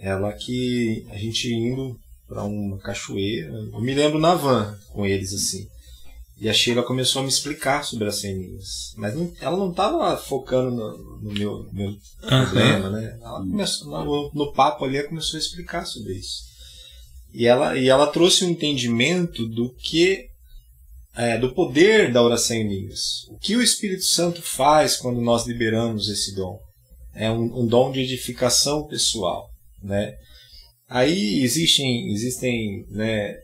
Ela 0.00 0.32
que 0.32 1.04
a 1.10 1.16
gente 1.16 1.52
indo 1.52 1.96
para 2.28 2.44
uma 2.44 2.78
cachoeira, 2.78 3.48
eu 3.52 3.80
me 3.80 3.94
lembro 3.94 4.18
na 4.18 4.34
van 4.34 4.78
com 4.92 5.04
eles 5.04 5.32
assim. 5.34 5.66
E 6.40 6.48
a 6.48 6.52
Sheila 6.52 6.82
começou 6.82 7.20
a 7.20 7.22
me 7.24 7.28
explicar 7.28 7.84
sobre 7.84 8.08
as 8.08 8.16
ceninhas. 8.20 8.92
Mas 8.96 9.14
não- 9.14 9.32
ela 9.40 9.56
não 9.56 9.70
estava 9.70 10.16
focando 10.16 10.70
no, 10.70 11.20
no 11.20 11.32
meu, 11.32 11.68
meu 11.72 11.96
problema, 12.20 12.90
né? 12.90 13.18
Ela 13.22 13.38
começou, 13.40 14.04
no, 14.04 14.30
no 14.34 14.52
papo 14.52 14.84
ali, 14.84 14.96
ela 14.96 15.08
começou 15.08 15.36
a 15.36 15.40
explicar 15.40 15.84
sobre 15.84 16.14
isso. 16.14 16.51
E 17.32 17.46
ela, 17.46 17.78
e 17.78 17.88
ela 17.88 18.06
trouxe 18.06 18.44
um 18.44 18.50
entendimento 18.50 19.46
do 19.48 19.72
que 19.74 20.26
é, 21.16 21.36
do 21.38 21.54
poder 21.54 22.10
da 22.12 22.22
oração 22.22 22.56
em 22.56 22.68
línguas. 22.68 23.24
O 23.28 23.38
que 23.38 23.56
o 23.56 23.62
Espírito 23.62 24.04
Santo 24.04 24.40
faz 24.42 24.96
quando 24.96 25.20
nós 25.20 25.46
liberamos 25.46 26.08
esse 26.08 26.34
dom? 26.34 26.58
É 27.14 27.30
um, 27.30 27.60
um 27.62 27.66
dom 27.66 27.92
de 27.92 28.00
edificação 28.00 28.86
pessoal, 28.86 29.48
né? 29.82 30.14
Aí 30.88 31.42
existem, 31.42 32.10
existem, 32.12 32.84
né? 32.90 33.34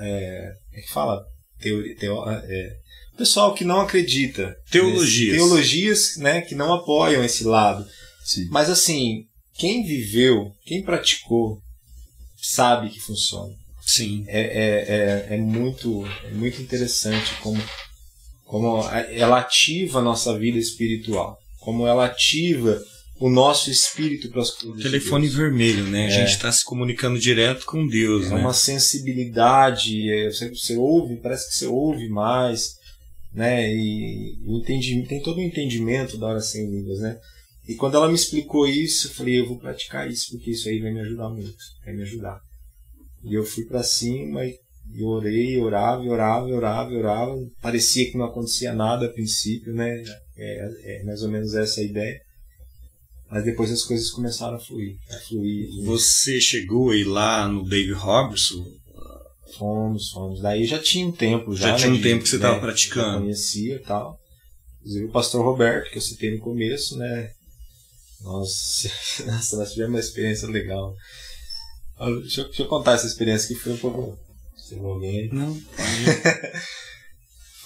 É, 0.00 0.52
é 0.74 0.80
que 0.80 0.90
fala? 0.90 1.24
Teoria, 1.60 1.96
teo, 1.96 2.28
é, 2.28 2.76
pessoal 3.16 3.54
que 3.54 3.64
não 3.64 3.80
acredita. 3.80 4.54
Teologias. 4.70 5.32
nesse- 5.32 5.36
Teologias, 5.36 6.16
né? 6.18 6.40
Que 6.40 6.54
não 6.54 6.72
apoiam 6.72 7.24
esse 7.24 7.44
lado. 7.44 7.86
Sim. 8.24 8.46
Mas 8.50 8.68
assim, 8.68 9.24
quem 9.56 9.84
viveu, 9.84 10.50
quem 10.64 10.82
praticou, 10.82 11.60
sabe 12.46 12.90
que 12.90 13.00
funciona. 13.00 13.52
Sim. 13.86 14.24
é, 14.28 14.40
é, 14.40 15.30
é, 15.32 15.34
é 15.34 15.36
muito, 15.38 16.06
é 16.24 16.30
muito 16.30 16.60
interessante 16.62 17.34
como, 17.42 17.62
como 18.44 18.80
a- 18.82 19.00
ela 19.12 19.38
ativa 19.40 19.98
a 19.98 20.02
nossa 20.02 20.36
vida 20.38 20.58
espiritual, 20.58 21.38
como 21.60 21.86
ela 21.86 22.06
ativa 22.06 22.82
o 23.20 23.28
nosso 23.30 23.70
espírito 23.70 24.28
para 24.30 24.40
as 24.42 24.50
coisas. 24.50 24.78
de 24.78 24.82
Telefone 24.84 25.26
Deus. 25.26 25.36
vermelho, 25.36 25.84
né? 25.84 26.06
A 26.06 26.08
É. 26.08 26.10
gente 26.10 26.30
está 26.30 26.50
se 26.50 26.64
comunicando 26.64 27.18
direto 27.18 27.64
com 27.66 27.86
Deus, 27.86 28.26
É 28.26 28.30
né? 28.30 28.36
uma 28.40 28.52
sensibilidade, 28.54 30.10
é, 30.10 30.30
você, 30.30 30.48
você 30.50 30.76
ouve, 30.76 31.16
parece 31.16 31.48
que 31.48 31.54
você 31.54 31.66
ouve 31.66 32.08
mais, 32.08 32.76
né? 33.32 33.72
E 33.72 34.34
o 34.46 34.58
entendimento, 34.58 35.08
tem 35.08 35.22
todo 35.22 35.38
o 35.38 35.42
entendimento 35.42 36.16
da 36.18 36.26
oração 36.28 36.60
em 36.60 36.70
línguas, 36.70 37.00
né? 37.00 37.18
E 37.66 37.74
quando 37.74 37.94
ela 37.96 38.08
me 38.08 38.14
explicou 38.14 38.66
isso, 38.66 39.08
eu 39.08 39.12
falei, 39.12 39.40
eu 39.40 39.46
vou 39.48 39.58
praticar 39.58 40.10
isso, 40.10 40.30
porque 40.32 40.50
isso 40.50 40.68
aí 40.68 40.80
vai 40.80 40.92
me 40.92 41.00
ajudar 41.00 41.28
muito, 41.30 41.54
vai 41.84 41.94
me 41.94 42.02
ajudar. 42.02 42.38
E 43.24 43.34
eu 43.34 43.44
fui 43.44 43.64
para 43.64 43.82
cima 43.82 44.44
e 44.44 45.02
orei, 45.02 45.58
orava, 45.58 46.02
orava, 46.02 46.46
orava, 46.46 46.90
orava. 46.92 47.34
Parecia 47.62 48.10
que 48.10 48.18
não 48.18 48.26
acontecia 48.26 48.74
nada 48.74 49.06
a 49.06 49.12
princípio, 49.12 49.72
né? 49.72 50.02
É, 50.36 50.98
é 50.98 51.02
mais 51.04 51.22
ou 51.22 51.30
menos 51.30 51.54
essa 51.54 51.80
a 51.80 51.84
ideia. 51.84 52.20
Mas 53.30 53.44
depois 53.44 53.72
as 53.72 53.82
coisas 53.82 54.10
começaram 54.10 54.56
a 54.56 54.60
fluir, 54.60 54.96
a 55.10 55.16
fluir. 55.20 55.66
e 55.70 55.84
Você 55.86 56.38
chegou 56.40 56.90
aí 56.90 57.02
lá 57.02 57.48
no 57.48 57.64
Dave 57.64 57.92
Robertson? 57.92 58.64
Fomos, 59.56 60.10
fomos. 60.10 60.40
Daí 60.42 60.66
já 60.66 60.78
tinha 60.78 61.06
um 61.06 61.12
tempo 61.12 61.54
já. 61.56 61.68
Já 61.68 61.72
né, 61.72 61.78
tinha 61.78 61.90
um 61.92 61.96
de- 61.96 62.02
tempo 62.02 62.22
que 62.24 62.28
você 62.28 62.38
tava 62.38 62.56
né, 62.56 62.60
praticando. 62.60 63.16
Eu 63.16 63.20
conhecia 63.22 63.76
e 63.76 63.78
tal. 63.78 64.18
Inclusive 64.80 65.04
o 65.06 65.10
pastor 65.10 65.44
Roberto, 65.44 65.90
que 65.90 65.96
eu 65.98 66.02
citei 66.02 66.32
no 66.32 66.40
começo, 66.40 66.98
né? 66.98 67.30
Nós, 68.24 68.86
nossa, 69.26 69.56
nós 69.56 69.72
tivemos 69.72 69.94
uma 69.94 70.00
experiência 70.00 70.48
legal. 70.48 70.94
Ah, 71.96 72.10
Deixa 72.10 72.40
eu, 72.40 72.46
deixa 72.46 72.62
eu 72.62 72.68
contar 72.68 72.94
essa 72.94 73.06
experiência 73.06 73.48
que 73.48 73.62
foi 73.62 73.74
um 73.74 73.76
pouco. 73.76 74.18
Se 74.56 74.74
alguém. 74.78 75.28
Não. 75.30 75.54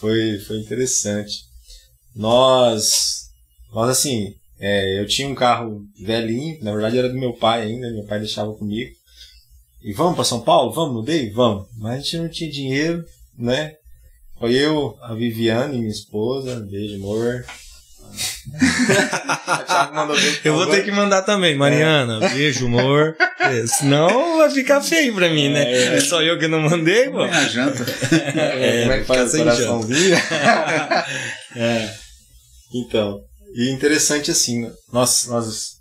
Foi, 0.00 0.38
foi 0.38 0.58
interessante. 0.58 1.42
Nós, 2.14 3.30
nós 3.72 3.90
assim, 3.90 4.32
é, 4.60 5.00
eu 5.00 5.08
tinha 5.08 5.26
um 5.26 5.34
carro 5.34 5.84
velhinho, 6.00 6.56
na 6.62 6.70
verdade 6.70 6.98
era 6.98 7.08
do 7.08 7.18
meu 7.18 7.32
pai 7.32 7.62
ainda, 7.62 7.90
meu 7.90 8.04
pai 8.04 8.20
deixava 8.20 8.54
comigo. 8.54 8.94
E 9.82 9.92
vamos 9.92 10.14
para 10.14 10.22
São 10.22 10.40
Paulo? 10.40 10.72
Vamos, 10.72 10.94
mudei? 10.94 11.30
Vamos. 11.30 11.66
Mas 11.76 11.94
a 11.94 11.96
gente 11.96 12.18
não 12.18 12.28
tinha 12.28 12.48
dinheiro, 12.48 13.04
né? 13.36 13.74
Foi 14.38 14.54
eu, 14.54 14.96
a 15.02 15.14
Viviane, 15.14 15.78
minha 15.78 15.90
esposa, 15.90 16.60
beijo, 16.60 16.94
amor. 16.94 17.44
Eu 20.44 20.54
vou 20.54 20.66
ter 20.66 20.84
que 20.84 20.90
mandar 20.90 21.22
também, 21.22 21.56
Mariana. 21.56 22.20
Beijo, 22.30 22.66
amor. 22.66 23.16
É, 23.38 23.66
senão 23.66 24.38
vai 24.38 24.50
ficar 24.50 24.80
feio 24.80 25.14
pra 25.14 25.28
mim, 25.28 25.50
né? 25.50 25.72
É, 25.72 25.96
É, 25.96 26.00
só 26.00 26.22
eu 26.22 26.38
que 26.38 26.48
não 26.48 26.60
mandei, 26.60 27.08
pô. 27.10 27.22
A 27.22 27.44
janta. 27.44 27.84
É, 28.14 28.82
como 28.82 28.92
é 28.92 28.98
que 28.98 29.04
faz 29.04 29.30
sem 29.30 29.40
coraçãozinho? 29.44 30.16
É. 31.56 31.92
Então, 32.74 33.20
e 33.54 33.70
interessante 33.70 34.30
assim, 34.30 34.70
nós, 34.92 35.26
nós 35.26 35.78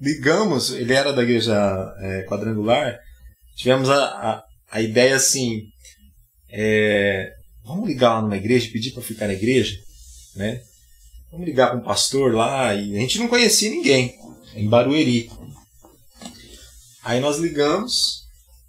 ligamos, 0.00 0.72
ele 0.72 0.92
era 0.92 1.12
da 1.12 1.22
igreja 1.22 1.54
é, 2.00 2.22
quadrangular, 2.28 2.98
tivemos 3.56 3.88
a, 3.88 4.04
a, 4.04 4.42
a 4.70 4.80
ideia 4.82 5.14
assim, 5.16 5.62
é, 6.50 7.30
vamos 7.64 7.88
ligar 7.88 8.14
lá 8.14 8.22
numa 8.22 8.36
igreja, 8.36 8.68
pedir 8.72 8.90
para 8.90 9.02
ficar 9.02 9.28
na 9.28 9.34
igreja, 9.34 9.76
né? 10.36 10.60
Vamos 11.34 11.48
ligar 11.48 11.70
para 11.70 11.78
um 11.78 11.82
pastor 11.82 12.32
lá, 12.32 12.72
e 12.76 12.96
a 12.96 13.00
gente 13.00 13.18
não 13.18 13.26
conhecia 13.26 13.68
ninguém, 13.68 14.16
em 14.54 14.68
Barueri. 14.68 15.28
Aí 17.02 17.18
nós 17.18 17.38
ligamos, 17.38 18.28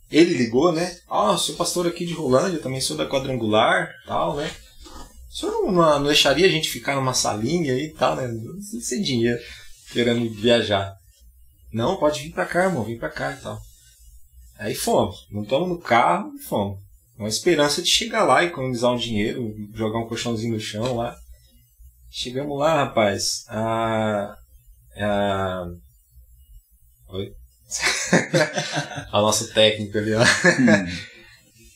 ele 0.09 0.33
ligou, 0.33 0.71
né? 0.71 0.97
Ah, 1.07 1.33
eu 1.33 1.37
sou 1.37 1.53
pastor 1.53 1.85
aqui 1.85 2.07
de 2.07 2.15
Rolândia, 2.15 2.57
também 2.57 2.81
sou 2.81 2.97
da 2.97 3.07
quadrangular, 3.07 3.93
tal, 4.07 4.35
né? 4.35 4.49
O 5.29 5.35
senhor 5.35 5.71
não, 5.71 5.71
não, 5.71 6.03
deixaria 6.05 6.47
a 6.47 6.49
gente 6.49 6.67
ficar 6.67 6.95
numa 6.95 7.13
salinha 7.13 7.71
aí 7.71 7.83
e 7.83 7.93
tal, 7.93 8.15
né? 8.15 8.27
Sem 8.81 9.03
dinheiro, 9.03 9.39
querendo 9.93 10.27
viajar. 10.33 10.95
Não, 11.71 11.97
pode 11.97 12.23
vir 12.23 12.31
pra 12.31 12.47
cá, 12.47 12.63
irmão, 12.63 12.83
vem 12.83 12.97
pra 12.97 13.11
cá 13.11 13.31
e 13.31 13.43
tal. 13.43 13.61
Aí 14.57 14.73
fomos, 14.73 15.27
montamos 15.29 15.69
no 15.69 15.77
carro 15.77 16.33
e 16.33 16.39
fomos. 16.39 16.79
Com 17.15 17.25
a 17.25 17.29
esperança 17.29 17.83
de 17.83 17.89
chegar 17.89 18.23
lá 18.23 18.43
e 18.43 18.47
economizar 18.47 18.91
um 18.91 18.97
dinheiro, 18.97 19.53
jogar 19.75 19.99
um 19.99 20.07
colchãozinho 20.07 20.55
no 20.55 20.59
chão 20.59 20.95
lá. 20.95 21.15
Chegamos 22.17 22.57
lá, 22.57 22.85
rapaz. 22.85 23.43
A. 23.49 24.37
A. 24.97 25.65
Oi? 27.09 27.33
a 29.11 29.21
nossa 29.21 29.53
técnica 29.53 29.99
ali, 29.99 30.13
ó. 30.13 30.21
Hum. 30.21 30.87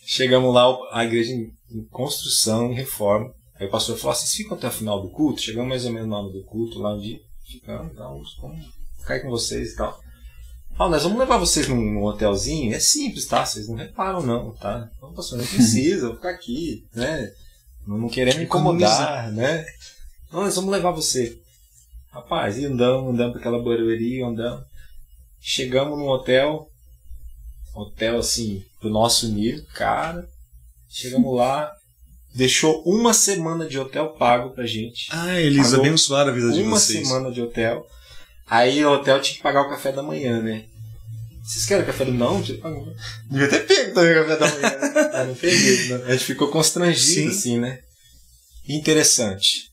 Chegamos 0.06 0.54
lá, 0.54 0.64
a 0.94 1.04
igreja 1.04 1.34
em, 1.34 1.52
em 1.70 1.84
construção, 1.90 2.72
em 2.72 2.76
reforma. 2.76 3.34
Aí 3.60 3.68
o 3.68 3.70
pastor 3.70 3.98
falou: 3.98 4.16
vocês 4.16 4.34
ficam 4.34 4.56
até 4.56 4.70
o 4.70 4.72
final 4.72 5.02
do 5.02 5.10
culto? 5.10 5.42
Chegamos 5.42 5.68
mais 5.68 5.84
ou 5.84 5.92
menos 5.92 6.10
hora 6.10 6.32
do 6.32 6.46
culto, 6.46 6.80
lá 6.80 6.96
dia. 6.96 7.20
Ficamos, 7.46 7.94
vamos, 7.94 8.38
vamos 8.42 8.66
cair 9.06 9.22
com 9.22 9.30
vocês 9.30 9.74
e 9.74 9.76
tal. 9.76 10.00
Ah, 10.80 10.88
nós 10.88 11.04
vamos 11.04 11.20
levar 11.20 11.38
vocês 11.38 11.68
num, 11.68 11.76
num 11.76 12.04
hotelzinho. 12.06 12.74
É 12.74 12.80
simples, 12.80 13.26
tá? 13.26 13.46
Vocês 13.46 13.68
não 13.68 13.76
reparam, 13.76 14.22
não, 14.22 14.56
tá? 14.56 14.90
Não, 15.02 15.12
pastor, 15.14 15.38
não 15.38 15.46
precisa, 15.46 16.08
vou 16.08 16.16
ficar 16.16 16.30
aqui, 16.30 16.88
né? 16.96 17.30
Não, 17.86 17.98
não 17.98 18.08
queremos 18.08 18.42
incomodar, 18.42 19.34
né? 19.34 19.66
Não, 20.32 20.42
nós 20.42 20.56
vamos 20.56 20.72
levar 20.72 20.92
você. 20.92 21.38
Rapaz, 22.12 22.58
e 22.58 22.66
andamos, 22.66 23.14
andamos 23.14 23.34
pra 23.34 23.40
aquela 23.40 23.62
barueria, 23.64 24.26
andamos. 24.26 24.66
Chegamos 25.40 25.98
num 25.98 26.08
hotel, 26.08 26.70
hotel 27.74 28.18
assim, 28.20 28.64
pro 28.80 28.90
nosso 28.90 29.28
nível, 29.30 29.64
cara. 29.74 30.28
Chegamos 30.90 31.36
lá, 31.36 31.72
deixou 32.34 32.82
uma 32.84 33.14
semana 33.14 33.68
de 33.68 33.78
hotel 33.80 34.10
pago 34.10 34.52
pra 34.52 34.66
gente. 34.66 35.08
Ah, 35.12 35.40
eles 35.40 35.70
Pagou 35.70 35.86
abençoaram 35.86 36.32
a 36.32 36.34
vida 36.34 36.52
de 36.52 36.62
uma 36.62 36.78
vocês. 36.78 37.08
semana 37.08 37.32
de 37.32 37.42
hotel. 37.42 37.86
Aí 38.48 38.84
o 38.84 38.92
hotel 38.92 39.22
tinha 39.22 39.38
que 39.38 39.44
pagar 39.44 39.62
o 39.62 39.70
café 39.70 39.92
da 39.92 40.02
manhã, 40.02 40.42
né? 40.42 40.66
Vocês 41.44 41.66
querem 41.66 41.86
café 41.86 42.06
da 42.06 42.12
manhã? 42.12 42.32
Não. 42.32 42.42
Devia 43.30 43.50
ter 43.50 43.66
pego 43.66 43.94
também 43.94 44.20
o 44.20 44.28
café 44.28 44.38
da 44.38 44.48
manhã. 44.48 44.80
Né? 45.10 45.26
Não 45.26 45.36
peguei, 45.36 45.88
né? 45.90 46.04
A 46.08 46.12
gente 46.12 46.24
ficou 46.26 46.50
constrangido, 46.50 47.30
Sim. 47.32 47.38
assim, 47.38 47.60
né? 47.60 47.80
Interessante. 48.68 49.69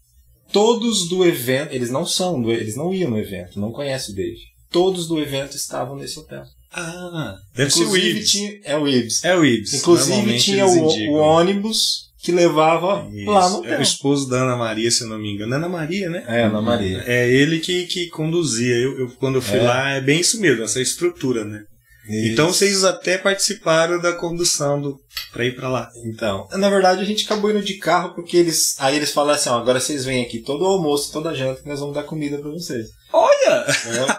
Todos 0.56 1.06
do 1.08 1.22
evento, 1.22 1.74
eles 1.74 1.90
não 1.90 2.06
são, 2.06 2.50
eles 2.50 2.76
não 2.76 2.92
iam 2.94 3.10
no 3.10 3.18
evento, 3.18 3.60
não 3.60 3.70
conhecem 3.72 4.14
o 4.14 4.16
Dave. 4.16 4.38
Todos 4.70 5.06
do 5.06 5.20
evento 5.20 5.54
estavam 5.54 5.96
nesse 5.96 6.18
hotel. 6.18 6.44
Ah, 6.72 7.36
deve 7.54 7.70
ser 7.70 7.84
o 7.84 7.94
Ibis. 7.96 8.30
tinha, 8.30 8.58
é 8.64 8.74
o 8.76 8.88
Ibis. 8.88 9.22
É 9.22 9.36
o 9.36 9.44
Ibis. 9.44 9.74
Inclusive 9.74 10.38
tinha 10.38 10.66
o, 10.66 10.74
indicam. 10.90 11.12
o 11.12 11.16
ônibus 11.18 12.06
que 12.22 12.32
levava 12.32 13.06
Isso. 13.12 13.30
lá 13.30 13.48
no 13.50 13.56
É 13.56 13.58
hotel. 13.60 13.78
o 13.78 13.82
esposo 13.82 14.28
da 14.30 14.42
Ana 14.44 14.56
Maria, 14.56 14.90
se 14.90 15.04
eu 15.04 15.08
não 15.08 15.18
me 15.18 15.30
engano. 15.32 15.54
Ana 15.54 15.68
Maria, 15.68 16.08
né? 16.08 16.24
É, 16.26 16.44
Ana 16.44 16.62
Maria. 16.62 17.04
É 17.06 17.30
ele 17.30 17.60
que, 17.60 17.86
que 17.86 18.06
conduzia. 18.08 18.74
Eu, 18.76 18.98
eu- 18.98 19.08
quando 19.18 19.34
eu 19.36 19.42
fui 19.42 19.58
É. 19.58 19.62
lá, 19.62 19.90
é 19.90 20.00
bem 20.00 20.20
isso 20.20 20.40
mesmo, 20.40 20.64
essa 20.64 20.80
estrutura, 20.80 21.44
né? 21.44 21.64
Então 22.08 22.52
vocês 22.52 22.84
até 22.84 23.18
participaram 23.18 24.00
da 24.00 24.12
condução 24.12 24.80
do 24.80 24.98
pra 25.32 25.44
ir 25.44 25.56
pra 25.56 25.68
lá. 25.68 25.90
Então, 26.04 26.46
na 26.52 26.70
verdade 26.70 27.00
a 27.00 27.04
gente 27.04 27.24
acabou 27.24 27.50
indo 27.50 27.62
de 27.62 27.74
carro 27.74 28.14
porque 28.14 28.36
eles. 28.36 28.76
Aí 28.78 28.96
eles 28.96 29.12
falaram 29.12 29.38
assim: 29.38 29.48
ó, 29.48 29.58
agora 29.58 29.80
vocês 29.80 30.04
vêm 30.04 30.22
aqui 30.24 30.40
todo 30.40 30.62
o 30.62 30.66
almoço, 30.66 31.12
toda 31.12 31.30
a 31.30 31.34
janta, 31.34 31.62
que 31.62 31.68
nós 31.68 31.80
vamos 31.80 31.94
dar 31.94 32.04
comida 32.04 32.38
pra 32.38 32.50
vocês. 32.50 32.88
Olha! 33.12 33.66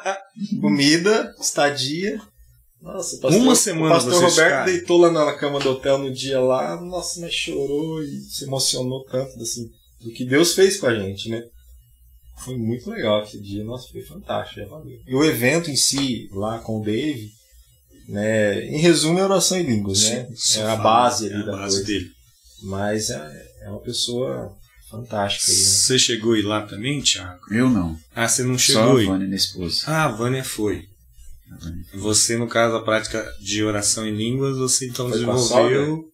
É, 0.06 0.18
comida, 0.60 1.34
estadia. 1.40 2.20
Nossa, 2.82 3.16
o 3.16 3.20
pastor, 3.20 3.42
Uma 3.42 3.56
semana 3.56 3.88
o 3.88 3.98
pastor 3.98 4.14
Roberto 4.14 4.34
ficaram? 4.34 4.66
deitou 4.66 4.98
lá 5.00 5.12
na 5.12 5.34
cama 5.34 5.60
do 5.60 5.72
hotel 5.72 5.98
no 5.98 6.14
dia 6.14 6.40
lá, 6.40 6.80
nossa, 6.80 7.20
mas 7.20 7.34
chorou 7.34 8.04
e 8.04 8.20
se 8.22 8.46
emocionou 8.46 9.04
tanto 9.06 9.42
assim, 9.42 9.68
do 10.00 10.12
que 10.12 10.24
Deus 10.24 10.54
fez 10.54 10.78
com 10.78 10.86
a 10.88 10.96
gente, 10.96 11.28
né? 11.30 11.42
Foi 12.38 12.56
muito 12.56 12.90
legal 12.90 13.22
aquele 13.22 13.42
dia, 13.42 13.64
nossa, 13.64 13.92
foi 13.92 14.04
fantástico, 14.04 14.70
valeu. 14.70 15.00
E 15.08 15.16
o 15.16 15.24
evento 15.24 15.72
em 15.72 15.76
si, 15.76 16.30
lá 16.32 16.60
com 16.60 16.80
o 16.80 16.84
Dave, 16.84 17.32
né, 18.08 18.62
em 18.66 18.78
resumo 18.80 19.20
é 19.20 19.24
oração 19.24 19.58
em 19.58 19.64
línguas, 19.64 20.10
né? 20.10 20.28
Sim, 20.36 20.62
É 20.62 20.70
a 20.70 20.76
base 20.78 21.28
é 21.30 21.34
ali 21.34 21.44
a 21.44 21.46
da 21.46 21.52
base 21.54 21.76
coisa. 21.78 21.86
dele. 21.86 22.10
Mas 22.64 23.10
é, 23.10 23.46
é 23.64 23.70
uma 23.70 23.82
pessoa 23.82 24.52
fantástica 24.90 25.52
aí, 25.52 25.58
né? 25.58 25.64
Você 25.64 26.00
chegou 26.00 26.34
aí 26.34 26.42
lá 26.42 26.62
também, 26.66 27.02
Thiago? 27.02 27.40
Eu 27.52 27.70
não. 27.70 27.98
Ah, 28.16 28.28
você 28.28 28.44
não 28.44 28.58
Só 28.58 28.66
chegou 28.66 28.98
a 28.98 29.00
aí? 29.00 29.06
Vânia, 29.06 29.26
minha 29.28 29.36
esposa. 29.38 29.84
Ah, 29.88 30.06
a 30.06 30.08
Vânia 30.08 30.44
foi. 30.44 30.86
A 31.52 31.58
Vânia. 31.64 31.84
Você, 31.96 32.38
no 32.38 32.48
caso, 32.48 32.76
a 32.76 32.84
prática 32.84 33.26
de 33.42 33.64
oração 33.64 34.08
em 34.08 34.16
línguas, 34.16 34.58
você 34.58 34.88
então 34.88 35.06
Foi 35.10 35.14
a 35.14 35.14
desenvolveu. 35.20 36.06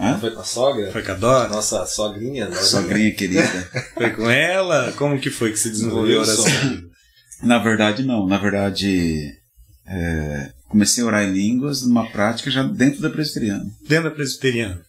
Hã? 0.00 0.16
Foi 0.18 0.30
com 0.30 0.40
a 0.40 0.44
sogra? 0.44 0.92
Foi 0.92 1.02
com 1.02 1.10
a 1.10 1.14
Dora? 1.14 1.48
Nossa 1.48 1.84
sogrinha, 1.86 2.48
né? 2.48 2.56
Sogrinha 2.56 3.12
querida. 3.14 3.42
Foi 3.94 4.10
com 4.10 4.30
ela? 4.30 4.92
Como 4.92 5.18
que 5.18 5.28
foi 5.30 5.50
que 5.50 5.58
você 5.58 5.70
desenvolveu 5.70 6.20
a 6.20 6.22
oração? 6.22 6.44
Na 7.42 7.58
verdade, 7.58 8.04
não. 8.04 8.24
Na 8.26 8.38
verdade, 8.38 9.32
é, 9.86 10.52
comecei 10.68 11.02
a 11.02 11.06
orar 11.06 11.24
em 11.24 11.32
línguas 11.32 11.82
numa 11.82 12.08
prática 12.10 12.50
já 12.50 12.62
dentro 12.62 13.00
da 13.00 13.10
presbiteriana. 13.10 13.66
Dentro 13.88 14.04
da 14.04 14.10
presbiteriana. 14.14 14.80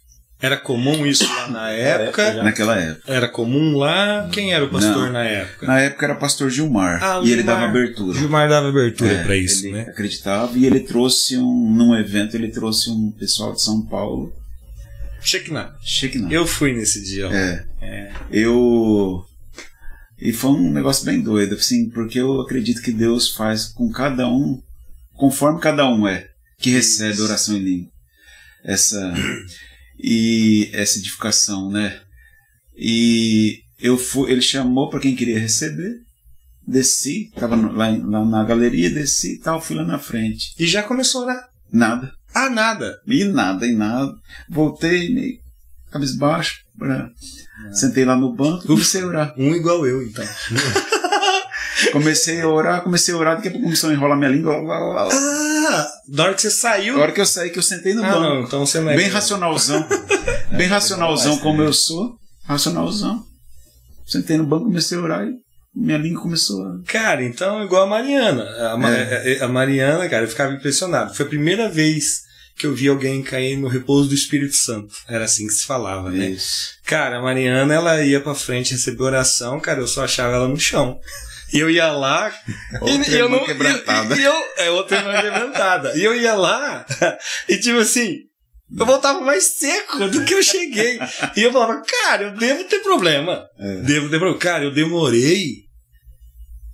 Era 0.41 0.56
comum 0.56 1.06
isso 1.06 1.26
lá 1.35 1.49
na 1.49 1.69
época? 1.72 2.41
Naquela 2.43 2.77
época. 2.80 3.11
Era 3.11 3.27
comum 3.27 3.76
lá? 3.77 4.30
Quem 4.31 4.53
era 4.53 4.64
o 4.64 4.69
pastor 4.69 5.07
Não. 5.07 5.11
na 5.11 5.23
época? 5.26 5.68
Na 5.68 5.81
época 5.81 6.06
era 6.06 6.15
pastor 6.15 6.49
Gilmar. 6.49 7.03
Ah, 7.03 7.19
o 7.19 7.23
e 7.26 7.31
ele 7.31 7.41
Gilmar. 7.41 7.56
dava 7.56 7.65
abertura. 7.69 8.18
Gilmar 8.18 8.47
dava 8.49 8.69
abertura 8.69 9.11
É, 9.11 9.23
pra 9.26 9.35
isso, 9.35 9.65
ele 9.65 9.73
né? 9.73 9.81
acreditava 9.89 10.57
e 10.57 10.65
ele 10.65 10.80
trouxe 10.80 11.38
um. 11.38 11.69
Num 11.76 11.93
evento, 11.93 12.35
ele 12.35 12.47
trouxe 12.47 12.89
um 12.89 13.11
pessoal 13.11 13.51
de 13.51 13.61
São 13.61 13.85
Paulo. 13.85 14.31
Shekinah. 15.22 15.73
Shekinah. 15.84 16.31
Eu 16.31 16.47
fui 16.47 16.72
nesse 16.73 17.03
dia. 17.03 17.26
É. 17.27 17.65
É. 17.81 18.11
Eu. 18.31 19.26
E 20.18 20.31
foi 20.31 20.51
um 20.51 20.72
negócio 20.72 21.06
bem 21.06 21.22
doido, 21.22 21.56
assim, 21.56 21.89
porque 21.89 22.18
eu 22.19 22.39
acredito 22.39 22.81
que 22.81 22.93
Deus 22.93 23.30
faz 23.35 23.65
com 23.65 23.89
cada 23.91 24.27
um, 24.30 24.61
conforme 25.20 25.60
cada 25.60 25.86
um 25.86 26.08
é, 26.08 26.30
que 26.58 26.72
recebe 26.72 27.22
oração 27.22 27.56
em 27.56 27.60
língua. 27.60 27.91
Essa. 28.64 29.14
E 30.02 30.70
essa 30.72 30.98
edificação, 30.98 31.70
né? 31.70 32.00
E 32.74 33.64
eu 33.78 33.98
fui, 33.98 34.32
ele 34.32 34.41
chamou 34.41 34.90
para 34.90 35.02
quem 35.02 35.14
queria 35.14 35.38
receber, 35.38 36.00
desci, 36.66 37.30
estava 37.36 37.58
lá, 37.58 37.90
lá 37.90 38.26
na 38.26 38.46
galeria, 38.46 38.90
desci 38.90 39.34
e 39.34 39.40
tal, 39.40 39.60
fui 39.60 39.76
lá 39.76 39.84
na 39.84 40.00
frente. 40.00 40.56
E 40.58 40.66
já 40.66 40.84
começou 40.84 41.24
a 41.24 41.26
orar. 41.26 41.50
Nada. 41.70 42.14
Ah, 42.34 42.50
nada. 42.50 43.02
E 43.06 43.26
nada, 43.26 43.68
e 43.68 43.76
nada. 43.76 44.16
Voltei, 44.48 45.14
meio 45.14 45.38
cabisbaixo, 45.91 46.64
pra... 46.78 47.12
sentei 47.74 48.06
lá 48.06 48.16
no 48.16 48.34
banco 48.34 48.64
e 48.64 48.68
comecei 48.68 49.02
a 49.02 49.06
orar. 49.06 49.34
Um 49.38 49.54
igual 49.54 49.86
eu, 49.86 50.02
então. 50.02 50.24
Comecei 51.91 52.41
a 52.41 52.47
orar, 52.47 52.81
comecei 52.81 53.14
a 53.14 53.18
orar, 53.18 53.35
daqui 53.35 53.47
a 53.47 53.51
pouco 53.51 53.65
começou 53.65 53.89
a 53.89 53.93
enrolar 53.93 54.18
minha 54.18 54.30
língua. 54.30 54.57
Lá, 54.57 54.80
lá, 54.80 55.03
lá. 55.06 55.10
Ah, 55.14 55.88
na 56.07 56.23
hora 56.23 56.34
que 56.34 56.41
você 56.41 56.51
saiu. 56.51 56.97
A 56.97 57.01
hora 57.01 57.11
que 57.11 57.22
eu 57.22 57.26
saí, 57.26 57.49
que 57.49 57.60
eu 57.60 57.64
sentei 57.64 57.93
no 57.93 58.03
Ah, 58.03 58.10
banco. 58.10 58.19
não, 58.22 58.41
então 58.43 58.65
você 58.65 58.80
não 58.80 58.89
é. 58.91 58.95
Bem 58.95 59.07
racionalzão. 59.10 59.85
Bem 60.51 60.68
racionalzão 60.68 61.31
mais, 61.34 61.41
como 61.43 61.61
né? 61.61 61.68
eu 61.68 61.73
sou. 61.73 62.15
Racionalzão. 62.45 63.23
Sentei 64.07 64.38
no 64.38 64.45
banco, 64.45 64.65
comecei 64.65 64.97
a 64.97 65.01
orar 65.01 65.23
e 65.27 65.34
minha 65.76 65.97
língua 65.97 66.22
começou 66.23 66.61
a. 66.65 66.80
Cara, 66.88 67.23
então 67.23 67.61
é 67.61 67.65
igual 67.65 67.84
a 67.84 67.88
Mariana. 67.88 68.43
A, 68.72 68.77
Ma- 68.77 68.89
É. 68.91 69.39
a- 69.41 69.45
a 69.45 69.47
Mariana, 69.47 70.10
cara, 70.10 70.23
eu 70.26 70.30
ficava 70.30 70.53
impressionado. 70.53 71.14
Foi 71.14 71.26
a 71.26 71.30
primeira 71.30 71.69
vez 71.69 72.22
que 72.57 72.65
eu 72.65 72.73
vi 72.73 72.88
alguém 72.89 73.22
cair 73.22 73.56
no 73.56 73.68
repouso 73.69 74.10
do 74.10 74.15
Espírito 74.15 74.56
Santo. 74.56 74.93
Era 75.07 75.26
assim 75.26 75.45
que 75.47 75.53
se 75.53 75.65
falava, 75.65 76.10
né? 76.10 76.31
Isso. 76.31 76.72
Cara, 76.85 77.19
a 77.19 77.22
Mariana, 77.22 77.73
ela 77.73 78.03
ia 78.03 78.19
pra 78.19 78.34
frente 78.35 78.73
receber 78.73 79.03
oração, 79.03 79.60
cara, 79.60 79.80
eu 79.80 79.88
só 79.88 80.03
achava 80.03 80.34
ela 80.35 80.47
no 80.47 80.60
chão. 80.60 80.99
E 81.54 81.60
eu 81.60 81.70
ia 81.70 81.92
lá. 81.92 82.32
Outra 82.82 83.12
e, 83.12 83.20
eu 83.20 83.30
não. 83.30 83.46
quebrantada. 83.46 84.16
E, 84.16 84.20
e 84.20 84.24
eu, 84.24 84.44
é 84.58 84.70
outra 84.72 84.98
irmã 84.98 85.22
quebrantada. 85.22 85.98
E 85.98 86.04
eu 86.04 86.16
ia 86.16 86.34
lá, 86.36 86.86
e 87.48 87.58
tipo 87.58 87.80
assim. 87.80 88.18
Eu 88.78 88.86
voltava 88.86 89.20
mais 89.22 89.46
seco 89.46 90.08
do 90.10 90.24
que 90.24 90.34
eu 90.36 90.44
cheguei. 90.44 91.00
E 91.36 91.42
eu 91.42 91.52
falava, 91.52 91.82
cara, 91.82 92.26
eu 92.26 92.38
devo 92.38 92.64
ter 92.66 92.80
problema. 92.80 93.44
É. 93.58 93.76
Devo 93.78 94.10
ter 94.10 94.20
problema. 94.20 94.38
Cara, 94.38 94.64
eu 94.64 94.72
demorei 94.72 95.70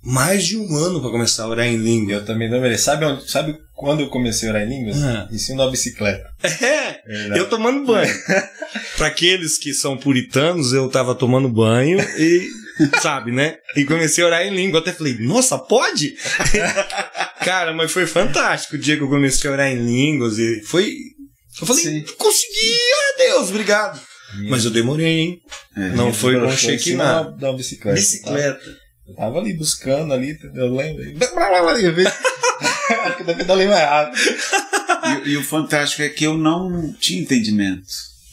mais 0.06 0.46
de 0.46 0.56
um 0.56 0.76
ano 0.76 1.00
pra 1.00 1.10
começar 1.10 1.44
a 1.44 1.48
orar 1.48 1.66
em 1.66 1.76
língua. 1.76 2.12
Eu 2.12 2.24
também 2.24 2.48
demorei. 2.48 2.78
Sabe, 2.78 3.04
onde, 3.04 3.28
sabe 3.30 3.58
quando 3.74 4.00
eu 4.00 4.08
comecei 4.08 4.48
a 4.48 4.52
orar 4.52 4.62
em 4.62 4.68
línguas? 4.68 5.02
Ah. 5.02 5.26
Cima 5.36 5.64
da 5.64 5.70
bicicleta. 5.70 6.24
É, 6.42 7.00
Verdade. 7.06 7.40
eu 7.40 7.48
tomando 7.48 7.84
banho. 7.84 8.14
Pra 8.96 9.08
aqueles 9.08 9.58
que 9.58 9.72
são 9.74 9.96
puritanos, 9.96 10.72
eu 10.72 10.88
tava 10.88 11.14
tomando 11.14 11.48
banho 11.48 11.98
e, 12.18 12.46
sabe, 13.00 13.32
né? 13.32 13.56
E 13.76 13.84
comecei 13.84 14.22
a 14.22 14.26
orar 14.26 14.46
em 14.46 14.54
língua. 14.54 14.80
Até 14.80 14.92
falei, 14.92 15.16
nossa, 15.18 15.58
pode? 15.58 16.14
Cara, 17.44 17.72
mas 17.72 17.92
foi 17.92 18.06
fantástico 18.06 18.76
o 18.76 18.78
dia 18.78 18.96
que 18.96 19.02
eu 19.02 19.08
comecei 19.08 19.48
a 19.48 19.52
orar 19.52 19.70
em 19.70 19.84
línguas 19.84 20.38
e 20.38 20.62
foi. 20.62 20.94
Eu 21.60 21.66
falei, 21.66 21.82
Sim. 21.82 22.04
consegui, 22.18 22.74
ah, 22.74 23.18
Deus, 23.18 23.48
obrigado. 23.48 24.00
Mas 24.50 24.64
eu 24.64 24.70
demorei, 24.70 25.20
hein? 25.20 25.40
É. 25.76 25.88
Não 25.90 26.12
foi 26.12 26.34
com 26.34 26.40
Broxou 26.40 26.70
em 26.70 26.78
cima 26.78 26.80
Shekinah. 27.04 27.22
da, 27.22 27.30
da 27.30 27.52
bicicleta. 27.52 27.98
Bicicleta. 27.98 28.76
Eu 29.08 29.14
tava 29.14 29.38
ali 29.38 29.54
buscando 29.54 30.12
ali, 30.12 30.36
eu 30.54 30.74
lembro. 30.74 31.02
Acho 33.04 33.16
que 33.16 33.24
deve 33.24 33.44
dar 33.44 33.56
mais 33.56 33.70
rápido. 33.70 34.20
E, 35.24 35.30
e 35.30 35.36
o 35.36 35.44
fantástico 35.44 36.02
é 36.02 36.08
que 36.08 36.24
eu 36.24 36.36
não 36.36 36.92
tinha 36.94 37.22
entendimento. 37.22 37.86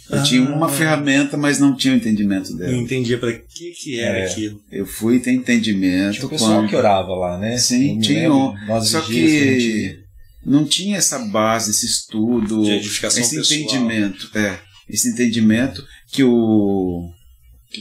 Eu 0.10 0.20
Ah. 0.20 0.24
tinha 0.24 0.42
uma 0.42 0.68
ferramenta, 0.68 1.38
mas 1.38 1.60
não 1.60 1.76
tinha 1.76 1.94
o 1.94 1.98
entendimento 1.98 2.52
Não 2.52 2.58
dela. 2.58 2.74
entendia 2.76 3.18
pra 3.18 3.32
que 3.32 3.72
que 3.72 4.00
era 4.00 4.20
É. 4.20 4.26
aquilo. 4.26 4.60
Eu 4.72 4.86
fui 4.86 5.20
ter 5.20 5.32
entendimento 5.32 6.16
Tinha 6.16 6.26
o 6.26 6.30
pessoal 6.30 6.56
quando... 6.60 6.70
que 6.70 6.76
orava 6.76 7.16
lá, 7.16 7.38
né? 7.40 7.58
Sim, 7.58 8.00
tinha. 8.00 8.22
lembro, 8.30 8.54
nós 8.68 8.90
Só 8.90 9.00
que 9.02 10.00
não 10.46 10.66
tinha 10.66 10.98
essa 10.98 11.20
base, 11.20 11.72
esse 11.72 11.86
estudo, 11.86 12.70
esse 12.70 13.00
pessoal. 13.00 13.26
entendimento, 13.60 14.30
é, 14.38 14.60
esse 14.90 15.10
entendimento 15.10 15.84
que 16.12 16.24
o 16.24 17.10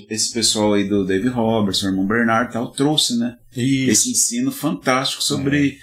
esse 0.09 0.33
pessoal 0.33 0.73
aí 0.73 0.89
do 0.89 1.05
Dave 1.05 1.29
Roberts, 1.29 1.83
o 1.83 1.87
irmão 1.89 2.07
Bernard 2.07 2.49
e 2.49 2.53
tal, 2.55 2.71
trouxe, 2.71 3.19
né? 3.19 3.35
Isso. 3.55 3.91
Esse 3.91 4.11
ensino 4.13 4.51
fantástico 4.51 5.23
sobre 5.23 5.77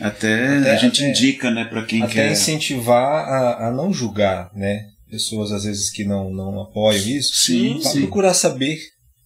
até, 0.00 0.58
Até- 0.58 0.70
a 0.70 0.76
gente 0.76 1.02
até- 1.02 1.10
indica, 1.10 1.50
né, 1.50 1.64
para 1.64 1.82
quem 1.84 2.02
até 2.02 2.12
quer. 2.12 2.32
incentivar 2.32 3.02
a, 3.28 3.68
a 3.68 3.72
não 3.72 3.92
julgar, 3.92 4.48
né? 4.54 4.82
Pessoas 5.10 5.52
às 5.52 5.64
vezes 5.64 5.90
que 5.90 6.04
não, 6.04 6.30
não 6.30 6.60
apoiam 6.60 7.06
isso. 7.06 7.34
Sim, 7.34 7.80
procurar 8.00 8.34
saber 8.34 8.78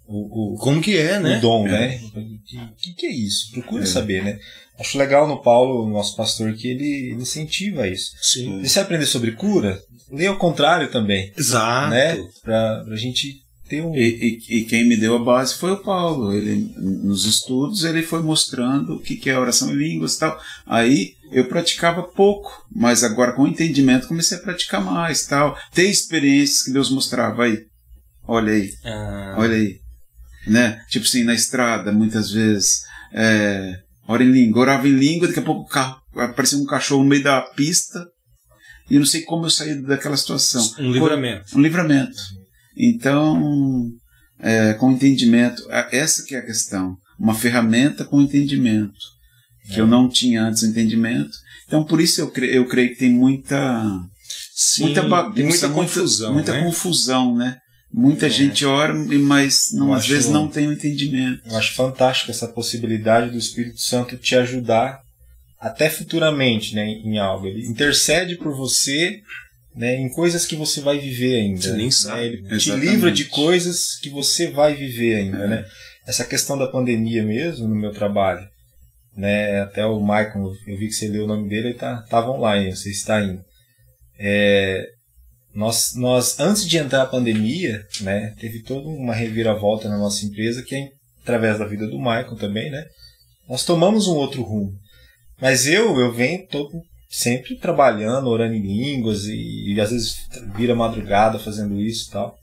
o, 0.07 0.55
o, 0.55 0.59
Como 0.59 0.81
que 0.81 0.97
é, 0.97 1.19
né? 1.19 1.39
o 1.39 1.41
dom, 1.41 1.67
É. 1.67 1.71
né? 1.71 2.01
O 2.15 2.77
que, 2.77 2.93
que 2.95 3.07
é 3.07 3.11
isso? 3.13 3.51
Procura 3.53 3.83
É. 3.83 3.87
saber, 3.87 4.23
né? 4.25 4.39
Acho 4.79 4.99
legal 4.99 5.29
no 5.29 5.43
Paulo, 5.43 5.85
o 5.85 5.91
nosso 5.91 6.17
pastor, 6.17 6.53
que 6.55 6.69
ele, 6.69 6.85
ele 7.13 7.23
incentiva 7.23 7.87
isso. 7.87 8.13
Sim. 8.21 8.61
E 8.63 8.69
se 8.69 8.81
aprender 8.81 9.07
sobre 9.07 9.33
cura, 9.33 9.81
lê 10.11 10.27
ao 10.27 10.37
contrário 10.39 10.91
também, 10.91 11.33
Exato. 11.37 11.91
né? 11.91 12.17
Pra, 12.43 12.83
pra 12.85 12.97
gente 12.97 13.43
ter 13.73 13.83
um... 13.83 13.95
E, 13.95 14.39
e- 14.49 14.57
e 14.59 14.65
quem 14.65 14.87
me 14.87 14.97
deu 14.97 15.17
a 15.17 15.25
base 15.25 15.55
foi 15.55 15.73
o 15.73 15.83
Paulo. 15.83 16.33
Ele, 16.33 16.73
nos 16.77 17.25
estudos, 17.25 17.85
ele 17.85 18.03
foi 18.03 18.23
mostrando 18.23 18.95
o 18.97 19.01
que, 19.01 19.17
que 19.17 19.31
é 19.31 19.39
oração 19.39 19.71
em 19.71 19.77
línguas 19.77 20.15
e 20.15 20.19
tal. 20.21 20.39
Aí 20.67 21.15
eu 21.33 21.47
praticava 21.47 22.03
pouco, 22.03 22.51
mas 22.71 23.03
agora 23.03 23.33
com 23.33 23.47
entendimento 23.49 24.09
comecei 24.09 24.37
a 24.37 24.41
praticar 24.41 24.85
mais 24.85 25.25
tal. 25.27 25.57
Ter 25.73 25.89
experiências 25.89 26.63
que 26.65 26.71
Deus 26.73 26.91
mostrava 26.91 27.45
aí. 27.45 27.59
Olha 28.29 28.53
aí, 28.53 28.71
Ah, 28.85 29.35
olha 29.39 29.57
aí. 29.57 29.81
Né? 30.47 30.81
Tipo 30.91 31.07
assim, 31.07 31.25
na 31.25 31.35
estrada, 31.35 31.91
muitas 31.93 32.31
vezes, 32.31 32.83
é, 33.15 33.79
ora 34.07 34.23
em 34.23 34.31
língua, 34.31 34.63
orava 34.63 34.87
em 34.89 34.93
língua, 34.93 35.29
daqui 35.29 35.41
a 35.41 35.43
pouco 35.43 35.63
o 35.63 35.67
carro, 35.69 36.01
aparecia 36.17 36.59
um 36.59 36.67
cachorro 36.67 37.03
no 37.03 37.09
meio 37.09 37.23
da 37.23 37.41
pista, 37.41 38.05
e 38.91 38.95
eu 38.95 39.01
não 39.01 39.07
sei 39.07 39.23
como 39.23 39.47
eu 39.47 39.51
saí 39.51 39.81
daquela 39.83 40.17
situação. 40.17 40.63
um 40.81 40.91
livramento. 40.93 41.57
Um 41.57 41.61
livramento. 41.63 42.17
Então, 42.77 43.91
é, 44.41 44.75
com 44.75 44.91
entendimento, 44.93 45.63
essa 45.91 46.25
que 46.25 46.35
é 46.35 46.39
a 46.39 46.45
questão. 46.47 46.97
Uma 47.19 47.35
ferramenta 47.35 48.05
com 48.05 48.21
entendimento. 48.21 48.95
Que 49.73 49.81
eu 49.81 49.87
não 49.87 50.09
tinha 50.09 50.43
antes 50.45 50.63
entendimento. 50.65 51.31
Então, 51.67 51.85
por 51.85 52.01
isso 52.01 52.21
eu, 52.21 52.31
cre 52.31 52.55
eu 52.55 52.67
creio 52.67 52.91
que 52.91 52.97
tem 52.97 53.11
muita, 53.11 53.83
Sim, 54.55 54.85
muita 54.85 55.03
bagunça, 55.03 55.41
muita 55.43 55.69
confusão. 55.71 56.33
muita 56.35 56.53
né? 56.53 56.63
confusão, 56.65 57.37
né? 57.37 57.59
Muita 57.95 58.27
É. 58.27 58.31
gente 58.31 58.65
ora, 58.65 58.93
e- 58.97 59.19
mas 59.19 59.69
não, 59.73 59.89
Eu 59.89 59.93
às 59.95 60.01
acho- 60.01 60.09
vezes 60.13 60.31
não 60.31 60.49
tem 60.49 60.67
o 60.67 60.73
entendimento. 60.73 61.43
Eu 61.47 61.57
acho 61.57 61.75
fantástico 61.75 62.31
essa 62.31 62.49
possibilidade 62.49 63.31
do 63.31 63.39
Espírito 63.39 63.81
Santo 63.81 64.17
te 64.17 64.35
ajudar 64.35 65.01
até 65.61 65.89
futuramente, 65.89 66.75
né, 66.75 66.85
em 66.89 67.19
algo. 67.19 67.47
Ele 67.47 67.65
intercede 67.67 68.37
por 68.37 68.57
você, 68.57 69.21
né, 69.75 69.97
em 69.97 70.09
coisas 70.09 70.45
que 70.47 70.55
você 70.57 70.81
vai 70.81 70.99
viver 70.99 71.37
ainda. 71.37 71.61
Você 71.63 71.73
nem 71.73 71.87
né? 71.87 71.91
sabe. 71.91 72.25
Ele 72.25 72.43
te 72.43 72.55
Exatamente. 72.55 72.91
livra 72.91 73.11
de 73.13 73.25
coisas 73.27 73.97
que 74.01 74.11
você 74.11 74.51
vai 74.51 74.75
viver 74.75 75.17
ainda, 75.17 75.45
É. 75.45 75.49
né? 75.49 75.65
Essa 76.07 76.25
questão 76.25 76.59
da 76.59 76.67
pandemia 76.67 77.23
mesmo 77.23 77.69
no 77.69 77.75
meu 77.77 77.93
trabalho, 77.93 78.47
né? 79.17 79.61
Até 79.61 79.87
o 79.87 80.01
Michael, 80.01 80.53
eu 80.67 80.77
vi 80.77 80.89
que 80.89 80.93
você 80.95 81.07
leu 81.09 81.25
o 81.25 81.29
nome 81.29 81.49
dele, 81.49 81.69
ele 81.69 81.79
tá 81.79 82.03
tava 82.03 82.31
online, 82.31 82.75
se 82.77 82.91
está 82.91 83.21
indo. 83.23 83.41
É, 84.19 84.85
nós, 85.55 85.93
nós, 85.95 86.41
antes 86.41 86.67
de 86.67 86.77
entrar 86.79 87.03
a 87.03 87.07
pandemia, 87.07 87.85
né, 88.01 88.35
teve 88.41 88.63
toda 88.63 88.87
uma 88.89 89.15
reviravolta 89.15 89.89
na 89.89 89.99
nossa 89.99 90.25
empresa, 90.25 90.63
que 90.63 90.75
é 90.75 90.89
através 91.23 91.59
da 91.59 91.67
vida 91.67 91.87
do 91.87 91.99
Michael 91.99 92.37
também, 92.37 92.71
né, 92.71 92.85
nós 93.49 93.65
tomamos 93.65 94.07
um 94.09 94.15
outro 94.15 94.43
rumo. 94.43 94.73
Mas 95.41 95.67
eu, 95.67 95.99
eu 96.01 96.13
venho 96.13 96.47
todo, 96.49 96.71
sempre 97.15 97.57
trabalhando, 97.57 98.29
orando 98.29 98.55
em 98.55 98.63
línguas, 98.63 99.27
e, 99.27 99.75
e 99.75 99.81
às 99.81 99.91
vezes 99.91 100.17
vira 100.57 100.75
madrugada 100.75 101.39
fazendo 101.39 101.79
isso 101.79 102.09
e 102.09 102.13
tal. 102.13 102.39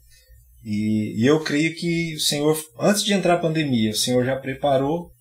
E, 0.63 1.15
e 1.17 1.25
eu 1.25 1.39
creio 1.43 1.75
que 1.75 2.13
o 2.13 2.19
Senhor, 2.19 2.55
antes 2.79 3.03
de 3.03 3.11
entrar 3.13 3.33
a 3.33 3.39
pandemia, 3.39 3.89
o 3.89 3.95
Senhor 3.95 4.23
já 4.23 4.35
preparou, 4.35 5.11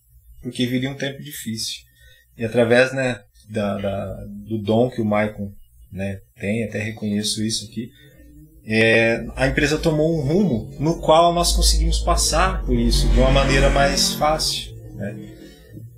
porque 0.42 0.66
viria 0.66 0.90
um 0.90 0.96
tempo 0.96 1.22
difícil. 1.22 1.76
E 2.36 2.44
através 2.44 2.92
né, 2.92 3.20
da, 3.48 3.78
da- 3.78 4.24
do 4.46 4.58
dom 4.58 4.90
que 4.90 5.00
o 5.00 5.04
Michael 5.04 5.50
né, 5.90 6.18
tem, 6.38 6.64
até 6.64 6.78
reconheço 6.82 7.42
isso 7.42 7.64
aqui, 7.64 7.88
é, 8.66 9.24
a 9.34 9.46
empresa 9.48 9.78
tomou 9.78 10.14
um 10.14 10.20
rumo 10.20 10.76
no 10.78 11.00
qual 11.00 11.32
nós 11.32 11.52
conseguimos 11.52 12.00
passar 12.00 12.66
por 12.66 12.78
isso 12.78 13.08
de 13.08 13.18
uma 13.18 13.30
maneira 13.30 13.70
mais 13.70 14.12
fácil. 14.12 14.74
Né? 14.94 15.37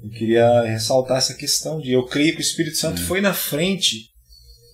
Eu 0.03 0.11
queria 0.11 0.63
ressaltar 0.63 1.19
essa 1.19 1.35
questão 1.35 1.81
de 1.81 1.93
eu 1.93 2.05
creio 2.07 2.33
que 2.33 2.39
o 2.39 2.43
Espírito 2.43 2.77
Santo 2.77 3.01
foi 3.03 3.21
na 3.21 3.35
frente 3.35 4.09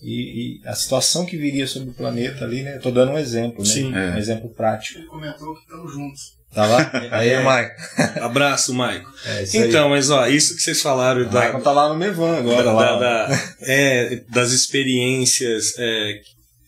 e, 0.03 0.61
e 0.63 0.69
a 0.69 0.75
situação 0.75 1.27
que 1.27 1.37
viria 1.37 1.67
sobre 1.67 1.91
o 1.91 1.95
planeta 1.95 2.45
ali, 2.45 2.63
né? 2.63 2.77
Eu 2.77 2.81
tô 2.81 2.91
dando 2.91 3.13
um 3.13 3.19
exemplo, 3.19 3.59
né? 3.65 3.71
Sim. 3.71 3.95
É. 3.95 4.11
Um 4.15 4.19
exemplo 4.19 4.49
prático. 4.51 4.99
Ele 5.01 5.07
comentou 5.09 5.55
que 5.55 5.63
estamos 5.63 5.93
juntos. 5.93 6.37
Tá 6.55 6.65
lá? 6.65 6.91
Aí, 7.11 7.31
É. 7.31 7.39
Mike. 7.43 8.21
Abraço, 8.21 8.73
Maico. 8.73 9.11
É 9.27 9.43
isso 9.43 9.57
aí. 9.59 9.69
Então, 9.69 9.89
mas 9.91 10.09
ó, 10.11 10.27
isso 10.27 10.55
que 10.55 10.63
vocês 10.63 10.81
falaram 10.81 11.23
o 11.23 11.29
da, 11.29 11.45
Michael 11.47 11.63
tá 11.63 11.73
lá 11.73 11.89
no 11.89 11.97
Mevan 11.97 12.39
agora. 12.39 12.63
da- 12.65 12.73
lá, 12.73 12.97
da- 12.99 13.27
da- 13.27 13.55
é, 13.63 14.23
das 14.31 14.53
experiências 14.53 15.75
é, 15.79 16.21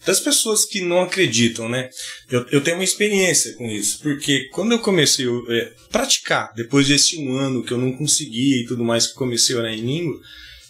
das 0.06 0.20
pessoas 0.20 0.64
que 0.64 0.80
não 0.80 1.02
acreditam, 1.02 1.68
né? 1.68 1.90
Eu, 2.30 2.46
eu 2.50 2.60
tenho 2.60 2.76
uma 2.76 2.84
experiência 2.84 3.54
com 3.54 3.66
isso, 3.66 4.00
porque 4.02 4.48
quando 4.52 4.72
eu 4.72 4.78
comecei 4.78 5.26
a 5.26 5.52
é, 5.52 5.72
praticar, 5.90 6.52
depois 6.54 6.88
desse 6.88 7.18
um 7.18 7.36
ano 7.36 7.62
que 7.62 7.72
eu 7.72 7.78
não 7.78 7.92
conseguia 7.92 8.56
e 8.62 8.66
tudo 8.66 8.84
mais, 8.84 9.06
que 9.06 9.14
comecei 9.14 9.54
a 9.54 9.58
orar 9.58 9.72
em 9.72 9.80
língua, 9.80 10.18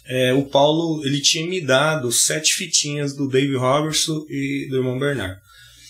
é, 0.07 0.33
o 0.33 0.43
Paulo 0.43 1.05
ele 1.05 1.21
tinha 1.21 1.45
me 1.45 1.61
dado 1.61 2.11
sete 2.11 2.53
fitinhas 2.55 3.13
do 3.15 3.29
Dave 3.29 3.55
Robertson 3.55 4.25
e 4.27 4.67
do 4.69 4.77
irmão 4.77 4.97
Bernard. 4.97 5.39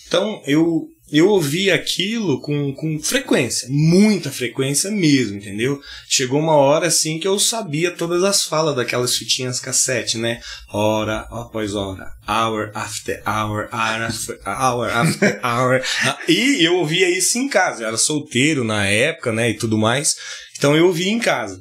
Então 0.06 0.42
eu 0.46 0.88
eu 1.12 1.28
ouvi 1.28 1.70
aquilo 1.70 2.40
com, 2.40 2.72
com 2.74 2.98
frequência, 3.00 3.68
muita 3.70 4.30
frequência 4.30 4.90
mesmo, 4.90 5.36
entendeu? 5.36 5.80
Chegou 6.08 6.38
uma 6.38 6.54
hora 6.54 6.86
assim 6.86 7.18
que 7.18 7.26
eu 7.26 7.38
sabia 7.38 7.90
todas 7.90 8.22
as 8.22 8.44
falas 8.44 8.76
daquelas 8.76 9.16
fitinhas 9.16 9.58
cassete, 9.58 10.18
né? 10.18 10.40
Hora 10.72 11.26
após 11.30 11.74
hora, 11.74 12.10
hour 12.28 12.70
after 12.74 13.22
hour, 13.26 13.68
hour 13.72 14.02
after 14.02 14.40
hour, 14.46 14.88
after 14.88 15.40
hour. 15.44 15.82
E 16.28 16.64
eu 16.64 16.76
ouvia 16.76 17.10
isso 17.10 17.38
em 17.38 17.48
casa, 17.48 17.82
eu 17.82 17.88
era 17.88 17.96
solteiro 17.96 18.62
na 18.62 18.86
época, 18.86 19.32
né? 19.32 19.50
E 19.50 19.54
tudo 19.54 19.76
mais. 19.76 20.16
Então 20.56 20.76
eu 20.76 20.86
ouvia 20.86 21.10
em 21.10 21.18
casa. 21.18 21.60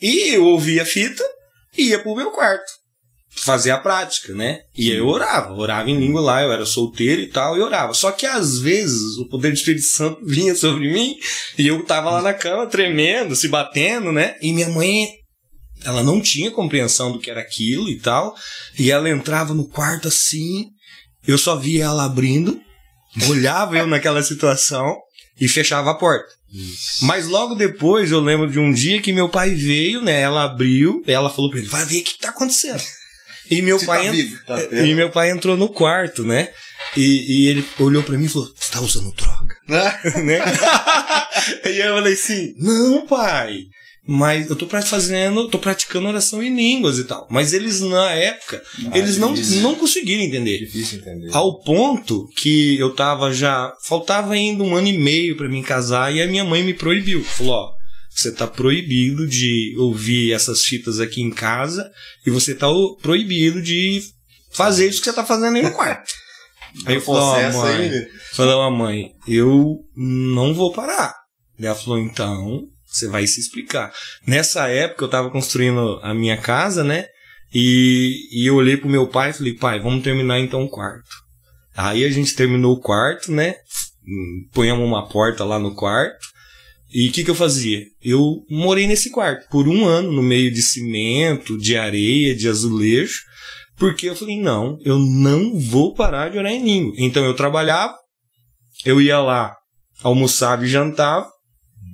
E 0.00 0.34
eu 0.34 0.44
ouvia 0.44 0.82
a 0.82 0.86
fita 0.86 1.22
e 1.76 1.90
ia 1.90 1.98
pro 1.98 2.16
meu 2.16 2.30
quarto 2.30 2.81
fazer 3.42 3.72
a 3.72 3.78
prática, 3.78 4.32
né? 4.34 4.60
E 4.76 4.90
aí 4.90 4.98
eu 4.98 5.08
orava, 5.08 5.52
orava 5.52 5.90
em 5.90 5.98
língua 5.98 6.20
lá, 6.20 6.42
eu 6.42 6.52
era 6.52 6.64
solteiro 6.64 7.20
e 7.20 7.26
tal, 7.26 7.56
e 7.56 7.60
orava. 7.60 7.92
Só 7.92 8.12
que 8.12 8.24
às 8.24 8.58
vezes 8.58 9.18
o 9.18 9.26
poder 9.26 9.50
do 9.50 9.56
Espírito 9.56 9.84
Santo 9.84 10.20
vinha 10.24 10.54
sobre 10.54 10.92
mim 10.92 11.16
e 11.58 11.66
eu 11.66 11.84
tava 11.84 12.10
lá 12.10 12.22
na 12.22 12.32
cama 12.32 12.66
tremendo, 12.66 13.34
se 13.34 13.48
batendo, 13.48 14.12
né? 14.12 14.36
E 14.40 14.52
minha 14.52 14.68
mãe, 14.68 15.08
ela 15.84 16.02
não 16.04 16.20
tinha 16.20 16.52
compreensão 16.52 17.10
do 17.10 17.18
que 17.18 17.30
era 17.30 17.40
aquilo 17.40 17.88
e 17.88 17.98
tal, 17.98 18.34
e 18.78 18.90
ela 18.90 19.10
entrava 19.10 19.52
no 19.52 19.66
quarto 19.66 20.06
assim, 20.06 20.66
eu 21.26 21.36
só 21.36 21.56
via 21.56 21.84
ela 21.84 22.04
abrindo, 22.04 22.60
olhava 23.28 23.76
eu 23.76 23.86
naquela 23.86 24.22
situação 24.22 24.96
e 25.40 25.48
fechava 25.48 25.90
a 25.90 25.94
porta. 25.94 26.28
Mas 27.00 27.26
logo 27.26 27.54
depois 27.54 28.12
eu 28.12 28.20
lembro 28.20 28.48
de 28.48 28.58
um 28.58 28.70
dia 28.70 29.00
que 29.00 29.12
meu 29.12 29.28
pai 29.28 29.50
veio, 29.50 30.02
né? 30.02 30.20
Ela 30.20 30.44
abriu, 30.44 31.02
ela 31.06 31.30
falou 31.30 31.50
pra 31.50 31.58
ele: 31.58 31.68
vai 31.68 31.84
ver 31.86 32.00
o 32.00 32.04
que 32.04 32.18
tá 32.18 32.28
acontecendo. 32.28 32.82
E 33.58 33.62
meu 33.62 33.78
Você 33.78 33.86
pai 33.86 34.06
tá 34.06 34.10
vivo. 34.12 34.44
Tá 34.46 34.62
e 34.62 34.66
vendo? 34.68 34.96
meu 34.96 35.10
pai 35.10 35.30
entrou 35.30 35.56
no 35.56 35.68
quarto, 35.68 36.24
né? 36.24 36.48
E, 36.96 37.44
e 37.44 37.48
ele 37.48 37.64
olhou 37.78 38.02
pra 38.02 38.16
mim 38.18 38.26
e 38.26 38.28
falou: 38.28 38.48
Você 38.56 38.72
tá 38.72 38.80
usando 38.80 39.12
droga? 39.14 39.54
né? 40.22 40.40
e 41.66 41.78
eu 41.78 41.94
falei 41.94 42.12
assim: 42.14 42.54
Não, 42.58 43.06
pai. 43.06 43.60
Mas 44.04 44.50
eu 44.50 44.56
tô 44.56 44.66
fazendo, 44.66 45.48
tô 45.48 45.60
praticando 45.60 46.08
oração 46.08 46.42
em 46.42 46.52
línguas 46.52 46.98
e 46.98 47.04
tal. 47.04 47.24
Mas 47.30 47.52
eles, 47.52 47.80
na 47.80 48.10
época, 48.10 48.60
Ah, 48.90 48.98
eles 48.98 49.16
não, 49.16 49.32
difícil. 49.32 49.60
não 49.60 49.76
conseguiram 49.76 50.24
entender. 50.24 50.58
Difícil 50.58 50.98
entender. 50.98 51.30
Ao 51.32 51.62
ponto 51.62 52.26
que 52.36 52.76
eu 52.80 52.92
tava 52.94 53.32
já. 53.32 53.72
Faltava 53.86 54.32
ainda 54.32 54.64
um 54.64 54.74
ano 54.74 54.88
e 54.88 54.98
meio 54.98 55.36
pra 55.36 55.48
mim 55.48 55.62
casar 55.62 56.12
e 56.12 56.20
a 56.20 56.26
minha 56.26 56.44
mãe 56.44 56.64
me 56.64 56.74
proibiu. 56.74 57.22
Falou: 57.22 57.52
Ó, 57.54 57.70
você 58.14 58.32
tá 58.32 58.46
proibido 58.46 59.26
de 59.26 59.74
ouvir 59.78 60.32
essas 60.32 60.64
fitas 60.64 61.00
aqui 61.00 61.20
em 61.22 61.30
casa 61.30 61.90
e 62.26 62.30
você 62.30 62.54
tá 62.54 62.68
o- 62.68 62.96
proibido 62.96 63.60
de 63.62 64.02
fazer 64.52 64.88
isso 64.88 64.98
que 65.00 65.04
você 65.06 65.12
tá 65.12 65.24
fazendo 65.24 65.56
aí 65.56 65.62
no 65.62 65.72
quarto. 65.72 66.12
Aí 66.86 66.94
eu 66.94 67.00
falei: 67.02 67.52
mãe. 67.52 67.90
aí, 67.90 68.08
Falei, 68.32 68.70
mãe, 68.78 69.12
eu 69.28 69.80
não 69.94 70.54
vou 70.54 70.72
parar. 70.72 71.14
Ela 71.60 71.74
falou, 71.74 71.98
então, 71.98 72.62
você 72.86 73.08
vai 73.08 73.26
se 73.26 73.40
explicar. 73.40 73.92
Nessa 74.26 74.68
época 74.68 75.04
eu 75.04 75.08
tava 75.10 75.30
construindo 75.30 76.00
a 76.02 76.14
minha 76.14 76.36
casa, 76.38 76.82
né? 76.82 77.04
E, 77.54 78.26
e 78.32 78.46
eu 78.48 78.54
olhei 78.56 78.78
pro 78.78 78.88
meu 78.88 79.06
pai 79.06 79.30
e 79.30 79.32
falei, 79.34 79.54
pai, 79.54 79.80
vamos 79.80 80.02
terminar 80.02 80.40
então 80.40 80.62
o 80.62 80.68
quarto. 80.70 81.10
Aí 81.76 82.04
a 82.04 82.10
gente 82.10 82.34
terminou 82.34 82.72
o 82.74 82.80
quarto, 82.80 83.30
né? 83.30 83.54
Hum, 84.08 84.48
Ponhamos 84.54 84.86
uma 84.86 85.06
porta 85.06 85.44
lá 85.44 85.58
no 85.58 85.74
quarto. 85.74 86.26
E 86.94 87.08
o 87.08 87.12
que, 87.12 87.24
que 87.24 87.30
eu 87.30 87.34
fazia? 87.34 87.84
Eu 88.02 88.44
morei 88.50 88.86
nesse 88.86 89.10
quarto 89.10 89.48
por 89.50 89.66
um 89.68 89.86
ano, 89.86 90.12
no 90.12 90.22
meio 90.22 90.52
de 90.52 90.60
cimento, 90.62 91.56
de 91.58 91.76
areia, 91.76 92.34
de 92.34 92.48
azulejo. 92.48 93.20
Porque 93.78 94.08
eu 94.08 94.14
falei, 94.14 94.38
não, 94.38 94.78
eu 94.84 94.98
não 94.98 95.58
vou 95.58 95.94
parar 95.94 96.28
de 96.30 96.38
orar 96.38 96.52
em 96.52 96.62
língua. 96.64 96.92
Então 96.98 97.24
eu 97.24 97.34
trabalhava, 97.34 97.94
eu 98.84 99.00
ia 99.00 99.18
lá, 99.18 99.56
almoçava 100.02 100.64
e 100.64 100.68
jantava, 100.68 101.28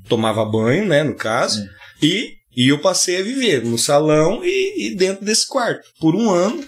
tomava 0.09 0.45
banho, 0.45 0.85
né, 0.87 1.03
no 1.03 1.15
caso, 1.15 1.61
Sim. 1.63 1.69
e, 2.03 2.33
e 2.57 2.69
eu 2.69 2.79
passei 2.81 3.19
a 3.19 3.23
viver 3.23 3.65
no 3.65 3.79
salão 3.79 4.41
e, 4.45 4.89
e 4.89 4.97
dentro 4.97 5.25
desse 5.25 5.47
quarto, 5.47 5.87
por 6.01 6.15
um 6.17 6.29
ano, 6.31 6.63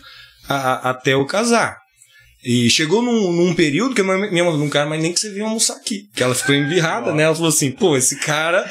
a- 0.48 0.54
a- 0.88 0.90
até 0.90 1.14
eu 1.14 1.26
casar. 1.26 1.76
E 2.44 2.70
chegou 2.70 3.02
num, 3.02 3.32
num 3.32 3.54
período 3.54 3.94
que 3.94 4.00
a 4.00 4.04
minha 4.04 4.16
mãe 4.18 4.38
falou, 4.38 4.58
não 4.58 4.70
quero 4.70 4.88
mais 4.88 5.02
nem 5.02 5.12
que 5.12 5.20
você 5.20 5.30
venha 5.30 5.44
almoçar 5.44 5.76
aqui. 5.76 6.08
Que 6.14 6.22
ela 6.22 6.34
ficou 6.34 6.54
embirrada, 6.54 7.12
né? 7.12 7.24
Ela 7.24 7.34
falou 7.34 7.50
assim, 7.50 7.70
pô, 7.70 7.96
esse 7.96 8.16
cara. 8.16 8.68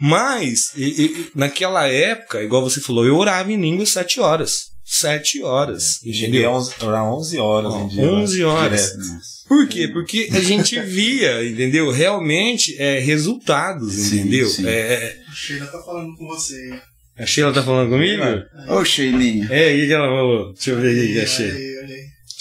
Mas, 0.00 0.72
e- 0.76 1.04
e- 1.04 1.26
naquela 1.34 1.86
época, 1.86 2.42
igual 2.42 2.62
você 2.68 2.80
falou, 2.80 3.06
eu 3.06 3.16
orava 3.16 3.52
em 3.52 3.60
língua 3.60 3.86
sete 3.86 4.18
horas. 4.20 4.72
Sete 4.84 5.42
horas. 5.42 6.00
Cheguei 6.02 6.24
a 6.24 6.28
Entendeu? 6.28 6.50
11, 6.52 6.74
orar 6.82 7.04
11 7.04 7.38
horas 7.38 7.72
Ó, 7.72 7.80
em 7.84 7.88
dia. 7.88 8.02
11 8.02 8.44
horas. 8.44 8.80
Direto. 8.92 8.98
Nossa. 8.98 9.32
Por 9.48 9.68
quê? 9.68 9.88
Porque 9.88 10.28
a 10.32 10.40
gente 10.40 10.80
via, 10.80 11.44
entendeu? 11.48 11.90
Realmente 11.90 12.74
é, 12.78 12.98
resultados, 12.98 13.94
Sim, 13.94 14.20
entendeu? 14.20 14.48
sim. 14.48 14.66
É, 14.66 15.16
O 15.30 15.34
Sheila 15.34 15.66
tá 15.66 15.78
falando 15.82 16.16
com 16.16 16.26
você. 16.26 16.80
a 17.18 17.26
Sheila 17.26 17.52
tá 17.52 17.62
falando 17.62 17.90
comigo? 17.90 18.22
Ô, 18.68 18.84
Sheilinha. 18.84 19.46
É, 19.50 19.74
e 19.74 19.86
que 19.86 19.92
ela 19.92 20.06
falou? 20.08 20.52
Deixa 20.54 20.70
eu 20.70 20.80
ver 20.80 20.88
aí, 20.88 21.12
a 21.12 21.18
Olha 21.18 21.26
Sheila. 21.26 21.58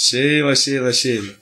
Sheila, 0.02 0.56
Sheila, 0.56 0.91
Sheila. 0.91 1.36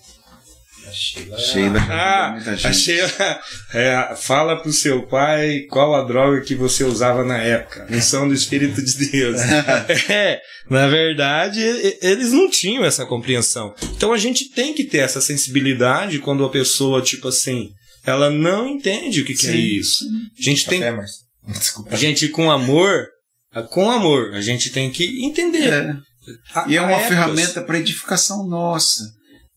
A 0.85 0.91
Sheila. 0.91 1.37
Sheila. 1.37 1.79
Ah, 1.89 2.33
a. 2.65 2.73
Sheila 2.73 3.39
é, 3.73 4.15
fala 4.17 4.61
pro 4.61 4.73
seu 4.73 5.03
pai 5.07 5.61
qual 5.69 5.95
a 5.95 6.03
droga 6.03 6.41
que 6.41 6.55
você 6.55 6.83
usava 6.83 7.23
na 7.23 7.37
época. 7.37 7.87
Missão 7.89 8.27
do 8.27 8.33
Espírito 8.33 8.83
de 8.83 9.09
Deus. 9.09 9.39
é, 10.09 10.41
na 10.69 10.89
verdade, 10.89 11.61
eles 12.01 12.33
não 12.33 12.49
tinham 12.49 12.83
essa 12.83 13.05
compreensão. 13.05 13.73
Então 13.95 14.11
a 14.11 14.17
gente 14.17 14.49
tem 14.49 14.73
que 14.73 14.83
ter 14.83 14.97
essa 14.97 15.21
sensibilidade 15.21 16.19
quando 16.19 16.43
a 16.43 16.49
pessoa, 16.49 17.01
tipo 17.01 17.29
assim, 17.29 17.69
ela 18.05 18.29
não 18.29 18.67
entende 18.67 19.21
o 19.21 19.25
que, 19.25 19.35
que 19.35 19.47
é 19.47 19.55
isso. 19.55 20.03
A 20.37 20.41
gente 20.41 20.67
tem. 20.67 20.81
Café, 20.81 20.91
Marcio? 20.91 21.21
Desculpa. 21.47 21.95
A 21.95 21.97
gente 21.97 22.27
com 22.27 22.51
amor, 22.51 23.07
com 23.69 23.89
amor, 23.89 24.33
a 24.33 24.41
gente 24.41 24.69
tem 24.69 24.91
que 24.91 25.25
entender. 25.25 25.71
É. 25.71 26.08
A- 26.53 26.65
E 26.69 26.75
é 26.77 26.81
uma 26.81 26.91
épocas- 26.91 27.07
ferramenta 27.09 27.61
para 27.61 27.79
edificação 27.79 28.47
nossa. 28.47 29.03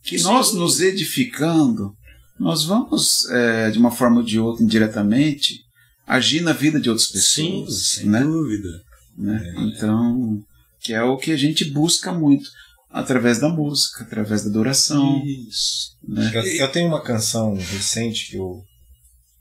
Que 0.04 0.18
Sim. 0.18 0.24
nós 0.24 0.52
nos 0.52 0.80
edificando, 0.80 1.92
nós 2.38 2.64
vamos, 2.64 3.24
é, 3.30 3.70
de 3.70 3.78
uma 3.78 3.90
forma 3.90 4.18
ou 4.18 4.22
de 4.22 4.38
outra, 4.38 4.64
indiretamente, 4.64 5.60
agir 6.06 6.40
na 6.42 6.52
vida 6.52 6.80
de 6.80 6.88
outras 6.90 7.08
Sim, 7.08 7.60
pessoas. 7.64 7.86
sem 7.86 8.06
né? 8.06 8.20
dúvida. 8.22 8.68
né? 9.16 9.54
Então, 9.58 10.40
que 10.80 10.92
é 10.92 11.02
o 11.02 11.16
que 11.16 11.30
a 11.32 11.36
gente 11.36 11.64
busca 11.66 12.12
muito. 12.12 12.48
Através 12.90 13.38
da 13.38 13.48
música, 13.48 14.02
através 14.04 14.42
da 14.44 14.50
adoração. 14.50 15.22
Isso. 15.24 15.92
Né? 16.06 16.30
Eu, 16.34 16.42
eu 16.44 16.68
tenho 16.72 16.88
uma 16.88 17.00
canção 17.00 17.54
recente 17.54 18.30
que 18.30 18.36
eu. 18.36 18.62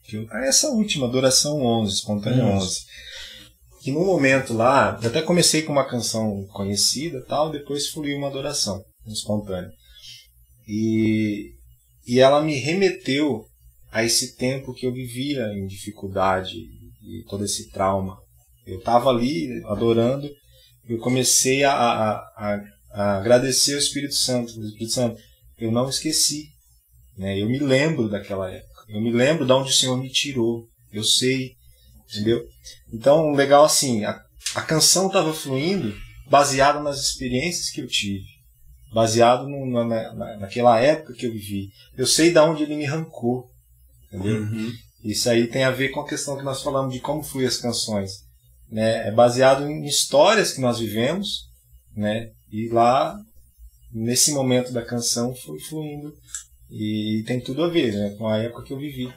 Que 0.06 0.16
eu 0.18 0.28
ah, 0.32 0.45
essa 0.45 0.70
última, 0.70 1.06
Adoração 1.06 1.62
11, 1.62 1.95
Espontânea 1.95 2.45
Hum. 2.45 2.56
11. 2.58 2.80
Que 3.82 3.91
no 3.91 4.06
momento 4.06 4.53
lá, 4.53 4.99
eu 5.02 5.10
até 5.10 5.22
comecei 5.22 5.64
com 5.64 5.72
uma 5.72 5.88
canção 5.88 6.45
conhecida 6.53 7.26
tal, 7.28 7.49
depois 7.49 7.90
fluiu 7.90 8.18
uma 8.18 8.28
adoração 8.28 8.84
espontânea. 9.08 9.72
E, 10.68 11.53
e 12.06 12.20
ela 12.20 12.41
me 12.41 12.56
remeteu 12.56 13.45
a 13.91 14.03
esse 14.03 14.36
tempo 14.36 14.74
que 14.74 14.86
eu 14.86 14.94
vivia 14.94 15.48
em 15.53 15.66
dificuldade 15.66 16.56
e 16.56 17.24
todo 17.28 17.44
esse 17.44 17.70
trauma. 17.72 18.18
Eu 18.66 18.78
estava 18.78 19.10
ali 19.10 19.49
adorando, 19.66 20.30
eu 20.88 20.98
comecei 20.99 21.64
a, 21.64 21.74
a, 21.74 22.12
a, 22.38 22.62
a 22.91 23.18
agradecer 23.18 23.74
ao 23.74 23.80
Espírito 23.80 24.16
Santo. 24.16 24.53
O 24.60 24.66
Espírito 24.66 24.94
Santo, 24.94 25.20
eu 25.58 25.72
não 25.72 25.90
esqueci. 25.90 26.49
Né? 27.18 27.40
Eu 27.41 27.48
me 27.48 27.60
lembro 27.60 28.10
daquela 28.10 28.49
época. 28.49 28.86
Eu 28.88 29.02
me 29.02 29.12
lembro 29.12 29.45
de 29.45 29.52
onde 29.52 29.70
o 29.70 29.74
Senhor 29.74 29.98
me 29.98 30.10
tirou. 30.10 30.68
Eu 30.91 31.03
sei. 31.03 31.56
Entendeu? 32.12 32.46
Então, 32.92 33.32
legal 33.32 33.64
assim, 33.64 34.04
a, 34.04 34.22
a 34.56 34.62
canção 34.62 35.08
estava 35.08 35.34
fluindo 35.34 35.96
baseada 36.30 36.80
nas 36.82 37.00
experiências 37.00 37.70
que 37.70 37.82
eu 37.82 37.88
tive. 37.88 38.26
Baseado 38.94 39.48
no, 39.48 39.66
na, 39.66 40.14
na, 40.14 40.38
naquela 40.38 40.80
época 40.80 41.14
que 41.14 41.26
eu 41.26 41.32
vivi. 41.32 41.70
Eu 41.98 42.06
sei 42.06 42.32
de 42.32 42.40
onde 42.40 42.64
ele 42.64 42.76
me 42.76 42.86
arrancou. 42.86 43.50
Entendeu? 44.08 44.42
Uhum. 44.42 44.72
Isso 45.04 45.30
aí 45.30 45.48
tem 45.48 45.64
a 45.64 45.72
ver 45.72 45.90
com 45.90 46.02
a 46.02 46.08
questão 46.08 46.38
que 46.38 46.44
nós 46.44 46.62
falamos 46.62 46.94
de 46.94 47.00
como 47.00 47.24
fluem 47.24 47.48
as 47.48 47.58
canções. 47.58 48.24
Né? 48.70 49.08
É 49.08 49.12
baseado 49.12 49.68
em 49.68 49.86
histórias 49.86 50.52
que 50.54 50.62
nós 50.62 50.80
vivemos, 50.80 51.50
né? 51.96 52.32
E 52.52 52.68
lá 52.70 53.18
nesse 53.92 54.34
momento 54.34 54.72
da 54.72 54.86
canção 54.86 55.36
foi 55.36 55.60
fluindo. 55.60 56.14
E 56.70 57.24
tem 57.28 57.42
tudo 57.42 57.64
a 57.64 57.68
ver 57.68 57.94
né, 57.94 58.16
com 58.18 58.28
a 58.28 58.38
época 58.38 58.64
que 58.64 58.74
eu 58.74 58.78
vivi. 58.78 59.14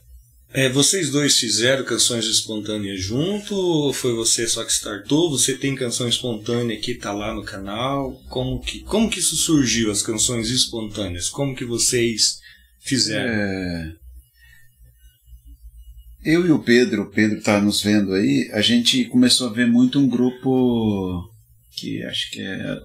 É, 0.56 0.68
vocês 0.68 1.10
dois 1.10 1.36
fizeram 1.36 1.84
canções 1.84 2.26
espontâneas 2.26 3.00
junto? 3.00 3.56
Ou 3.56 3.92
foi 3.92 4.14
você 4.14 4.46
só 4.46 4.64
que 4.64 4.70
startou? 4.70 5.28
Você 5.28 5.58
tem 5.58 5.74
canção 5.74 6.08
espontânea 6.08 6.78
que 6.78 6.94
tá 6.94 7.12
lá 7.12 7.34
no 7.34 7.42
canal? 7.42 8.12
Como 8.28 8.60
que, 8.60 8.78
como 8.84 9.10
que 9.10 9.18
isso 9.18 9.34
surgiu, 9.34 9.90
as 9.90 10.00
canções 10.00 10.50
espontâneas? 10.50 11.28
Como 11.28 11.56
que 11.56 11.64
vocês 11.64 12.38
fizeram? 12.78 13.32
É, 13.32 13.92
Eu 16.24 16.46
e 16.46 16.52
o 16.52 16.62
Pedro, 16.62 17.02
o 17.02 17.10
Pedro 17.10 17.38
está 17.38 17.60
nos 17.60 17.82
vendo 17.82 18.14
aí, 18.14 18.48
a 18.52 18.60
gente 18.60 19.06
começou 19.06 19.48
a 19.48 19.52
ver 19.52 19.66
muito 19.66 19.98
um 19.98 20.08
grupo 20.08 21.28
que 21.72 22.00
acho 22.04 22.30
que 22.30 22.40
é 22.40 22.78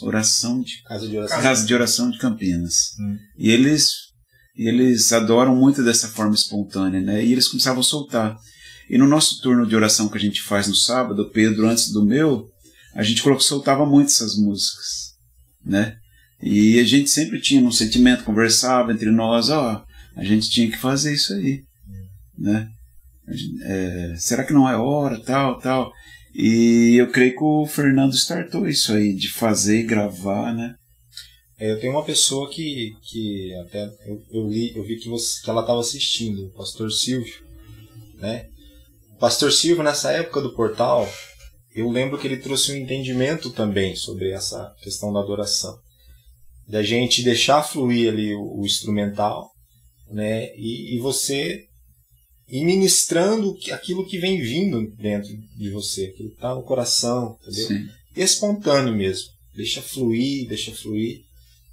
Oração 0.00 0.62
de 0.62 0.82
Casa 0.84 1.06
de 1.06 1.18
oração. 1.18 1.42
Casa 1.42 1.66
de 1.66 1.74
Oração 1.74 2.10
de 2.10 2.18
Campinas. 2.18 2.96
Hum. 2.98 3.18
E 3.36 3.50
eles 3.50 4.09
e 4.60 4.68
eles 4.68 5.10
adoram 5.10 5.56
muito 5.56 5.82
dessa 5.82 6.06
forma 6.08 6.34
espontânea, 6.34 7.00
né? 7.00 7.24
E 7.24 7.32
eles 7.32 7.48
começavam 7.48 7.80
a 7.80 7.82
soltar. 7.82 8.36
E 8.90 8.98
no 8.98 9.08
nosso 9.08 9.40
turno 9.40 9.66
de 9.66 9.74
oração 9.74 10.06
que 10.06 10.18
a 10.18 10.20
gente 10.20 10.42
faz 10.42 10.68
no 10.68 10.74
sábado, 10.74 11.30
Pedro 11.30 11.66
antes 11.66 11.90
do 11.90 12.04
meu, 12.04 12.46
a 12.94 13.02
gente 13.02 13.22
colocou, 13.22 13.42
soltava 13.42 13.86
muito 13.86 14.08
essas 14.08 14.36
músicas, 14.36 15.14
né? 15.64 15.96
E 16.42 16.78
a 16.78 16.84
gente 16.84 17.08
sempre 17.08 17.40
tinha 17.40 17.62
um 17.62 17.72
sentimento, 17.72 18.22
conversava 18.22 18.92
entre 18.92 19.10
nós, 19.10 19.48
ó, 19.48 19.82
a 20.14 20.24
gente 20.24 20.50
tinha 20.50 20.70
que 20.70 20.76
fazer 20.76 21.14
isso 21.14 21.32
aí, 21.32 21.62
né? 22.38 22.68
É, 23.62 24.14
será 24.18 24.44
que 24.44 24.52
não 24.52 24.68
é 24.68 24.76
hora, 24.76 25.18
tal, 25.20 25.58
tal? 25.58 25.90
E 26.34 27.00
eu 27.00 27.10
creio 27.10 27.32
que 27.32 27.42
o 27.42 27.64
Fernando 27.64 28.14
startou 28.14 28.68
isso 28.68 28.92
aí, 28.92 29.14
de 29.14 29.30
fazer 29.32 29.80
e 29.80 29.86
gravar, 29.86 30.52
né? 30.54 30.74
É, 31.60 31.70
eu 31.70 31.78
tenho 31.78 31.92
uma 31.92 32.02
pessoa 32.02 32.48
que, 32.48 32.96
que 33.02 33.54
até 33.56 33.84
eu, 34.06 34.22
eu 34.32 34.48
li, 34.48 34.74
eu 34.74 34.82
vi 34.82 34.96
que, 34.96 35.10
você, 35.10 35.42
que 35.42 35.50
ela 35.50 35.60
estava 35.60 35.78
assistindo, 35.78 36.46
o 36.46 36.52
pastor 36.52 36.90
Silvio, 36.90 37.44
né? 38.14 38.48
O 39.14 39.18
pastor 39.18 39.52
Silvio 39.52 39.84
nessa 39.84 40.10
época 40.10 40.40
do 40.40 40.54
portal, 40.54 41.06
eu 41.74 41.90
lembro 41.90 42.18
que 42.18 42.26
ele 42.26 42.38
trouxe 42.38 42.72
um 42.72 42.76
entendimento 42.76 43.50
também 43.50 43.94
sobre 43.94 44.30
essa 44.30 44.74
questão 44.82 45.12
da 45.12 45.20
adoração, 45.20 45.78
da 46.66 46.82
gente 46.82 47.22
deixar 47.22 47.62
fluir 47.62 48.10
ali 48.10 48.34
o, 48.34 48.60
o 48.60 48.64
instrumental, 48.64 49.50
né? 50.10 50.46
E, 50.56 50.96
e 50.96 50.98
você 50.98 51.66
ir 52.48 52.64
ministrando 52.64 53.54
aquilo 53.70 54.06
que 54.06 54.18
vem 54.18 54.40
vindo 54.40 54.90
dentro 54.96 55.30
de 55.58 55.68
você, 55.68 56.06
aquilo 56.06 56.30
que 56.30 56.36
está 56.36 56.54
no 56.54 56.62
coração, 56.62 57.36
entendeu? 57.42 57.66
Sim. 57.66 57.88
É 58.16 58.22
espontâneo 58.22 58.96
mesmo. 58.96 59.28
Deixa 59.54 59.82
fluir, 59.82 60.48
deixa 60.48 60.72
fluir, 60.72 61.28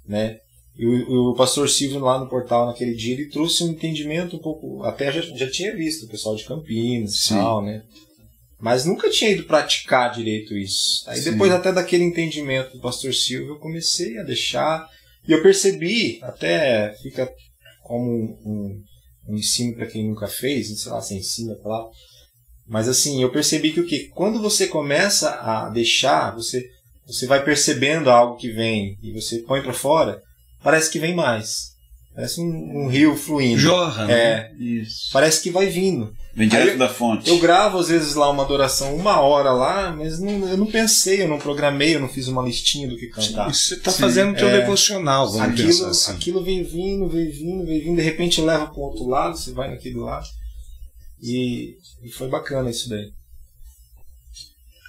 né? 0.08 0.38
E 0.76 0.86
o, 0.86 1.30
o 1.30 1.34
pastor 1.34 1.68
Silvio 1.68 1.98
lá 1.98 2.18
no 2.18 2.28
portal 2.28 2.66
naquele 2.66 2.94
dia 2.94 3.14
ele 3.14 3.28
trouxe 3.28 3.64
um 3.64 3.70
entendimento 3.70 4.36
um 4.36 4.38
pouco, 4.38 4.82
até 4.84 5.12
já, 5.12 5.20
já 5.20 5.50
tinha 5.50 5.76
visto 5.76 6.06
o 6.06 6.08
pessoal 6.08 6.36
de 6.36 6.44
Campinas 6.44 7.18
Sim. 7.18 7.34
tal, 7.34 7.62
né? 7.62 7.82
Mas 8.60 8.84
nunca 8.84 9.10
tinha 9.10 9.30
ido 9.30 9.44
praticar 9.44 10.12
direito 10.12 10.56
isso. 10.56 11.04
Aí 11.06 11.20
Sim. 11.20 11.32
depois 11.32 11.52
até 11.52 11.72
daquele 11.72 12.04
entendimento 12.04 12.72
do 12.72 12.80
pastor 12.80 13.12
Silvio 13.12 13.50
eu 13.54 13.58
comecei 13.58 14.18
a 14.18 14.22
deixar 14.22 14.88
e 15.26 15.32
eu 15.32 15.42
percebi, 15.42 16.18
até 16.22 16.94
fica 17.02 17.30
como 17.82 18.04
um, 18.04 18.38
um, 18.44 18.82
um 19.28 19.36
ensino 19.36 19.74
para 19.74 19.86
quem 19.86 20.08
nunca 20.08 20.26
fez, 20.26 20.80
sei 20.80 20.92
lá 20.92 21.02
se 21.02 21.14
é 21.14 21.18
ensino 21.18 21.52
a 21.52 21.56
palavra, 21.56 21.90
mas 22.68 22.88
assim, 22.88 23.22
eu 23.22 23.32
percebi 23.32 23.72
que 23.72 23.80
o 23.80 23.86
que 23.86 24.08
quando 24.08 24.40
você 24.40 24.66
começa 24.66 25.30
a 25.30 25.70
deixar, 25.70 26.34
você 26.34 26.68
você 27.08 27.26
vai 27.26 27.42
percebendo 27.42 28.10
algo 28.10 28.36
que 28.36 28.50
vem 28.52 28.96
e 29.02 29.12
você 29.12 29.38
põe 29.38 29.62
para 29.62 29.72
fora, 29.72 30.22
parece 30.62 30.90
que 30.90 30.98
vem 30.98 31.14
mais. 31.14 31.76
Parece 32.14 32.40
um, 32.40 32.84
um 32.84 32.88
rio 32.88 33.14
fluindo. 33.16 33.60
Jorra, 33.60 34.06
né? 34.06 34.12
É, 34.12 34.52
Isso. 34.58 35.08
parece 35.12 35.40
que 35.40 35.50
vai 35.50 35.66
vindo. 35.66 36.12
Vem 36.34 36.48
direto 36.48 36.70
eu- 36.70 36.78
da 36.78 36.88
fonte. 36.88 37.30
Eu 37.30 37.38
gravo 37.38 37.78
às 37.78 37.88
vezes 37.88 38.14
lá 38.16 38.28
uma 38.28 38.42
adoração 38.42 38.96
uma 38.96 39.20
hora 39.20 39.52
lá, 39.52 39.92
mas 39.92 40.18
não- 40.18 40.48
eu 40.48 40.56
não 40.56 40.66
pensei, 40.66 41.22
eu 41.22 41.28
não 41.28 41.38
programei, 41.38 41.94
eu 41.94 42.00
não 42.00 42.08
fiz 42.08 42.26
uma 42.26 42.42
listinha 42.42 42.88
do 42.88 42.96
que 42.96 43.06
cantar. 43.06 43.52
Você 43.54 43.74
está 43.74 43.92
fazendo 43.92 44.32
o 44.32 44.36
teu 44.36 44.48
é. 44.48 44.60
devocional, 44.60 45.30
vamos 45.30 45.48
Aquilo, 45.52 45.68
pensar 45.68 45.88
assim. 45.90 46.12
aquilo 46.12 46.42
vem 46.42 46.64
vindo, 46.64 47.08
vem 47.08 47.30
vindo, 47.30 47.64
vem 47.64 47.80
vindo, 47.84 47.96
de 47.96 48.02
repente 48.02 48.40
leva 48.40 48.66
para 48.66 48.78
o 48.78 48.82
outro 48.82 49.06
lado, 49.06 49.36
você 49.38 49.52
vai 49.52 49.70
naquele 49.70 49.98
lado. 49.98 50.26
E, 51.22 51.76
e 52.02 52.10
foi 52.10 52.28
bacana 52.28 52.68
isso 52.70 52.88
daí. 52.88 53.10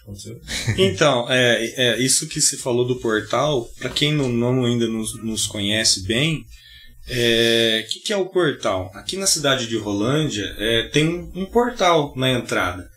Aconteceu? 0.09 0.39
Então, 0.77 1.25
é, 1.29 1.73
é, 1.77 1.99
isso 1.99 2.27
que 2.27 2.41
se 2.41 2.57
falou 2.57 2.85
do 2.85 2.95
portal, 2.99 3.69
para 3.79 3.89
quem 3.89 4.13
não, 4.13 4.29
não 4.29 4.65
ainda 4.65 4.87
nos, 4.87 5.21
nos 5.23 5.45
conhece 5.47 6.03
bem, 6.03 6.45
o 7.07 7.89
que, 7.89 7.99
que 8.05 8.13
é 8.13 8.17
o 8.17 8.27
portal? 8.27 8.91
Aqui 8.93 9.17
na 9.17 9.25
cidade 9.25 9.67
de 9.67 9.77
Rolândia 9.77 10.45
é, 10.59 10.89
tem 10.93 11.07
um, 11.07 11.31
um 11.35 11.45
portal 11.45 12.13
na 12.15 12.29
entrada. 12.31 12.87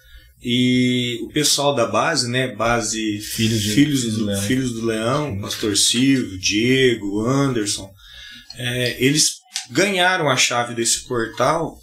E 0.44 1.20
o 1.22 1.28
pessoal 1.32 1.74
da 1.74 1.86
base, 1.86 2.28
né? 2.28 2.55
Base 2.55 3.20
Filhos 3.20 3.62
de- 3.62 3.70
Filhos, 3.74 4.01
Filhos 4.01 4.12
do, 4.14 4.18
do 4.18 4.24
Leão. 4.26 4.43
Filhos 4.43 4.72
do 4.72 4.84
Leão, 4.86 5.40
Pastor 5.40 5.76
Silvio, 5.76 6.39
Diego, 6.39 7.24
Anderson, 7.24 7.89
é, 8.56 9.02
eles 9.02 9.36
ganharam 9.70 10.28
a 10.28 10.36
chave 10.36 10.74
desse 10.74 11.06
portal 11.06 11.78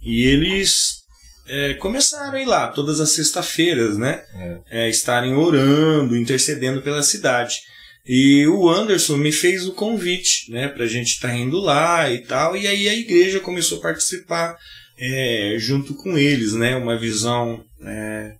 e 0.00 0.22
eles 0.22 1.02
é, 1.48 1.74
começaram 1.74 2.32
a 2.38 2.40
ir 2.40 2.46
lá 2.46 2.68
todas 2.68 3.00
as 3.00 3.10
sextas-feiras, 3.10 3.96
né? 3.98 4.22
É, 4.70 4.88
estarem 4.88 5.34
orando, 5.34 6.16
intercedendo 6.16 6.80
pela 6.82 7.02
cidade. 7.02 7.56
E 8.06 8.46
o 8.46 8.68
Anderson 8.68 9.16
me 9.16 9.32
fez 9.32 9.66
o 9.66 9.72
convite, 9.72 10.50
né, 10.50 10.68
pra 10.68 10.86
gente 10.86 11.08
estar 11.14 11.34
indo 11.34 11.58
lá 11.58 12.10
e 12.10 12.18
tal. 12.18 12.54
E 12.56 12.66
aí 12.66 12.86
a 12.88 12.94
igreja 12.94 13.40
começou 13.40 13.78
a 13.78 13.82
participar 13.82 14.56
é, 14.98 15.56
junto 15.58 15.94
com 15.94 16.16
eles, 16.18 16.52
né? 16.52 16.76
Uma 16.76 16.98
visão 16.98 17.64
é, 17.82 18.34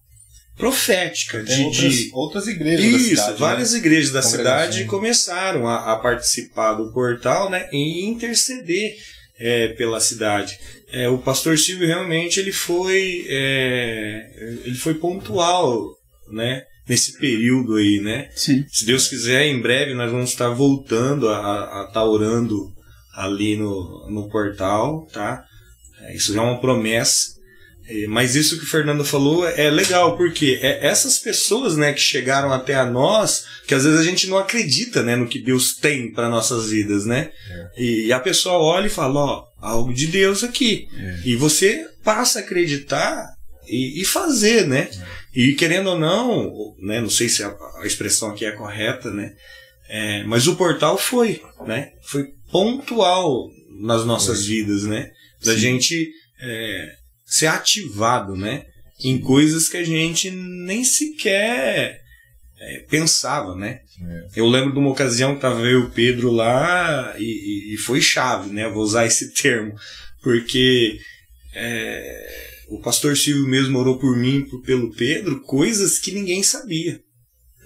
profética 0.57 1.43
Tem 1.43 1.57
de, 1.57 1.63
outras, 1.65 1.93
de- 1.95 2.11
outras 2.13 2.47
igrejas 2.47 2.81
da 2.85 2.97
isso, 2.97 3.09
cidade. 3.11 3.31
né? 3.33 3.37
várias 3.39 3.75
igrejas 3.75 4.11
da 4.13 4.23
cidade 4.23 4.85
começaram 4.85 5.67
a, 5.67 5.93
a 5.93 5.97
participar 5.97 6.75
do 6.75 6.93
portal, 6.93 7.51
né, 7.51 7.69
e 7.73 8.05
interceder 8.07 8.97
é, 9.39 9.69
pela 9.69 10.01
cidade. 10.01 10.59
É, 10.93 11.09
o 11.09 11.19
pastor 11.19 11.59
Silvio 11.59 11.87
realmente 11.87 12.39
ele 12.39 12.53
foi, 12.53 13.27
é, 13.29 14.61
ele 14.65 14.77
foi 14.77 14.95
pontual, 14.95 15.97
né, 16.31 16.65
nesse 16.89 17.19
período 17.19 17.77
aí, 17.77 18.01
né. 18.01 18.31
Sim. 18.35 18.65
Se 18.69 18.87
Deus 18.87 19.09
quiser, 19.09 19.47
em 19.47 19.61
breve 19.61 19.95
nós 19.95 20.11
vamos 20.11 20.31
estar 20.31 20.51
voltando 20.51 21.29
a 21.29 21.87
estar 21.89 22.05
orando 22.05 22.73
ali 23.15 23.57
no, 23.57 24.11
no 24.11 24.29
portal, 24.29 25.07
tá? 25.13 25.45
É, 26.01 26.15
Isso 26.15 26.33
já 26.33 26.43
é 26.43 26.45
uma 26.45 26.61
promessa. 26.61 27.34
É, 27.87 28.07
Mas 28.07 28.35
isso 28.35 28.59
que 28.59 28.65
o 28.65 28.69
Fernando 28.69 29.05
falou 29.05 29.47
é 29.47 29.71
legal, 29.71 30.17
porque 30.17 30.59
é 30.63 30.87
essas 30.87 31.19
pessoas 31.19 31.77
né, 31.77 31.93
que 31.93 32.01
chegaram 32.01 32.53
até 32.53 32.75
a 32.75 32.87
nós, 32.87 33.45
que 33.67 33.75
às 33.75 33.85
vezes 33.85 34.01
a 34.01 34.05
gente 34.05 34.27
não 34.27 34.39
acredita 34.39 35.03
né, 35.03 35.17
no 35.17 35.29
que 35.29 35.39
Deus 35.39 35.75
tem 35.75 36.11
para 36.11 36.29
nossas 36.29 36.71
vidas, 36.71 37.05
né? 37.05 37.31
E 37.77 38.13
a 38.13 38.21
pessoa 38.21 38.59
olha 38.59 38.87
e 38.87 38.91
fala, 38.91 39.21
ó, 39.21 39.45
algo 39.61 39.93
de 39.93 40.07
Deus 40.07 40.43
aqui. 40.43 40.89
É. 40.97 41.21
E 41.25 41.37
você 41.37 41.87
passa 42.03 42.39
a 42.39 42.43
acreditar 42.43 43.27
e, 43.67 44.01
e 44.01 44.05
fazer, 44.05 44.67
né? 44.67 44.89
E 45.35 45.55
querendo 45.55 45.91
ou 45.91 45.99
não, 45.99 46.75
né, 46.79 47.01
não 47.01 47.11
sei 47.11 47.29
se 47.29 47.43
a, 47.43 47.55
a 47.81 47.87
expressão 47.87 48.31
aqui 48.31 48.45
é 48.45 48.53
correta, 48.53 49.11
né? 49.11 49.33
É, 49.89 50.25
mas 50.25 50.47
o 50.47 50.57
portal 50.57 50.97
foi, 50.97 51.43
né? 51.67 51.93
Foi 52.03 52.29
pontual 52.51 53.51
nas 53.81 54.05
nossas 54.07 54.47
vidas, 54.47 54.85
né? 54.85 55.11
Da 55.45 55.53
Sim. 55.53 55.59
gente 55.59 56.11
é, 56.41 56.95
ser 57.25 57.47
ativado, 57.47 58.37
né? 58.37 58.65
Em 59.03 59.19
coisas 59.21 59.69
que 59.69 59.77
a 59.77 59.85
gente 59.85 60.31
nem 60.31 60.85
sequer 60.85 62.01
é, 62.59 62.79
pensava, 62.89 63.55
né? 63.57 63.81
Eu 64.37 64.47
lembro 64.47 64.73
de 64.73 64.79
uma 64.79 64.91
ocasião 64.91 65.35
que 65.35 65.41
tava 65.41 65.61
eu 65.61 65.81
e 65.81 65.85
o 65.85 65.91
Pedro 65.91 66.31
lá 66.31 67.15
e, 67.19 67.75
e- 67.75 67.77
foi 67.79 68.01
chave, 68.01 68.51
né? 68.51 68.69
Vou 68.69 68.83
usar 68.83 69.07
esse 69.07 69.33
termo, 69.35 69.75
porque 70.23 70.99
é, 71.55 72.27
o 72.69 72.81
pastor 72.81 73.17
Silvio 73.17 73.47
mesmo 73.49 73.79
orou 73.79 73.99
por 73.99 74.17
mim 74.17 74.43
por- 74.43 74.63
pelo 74.63 74.93
Pedro, 74.95 75.41
coisas 75.43 75.99
que 75.99 76.13
ninguém 76.13 76.43
sabia. 76.43 77.01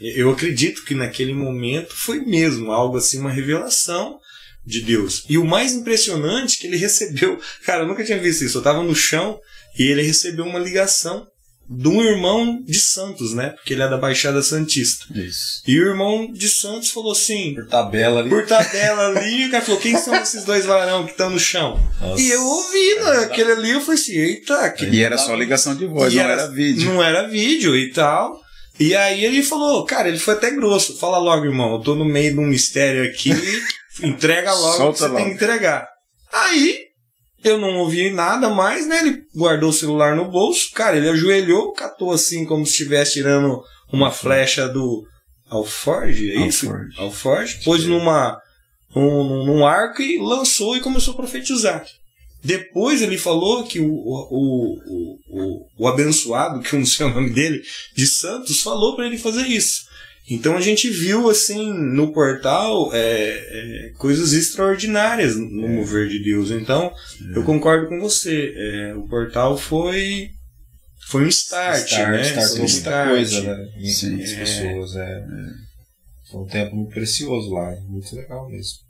Eu 0.01 0.30
acredito 0.30 0.85
que 0.85 0.94
naquele 0.94 1.32
momento 1.35 1.93
foi 1.94 2.20
mesmo 2.24 2.70
algo 2.70 2.97
assim, 2.98 3.18
uma 3.18 3.32
revelação 3.32 4.18
de 4.69 4.81
Deus. 4.82 5.24
E 5.28 5.39
o 5.39 5.45
mais 5.45 5.73
impressionante 5.73 6.57
é 6.57 6.61
que 6.61 6.66
ele 6.66 6.77
recebeu, 6.86 7.39
cara, 7.65 7.82
eu 7.85 7.89
nunca 7.89 8.05
tinha 8.05 8.19
visto 8.19 8.45
isso. 8.45 8.59
Eu 8.59 8.62
tava 8.62 8.82
no 8.82 8.95
chão 8.95 9.39
e 9.78 9.82
ele 9.85 10.03
recebeu 10.03 10.45
uma 10.45 10.59
ligação 10.59 11.27
de 11.70 11.86
um 11.86 12.03
irmão 12.03 12.62
de 12.65 12.78
Santos, 12.78 13.35
né? 13.35 13.51
Porque 13.51 13.74
ele 13.74 13.82
é 13.82 13.89
da 13.89 13.99
Baixada 13.99 14.40
Santista. 14.43 15.05
Isso. 15.15 15.62
E 15.66 15.78
o 15.78 15.86
irmão 15.89 16.32
de 16.32 16.49
Santos 16.49 16.90
falou 16.90 17.12
assim, 17.12 17.55
Por 17.55 17.66
tabela 17.66 18.20
ali. 18.20 18.31
por 18.31 18.47
tabela 18.47 19.09
ali, 19.09 19.47
o 19.47 19.51
cara 19.51 19.62
falou: 19.62 19.78
quem 19.78 19.95
são 19.99 20.15
esses 20.16 20.45
dois 20.45 20.65
varão 20.65 21.05
que 21.05 21.11
estão 21.11 21.28
no 21.28 21.39
chão? 21.39 21.78
Nossa. 22.01 22.23
E 22.23 22.31
eu 22.31 22.43
ouvi 22.43 22.95
né, 22.95 23.11
aquele 23.24 23.53
ali, 23.53 23.70
eu 23.73 23.81
falei 23.82 24.01
assim: 24.01 24.12
eita, 24.16 24.70
que 24.70 24.86
E 24.86 25.03
era 25.03 25.19
só 25.19 25.35
ligação 25.35 25.74
de 25.74 25.85
voz, 25.86 26.11
E 26.12 26.16
não 26.16 26.23
era- 26.24 26.32
era 26.32 26.51
vídeo. 26.51 26.85
não 26.90 27.03
era 27.03 27.28
vídeo 27.28 27.77
e 27.77 27.90
tal. 27.93 28.40
E 28.81 28.95
aí 28.95 29.23
ele 29.24 29.43
falou, 29.43 29.85
cara, 29.85 30.09
ele 30.09 30.19
foi 30.20 30.35
até 30.35 30.51
grosso. 30.53 30.97
Fala 30.99 31.19
logo, 31.19 31.45
irmão, 31.45 31.74
eu 31.74 31.81
tô 31.81 31.95
no 31.97 32.05
meio 32.05 32.32
de 32.32 32.39
um 32.39 32.47
mistério 32.47 33.05
aqui, 33.05 33.31
entrega 34.03 34.53
logo 34.53 34.69
o 34.69 34.70
que 34.73 34.77
Solta 34.77 34.99
você 34.99 35.05
logo. 35.09 35.16
tem 35.16 35.27
que 35.27 35.35
entregar. 35.35 35.89
Aí 36.33 36.89
eu 37.45 37.59
não 37.59 37.79
ouvi 37.79 38.11
nada 38.11 38.49
mais, 38.49 38.87
né? 38.87 38.99
Ele 39.01 39.23
guardou 39.35 39.70
o 39.70 39.73
celular 39.73 40.16
no 40.16 40.31
bolso, 40.31 40.70
cara, 40.73 40.97
ele 40.97 41.09
ajoelhou, 41.09 41.73
catou 41.73 42.12
assim 42.12 42.45
como 42.45 42.65
se 42.66 42.73
estivesse 42.73 43.15
tirando 43.15 43.62
uma 43.93 44.11
flecha 44.11 44.69
do 44.69 45.07
Alforge, 45.49 46.33
é 46.33 46.47
isso? 46.47 46.66
Alforge. 46.66 47.01
Alforge, 47.01 47.65
pôs 47.65 47.85
numa 47.85 48.39
um, 48.95 49.45
num 49.47 49.66
arco 49.66 50.03
e 50.03 50.19
lançou 50.19 50.77
e 50.77 50.81
começou 50.81 51.15
a 51.15 51.16
profetizar. 51.16 51.85
Depois 52.43 53.03
ele 53.03 53.19
falou 53.19 53.65
que 53.65 53.81
o, 53.81 53.91
o, 53.91 54.79
o, 54.87 55.19
o, 55.31 55.66
o 55.79 55.89
abençoado, 55.89 56.61
que 56.62 56.75
eu 56.75 56.79
não 56.79 56.87
sei 56.87 57.07
o 57.07 57.15
nome 57.15 57.31
dele, 57.31 57.62
de 57.95 58.07
Santos, 58.07 58.62
falou 58.62 58.95
para 58.95 59.07
ele 59.07 59.19
fazer 59.19 59.47
isso. 59.47 59.87
Então 60.30 60.56
a 60.56 60.60
gente 60.60 60.90
viu 60.90 61.30
assim 61.30 61.72
no 61.72 62.12
portal 62.12 62.90
é, 62.92 62.98
é, 62.98 63.92
coisas 63.96 64.32
extraordinárias 64.32 65.36
no 65.36 65.68
mover 65.68 66.09
de 66.09 66.22
Deus. 66.22 66.50
Então 66.50 66.92
eu 67.34 67.42
concordo 67.44 67.88
com 67.88 67.98
você. 68.00 68.52
é, 68.56 68.94
o 68.94 69.09
portal 69.09 69.56
foi 69.56 70.30
foi 71.09 71.24
um 71.24 71.28
start, 71.28 71.86
Start, 71.86 72.10
né? 72.10 72.22
start, 72.22 72.50
Foi 72.50 72.60
um 72.60 72.64
start. 72.64 73.09
coisa, 73.09 73.42
né? 73.42 73.72
Sim. 73.86 74.14
em 74.16 74.22
as 74.22 74.32
pessoas, 74.32 74.96
é. 74.96 75.24
Foi 76.30 76.40
um 76.42 76.46
tempo 76.46 76.76
muito 76.76 76.92
precioso 76.92 77.50
lá, 77.50 77.74
muito 77.88 78.14
legal 78.14 78.46
mesmo. 78.50 78.80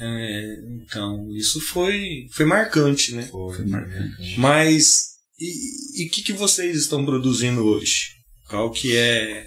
É, 0.00 0.56
então 0.82 1.28
isso 1.36 1.60
foi 1.60 2.26
foi 2.32 2.44
marcante, 2.44 3.14
né? 3.14 3.22
Foi, 3.30 3.54
Foi 3.54 3.66
marcante. 3.66 4.38
Mas 4.38 5.12
e 5.38 6.06
o 6.06 6.10
que, 6.10 6.22
que 6.22 6.32
vocês 6.32 6.76
estão 6.76 7.04
produzindo 7.04 7.64
hoje? 7.64 8.16
Qual 8.48 8.70
que 8.70 8.96
é 8.96 9.46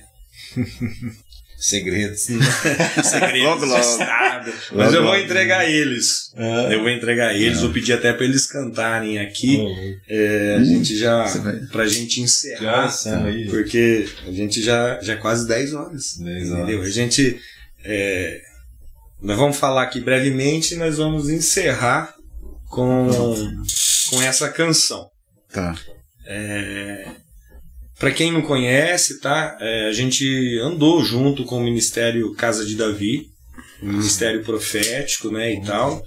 Segredos. 1.68 2.22
segredos 3.04 3.42
Logo, 3.44 3.66
logo. 3.66 3.80
estado? 3.82 4.54
Mas 4.72 4.86
Logo, 4.94 4.96
eu 4.98 5.04
vou 5.04 5.18
entregar 5.18 5.68
eles. 5.68 6.32
Eu 6.72 6.80
vou 6.82 6.90
entregar 6.92 7.34
eles. 7.36 7.60
Vou 7.62 7.72
pedir 7.72 7.94
até 7.94 8.14
para 8.14 8.24
eles 8.24 8.46
cantarem 8.46 9.18
aqui. 9.18 9.60
É, 10.08 10.58
a 10.60 10.64
gente 10.64 10.96
já 10.96 11.24
vai- 11.24 11.60
pra 11.72 11.88
gente 11.88 12.18
Já 12.20 12.24
encerrar, 12.24 13.26
aí. 13.26 13.48
porque 13.50 14.08
a 14.28 14.32
gente 14.32 14.62
já 14.62 15.00
já 15.02 15.14
é 15.14 15.18
quase 15.18 15.48
10 15.48 15.74
horas. 15.74 16.18
10 16.20 16.50
Entendeu? 16.50 16.78
horas. 16.78 16.88
A 16.88 16.92
gente. 16.92 17.40
é, 17.84 18.42
nós 19.20 19.36
vamos 19.38 19.58
falar 19.58 19.82
aqui 19.84 20.00
brevemente 20.00 20.76
e 20.76 20.78
nós 20.78 20.98
vamos 20.98 21.30
encerrar 21.32 22.14
com, 22.70 23.10
com 24.12 24.22
essa 24.22 24.50
canção. 24.50 25.10
Tá. 25.52 25.74
É, 26.28 27.08
para 28.00 28.12
quem 28.12 28.32
não 28.32 28.42
conhece, 28.42 29.20
tá? 29.20 29.58
É, 29.60 29.88
a 29.88 29.92
gente 29.94 30.60
andou 30.60 31.04
junto 31.04 31.44
com 31.46 31.58
o 31.58 31.64
Ministério 31.64 32.34
Casa 32.34 32.66
de 32.66 32.76
Davi, 32.76 33.30
o 33.82 33.88
Ministério 33.88 34.44
Profético, 34.44 35.32
né, 35.32 35.54
e 35.54 35.62
tal. 35.62 36.04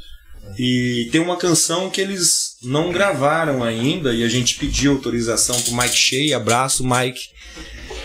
E 0.59 1.09
tem 1.12 1.20
uma 1.20 1.36
canção 1.36 1.90
que 1.90 2.01
eles 2.01 2.56
não 2.62 2.90
gravaram 2.90 3.62
ainda 3.62 4.15
e 4.15 4.24
a 4.24 4.28
gente 4.28 4.55
pediu 4.55 4.93
autorização 4.93 5.60
pro 5.60 5.74
Mike 5.74 5.97
Shea, 5.97 6.36
abraço 6.36 6.85
Mike, 6.85 7.28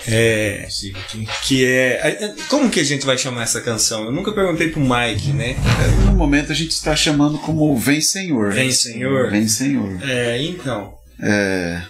é, 0.06 0.68
que 1.46 1.64
é 1.66 2.36
como 2.50 2.70
que 2.70 2.80
a 2.80 2.84
gente 2.84 3.06
vai 3.06 3.18
chamar 3.18 3.44
essa 3.44 3.62
canção? 3.62 4.04
Eu 4.06 4.12
nunca 4.12 4.34
perguntei 4.34 4.68
pro 4.68 4.82
Mike, 4.82 5.32
né? 5.32 5.56
No 6.06 6.14
momento 6.14 6.52
a 6.52 6.56
gente 6.56 6.72
está 6.72 6.96
chamando 6.96 7.38
como 7.40 7.76
Vem 7.78 8.02
Senhor. 8.02 8.52
Vem 8.52 8.72
Senhor. 8.72 9.30
Vem 9.32 9.48
Senhor. 9.48 10.04
É, 10.04 10.42
então, 10.42 10.94
É, 11.22 11.82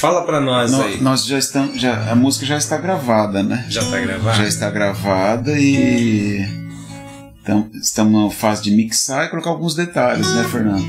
fala 0.00 0.22
pra 0.24 0.40
nós 0.40 0.72
nó- 0.72 0.82
aí. 0.84 1.00
nós 1.00 1.24
já 1.26 1.38
estamos. 1.38 1.80
Já, 1.80 2.10
a 2.10 2.14
música 2.14 2.46
já 2.46 2.56
está 2.56 2.76
gravada, 2.78 3.42
né? 3.42 3.66
Já 3.68 3.84
tá 3.88 3.98
gravado? 4.00 4.36
Já 4.38 4.44
está 4.46 4.70
gravada 4.70 5.52
e. 5.58 6.44
Então, 7.42 7.68
estamos 7.74 8.22
na 8.24 8.30
fase 8.30 8.62
de 8.62 8.70
mixar 8.70 9.26
e 9.26 9.28
colocar 9.28 9.50
alguns 9.50 9.74
detalhes, 9.74 10.26
né, 10.34 10.44
Fernando? 10.44 10.84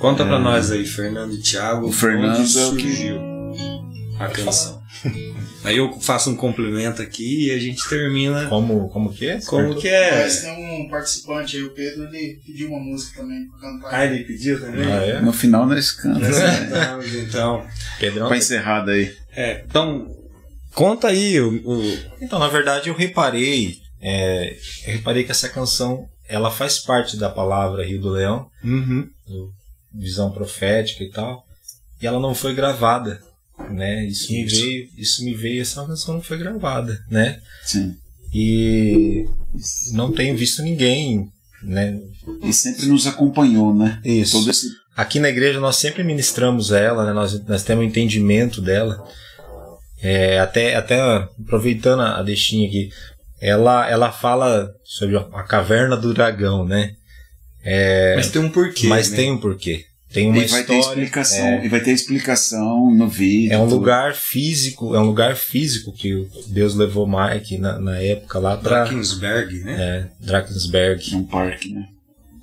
Conta 0.00 0.24
pra 0.24 0.38
nós 0.38 0.70
aí, 0.70 0.86
Fernando 0.86 1.34
e 1.34 1.38
Thiago. 1.38 1.86
O 1.88 1.92
Fernando 1.92 2.40
onde 2.40 2.58
é 2.58 2.66
o 2.66 2.76
que- 2.76 2.82
surgiu 2.82 3.20
a 4.18 4.26
canção. 4.28 4.80
aí 5.64 5.76
eu 5.76 6.00
faço 6.00 6.30
um 6.30 6.36
complemento 6.36 7.02
aqui 7.02 7.46
e 7.46 7.50
a 7.50 7.58
gente 7.58 7.88
termina. 7.88 8.46
Como, 8.48 8.88
como 8.88 9.12
que 9.12 9.26
é? 9.28 9.40
Como 9.42 9.74
que 9.74 9.88
é? 9.88 10.10
Parece 10.10 10.40
que 10.40 10.46
tem 10.54 10.80
um 10.86 10.88
participante 10.88 11.56
aí, 11.56 11.62
o 11.64 11.70
Pedro, 11.70 12.04
ele 12.04 12.40
pediu 12.46 12.68
uma 12.68 12.80
música 12.80 13.20
também 13.20 13.46
pra 13.48 13.58
cantar. 13.60 13.94
Ah, 13.94 14.06
ele 14.06 14.24
pediu 14.24 14.60
também? 14.60 14.84
Ah, 14.90 15.04
é? 15.06 15.20
No 15.20 15.32
final 15.32 15.66
nós 15.66 15.90
cantamos. 15.92 16.28
né? 16.38 17.24
Então, 17.28 17.66
Pedrão? 17.98 18.28
Pra 18.28 18.36
encerrar 18.36 18.80
daí. 18.84 19.14
é, 19.36 19.64
então, 19.68 20.08
conta 20.74 21.08
aí 21.08 21.40
o, 21.40 21.52
o- 21.68 21.98
Então, 22.20 22.38
na 22.38 22.48
verdade, 22.48 22.88
eu 22.88 22.94
reparei, 22.94 23.78
é, 24.00 24.56
eu 24.86 24.92
reparei 24.94 25.24
que 25.24 25.30
essa 25.30 25.48
canção, 25.48 26.08
ela 26.28 26.50
faz 26.50 26.78
parte 26.78 27.16
da 27.16 27.28
palavra 27.28 27.84
Rio 27.84 28.00
do 28.00 28.10
Leão, 28.10 28.48
visão 29.92 30.30
profética 30.30 31.02
e 31.02 31.10
tal, 31.10 31.44
e 32.00 32.06
ela 32.06 32.20
não 32.20 32.34
foi 32.34 32.54
gravada, 32.54 33.20
né? 33.70 34.04
Isso, 34.06 34.32
me 34.32 34.44
Isso. 34.44 34.60
veio, 34.60 34.88
isso 34.96 35.24
me 35.24 35.34
veio, 35.34 35.62
essa 35.62 35.84
canção 35.84 36.14
não 36.14 36.22
foi 36.22 36.38
gravada, 36.38 36.98
né? 37.10 37.40
Sim. 37.64 37.96
E 38.32 39.26
não 39.92 40.12
tenho 40.12 40.36
visto 40.36 40.62
ninguém, 40.62 41.28
né? 41.62 41.98
E 42.42 42.52
sempre 42.52 42.86
nos 42.86 43.06
acompanhou, 43.06 43.74
né? 43.74 44.00
Isso. 44.04 44.38
Todo 44.38 44.50
esse. 44.50 44.68
Aqui 44.96 45.18
na 45.18 45.28
igreja 45.28 45.60
nós 45.60 45.76
sempre 45.76 46.02
ministramos 46.02 46.72
ela, 46.72 47.06
né? 47.06 47.12
nós, 47.12 47.42
nós 47.46 47.62
temos 47.62 47.84
um 47.84 47.88
entendimento 47.88 48.60
dela. 48.60 49.02
É, 50.02 50.38
até, 50.38 50.76
até 50.76 51.00
aproveitando 51.00 52.00
a 52.00 52.22
deixinha 52.22 52.66
aqui, 52.66 52.90
ela, 53.40 53.88
ela 53.88 54.12
fala 54.12 54.70
sobre 54.84 55.16
a 55.16 55.42
caverna 55.42 55.96
do 55.96 56.14
dragão, 56.14 56.64
né? 56.64 56.94
mas 58.16 58.30
tem 58.30 58.42
um 58.42 58.50
porquê. 58.50 58.86
Mas 58.86 59.10
né? 59.10 59.16
tem 59.16 59.30
um 59.30 59.38
porquê. 59.38 59.84
Tem 60.12 60.28
uma 60.28 60.38
e 60.38 60.46
vai 60.46 60.64
ter 60.64 60.78
história. 60.78 61.00
explicação. 61.00 61.44
é. 61.46 61.64
E 61.64 61.68
vai 61.68 61.80
ter 61.80 61.92
explicação 61.92 62.90
no 62.94 63.08
vídeo. 63.08 63.52
É 63.52 63.58
um 63.58 63.64
tudo. 63.64 63.76
lugar 63.76 64.14
físico, 64.14 64.94
é 64.94 64.98
um 64.98 65.06
lugar 65.06 65.36
físico 65.36 65.92
que 65.92 66.28
Deus 66.48 66.74
levou 66.74 67.06
Mike 67.06 67.58
na, 67.58 67.78
na 67.78 67.98
época 67.98 68.38
lá 68.38 68.56
para 68.56 68.84
Drakensberg, 68.84 69.60
né? 69.60 69.76
é, 69.78 70.24
Drakensberg. 70.26 71.14
É 71.14 71.16
um 71.16 71.24
parque, 71.24 71.72
né? 71.72 71.86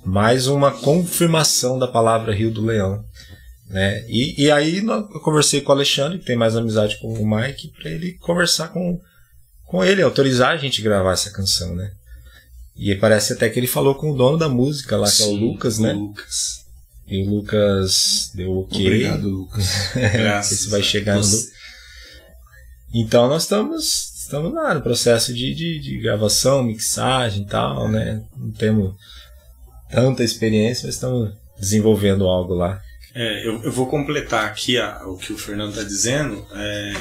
mais 0.08 0.46
uma 0.46 0.70
confirmação 0.70 1.78
da 1.78 1.86
palavra 1.86 2.34
Rio 2.34 2.50
do 2.50 2.64
Leão. 2.64 3.04
Né? 3.68 4.02
E, 4.08 4.44
e 4.44 4.50
aí 4.50 4.78
eu 4.78 5.20
conversei 5.20 5.60
com 5.60 5.70
o 5.70 5.74
Alexandre, 5.74 6.18
que 6.18 6.24
tem 6.24 6.36
mais 6.36 6.56
amizade 6.56 6.98
com 6.98 7.12
o 7.12 7.36
Mike, 7.36 7.72
para 7.78 7.90
ele 7.90 8.14
conversar 8.14 8.68
com, 8.68 8.98
com 9.64 9.84
ele, 9.84 10.00
autorizar 10.00 10.52
a 10.52 10.56
gente 10.56 10.80
gravar 10.80 11.12
essa 11.12 11.30
canção. 11.30 11.74
Né? 11.74 11.90
E 12.74 12.94
parece 12.94 13.34
até 13.34 13.50
que 13.50 13.60
ele 13.60 13.66
falou 13.66 13.94
com 13.94 14.10
o 14.10 14.16
dono 14.16 14.38
da 14.38 14.48
música 14.48 14.96
lá, 14.96 15.10
que 15.10 15.22
é 15.22 15.26
o 15.26 15.28
Sim, 15.28 15.40
Lucas, 15.40 15.78
né? 15.78 15.92
Lucas. 15.92 16.57
E 17.08 17.22
o 17.22 17.30
Lucas 17.30 18.30
deu 18.34 18.52
ok. 18.58 18.86
Obrigado, 18.86 19.28
Lucas. 19.28 19.92
Graças 19.94 20.52
Esse 20.52 20.68
vai 20.70 20.80
no- 20.80 20.86
você. 20.86 21.50
Então 22.94 23.28
nós 23.28 23.42
estamos, 23.42 24.12
estamos 24.22 24.52
lá 24.52 24.74
no 24.74 24.82
processo 24.82 25.32
de, 25.34 25.54
de, 25.54 25.78
de 25.78 25.98
gravação, 26.00 26.62
mixagem 26.62 27.42
e 27.42 27.46
tal, 27.46 27.88
né? 27.88 28.22
Não 28.36 28.50
temos 28.52 28.94
tanta 29.90 30.22
experiência, 30.24 30.86
mas 30.86 30.94
estamos 30.96 31.32
desenvolvendo 31.58 32.26
algo 32.26 32.54
lá. 32.54 32.80
É, 33.14 33.46
eu, 33.46 33.62
eu 33.62 33.72
vou 33.72 33.86
completar 33.86 34.44
aqui 34.46 34.78
a- 34.78 35.02
o 35.06 35.16
que 35.16 35.32
o 35.32 35.38
Fernando 35.38 35.70
está 35.70 35.82
dizendo. 35.82 36.46
É, 36.54 36.92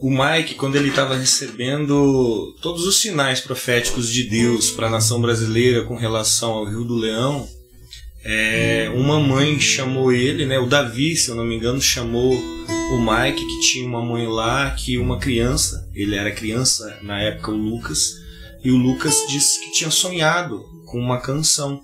o 0.00 0.10
Mike, 0.10 0.54
quando 0.56 0.74
ele 0.76 0.88
estava 0.88 1.16
recebendo 1.16 2.54
todos 2.60 2.86
os 2.86 3.00
sinais 3.00 3.40
proféticos 3.40 4.08
de 4.08 4.24
Deus 4.24 4.70
para 4.70 4.88
a 4.88 4.90
nação 4.90 5.20
brasileira 5.20 5.84
com 5.84 5.94
relação 5.96 6.50
ao 6.50 6.64
Rio 6.64 6.84
do 6.84 6.94
Leão, 6.96 7.48
é, 8.24 8.90
uma 8.94 9.18
mãe 9.18 9.58
chamou 9.58 10.12
ele, 10.12 10.46
né, 10.46 10.58
o 10.58 10.66
Davi, 10.66 11.16
se 11.16 11.30
eu 11.30 11.34
não 11.34 11.44
me 11.44 11.56
engano, 11.56 11.80
chamou 11.80 12.32
o 12.32 13.00
Mike, 13.00 13.44
que 13.44 13.60
tinha 13.60 13.86
uma 13.86 14.04
mãe 14.04 14.26
lá, 14.26 14.70
que 14.70 14.98
uma 14.98 15.18
criança, 15.18 15.88
ele 15.94 16.14
era 16.14 16.30
criança 16.30 16.98
na 17.02 17.20
época, 17.20 17.50
o 17.50 17.56
Lucas, 17.56 18.20
e 18.62 18.70
o 18.70 18.76
Lucas 18.76 19.24
disse 19.28 19.60
que 19.60 19.72
tinha 19.72 19.90
sonhado 19.90 20.64
com 20.86 20.98
uma 20.98 21.20
canção. 21.20 21.80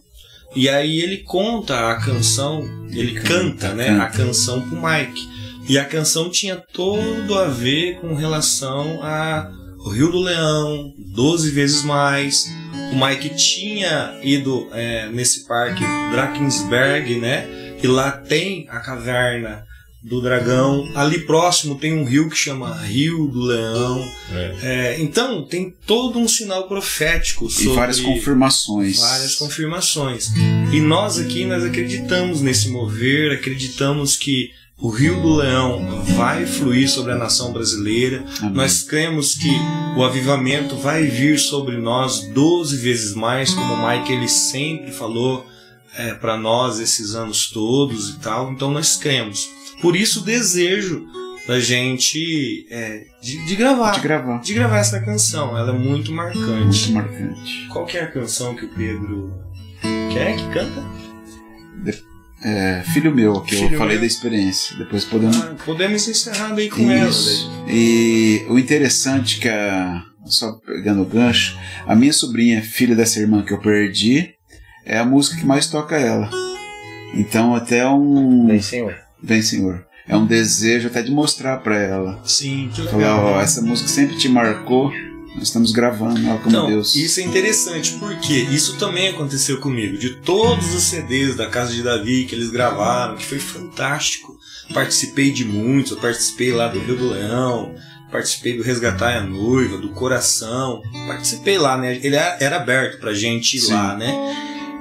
E 0.55 0.69
aí 0.69 1.01
ele 1.01 1.19
conta 1.19 1.90
a 1.90 1.97
canção, 1.97 2.62
ele 2.90 3.20
canta, 3.20 3.74
né, 3.74 3.90
a 4.01 4.06
canção 4.06 4.60
pro 4.69 4.81
Mike. 4.81 5.28
E 5.69 5.78
a 5.78 5.85
canção 5.85 6.31
tinha 6.31 6.56
todo 6.56 7.39
a 7.39 7.47
ver 7.48 8.01
com 8.01 8.15
relação 8.15 9.02
a 9.02 9.52
o 9.78 9.90
Rio 9.90 10.10
do 10.10 10.20
Leão, 10.20 10.93
12 10.98 11.51
vezes 11.51 11.82
mais. 11.82 12.47
O 12.93 13.06
Mike 13.06 13.31
tinha 13.36 14.19
ido 14.23 14.69
é, 14.73 15.09
nesse 15.10 15.47
parque 15.47 15.85
Drakensberg, 16.12 17.16
né? 17.16 17.47
E 17.82 17.86
lá 17.86 18.10
tem 18.10 18.66
a 18.70 18.81
caverna 18.81 19.65
do 20.02 20.20
dragão. 20.20 20.89
Ali 20.94 21.20
próximo 21.20 21.77
tem 21.77 21.93
um 21.93 22.05
rio 22.05 22.28
que 22.31 22.36
chama 22.36 22.74
Rio 22.82 23.27
do 23.28 23.40
Leão. 23.40 24.10
É, 24.62 24.97
então 25.01 25.44
tem 25.44 25.74
todo 25.86 26.19
um 26.19 26.27
sinal 26.27 26.66
profético 26.66 27.47
E 27.47 27.51
sobre 27.51 27.74
várias 27.74 28.01
confirmações. 28.01 29.01
várias 29.01 29.35
confirmações. 29.36 30.31
E 30.73 30.81
nós 30.81 31.19
aqui 31.19 31.44
nós 31.44 31.65
acreditamos 31.65 32.40
nesse 32.40 32.69
mover, 32.70 33.32
acreditamos 33.32 34.16
que 34.16 34.51
o 34.81 34.91
Rio 34.91 35.21
do 35.21 35.35
Leão 35.35 36.05
vai 36.17 36.47
fluir 36.47 36.89
sobre 36.89 37.13
a 37.13 37.17
nação 37.17 37.53
brasileira. 37.53 38.25
Amém. 38.41 38.53
Nós 38.53 38.83
cremos 38.83 39.35
que 39.35 39.51
o 39.97 40.05
avivamento 40.05 40.77
vai 40.77 41.05
vir 41.05 41.39
sobre 41.39 41.77
nós 41.77 42.21
12 42.29 42.77
vezes 42.77 43.15
mais, 43.15 43.53
como 43.53 43.75
o 43.75 43.89
Mike 43.89 44.13
ele 44.13 44.29
sempre 44.29 44.93
falou 44.93 45.45
é, 45.97 46.15
para 46.15 46.37
nós 46.37 46.79
esses 46.79 47.15
anos 47.17 47.51
todos 47.51 48.11
e 48.11 48.19
tal. 48.21 48.53
Então 48.53 48.71
nós 48.71 48.97
cremos. 48.97 49.49
Por 49.83 49.97
isso 49.97 50.21
o 50.21 50.25
desejo 50.25 51.07
da 51.47 51.59
gente 51.59 52.67
é, 52.71 53.05
de, 53.21 53.45
de 53.47 53.57
gravar, 53.57 53.93
De 53.93 54.01
gravar. 54.01 54.39
de 54.39 54.55
gravar 54.55 54.79
essa 54.79 55.01
canção. 55.01 55.59
Ela 55.59 55.75
é 55.75 55.79
muito 55.79 56.13
marcante. 56.13 56.93
Muito 56.93 56.93
marcante. 56.93 57.69
Qual 57.73 57.85
que 57.85 57.97
é 57.97 58.03
a 58.03 58.11
canção 58.11 58.55
que 58.55 58.65
o 58.65 58.69
Pedro 58.69 59.35
quer 60.13 60.37
que 60.37 60.49
canta? 60.53 60.99
É, 62.44 62.82
filho 62.93 63.12
meu, 63.15 63.40
que 63.40 63.55
eu 63.55 63.59
Filho 63.60 63.78
falei 63.78 63.94
meu. 63.94 64.01
da 64.02 64.06
experiência. 64.06 64.77
Depois 64.78 65.05
podemos. 65.05 65.36
Ah, 65.36 65.55
podemos 65.65 66.06
encerrar 66.06 66.55
daí 66.55 66.69
com 66.69 66.89
ela. 66.90 67.09
Isso. 67.10 67.51
daí. 67.66 67.74
E 67.77 68.47
o 68.48 68.59
interessante 68.59 69.39
que 69.40 69.48
a. 69.48 70.02
Só 70.27 70.52
pegando 70.65 71.01
o 71.02 71.06
gancho, 71.06 71.56
a 71.86 71.97
minha 71.97 72.12
sobrinha, 72.12 72.60
filha 72.62 72.94
dessa 72.94 73.19
irmã 73.19 73.43
que 73.43 73.52
eu 73.52 73.59
perdi, 73.59 74.35
é 74.85 74.98
a 74.98 75.05
música 75.05 75.39
que 75.39 75.47
mais 75.47 75.66
toca 75.69 75.97
ela. 75.97 76.31
Então 77.15 77.55
até 77.55 77.89
um. 77.89 78.47
Bem, 78.47 78.60
senhor. 78.60 78.94
Bem, 79.23 79.40
senhor. 79.43 79.86
É 80.06 80.16
um 80.16 80.27
desejo 80.27 80.89
até 80.89 81.02
de 81.02 81.10
mostrar 81.10 81.59
pra 81.59 81.78
ela. 81.78 82.20
Sim, 82.24 82.70
que 82.74 82.82
Falar, 82.85 82.97
legal. 82.97 83.24
ó, 83.24 83.40
essa 83.40 83.60
música 83.62 83.89
sempre 83.89 84.16
te 84.16 84.28
marcou. 84.28 84.93
Nós 85.39 85.48
estamos 85.48 85.70
gravando 85.73 86.19
ela 86.27 86.39
como 86.39 86.48
Então, 86.51 86.66
Deus. 86.66 86.94
isso 86.97 87.20
é 87.20 87.23
interessante, 87.23 87.93
porque 87.93 88.32
isso 88.35 88.77
também 88.77 89.09
aconteceu 89.09 89.59
comigo. 89.60 89.97
De 89.97 90.10
todos 90.16 90.74
os 90.74 90.82
CDs 90.82 91.36
da 91.36 91.47
Casa 91.47 91.73
de 91.73 91.82
Davi 91.82 92.24
que 92.24 92.35
eles 92.35 92.51
gravaram, 92.51 93.16
que 93.16 93.24
foi 93.24 93.39
fantástico. 93.39 94.36
Participei 94.74 95.31
de 95.31 95.44
muitos, 95.44 95.93
eu 95.93 95.98
participei 95.98 96.52
lá 96.52 96.69
do 96.69 96.78
Rio 96.81 96.97
do 96.97 97.09
Leão, 97.10 97.74
participei 98.10 98.56
do 98.56 98.62
Resgatar 98.62 99.16
a 99.16 99.20
Noiva, 99.23 99.78
do 99.78 99.90
Coração. 99.90 100.82
Participei 101.06 101.56
lá, 101.56 101.78
né? 101.78 101.94
Ele 102.02 102.16
era 102.16 102.36
era 102.40 102.56
aberto 102.56 102.98
pra 102.98 103.15
gente 103.15 103.56
ir 103.56 103.60
Sim. 103.60 103.73
lá, 103.73 103.97
né? 103.97 104.12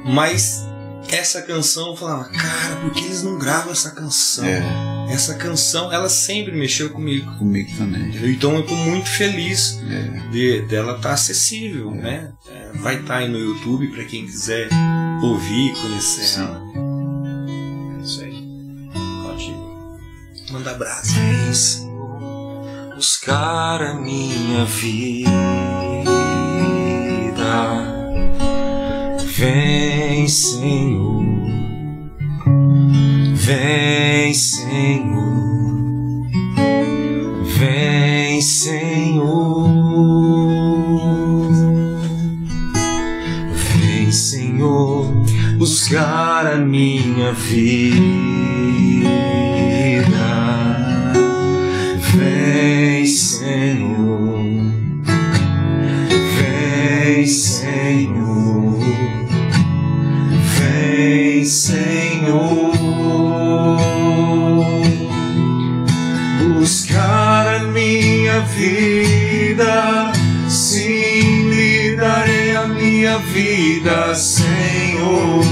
Mas 0.06 0.67
essa 1.10 1.42
canção 1.42 1.88
eu 1.90 1.96
falava, 1.96 2.26
cara, 2.26 2.76
por 2.82 2.92
que 2.92 3.04
eles 3.06 3.24
não 3.24 3.38
gravam 3.38 3.72
essa 3.72 3.92
canção? 3.92 4.46
É, 4.46 4.62
Essa 5.10 5.36
canção, 5.36 5.92
ela 5.92 6.10
sempre 6.10 6.52
mexeu 6.58 6.90
comigo. 6.90 7.32
comigo 7.38 7.70
também. 7.78 8.12
Então 8.32 8.56
eu 8.56 8.66
tô 8.66 8.76
muito 8.76 9.10
feliz 9.10 9.80
É, 9.90 10.30
de, 10.32 10.62
dela 10.64 10.98
estar 10.98 11.14
acessível, 11.14 11.92
né? 11.92 12.32
É, 12.50 12.72
vai 12.80 13.00
estar 13.00 13.18
aí 13.18 13.30
no 13.30 13.38
YouTube 13.40 13.88
para 13.88 14.04
quem 14.06 14.26
quiser 14.26 14.68
ouvir, 15.22 15.74
conhecer 15.82 16.24
Sim. 16.24 16.42
ela. 16.42 16.62
É 17.98 18.02
isso 18.04 18.22
aí. 18.22 18.36
Pode 19.24 19.56
mandar 20.52 20.72
abraço. 20.72 21.14
Vem, 21.14 22.96
buscar 22.96 23.82
a 23.82 23.94
minha 23.94 24.66
vida. 24.66 25.28
Vem, 29.40 30.28
Senhor, 30.28 31.24
vem, 33.36 34.34
Senhor, 34.34 35.78
vem, 37.44 38.42
Senhor, 38.42 39.70
vem, 43.54 44.12
Senhor, 44.12 45.06
buscar 45.60 46.48
a 46.48 46.58
minha 46.58 47.32
vida. 47.34 47.78
Vem, 52.12 53.06
Senhor, 53.06 53.87
vida, 73.38 74.16
Senhor, 74.16 75.44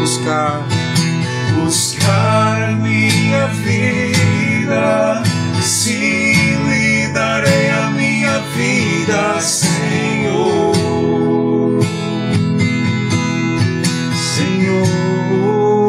buscar 0.00 0.66
buscar 1.62 2.72
minha 2.76 3.48
vida, 3.48 5.22
sim, 5.60 6.32
lhe 6.70 7.08
darei 7.08 7.68
a 7.68 7.90
minha 7.90 8.38
vida, 8.56 9.38
Senhor. 9.38 10.72
Senhor, 14.14 15.88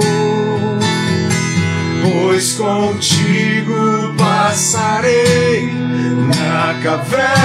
pois 2.04 2.56
contigo 2.56 4.14
passarei 4.18 5.72
na 6.28 6.74
caverna 6.84 7.37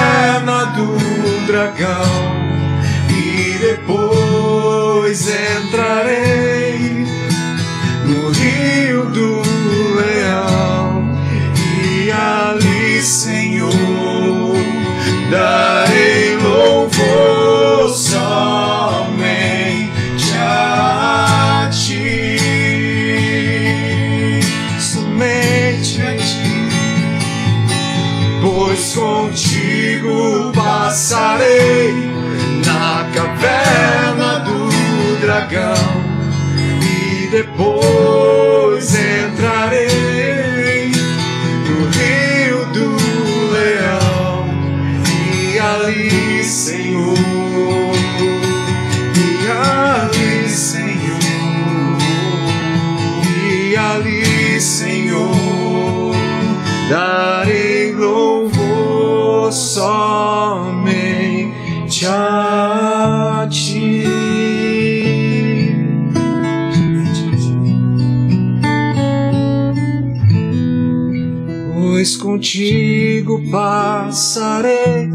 passarei 73.53 75.11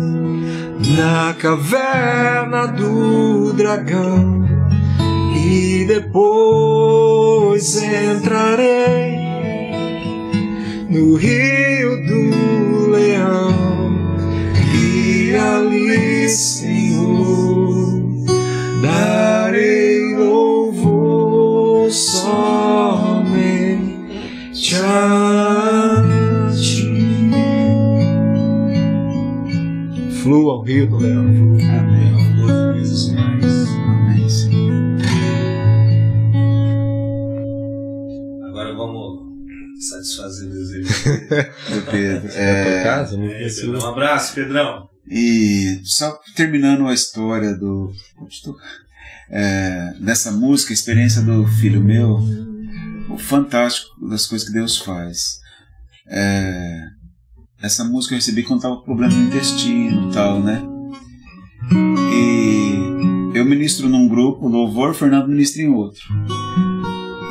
na 0.96 1.34
caverna 1.34 2.68
do 2.68 3.52
dragão 3.54 4.46
e 5.36 5.86
depois 5.88 7.82
entrarei 7.82 8.97
Do 41.30 41.92
Pedro. 41.92 42.30
Por 42.30 42.38
É, 42.40 42.84
casa? 42.84 43.18
Não 43.18 43.26
É, 43.26 43.48
um 43.68 43.86
abraço, 43.86 44.34
Pedrão. 44.34 44.90
E 45.10 45.80
só 45.84 46.20
terminando 46.36 46.88
a 46.88 46.94
história 46.94 47.56
do. 47.56 47.92
é, 49.30 49.94
dessa 50.00 50.32
música, 50.32 50.72
a 50.72 50.76
experiência 50.76 51.22
do 51.22 51.46
filho 51.48 51.82
meu, 51.82 52.20
o 53.10 53.18
fantástico 53.18 53.90
das 54.08 54.26
coisas 54.26 54.48
que 54.48 54.54
Deus 54.54 54.78
faz. 54.78 55.40
É, 56.10 56.82
essa 57.62 57.84
música 57.84 58.14
eu 58.14 58.18
recebi 58.18 58.44
quando 58.44 58.60
estava 58.60 58.78
com 58.78 58.84
problema 58.84 59.14
no 59.14 59.28
intestino 59.28 60.10
e 60.10 60.14
tal, 60.14 60.42
né? 60.42 60.62
E 62.14 63.38
eu 63.38 63.46
ministro 63.46 63.90
num 63.90 64.08
grupo, 64.08 64.48
louvor, 64.48 64.94
Fernando 64.94 65.28
ministra 65.28 65.62
em 65.62 65.70
outro. 65.70 66.02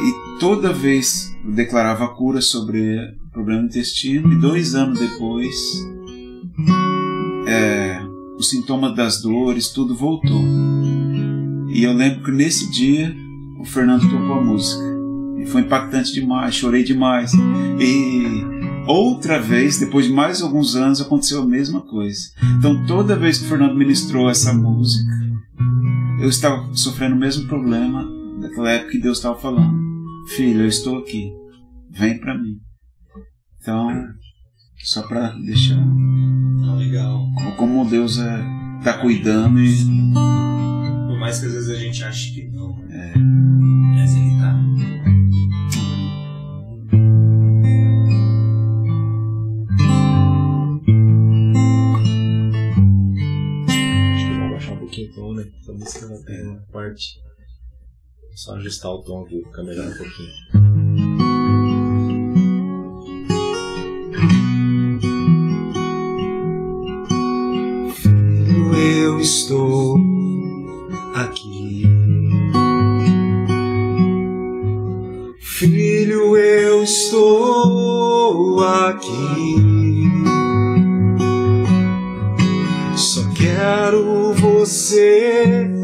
E 0.02 0.38
toda 0.40 0.72
vez 0.72 1.30
eu 1.44 1.52
declarava 1.52 2.04
a 2.04 2.14
cura 2.14 2.40
sobre 2.40 2.98
problema 3.36 3.60
no 3.60 3.68
intestino, 3.68 4.32
e 4.32 4.40
dois 4.40 4.74
anos 4.74 4.98
depois, 4.98 5.54
é, 7.46 8.00
os 8.38 8.48
sintomas 8.48 8.96
das 8.96 9.20
dores, 9.20 9.68
tudo 9.68 9.94
voltou. 9.94 10.42
E 11.68 11.84
eu 11.84 11.92
lembro 11.92 12.24
que 12.24 12.30
nesse 12.30 12.70
dia 12.70 13.14
o 13.60 13.64
Fernando 13.66 14.08
tocou 14.08 14.38
a 14.38 14.42
música. 14.42 14.82
E 15.38 15.44
foi 15.44 15.60
impactante 15.60 16.14
demais, 16.14 16.54
chorei 16.54 16.82
demais. 16.82 17.32
E 17.78 18.24
outra 18.86 19.38
vez, 19.38 19.78
depois 19.78 20.06
de 20.06 20.12
mais 20.12 20.40
alguns 20.40 20.74
anos, 20.74 21.02
aconteceu 21.02 21.42
a 21.42 21.46
mesma 21.46 21.82
coisa. 21.82 22.30
Então 22.58 22.86
toda 22.86 23.18
vez 23.18 23.38
que 23.38 23.44
o 23.44 23.48
Fernando 23.48 23.76
ministrou 23.76 24.30
essa 24.30 24.54
música, 24.54 25.12
eu 26.22 26.30
estava 26.30 26.74
sofrendo 26.74 27.14
o 27.14 27.18
mesmo 27.18 27.46
problema 27.46 28.08
daquela 28.40 28.70
época 28.70 28.92
que 28.92 28.98
Deus 28.98 29.18
estava 29.18 29.38
falando. 29.38 29.76
Filho, 30.34 30.62
eu 30.62 30.68
estou 30.68 30.96
aqui. 30.98 31.30
Vem 31.90 32.18
para 32.18 32.36
mim. 32.36 32.65
Então, 33.66 34.14
só 34.78 35.02
para 35.08 35.30
deixar 35.44 35.74
Legal. 36.78 37.26
como 37.56 37.84
Deus 37.90 38.16
é, 38.20 38.44
tá 38.84 38.96
cuidando 38.98 39.60
e 39.60 39.74
Por 41.08 41.18
mais 41.18 41.40
que 41.40 41.46
às 41.46 41.52
vezes 41.52 41.70
a 41.70 41.74
gente 41.74 42.04
ache 42.04 42.30
que 42.32 42.46
não. 42.46 42.76
né? 42.84 43.12
é, 43.12 43.18
Mas 43.18 44.14
ele 44.14 44.38
tá. 44.38 44.54
Acho 53.66 54.26
que 54.26 54.32
vamos 54.38 54.50
baixar 54.52 54.72
um 54.74 54.78
pouquinho 54.78 55.10
o 55.10 55.14
tom, 55.14 55.34
né? 55.34 55.44
Essa 55.60 55.72
música 55.72 56.04
ela 56.06 56.22
tem 56.24 56.42
uma 56.46 56.60
parte. 56.72 57.20
Só 58.34 58.54
ajustar 58.56 58.92
o 58.92 59.02
tom 59.02 59.22
aqui 59.24 59.42
pra 59.50 59.64
melhorar 59.64 59.88
um 59.88 59.96
pouquinho. 59.96 60.65
Estou 69.26 69.98
aqui. 71.12 71.82
Filho, 75.40 76.36
eu 76.36 76.84
estou 76.84 78.62
aqui. 78.62 79.56
Só 82.94 83.22
quero 83.34 84.32
você 84.34 85.75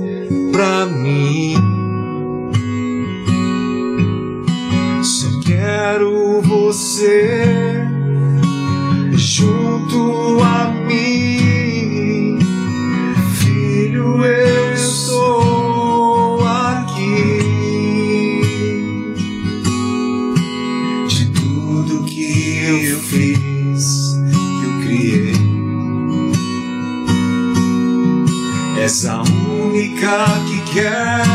única 30.03 30.65
que 30.73 31.32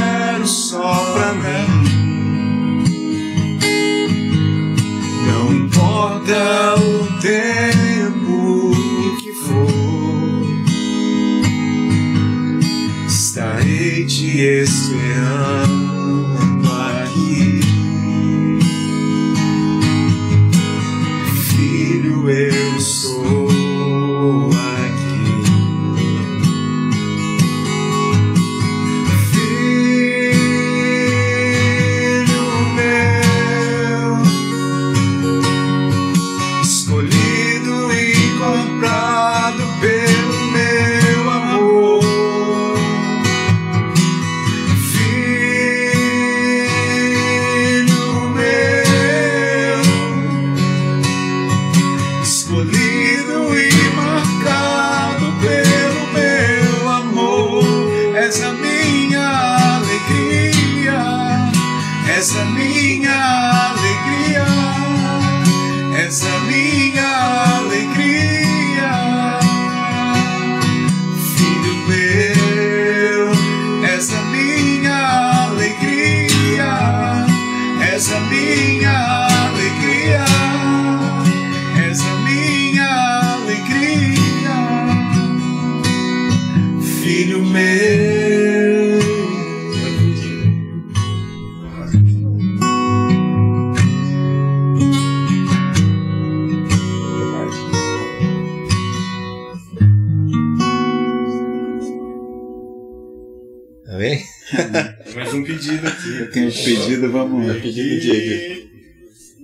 pedido, 107.38 107.45
vamos. 107.45 107.47
Vai 107.47 107.61
pedir 107.61 107.95
do 107.95 107.99
Diego. 108.01 108.68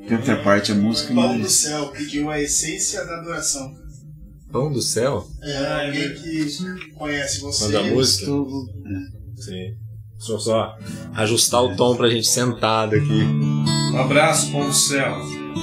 Tem 0.08 0.18
outra 0.18 0.36
parte, 0.44 0.72
a 0.72 0.76
música, 0.76 1.14
Pão 1.14 1.40
do 1.40 1.50
céu 1.50 1.88
pediu 1.88 2.30
a 2.30 2.40
essência 2.42 3.06
da 3.06 3.18
adoração. 3.20 3.74
Pão 4.52 4.72
do 4.72 4.82
céu? 4.82 5.26
É, 5.42 5.86
alguém 5.88 6.14
que 6.14 6.92
conhece 6.96 7.40
você. 7.40 7.64
Quando 7.66 7.78
a 7.78 7.84
música? 7.84 8.24
estou- 8.24 8.66
Sim. 9.38 9.76
Deixa 10.18 10.32
eu 10.34 10.40
só 10.40 10.78
ajustar 11.16 11.64
o 11.64 11.76
tom 11.76 11.96
pra 11.96 12.10
gente 12.10 12.28
sentado 12.28 12.96
aqui. 12.96 13.24
Um 13.94 13.98
abraço, 13.98 14.52
pão 14.52 14.68
do 14.68 14.74
céu. 14.74 15.16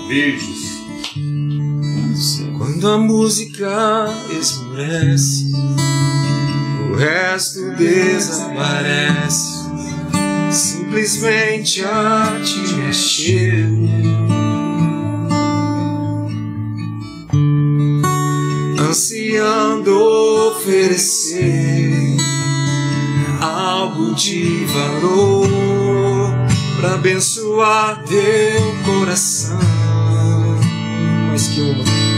Beijos. 0.08 0.70
Quando 2.58 2.88
a 2.88 2.98
música 2.98 4.06
esmurece, 4.38 5.46
o 6.90 6.94
resto 6.96 7.74
desaparece. 7.76 9.59
Simplesmente 10.50 11.84
a 11.84 12.40
te 12.44 12.74
mexer. 12.74 13.68
Ansiando 18.80 19.96
oferecer 20.48 22.16
algo 23.40 24.14
de 24.14 24.64
valor 24.66 25.48
para 26.80 26.94
abençoar 26.94 28.02
teu 28.04 28.74
coração. 28.84 29.58
Mais 31.28 31.46
que 31.48 31.60
uma 31.60 32.10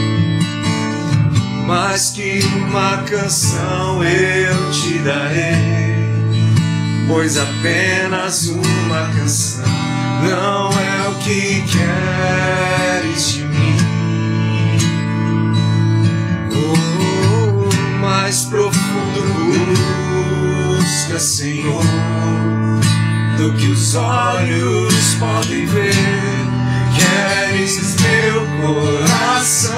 mais 1.66 2.10
que 2.10 2.40
uma 2.56 2.98
canção 3.04 4.02
eu 4.04 4.70
te 4.72 4.98
darei, 4.98 5.91
pois 7.06 7.36
apenas 7.36 8.46
uma 8.46 9.08
canção 9.16 9.64
não 10.22 10.70
é 10.70 11.08
o 11.08 11.14
que 11.16 11.62
queres 11.62 13.32
de 13.32 13.44
mim. 13.44 13.76
Oh, 16.54 18.00
mais 18.00 18.44
profundo 18.44 19.22
busca, 20.78 21.18
Senhor, 21.18 21.82
do 23.36 23.52
que 23.54 23.66
os 23.66 23.94
olhos 23.94 25.14
podem 25.18 25.66
ver. 25.66 25.92
Queres 26.94 27.96
meu 28.00 28.46
coração. 28.60 29.72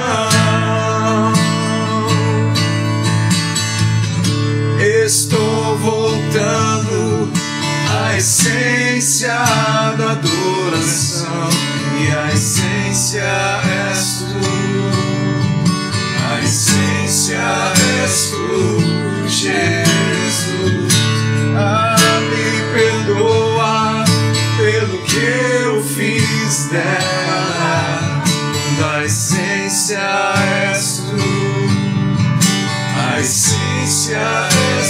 À 8.15 8.17
essência 8.17 9.35
da 9.99 10.13
adoração 10.13 11.49
e 11.99 12.15
a 12.15 12.33
essência 12.33 13.25
és 13.91 14.25
tu. 14.31 14.39
A 16.31 16.41
essência 16.41 17.43
és 18.05 18.31
tu, 18.31 18.79
Jesus. 19.27 20.95
Ah, 21.57 21.97
me 22.31 22.51
perdoa 22.73 24.05
pelo 24.59 24.99
que 25.03 25.27
eu 25.65 25.83
fiz 25.83 26.69
dela. 26.71 28.23
Da 28.79 29.05
essência 29.05 29.99
és 30.71 31.03
tu. 31.11 31.19
A 33.11 33.21
essência 33.21 34.49
és 34.79 34.84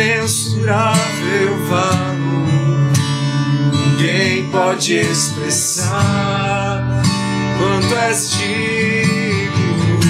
imensurável 0.00 1.66
valor. 1.68 2.90
Ninguém 3.72 4.48
pode 4.50 4.94
expressar 4.94 6.82
quanto 7.58 7.94
és 7.96 8.30
digno. 8.30 10.00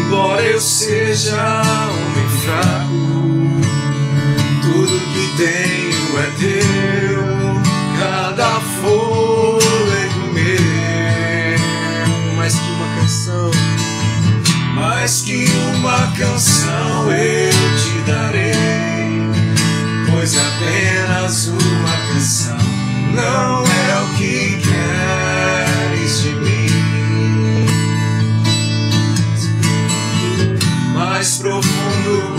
Embora 0.00 0.42
eu 0.42 0.60
seja 0.60 1.62
homem 1.90 2.28
fraco, 2.42 3.06
tudo 4.62 5.00
que 5.12 5.24
tenho 5.36 6.18
é 6.18 6.30
teu, 6.40 7.22
cada 8.00 8.60
fôlego 8.80 10.32
meu, 10.32 11.58
mais 12.36 12.54
que 12.54 12.70
uma 12.70 12.88
canção, 13.00 13.50
mais 14.86 15.22
que 15.22 15.44
uma 15.74 16.12
canção 16.16 17.10
eu 17.10 17.50
te 17.76 17.98
darei, 18.06 18.52
pois 20.08 20.36
apenas 20.36 21.48
uma 21.48 21.96
canção 22.12 22.56
não 23.12 23.64
é 23.64 24.02
o 24.02 24.08
que 24.16 24.60
queres 24.62 26.22
de 26.22 26.34
mim. 26.34 26.46
mais 30.94 31.38
profundo 31.38 32.36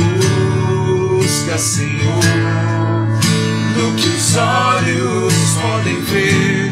busca, 1.20 1.58
Senhor, 1.58 2.24
do 3.76 3.94
que 3.98 4.08
os 4.08 4.38
olhos 4.38 5.34
podem 5.62 6.02
ver. 6.02 6.72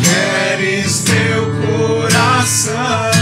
Queres 0.00 1.04
meu 1.08 1.50
coração, 1.66 3.17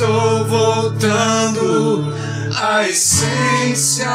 Estou 0.00 0.46
voltando 0.46 2.10
à 2.56 2.88
essência 2.88 4.06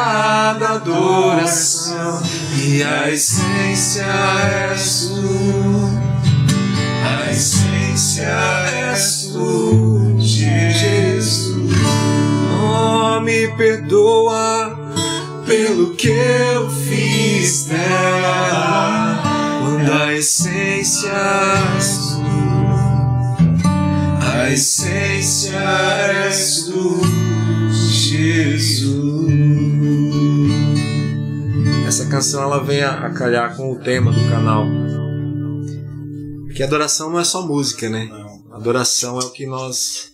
da 0.60 0.78
adoração, 0.78 2.24
e 2.58 2.82
a 2.82 3.12
essência 3.12 4.04
és 4.72 5.12
tu. 5.14 5.92
A 7.06 7.32
essência 7.32 8.36
és 8.92 9.30
tu, 9.32 10.16
Jesus. 10.18 11.54
Oh, 12.64 13.20
me 13.20 13.48
perdoa 13.50 14.76
pelo 15.46 15.94
que 15.94 16.10
eu 16.10 16.68
fiz 16.68 17.66
dela. 17.66 19.22
Quando 19.62 19.94
a 19.94 20.14
essência 20.16 21.12
és 21.78 21.98
tu, 22.00 22.05
a 24.46 24.52
essência 24.52 25.58
és 25.58 26.66
tu, 26.66 27.02
Jesus. 27.74 29.26
Essa 31.88 32.08
canção 32.08 32.44
ela 32.44 32.64
vem 32.64 32.84
a, 32.84 33.08
a 33.08 33.14
calhar 33.14 33.58
com 33.58 33.72
o 33.72 33.80
tema 33.80 34.12
do 34.12 34.30
canal. 34.30 34.68
Porque 36.46 36.62
adoração 36.62 37.10
não 37.10 37.20
é 37.20 37.24
só 37.24 37.42
música, 37.42 37.90
né? 37.90 38.06
Não, 38.06 38.54
Adoração 38.54 39.20
é 39.20 39.26
o 39.26 39.32
que 39.32 39.48
nós 39.48 40.12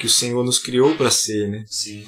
que 0.00 0.06
o 0.06 0.10
Senhor 0.10 0.44
nos 0.44 0.58
criou 0.58 0.96
para 0.96 1.10
ser, 1.10 1.48
né? 1.48 1.64
sim. 1.68 2.04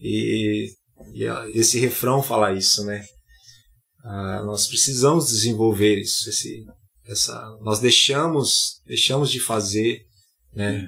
E, 0.00 0.72
e 1.14 1.24
esse 1.52 1.80
refrão 1.80 2.22
fala 2.22 2.52
isso, 2.52 2.84
né? 2.84 3.04
Ah, 4.04 4.42
nós 4.44 4.68
precisamos 4.68 5.28
desenvolver 5.28 5.98
isso, 5.98 6.30
esse, 6.30 6.64
essa, 7.08 7.58
nós 7.60 7.80
deixamos, 7.80 8.80
deixamos 8.86 9.32
de 9.32 9.40
fazer, 9.40 10.06
né? 10.54 10.86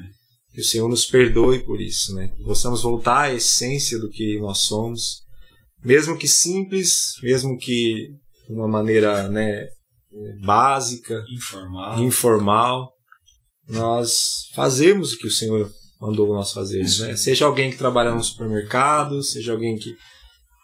Que 0.52 0.60
o 0.60 0.64
Senhor 0.64 0.88
nos 0.88 1.04
perdoe 1.04 1.64
por 1.64 1.80
isso, 1.80 2.14
né? 2.14 2.28
Que 2.28 2.42
possamos 2.44 2.82
voltar 2.82 3.22
à 3.22 3.34
essência 3.34 3.98
do 3.98 4.08
que 4.08 4.38
nós 4.40 4.58
somos, 4.58 5.22
mesmo 5.84 6.16
que 6.16 6.28
simples, 6.28 7.14
mesmo 7.22 7.58
que 7.58 8.08
de 8.46 8.52
uma 8.52 8.68
maneira, 8.68 9.28
né, 9.28 9.66
básica, 10.44 11.24
Informal. 11.34 11.98
informal, 12.02 12.92
nós 13.68 14.48
fazemos 14.54 15.12
o 15.12 15.18
que 15.18 15.26
o 15.26 15.30
Senhor 15.30 15.70
mandou 16.00 16.28
nós 16.28 16.52
fazermos. 16.52 17.00
Né? 17.00 17.16
Seja 17.16 17.46
alguém 17.46 17.70
que 17.70 17.78
trabalha 17.78 18.14
no 18.14 18.22
supermercado, 18.22 19.22
seja 19.22 19.52
alguém 19.52 19.76
que, 19.76 19.94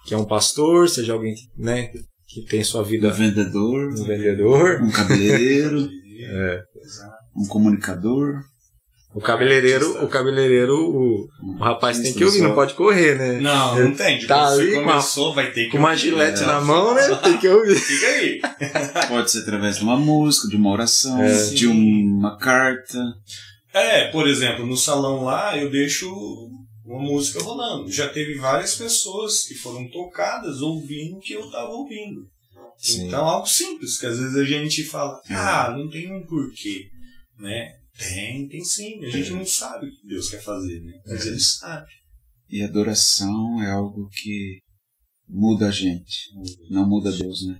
que 0.06 0.14
é 0.14 0.16
um 0.16 0.24
pastor, 0.26 0.88
seja 0.88 1.14
alguém 1.14 1.34
que, 1.34 1.42
né, 1.56 1.90
que 2.28 2.42
tem 2.48 2.62
sua 2.62 2.82
Um 2.82 2.84
vida 2.84 3.10
vendedor, 3.10 3.92
um 3.92 4.04
vendedor. 4.04 4.82
um 4.82 4.90
cabeleireiro, 4.90 5.88
É. 6.22 6.62
Um 7.34 7.46
comunicador. 7.46 8.42
O 9.12 9.20
cabeleireiro, 9.20 10.04
o 10.04 10.08
cabeleireiro, 10.08 10.72
o, 10.78 11.28
o 11.42 11.56
rapaz 11.58 11.98
tem 11.98 12.14
que 12.14 12.24
ouvir, 12.24 12.42
não 12.42 12.54
pode 12.54 12.74
correr, 12.74 13.16
né? 13.18 13.40
Não, 13.40 13.76
não 13.76 13.94
tem. 13.94 14.24
Tá 14.24 14.46
ali 14.48 14.68
você 14.70 14.74
com 14.74 14.80
a- 14.88 14.92
começou, 14.92 15.34
vai 15.34 15.50
ter 15.50 15.64
que 15.64 15.70
Com 15.72 15.78
uma 15.78 15.88
ouvir. 15.90 16.00
gilete 16.00 16.42
É. 16.44 16.46
na 16.46 16.60
mão, 16.60 16.94
né? 16.94 17.02
Tem 17.22 17.36
que 17.36 17.48
ouvir. 17.48 17.74
Fica 17.74 18.06
aí. 18.06 18.40
Pode 19.08 19.30
ser 19.32 19.40
através 19.40 19.78
de 19.78 19.82
uma 19.82 19.96
música, 19.96 20.46
de 20.48 20.54
uma 20.54 20.70
oração, 20.70 21.20
É. 21.20 21.46
de 21.50 21.66
uma 21.66 22.36
carta. 22.38 22.98
É, 23.74 24.04
por 24.12 24.28
exemplo, 24.28 24.64
no 24.64 24.76
salão 24.76 25.24
lá 25.24 25.56
eu 25.58 25.68
deixo 25.70 26.08
uma 26.86 27.00
música 27.02 27.42
rolando. 27.42 27.90
Já 27.90 28.08
teve 28.08 28.36
várias 28.36 28.76
pessoas 28.76 29.42
que 29.42 29.54
foram 29.56 29.88
tocadas 29.90 30.60
ouvindo 30.62 31.16
o 31.16 31.20
que 31.20 31.32
eu 31.32 31.50
tava 31.50 31.70
ouvindo. 31.70 32.22
Sim. 32.78 33.08
Então, 33.08 33.24
algo 33.24 33.46
simples, 33.48 33.98
que 33.98 34.06
às 34.06 34.18
vezes 34.18 34.36
a 34.36 34.44
gente 34.44 34.84
fala, 34.84 35.20
É. 35.28 35.34
ah, 35.34 35.74
não 35.76 35.88
tem 35.90 36.12
um 36.14 36.24
porquê, 36.24 36.86
né? 37.38 37.72
Tem, 38.08 38.48
tem 38.48 38.64
sim. 38.64 39.04
A 39.04 39.10
gente 39.10 39.30
não 39.30 39.44
sabe 39.46 39.86
o 39.86 39.90
que 39.90 40.06
Deus 40.06 40.30
quer 40.30 40.42
fazer, 40.42 40.80
né? 40.80 40.92
Mas 41.06 41.26
É. 41.26 41.28
ele 41.28 41.40
sabe. 41.40 41.86
E 42.48 42.62
adoração 42.62 43.62
é 43.62 43.70
algo 43.70 44.08
que 44.08 44.58
muda 45.28 45.68
a 45.68 45.70
gente, 45.70 46.28
não 46.68 46.88
muda 46.88 47.12
Deus, 47.12 47.46
né? 47.46 47.58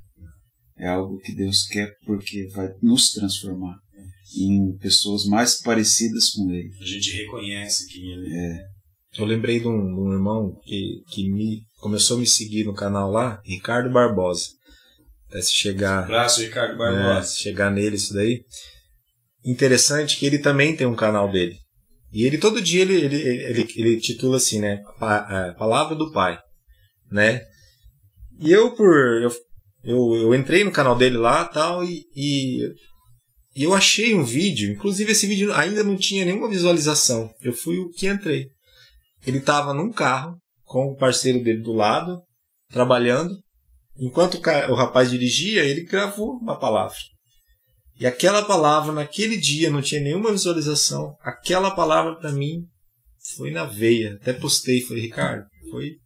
É 0.77 0.89
algo 0.89 1.19
que 1.21 1.33
Deus 1.33 1.67
quer 1.67 1.95
porque 2.05 2.49
vai 2.49 2.69
nos 2.83 3.13
transformar 3.13 3.77
em 4.37 4.77
pessoas 4.79 5.25
mais 5.27 5.61
parecidas 5.61 6.31
com 6.31 6.51
Ele. 6.51 6.71
A 6.81 6.87
gente 6.87 7.13
reconhece 7.13 7.87
quem 7.87 8.13
ele 8.13 8.35
é. 8.35 8.65
Eu 9.19 9.25
lembrei 9.27 9.61
de 9.61 9.67
um, 9.69 9.87
de 9.95 10.01
um 10.01 10.13
irmão 10.13 10.57
que, 10.65 11.03
que 11.11 11.31
me 11.31 11.63
começou 11.79 12.17
a 12.17 12.21
me 12.21 12.27
seguir 12.27 12.65
no 12.65 12.73
canal 12.75 13.11
lá, 13.11 13.41
Ricardo 13.45 13.93
Barbosa. 13.93 14.49
Até 15.29 15.43
se 15.43 15.53
chegar, 15.53 16.05
Abraço, 16.05 16.41
Ricardo 16.41 16.75
é, 16.75 16.77
Barbosa. 16.79 17.27
se 17.27 17.43
chegar 17.43 17.71
nele 17.71 17.97
isso 17.97 18.15
daí. 18.15 18.45
Interessante 19.45 20.17
que 20.19 20.27
ele 20.27 20.39
também 20.39 20.77
tem 20.77 20.87
um 20.87 20.95
canal 20.97 21.31
dele. 21.31 21.57
E 22.13 22.25
ele 22.25 22.39
todo 22.39 22.61
dia 22.61 22.83
ele, 22.83 22.95
ele, 22.95 23.17
ele, 23.17 23.69
ele 23.77 24.01
titula 24.01 24.37
assim, 24.37 24.61
né? 24.61 24.83
Pa- 24.99 25.55
Palavra 25.59 25.95
do 25.95 26.11
Pai, 26.13 26.39
né? 27.11 27.43
E 28.41 28.51
eu 28.51 28.75
por 28.75 28.89
eu, 29.23 29.31
eu, 29.85 30.15
eu 30.17 30.35
entrei 30.35 30.65
no 30.65 30.73
canal 30.73 30.97
dele 30.97 31.17
lá 31.17 31.45
tal 31.45 31.85
e, 31.85 32.05
e 32.15 32.69
e 33.57 33.65
eu 33.65 33.75
achei 33.75 34.15
um 34.15 34.23
vídeo, 34.25 34.71
inclusive 34.73 35.11
esse 35.13 35.27
vídeo 35.27 35.53
ainda 35.53 35.83
não 35.83 35.97
tinha 35.97 36.25
nenhuma 36.25 36.49
visualização. 36.49 37.31
Eu 37.43 37.53
fui 37.53 37.79
o 37.79 37.91
que 37.91 38.07
entrei. 38.07 38.47
Ele 39.27 39.39
estava 39.39 39.75
num 39.75 39.91
carro 39.93 40.37
com 40.65 40.87
o 40.87 40.97
parceiro 40.97 41.43
dele 41.43 41.61
do 41.61 41.73
lado, 41.73 42.23
trabalhando. 42.71 43.35
Enquanto 43.99 44.41
o 44.71 44.75
rapaz 44.75 45.11
dirigia, 45.11 45.65
ele 45.65 45.85
gravou 45.85 46.37
uma 46.37 46.59
palavra. 46.59 46.97
E 48.01 48.07
aquela 48.07 48.43
palavra, 48.43 48.93
naquele 48.93 49.37
dia, 49.37 49.71
não 49.71 49.83
tinha 49.83 50.01
nenhuma 50.01 50.33
visualização. 50.33 51.15
Aquela 51.23 51.71
palavra 51.71 52.17
para 52.17 52.33
mim 52.33 52.65
foi 53.37 53.51
na 53.51 53.65
veia. 53.65 54.15
Até 54.21 54.33
postei, 54.33 54.81
falei, 54.81 55.03
Ricardo, 55.03 55.45
foi. 55.71 55.97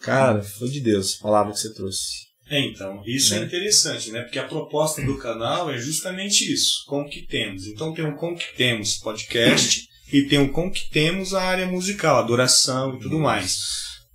Cara, 0.00 0.42
foi 0.42 0.68
de 0.68 0.80
Deus 0.80 1.16
a 1.18 1.22
palavra 1.22 1.52
que 1.52 1.58
você 1.60 1.72
trouxe. 1.72 2.30
É, 2.50 2.60
então, 2.60 3.02
isso 3.06 3.32
é 3.34 3.40
Né? 3.40 3.46
interessante, 3.46 4.10
né? 4.10 4.20
Porque 4.22 4.38
a 4.38 4.46
proposta 4.46 5.00
do 5.00 5.16
canal 5.16 5.70
é 5.70 5.78
justamente 5.78 6.52
isso, 6.52 6.84
com 6.86 7.00
o 7.00 7.08
que 7.08 7.22
temos. 7.26 7.66
Então 7.66 7.94
tem 7.94 8.04
o 8.04 8.14
com 8.14 8.32
o 8.32 8.36
que 8.36 8.54
temos 8.54 8.98
podcast 8.98 9.88
e 10.12 10.22
tem 10.24 10.38
o 10.38 10.52
com 10.52 10.66
o 10.66 10.70
que 10.70 10.90
temos 10.90 11.32
a 11.32 11.42
área 11.42 11.64
musical, 11.64 12.18
adoração 12.18 12.96
e 12.96 13.00
tudo 13.00 13.18
mais. 13.18 13.60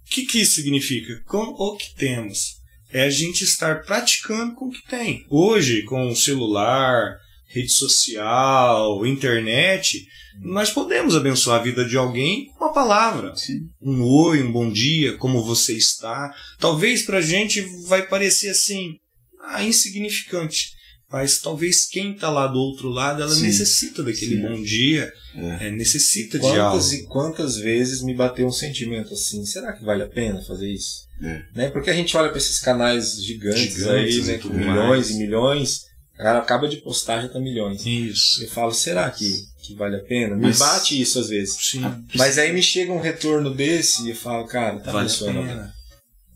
O 0.06 0.10
que, 0.10 0.26
que 0.26 0.42
isso 0.42 0.56
significa? 0.56 1.20
Com 1.26 1.56
o 1.58 1.76
que 1.78 1.96
temos. 1.96 2.57
É 2.92 3.04
a 3.04 3.10
gente 3.10 3.44
estar 3.44 3.84
praticando 3.84 4.56
com 4.56 4.66
o 4.68 4.72
que 4.72 4.86
tem. 4.88 5.26
Hoje, 5.30 5.84
com 5.84 6.10
o 6.10 6.16
celular, 6.16 7.18
rede 7.48 7.72
social, 7.72 9.06
internet, 9.06 10.08
nós 10.42 10.70
podemos 10.70 11.16
abençoar 11.16 11.60
a 11.60 11.64
vida 11.64 11.84
de 11.84 11.98
alguém 11.98 12.46
com 12.58 12.66
uma 12.66 12.74
palavra 12.74 13.36
Sim. 13.36 13.70
um 13.82 14.04
oi, 14.04 14.44
um 14.44 14.52
bom 14.52 14.72
dia, 14.72 15.18
como 15.18 15.44
você 15.44 15.74
está. 15.74 16.34
Talvez 16.60 17.02
pra 17.02 17.22
gente 17.22 17.62
vai 17.88 18.08
parecer 18.08 18.50
assim, 18.50 18.98
ah, 19.44 19.64
insignificante. 19.64 20.76
Mas 21.10 21.40
talvez 21.40 21.86
quem 21.86 22.14
está 22.14 22.30
lá 22.30 22.48
do 22.48 22.60
outro 22.60 22.90
lado, 22.90 23.22
ela 23.22 23.34
Sim. 23.34 23.44
necessita 23.44 24.04
daquele 24.04 24.36
Sim. 24.36 24.42
bom 24.42 24.62
dia, 24.62 25.12
É. 25.36 25.68
é, 25.68 25.72
necessita 25.72 26.38
de 26.38 26.46
algo. 26.46 26.72
Quantas 26.78 26.94
e 26.94 27.04
quantas 27.06 27.58
vezes 27.58 28.04
me 28.04 28.14
bateu 28.14 28.46
um 28.46 28.52
sentimento 28.52 29.14
assim, 29.14 29.46
será 29.46 29.72
que 29.72 29.86
vale 29.86 30.04
a 30.04 30.08
pena 30.10 30.42
fazer 30.44 30.70
isso? 30.70 31.07
É. 31.22 31.42
Né? 31.56 31.70
Porque 31.72 31.90
a 31.90 31.94
gente 31.94 32.16
olha 32.16 32.30
para 32.30 32.38
esses 32.38 32.60
canais 32.60 33.22
gigantes, 33.24 33.74
Gigantes 33.76 33.88
aí, 33.88 34.22
né, 34.28 34.36
e 34.36 34.40
com 34.40 34.50
milhões 34.50 34.78
mais. 34.88 35.10
e 35.12 35.14
milhões, 35.18 35.82
o 36.14 36.18
cara 36.18 36.40
acaba 36.40 36.68
de 36.68 36.78
postar 36.78 37.22
já 37.22 37.30
tá 37.30 37.40
milhões. 37.40 37.86
Isso. 37.86 38.44
Eu 38.44 38.50
falo, 38.50 38.72
será 38.72 39.10
que, 39.10 39.30
que 39.64 39.74
vale 39.76 39.96
a 39.96 40.04
pena? 40.04 40.36
Me 40.36 40.44
Mas- 40.44 40.60
bate 40.60 41.00
isso 41.00 41.20
às 41.20 41.30
vezes. 41.30 41.56
Sim. 41.60 41.82
Mas 42.16 42.38
aí 42.38 42.54
me 42.54 42.62
chega 42.62 42.92
um 42.94 43.02
retorno 43.02 43.54
desse 43.54 44.06
e 44.06 44.10
eu 44.12 44.16
falo, 44.16 44.46
cara, 44.48 44.80
tá 44.80 44.92
vale 44.92 45.08
a 45.08 45.10
funcionando. 45.10 45.48
pena. 45.48 45.74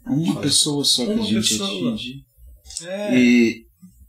Uma 0.08 0.41
pessoa 0.41 0.84
só 0.84 1.06
que 1.06 1.12
a 1.12 1.18
gente 1.18 1.49
pessoa. 1.49 1.68
atinge. 1.94 2.26
É. 2.84 3.16
E, 3.16 3.66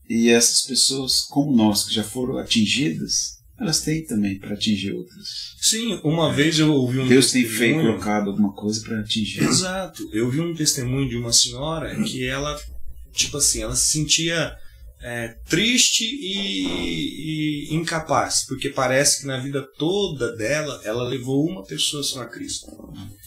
e 0.09 0.31
essas 0.31 0.63
pessoas, 0.63 1.21
como 1.21 1.55
nós, 1.55 1.85
que 1.85 1.95
já 1.95 2.03
foram 2.03 2.39
atingidas, 2.39 3.42
elas 3.63 3.81
têm 3.81 4.05
também 4.05 4.39
para 4.39 4.55
atingir 4.55 4.93
outras. 4.93 5.55
Sim, 5.61 6.01
uma 6.05 6.33
vez 6.33 6.59
eu 6.59 6.73
ouvi 6.73 6.99
um 6.99 7.09
Deus 7.09 7.31
tem 7.33 7.45
feito, 7.45 7.81
colocado 7.81 8.31
alguma 8.31 8.53
coisa 8.53 8.81
para 8.83 9.01
atingir. 9.01 9.43
Exato. 9.43 10.09
Eu 10.13 10.31
vi 10.31 10.41
um 10.41 10.55
testemunho 10.55 11.09
de 11.09 11.17
uma 11.17 11.33
senhora 11.33 11.95
que 12.05 12.27
ela, 12.27 12.59
tipo 13.13 13.37
assim, 13.37 13.63
ela 13.63 13.75
se 13.77 13.93
sentia 13.93 14.55
é, 15.05 15.29
triste 15.49 16.05
e, 16.05 17.69
e 17.71 17.75
incapaz, 17.75 18.45
porque 18.47 18.69
parece 18.69 19.21
que 19.21 19.27
na 19.27 19.39
vida 19.39 19.67
toda 19.79 20.35
dela 20.37 20.81
ela 20.85 21.03
levou 21.09 21.45
uma 21.49 21.65
pessoa 21.65 22.03
só 22.03 22.23
a 22.23 22.27
Cristo. 22.27 22.67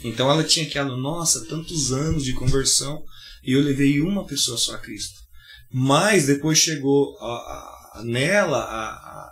Então 0.03 0.29
ela 0.29 0.43
tinha 0.43 0.65
aquela, 0.65 0.95
nossa, 0.95 1.45
tantos 1.47 1.91
anos 1.91 2.23
de 2.23 2.33
conversão 2.33 3.03
e 3.43 3.53
eu 3.53 3.61
levei 3.61 3.99
uma 4.01 4.25
pessoa 4.25 4.57
só 4.57 4.75
a 4.75 4.77
Cristo. 4.77 5.19
Mas 5.71 6.27
depois 6.27 6.57
chegou 6.57 7.17
a- 7.19 7.25
a- 7.99 8.01
nela 8.03 8.59
a, 8.59 8.89
a- 8.89 9.31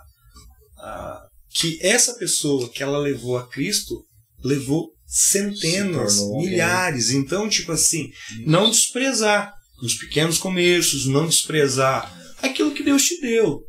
que 1.50 1.78
essa 1.80 2.14
pessoa 2.14 2.68
que 2.68 2.82
ela 2.82 2.98
levou 2.98 3.38
a 3.38 3.46
Cristo 3.46 4.04
levou 4.42 4.90
centenas, 5.06 6.16
tornou 6.16 6.34
alguém. 6.36 6.50
milhares. 6.50 7.10
Então, 7.10 7.48
tipo 7.48 7.72
assim, 7.72 8.10
não 8.46 8.70
desprezar 8.70 9.52
os 9.82 9.94
pequenos 9.94 10.38
começos, 10.38 11.06
não 11.06 11.26
desprezar 11.26 12.12
aquilo 12.42 12.72
que 12.72 12.82
Deus 12.82 13.02
te 13.04 13.20
deu. 13.20 13.62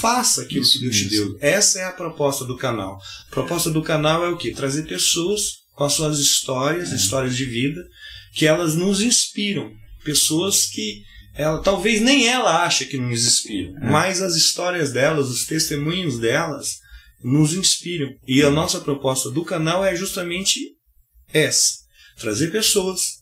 Faça 0.00 0.42
aquilo 0.42 0.62
Isso 0.62 0.78
que 0.78 0.84
Deus 0.84 0.96
te 0.96 1.04
mesmo. 1.10 1.30
deu. 1.30 1.38
Essa 1.40 1.80
é 1.80 1.84
a 1.84 1.92
proposta 1.92 2.44
do 2.44 2.56
canal. 2.56 2.98
A 3.28 3.30
proposta 3.30 3.70
do 3.70 3.82
canal 3.82 4.24
é 4.24 4.28
o 4.28 4.36
quê? 4.36 4.52
Trazer 4.52 4.84
pessoas 4.86 5.58
com 5.74 5.84
as 5.84 5.92
suas 5.92 6.18
histórias, 6.18 6.92
histórias 6.92 7.36
de 7.36 7.44
vida, 7.44 7.80
que 8.34 8.46
elas 8.46 8.74
nos 8.74 9.00
inspiram. 9.00 9.70
Pessoas 10.04 10.66
que 10.66 11.02
ela, 11.38 11.62
talvez 11.62 12.00
nem 12.00 12.26
ela 12.26 12.64
acha 12.64 12.84
que 12.84 12.98
nos 12.98 13.24
inspiram, 13.24 13.74
mas 13.80 14.20
as 14.20 14.34
histórias 14.34 14.90
delas, 14.92 15.28
os 15.28 15.46
testemunhos 15.46 16.18
delas, 16.18 16.80
nos 17.22 17.54
inspiram. 17.54 18.12
E 18.26 18.42
a 18.42 18.50
nossa 18.50 18.80
proposta 18.80 19.30
do 19.30 19.44
canal 19.44 19.84
é 19.84 19.94
justamente 19.94 20.58
essa: 21.32 21.74
trazer 22.18 22.50
pessoas, 22.50 23.18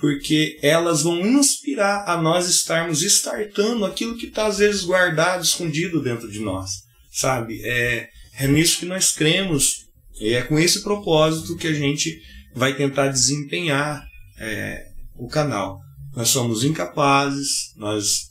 porque 0.00 0.58
elas 0.62 1.02
vão 1.02 1.20
inspirar 1.20 2.08
a 2.08 2.20
nós 2.20 2.48
estarmos 2.48 3.02
startando 3.02 3.84
aquilo 3.84 4.16
que 4.16 4.26
está 4.26 4.46
às 4.46 4.56
vezes 4.56 4.82
guardado, 4.82 5.44
escondido 5.44 6.02
dentro 6.02 6.30
de 6.30 6.40
nós, 6.40 6.70
sabe? 7.12 7.60
É, 7.62 8.08
é 8.38 8.46
nisso 8.48 8.78
que 8.78 8.86
nós 8.86 9.12
cremos 9.12 9.84
e 10.18 10.32
é 10.32 10.42
com 10.42 10.58
esse 10.58 10.82
propósito 10.82 11.56
que 11.56 11.66
a 11.68 11.74
gente 11.74 12.18
vai 12.54 12.74
tentar 12.74 13.08
desempenhar 13.08 14.02
é, 14.38 14.86
o 15.14 15.28
canal. 15.28 15.78
Nós 16.14 16.28
somos 16.28 16.64
incapazes, 16.64 17.72
nós 17.76 18.30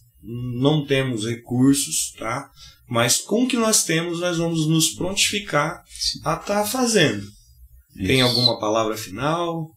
não 0.62 0.86
temos 0.86 1.26
recursos, 1.26 2.14
tá? 2.18 2.50
Mas 2.88 3.18
com 3.18 3.44
o 3.44 3.48
que 3.48 3.56
nós 3.56 3.84
temos, 3.84 4.20
nós 4.20 4.38
vamos 4.38 4.68
nos 4.68 4.90
prontificar 4.90 5.84
a 6.24 6.34
estar 6.36 6.66
fazendo. 6.66 7.26
Tem 7.96 8.20
Isso. 8.20 8.28
alguma 8.30 8.60
palavra 8.60 8.98
final? 8.98 9.70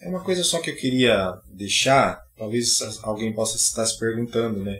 É 0.00 0.08
uma 0.08 0.22
coisa 0.22 0.42
só 0.42 0.60
que 0.60 0.70
eu 0.70 0.76
queria 0.76 1.30
deixar, 1.54 2.18
talvez 2.36 2.80
alguém 3.02 3.34
possa 3.34 3.56
estar 3.56 3.84
se 3.84 3.98
perguntando, 3.98 4.62
né? 4.62 4.78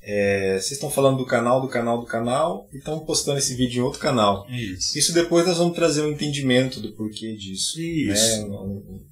É, 0.00 0.54
vocês 0.54 0.72
estão 0.72 0.90
falando 0.90 1.18
do 1.18 1.26
canal, 1.26 1.60
do 1.60 1.68
canal, 1.68 2.00
do 2.00 2.06
canal, 2.06 2.66
e 2.72 2.78
estão 2.78 2.98
postando 3.00 3.38
esse 3.38 3.54
vídeo 3.54 3.80
em 3.80 3.82
outro 3.84 4.00
canal. 4.00 4.46
Isso. 4.50 4.98
Isso 4.98 5.12
depois 5.12 5.46
nós 5.46 5.58
vamos 5.58 5.74
trazer 5.76 6.02
um 6.02 6.10
entendimento 6.10 6.80
do 6.80 6.92
porquê 6.94 7.36
disso. 7.36 7.78
Isso. 7.80 8.48
Né? 8.48 8.56
Um- 8.56 8.78
um- 8.78 9.06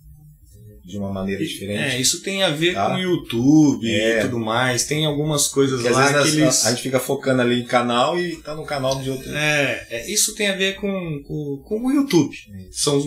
De 0.86 0.96
uma 0.98 1.12
maneira 1.12 1.44
diferente. 1.44 1.80
É, 1.96 2.00
isso 2.00 2.22
tem 2.22 2.44
a 2.44 2.50
ver 2.50 2.74
Tá. 2.74 2.86
com 2.90 2.94
o 2.94 3.00
YouTube 3.00 3.90
É. 3.90 4.18
e 4.20 4.22
tudo 4.22 4.38
mais. 4.38 4.84
Tem 4.86 5.04
algumas 5.04 5.48
coisas 5.48 5.80
Porque 5.82 5.92
lá 5.92 6.12
vezes 6.12 6.34
que 6.34 6.40
eles. 6.40 6.64
a 6.64 6.70
gente 6.70 6.82
fica 6.82 7.00
focando 7.00 7.42
ali 7.42 7.60
em 7.60 7.66
canal 7.66 8.16
e 8.16 8.36
tá 8.36 8.54
no 8.54 8.64
canal 8.64 9.02
de 9.02 9.10
outro. 9.10 9.28
É, 9.34 9.84
é, 9.90 10.08
isso 10.10 10.36
tem 10.36 10.46
a 10.46 10.54
ver 10.54 10.76
com, 10.76 10.88
com, 11.26 11.62
com 11.66 11.86
o 11.86 11.90
YouTube. 11.90 12.36
São 12.70 13.02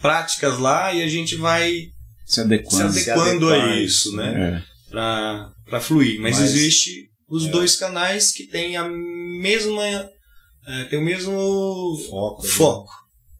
práticas 0.00 0.58
lá 0.58 0.92
e 0.94 1.02
a 1.02 1.08
gente 1.08 1.36
vai 1.36 1.72
Se 2.24 2.34
se 2.36 2.40
adequando. 2.40 2.92
Se 2.92 3.10
adequando 3.10 3.48
a 3.52 3.76
isso, 3.76 4.16
né? 4.16 4.62
É. 4.64 4.90
Pra, 4.90 5.52
pra 5.66 5.80
fluir. 5.80 6.18
Mas, 6.20 6.38
Mas- 6.38 6.50
existe 6.54 7.10
os 7.28 7.46
É. 7.46 7.50
dois 7.50 7.76
canais 7.76 8.32
que 8.32 8.44
têm 8.46 8.76
a 8.78 8.88
mesma. 8.88 9.82
é, 10.66 10.84
tem 10.84 10.98
o 10.98 11.02
mesmo 11.04 11.32
Foco. 12.08 12.42
ali. 12.42 12.50
foco. 12.50 12.92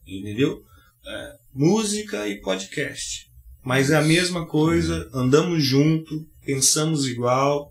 Entendeu? 0.07 0.61
É, 1.07 1.33
música 1.55 2.27
e 2.29 2.41
podcast. 2.41 3.28
Mas 3.69 3.91
é 3.91 3.97
a 3.97 4.03
mesma 4.03 4.47
coisa, 4.47 4.95
andamos 5.13 5.63
junto, 5.63 6.27
pensamos 6.45 7.07
igual. 7.07 7.71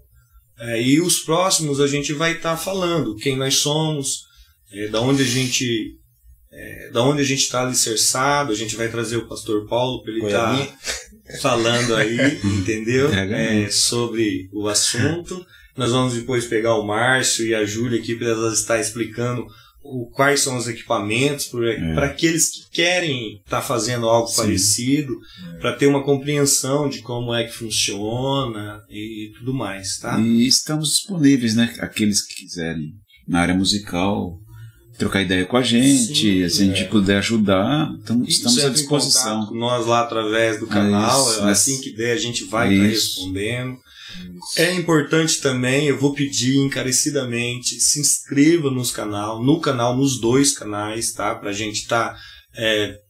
é, 0.59 0.81
e 0.81 1.01
os 1.01 1.19
próximos 1.19 1.79
a 1.81 1.87
gente 1.87 2.13
vai 2.13 2.33
estar 2.33 2.55
falando 2.55 3.15
quem 3.15 3.35
nós 3.35 3.55
somos, 3.55 4.21
é, 4.71 4.87
da 4.89 5.01
onde 5.01 5.23
a 5.23 5.25
gente. 5.25 5.65
É, 6.51 6.91
da 6.91 7.01
onde 7.03 7.21
a 7.21 7.25
gente 7.25 7.41
está 7.41 7.61
alicerçado, 7.63 8.51
a 8.51 8.55
gente 8.55 8.75
vai 8.75 8.89
trazer 8.89 9.17
o 9.17 9.27
pastor 9.27 9.67
Paulo 9.67 10.01
para 10.03 10.11
ele 10.11 10.25
estar 10.25 10.45
Goiabinha. 10.53 10.77
falando 11.41 11.95
aí, 11.95 12.17
entendeu? 12.59 13.09
Pega 13.09 13.35
É, 13.35 13.69
sobre 13.69 14.49
o 14.53 14.67
assunto. 14.67 15.43
Nós 15.75 15.91
vamos 15.91 16.13
depois 16.13 16.45
pegar 16.45 16.75
o 16.75 16.85
Márcio 16.85 17.45
e 17.45 17.53
a 17.55 17.65
Júlia 17.65 17.99
aqui 17.99 18.15
para 18.15 18.29
elas 18.29 18.59
estar 18.59 18.79
explicando 18.79 19.45
o, 19.89 20.09
quais 20.13 20.41
são 20.41 20.57
os 20.57 20.67
equipamentos 20.67 21.49
para 21.95 22.05
aqueles 22.07 22.49
que 22.49 22.69
querem 22.71 23.41
estar 23.45 23.61
fazendo 23.61 24.07
algo 24.07 24.27
Sim. 24.27 24.35
parecido, 24.37 25.13
para 25.59 25.73
ter 25.73 25.87
uma 25.87 26.03
compreensão 26.03 26.89
de 26.89 27.01
como 27.01 27.33
é 27.33 27.43
que 27.45 27.53
funciona 27.53 28.81
e 28.89 29.31
tudo 29.39 29.53
mais, 29.53 29.97
tá? 29.97 30.19
E 30.19 30.45
estamos 30.45 30.89
disponíveis, 30.89 31.55
né? 31.55 31.73
Aqueles 31.79 32.21
que 32.21 32.35
quiserem 32.35 32.93
na 33.27 33.39
área 33.41 33.55
musical 33.55 34.39
trocar 34.97 35.21
ideia 35.21 35.45
com 35.45 35.55
a 35.57 35.61
gente, 35.61 36.15
Sim, 36.15 36.49
se 36.49 36.63
a 36.63 36.65
gente 36.65 36.81
é. 36.83 36.87
puder 36.87 37.17
ajudar, 37.19 37.91
então 38.01 38.23
E 38.25 38.29
estamos 38.29 38.63
à 38.65 38.69
disposição. 38.69 39.51
nós 39.53 39.85
lá 39.85 40.01
através 40.01 40.59
do 40.59 40.65
canal, 40.65 41.29
isso, 41.29 41.43
assim 41.43 41.79
que 41.81 41.95
der 41.95 42.13
a 42.13 42.17
gente 42.17 42.45
vai 42.45 42.73
estar 42.73 42.87
Isso. 42.87 43.19
respondendo. 43.19 43.77
É 44.55 44.73
importante 44.73 45.41
também, 45.41 45.87
eu 45.87 45.97
vou 45.97 46.13
pedir 46.13 46.57
encarecidamente, 46.57 47.79
se 47.79 47.99
inscreva 47.99 48.71
nos 48.71 48.91
canal, 48.91 49.43
no 49.43 49.59
canal, 49.59 49.95
nos 49.95 50.19
dois 50.19 50.57
canais, 50.57 51.11
tá? 51.11 51.35
Pra 51.35 51.51
gente 51.51 51.81
estar 51.81 52.17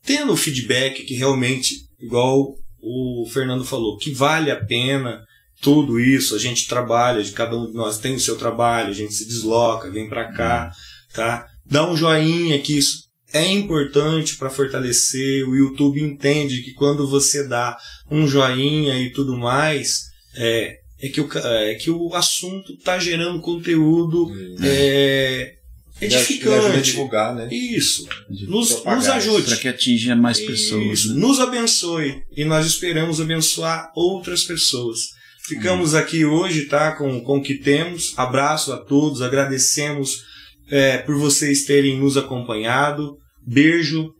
tendo 0.03 0.33
o 0.33 0.37
feedback 0.37 1.03
que 1.03 1.13
realmente, 1.13 1.87
igual 1.99 2.55
o 2.81 3.27
Fernando 3.31 3.63
falou, 3.63 3.97
que 3.97 4.11
vale 4.11 4.51
a 4.51 4.63
pena 4.63 5.23
tudo 5.61 5.99
isso, 5.99 6.35
a 6.35 6.39
gente 6.39 6.67
trabalha, 6.67 7.23
cada 7.31 7.57
um 7.57 7.67
de 7.67 7.73
nós 7.73 7.97
tem 7.97 8.15
o 8.15 8.19
seu 8.19 8.37
trabalho, 8.37 8.89
a 8.89 8.93
gente 8.93 9.13
se 9.13 9.27
desloca, 9.27 9.89
vem 9.89 10.07
pra 10.07 10.31
cá, 10.31 10.71
tá? 11.13 11.47
Dá 11.65 11.89
um 11.89 11.97
joinha 11.97 12.59
que 12.59 12.77
isso 12.77 13.07
é 13.33 13.45
importante 13.51 14.37
para 14.37 14.49
fortalecer. 14.49 15.47
O 15.47 15.55
YouTube 15.55 16.01
entende 16.01 16.61
que 16.61 16.73
quando 16.73 17.07
você 17.07 17.45
dá 17.45 17.77
um 18.09 18.27
joinha 18.27 18.97
e 18.99 19.11
tudo 19.11 19.35
mais, 19.35 20.05
é, 20.35 20.79
é 20.99 21.09
que 21.09 21.21
o, 21.21 21.29
é 21.37 21.75
que 21.75 21.91
o 21.91 22.13
assunto 22.15 22.73
está 22.73 22.97
gerando 22.97 23.39
conteúdo 23.39 24.31
é, 24.63 25.55
Ele 26.01 26.15
ajuda 26.15 26.51
a 26.51 26.57
edificante. 26.59 26.91
divulgar, 26.91 27.35
né? 27.35 27.47
Isso. 27.51 28.07
Nos, 28.29 28.83
nos 28.83 29.07
ajude. 29.07 29.47
Para 29.47 29.57
que 29.57 29.67
atinja 29.67 30.15
mais 30.15 30.39
pessoas. 30.39 31.05
Né? 31.05 31.15
nos 31.15 31.39
abençoe 31.39 32.23
e 32.35 32.43
nós 32.43 32.65
esperamos 32.65 33.21
abençoar 33.21 33.91
outras 33.95 34.43
pessoas. 34.43 35.15
Ficamos 35.47 35.95
aqui 35.95 36.25
hoje, 36.25 36.65
tá, 36.65 36.91
com, 36.91 37.21
com 37.21 37.37
o 37.37 37.41
que 37.41 37.55
temos. 37.55 38.13
Abraço 38.17 38.73
a 38.73 38.77
todos, 38.77 39.21
agradecemos 39.21 40.25
é, 40.69 40.97
por 40.97 41.15
vocês 41.17 41.63
terem 41.63 41.97
nos 41.97 42.17
acompanhado. 42.17 43.17
Beijo, 43.45 44.13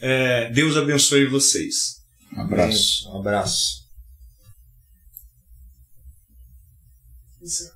é, 0.00 0.50
Deus 0.50 0.76
abençoe 0.76 1.26
vocês. 1.26 2.02
Um 2.36 2.40
abraço. 2.40 3.08
Um 3.10 3.20
abraço. 3.20 3.81
Isso. 7.42 7.71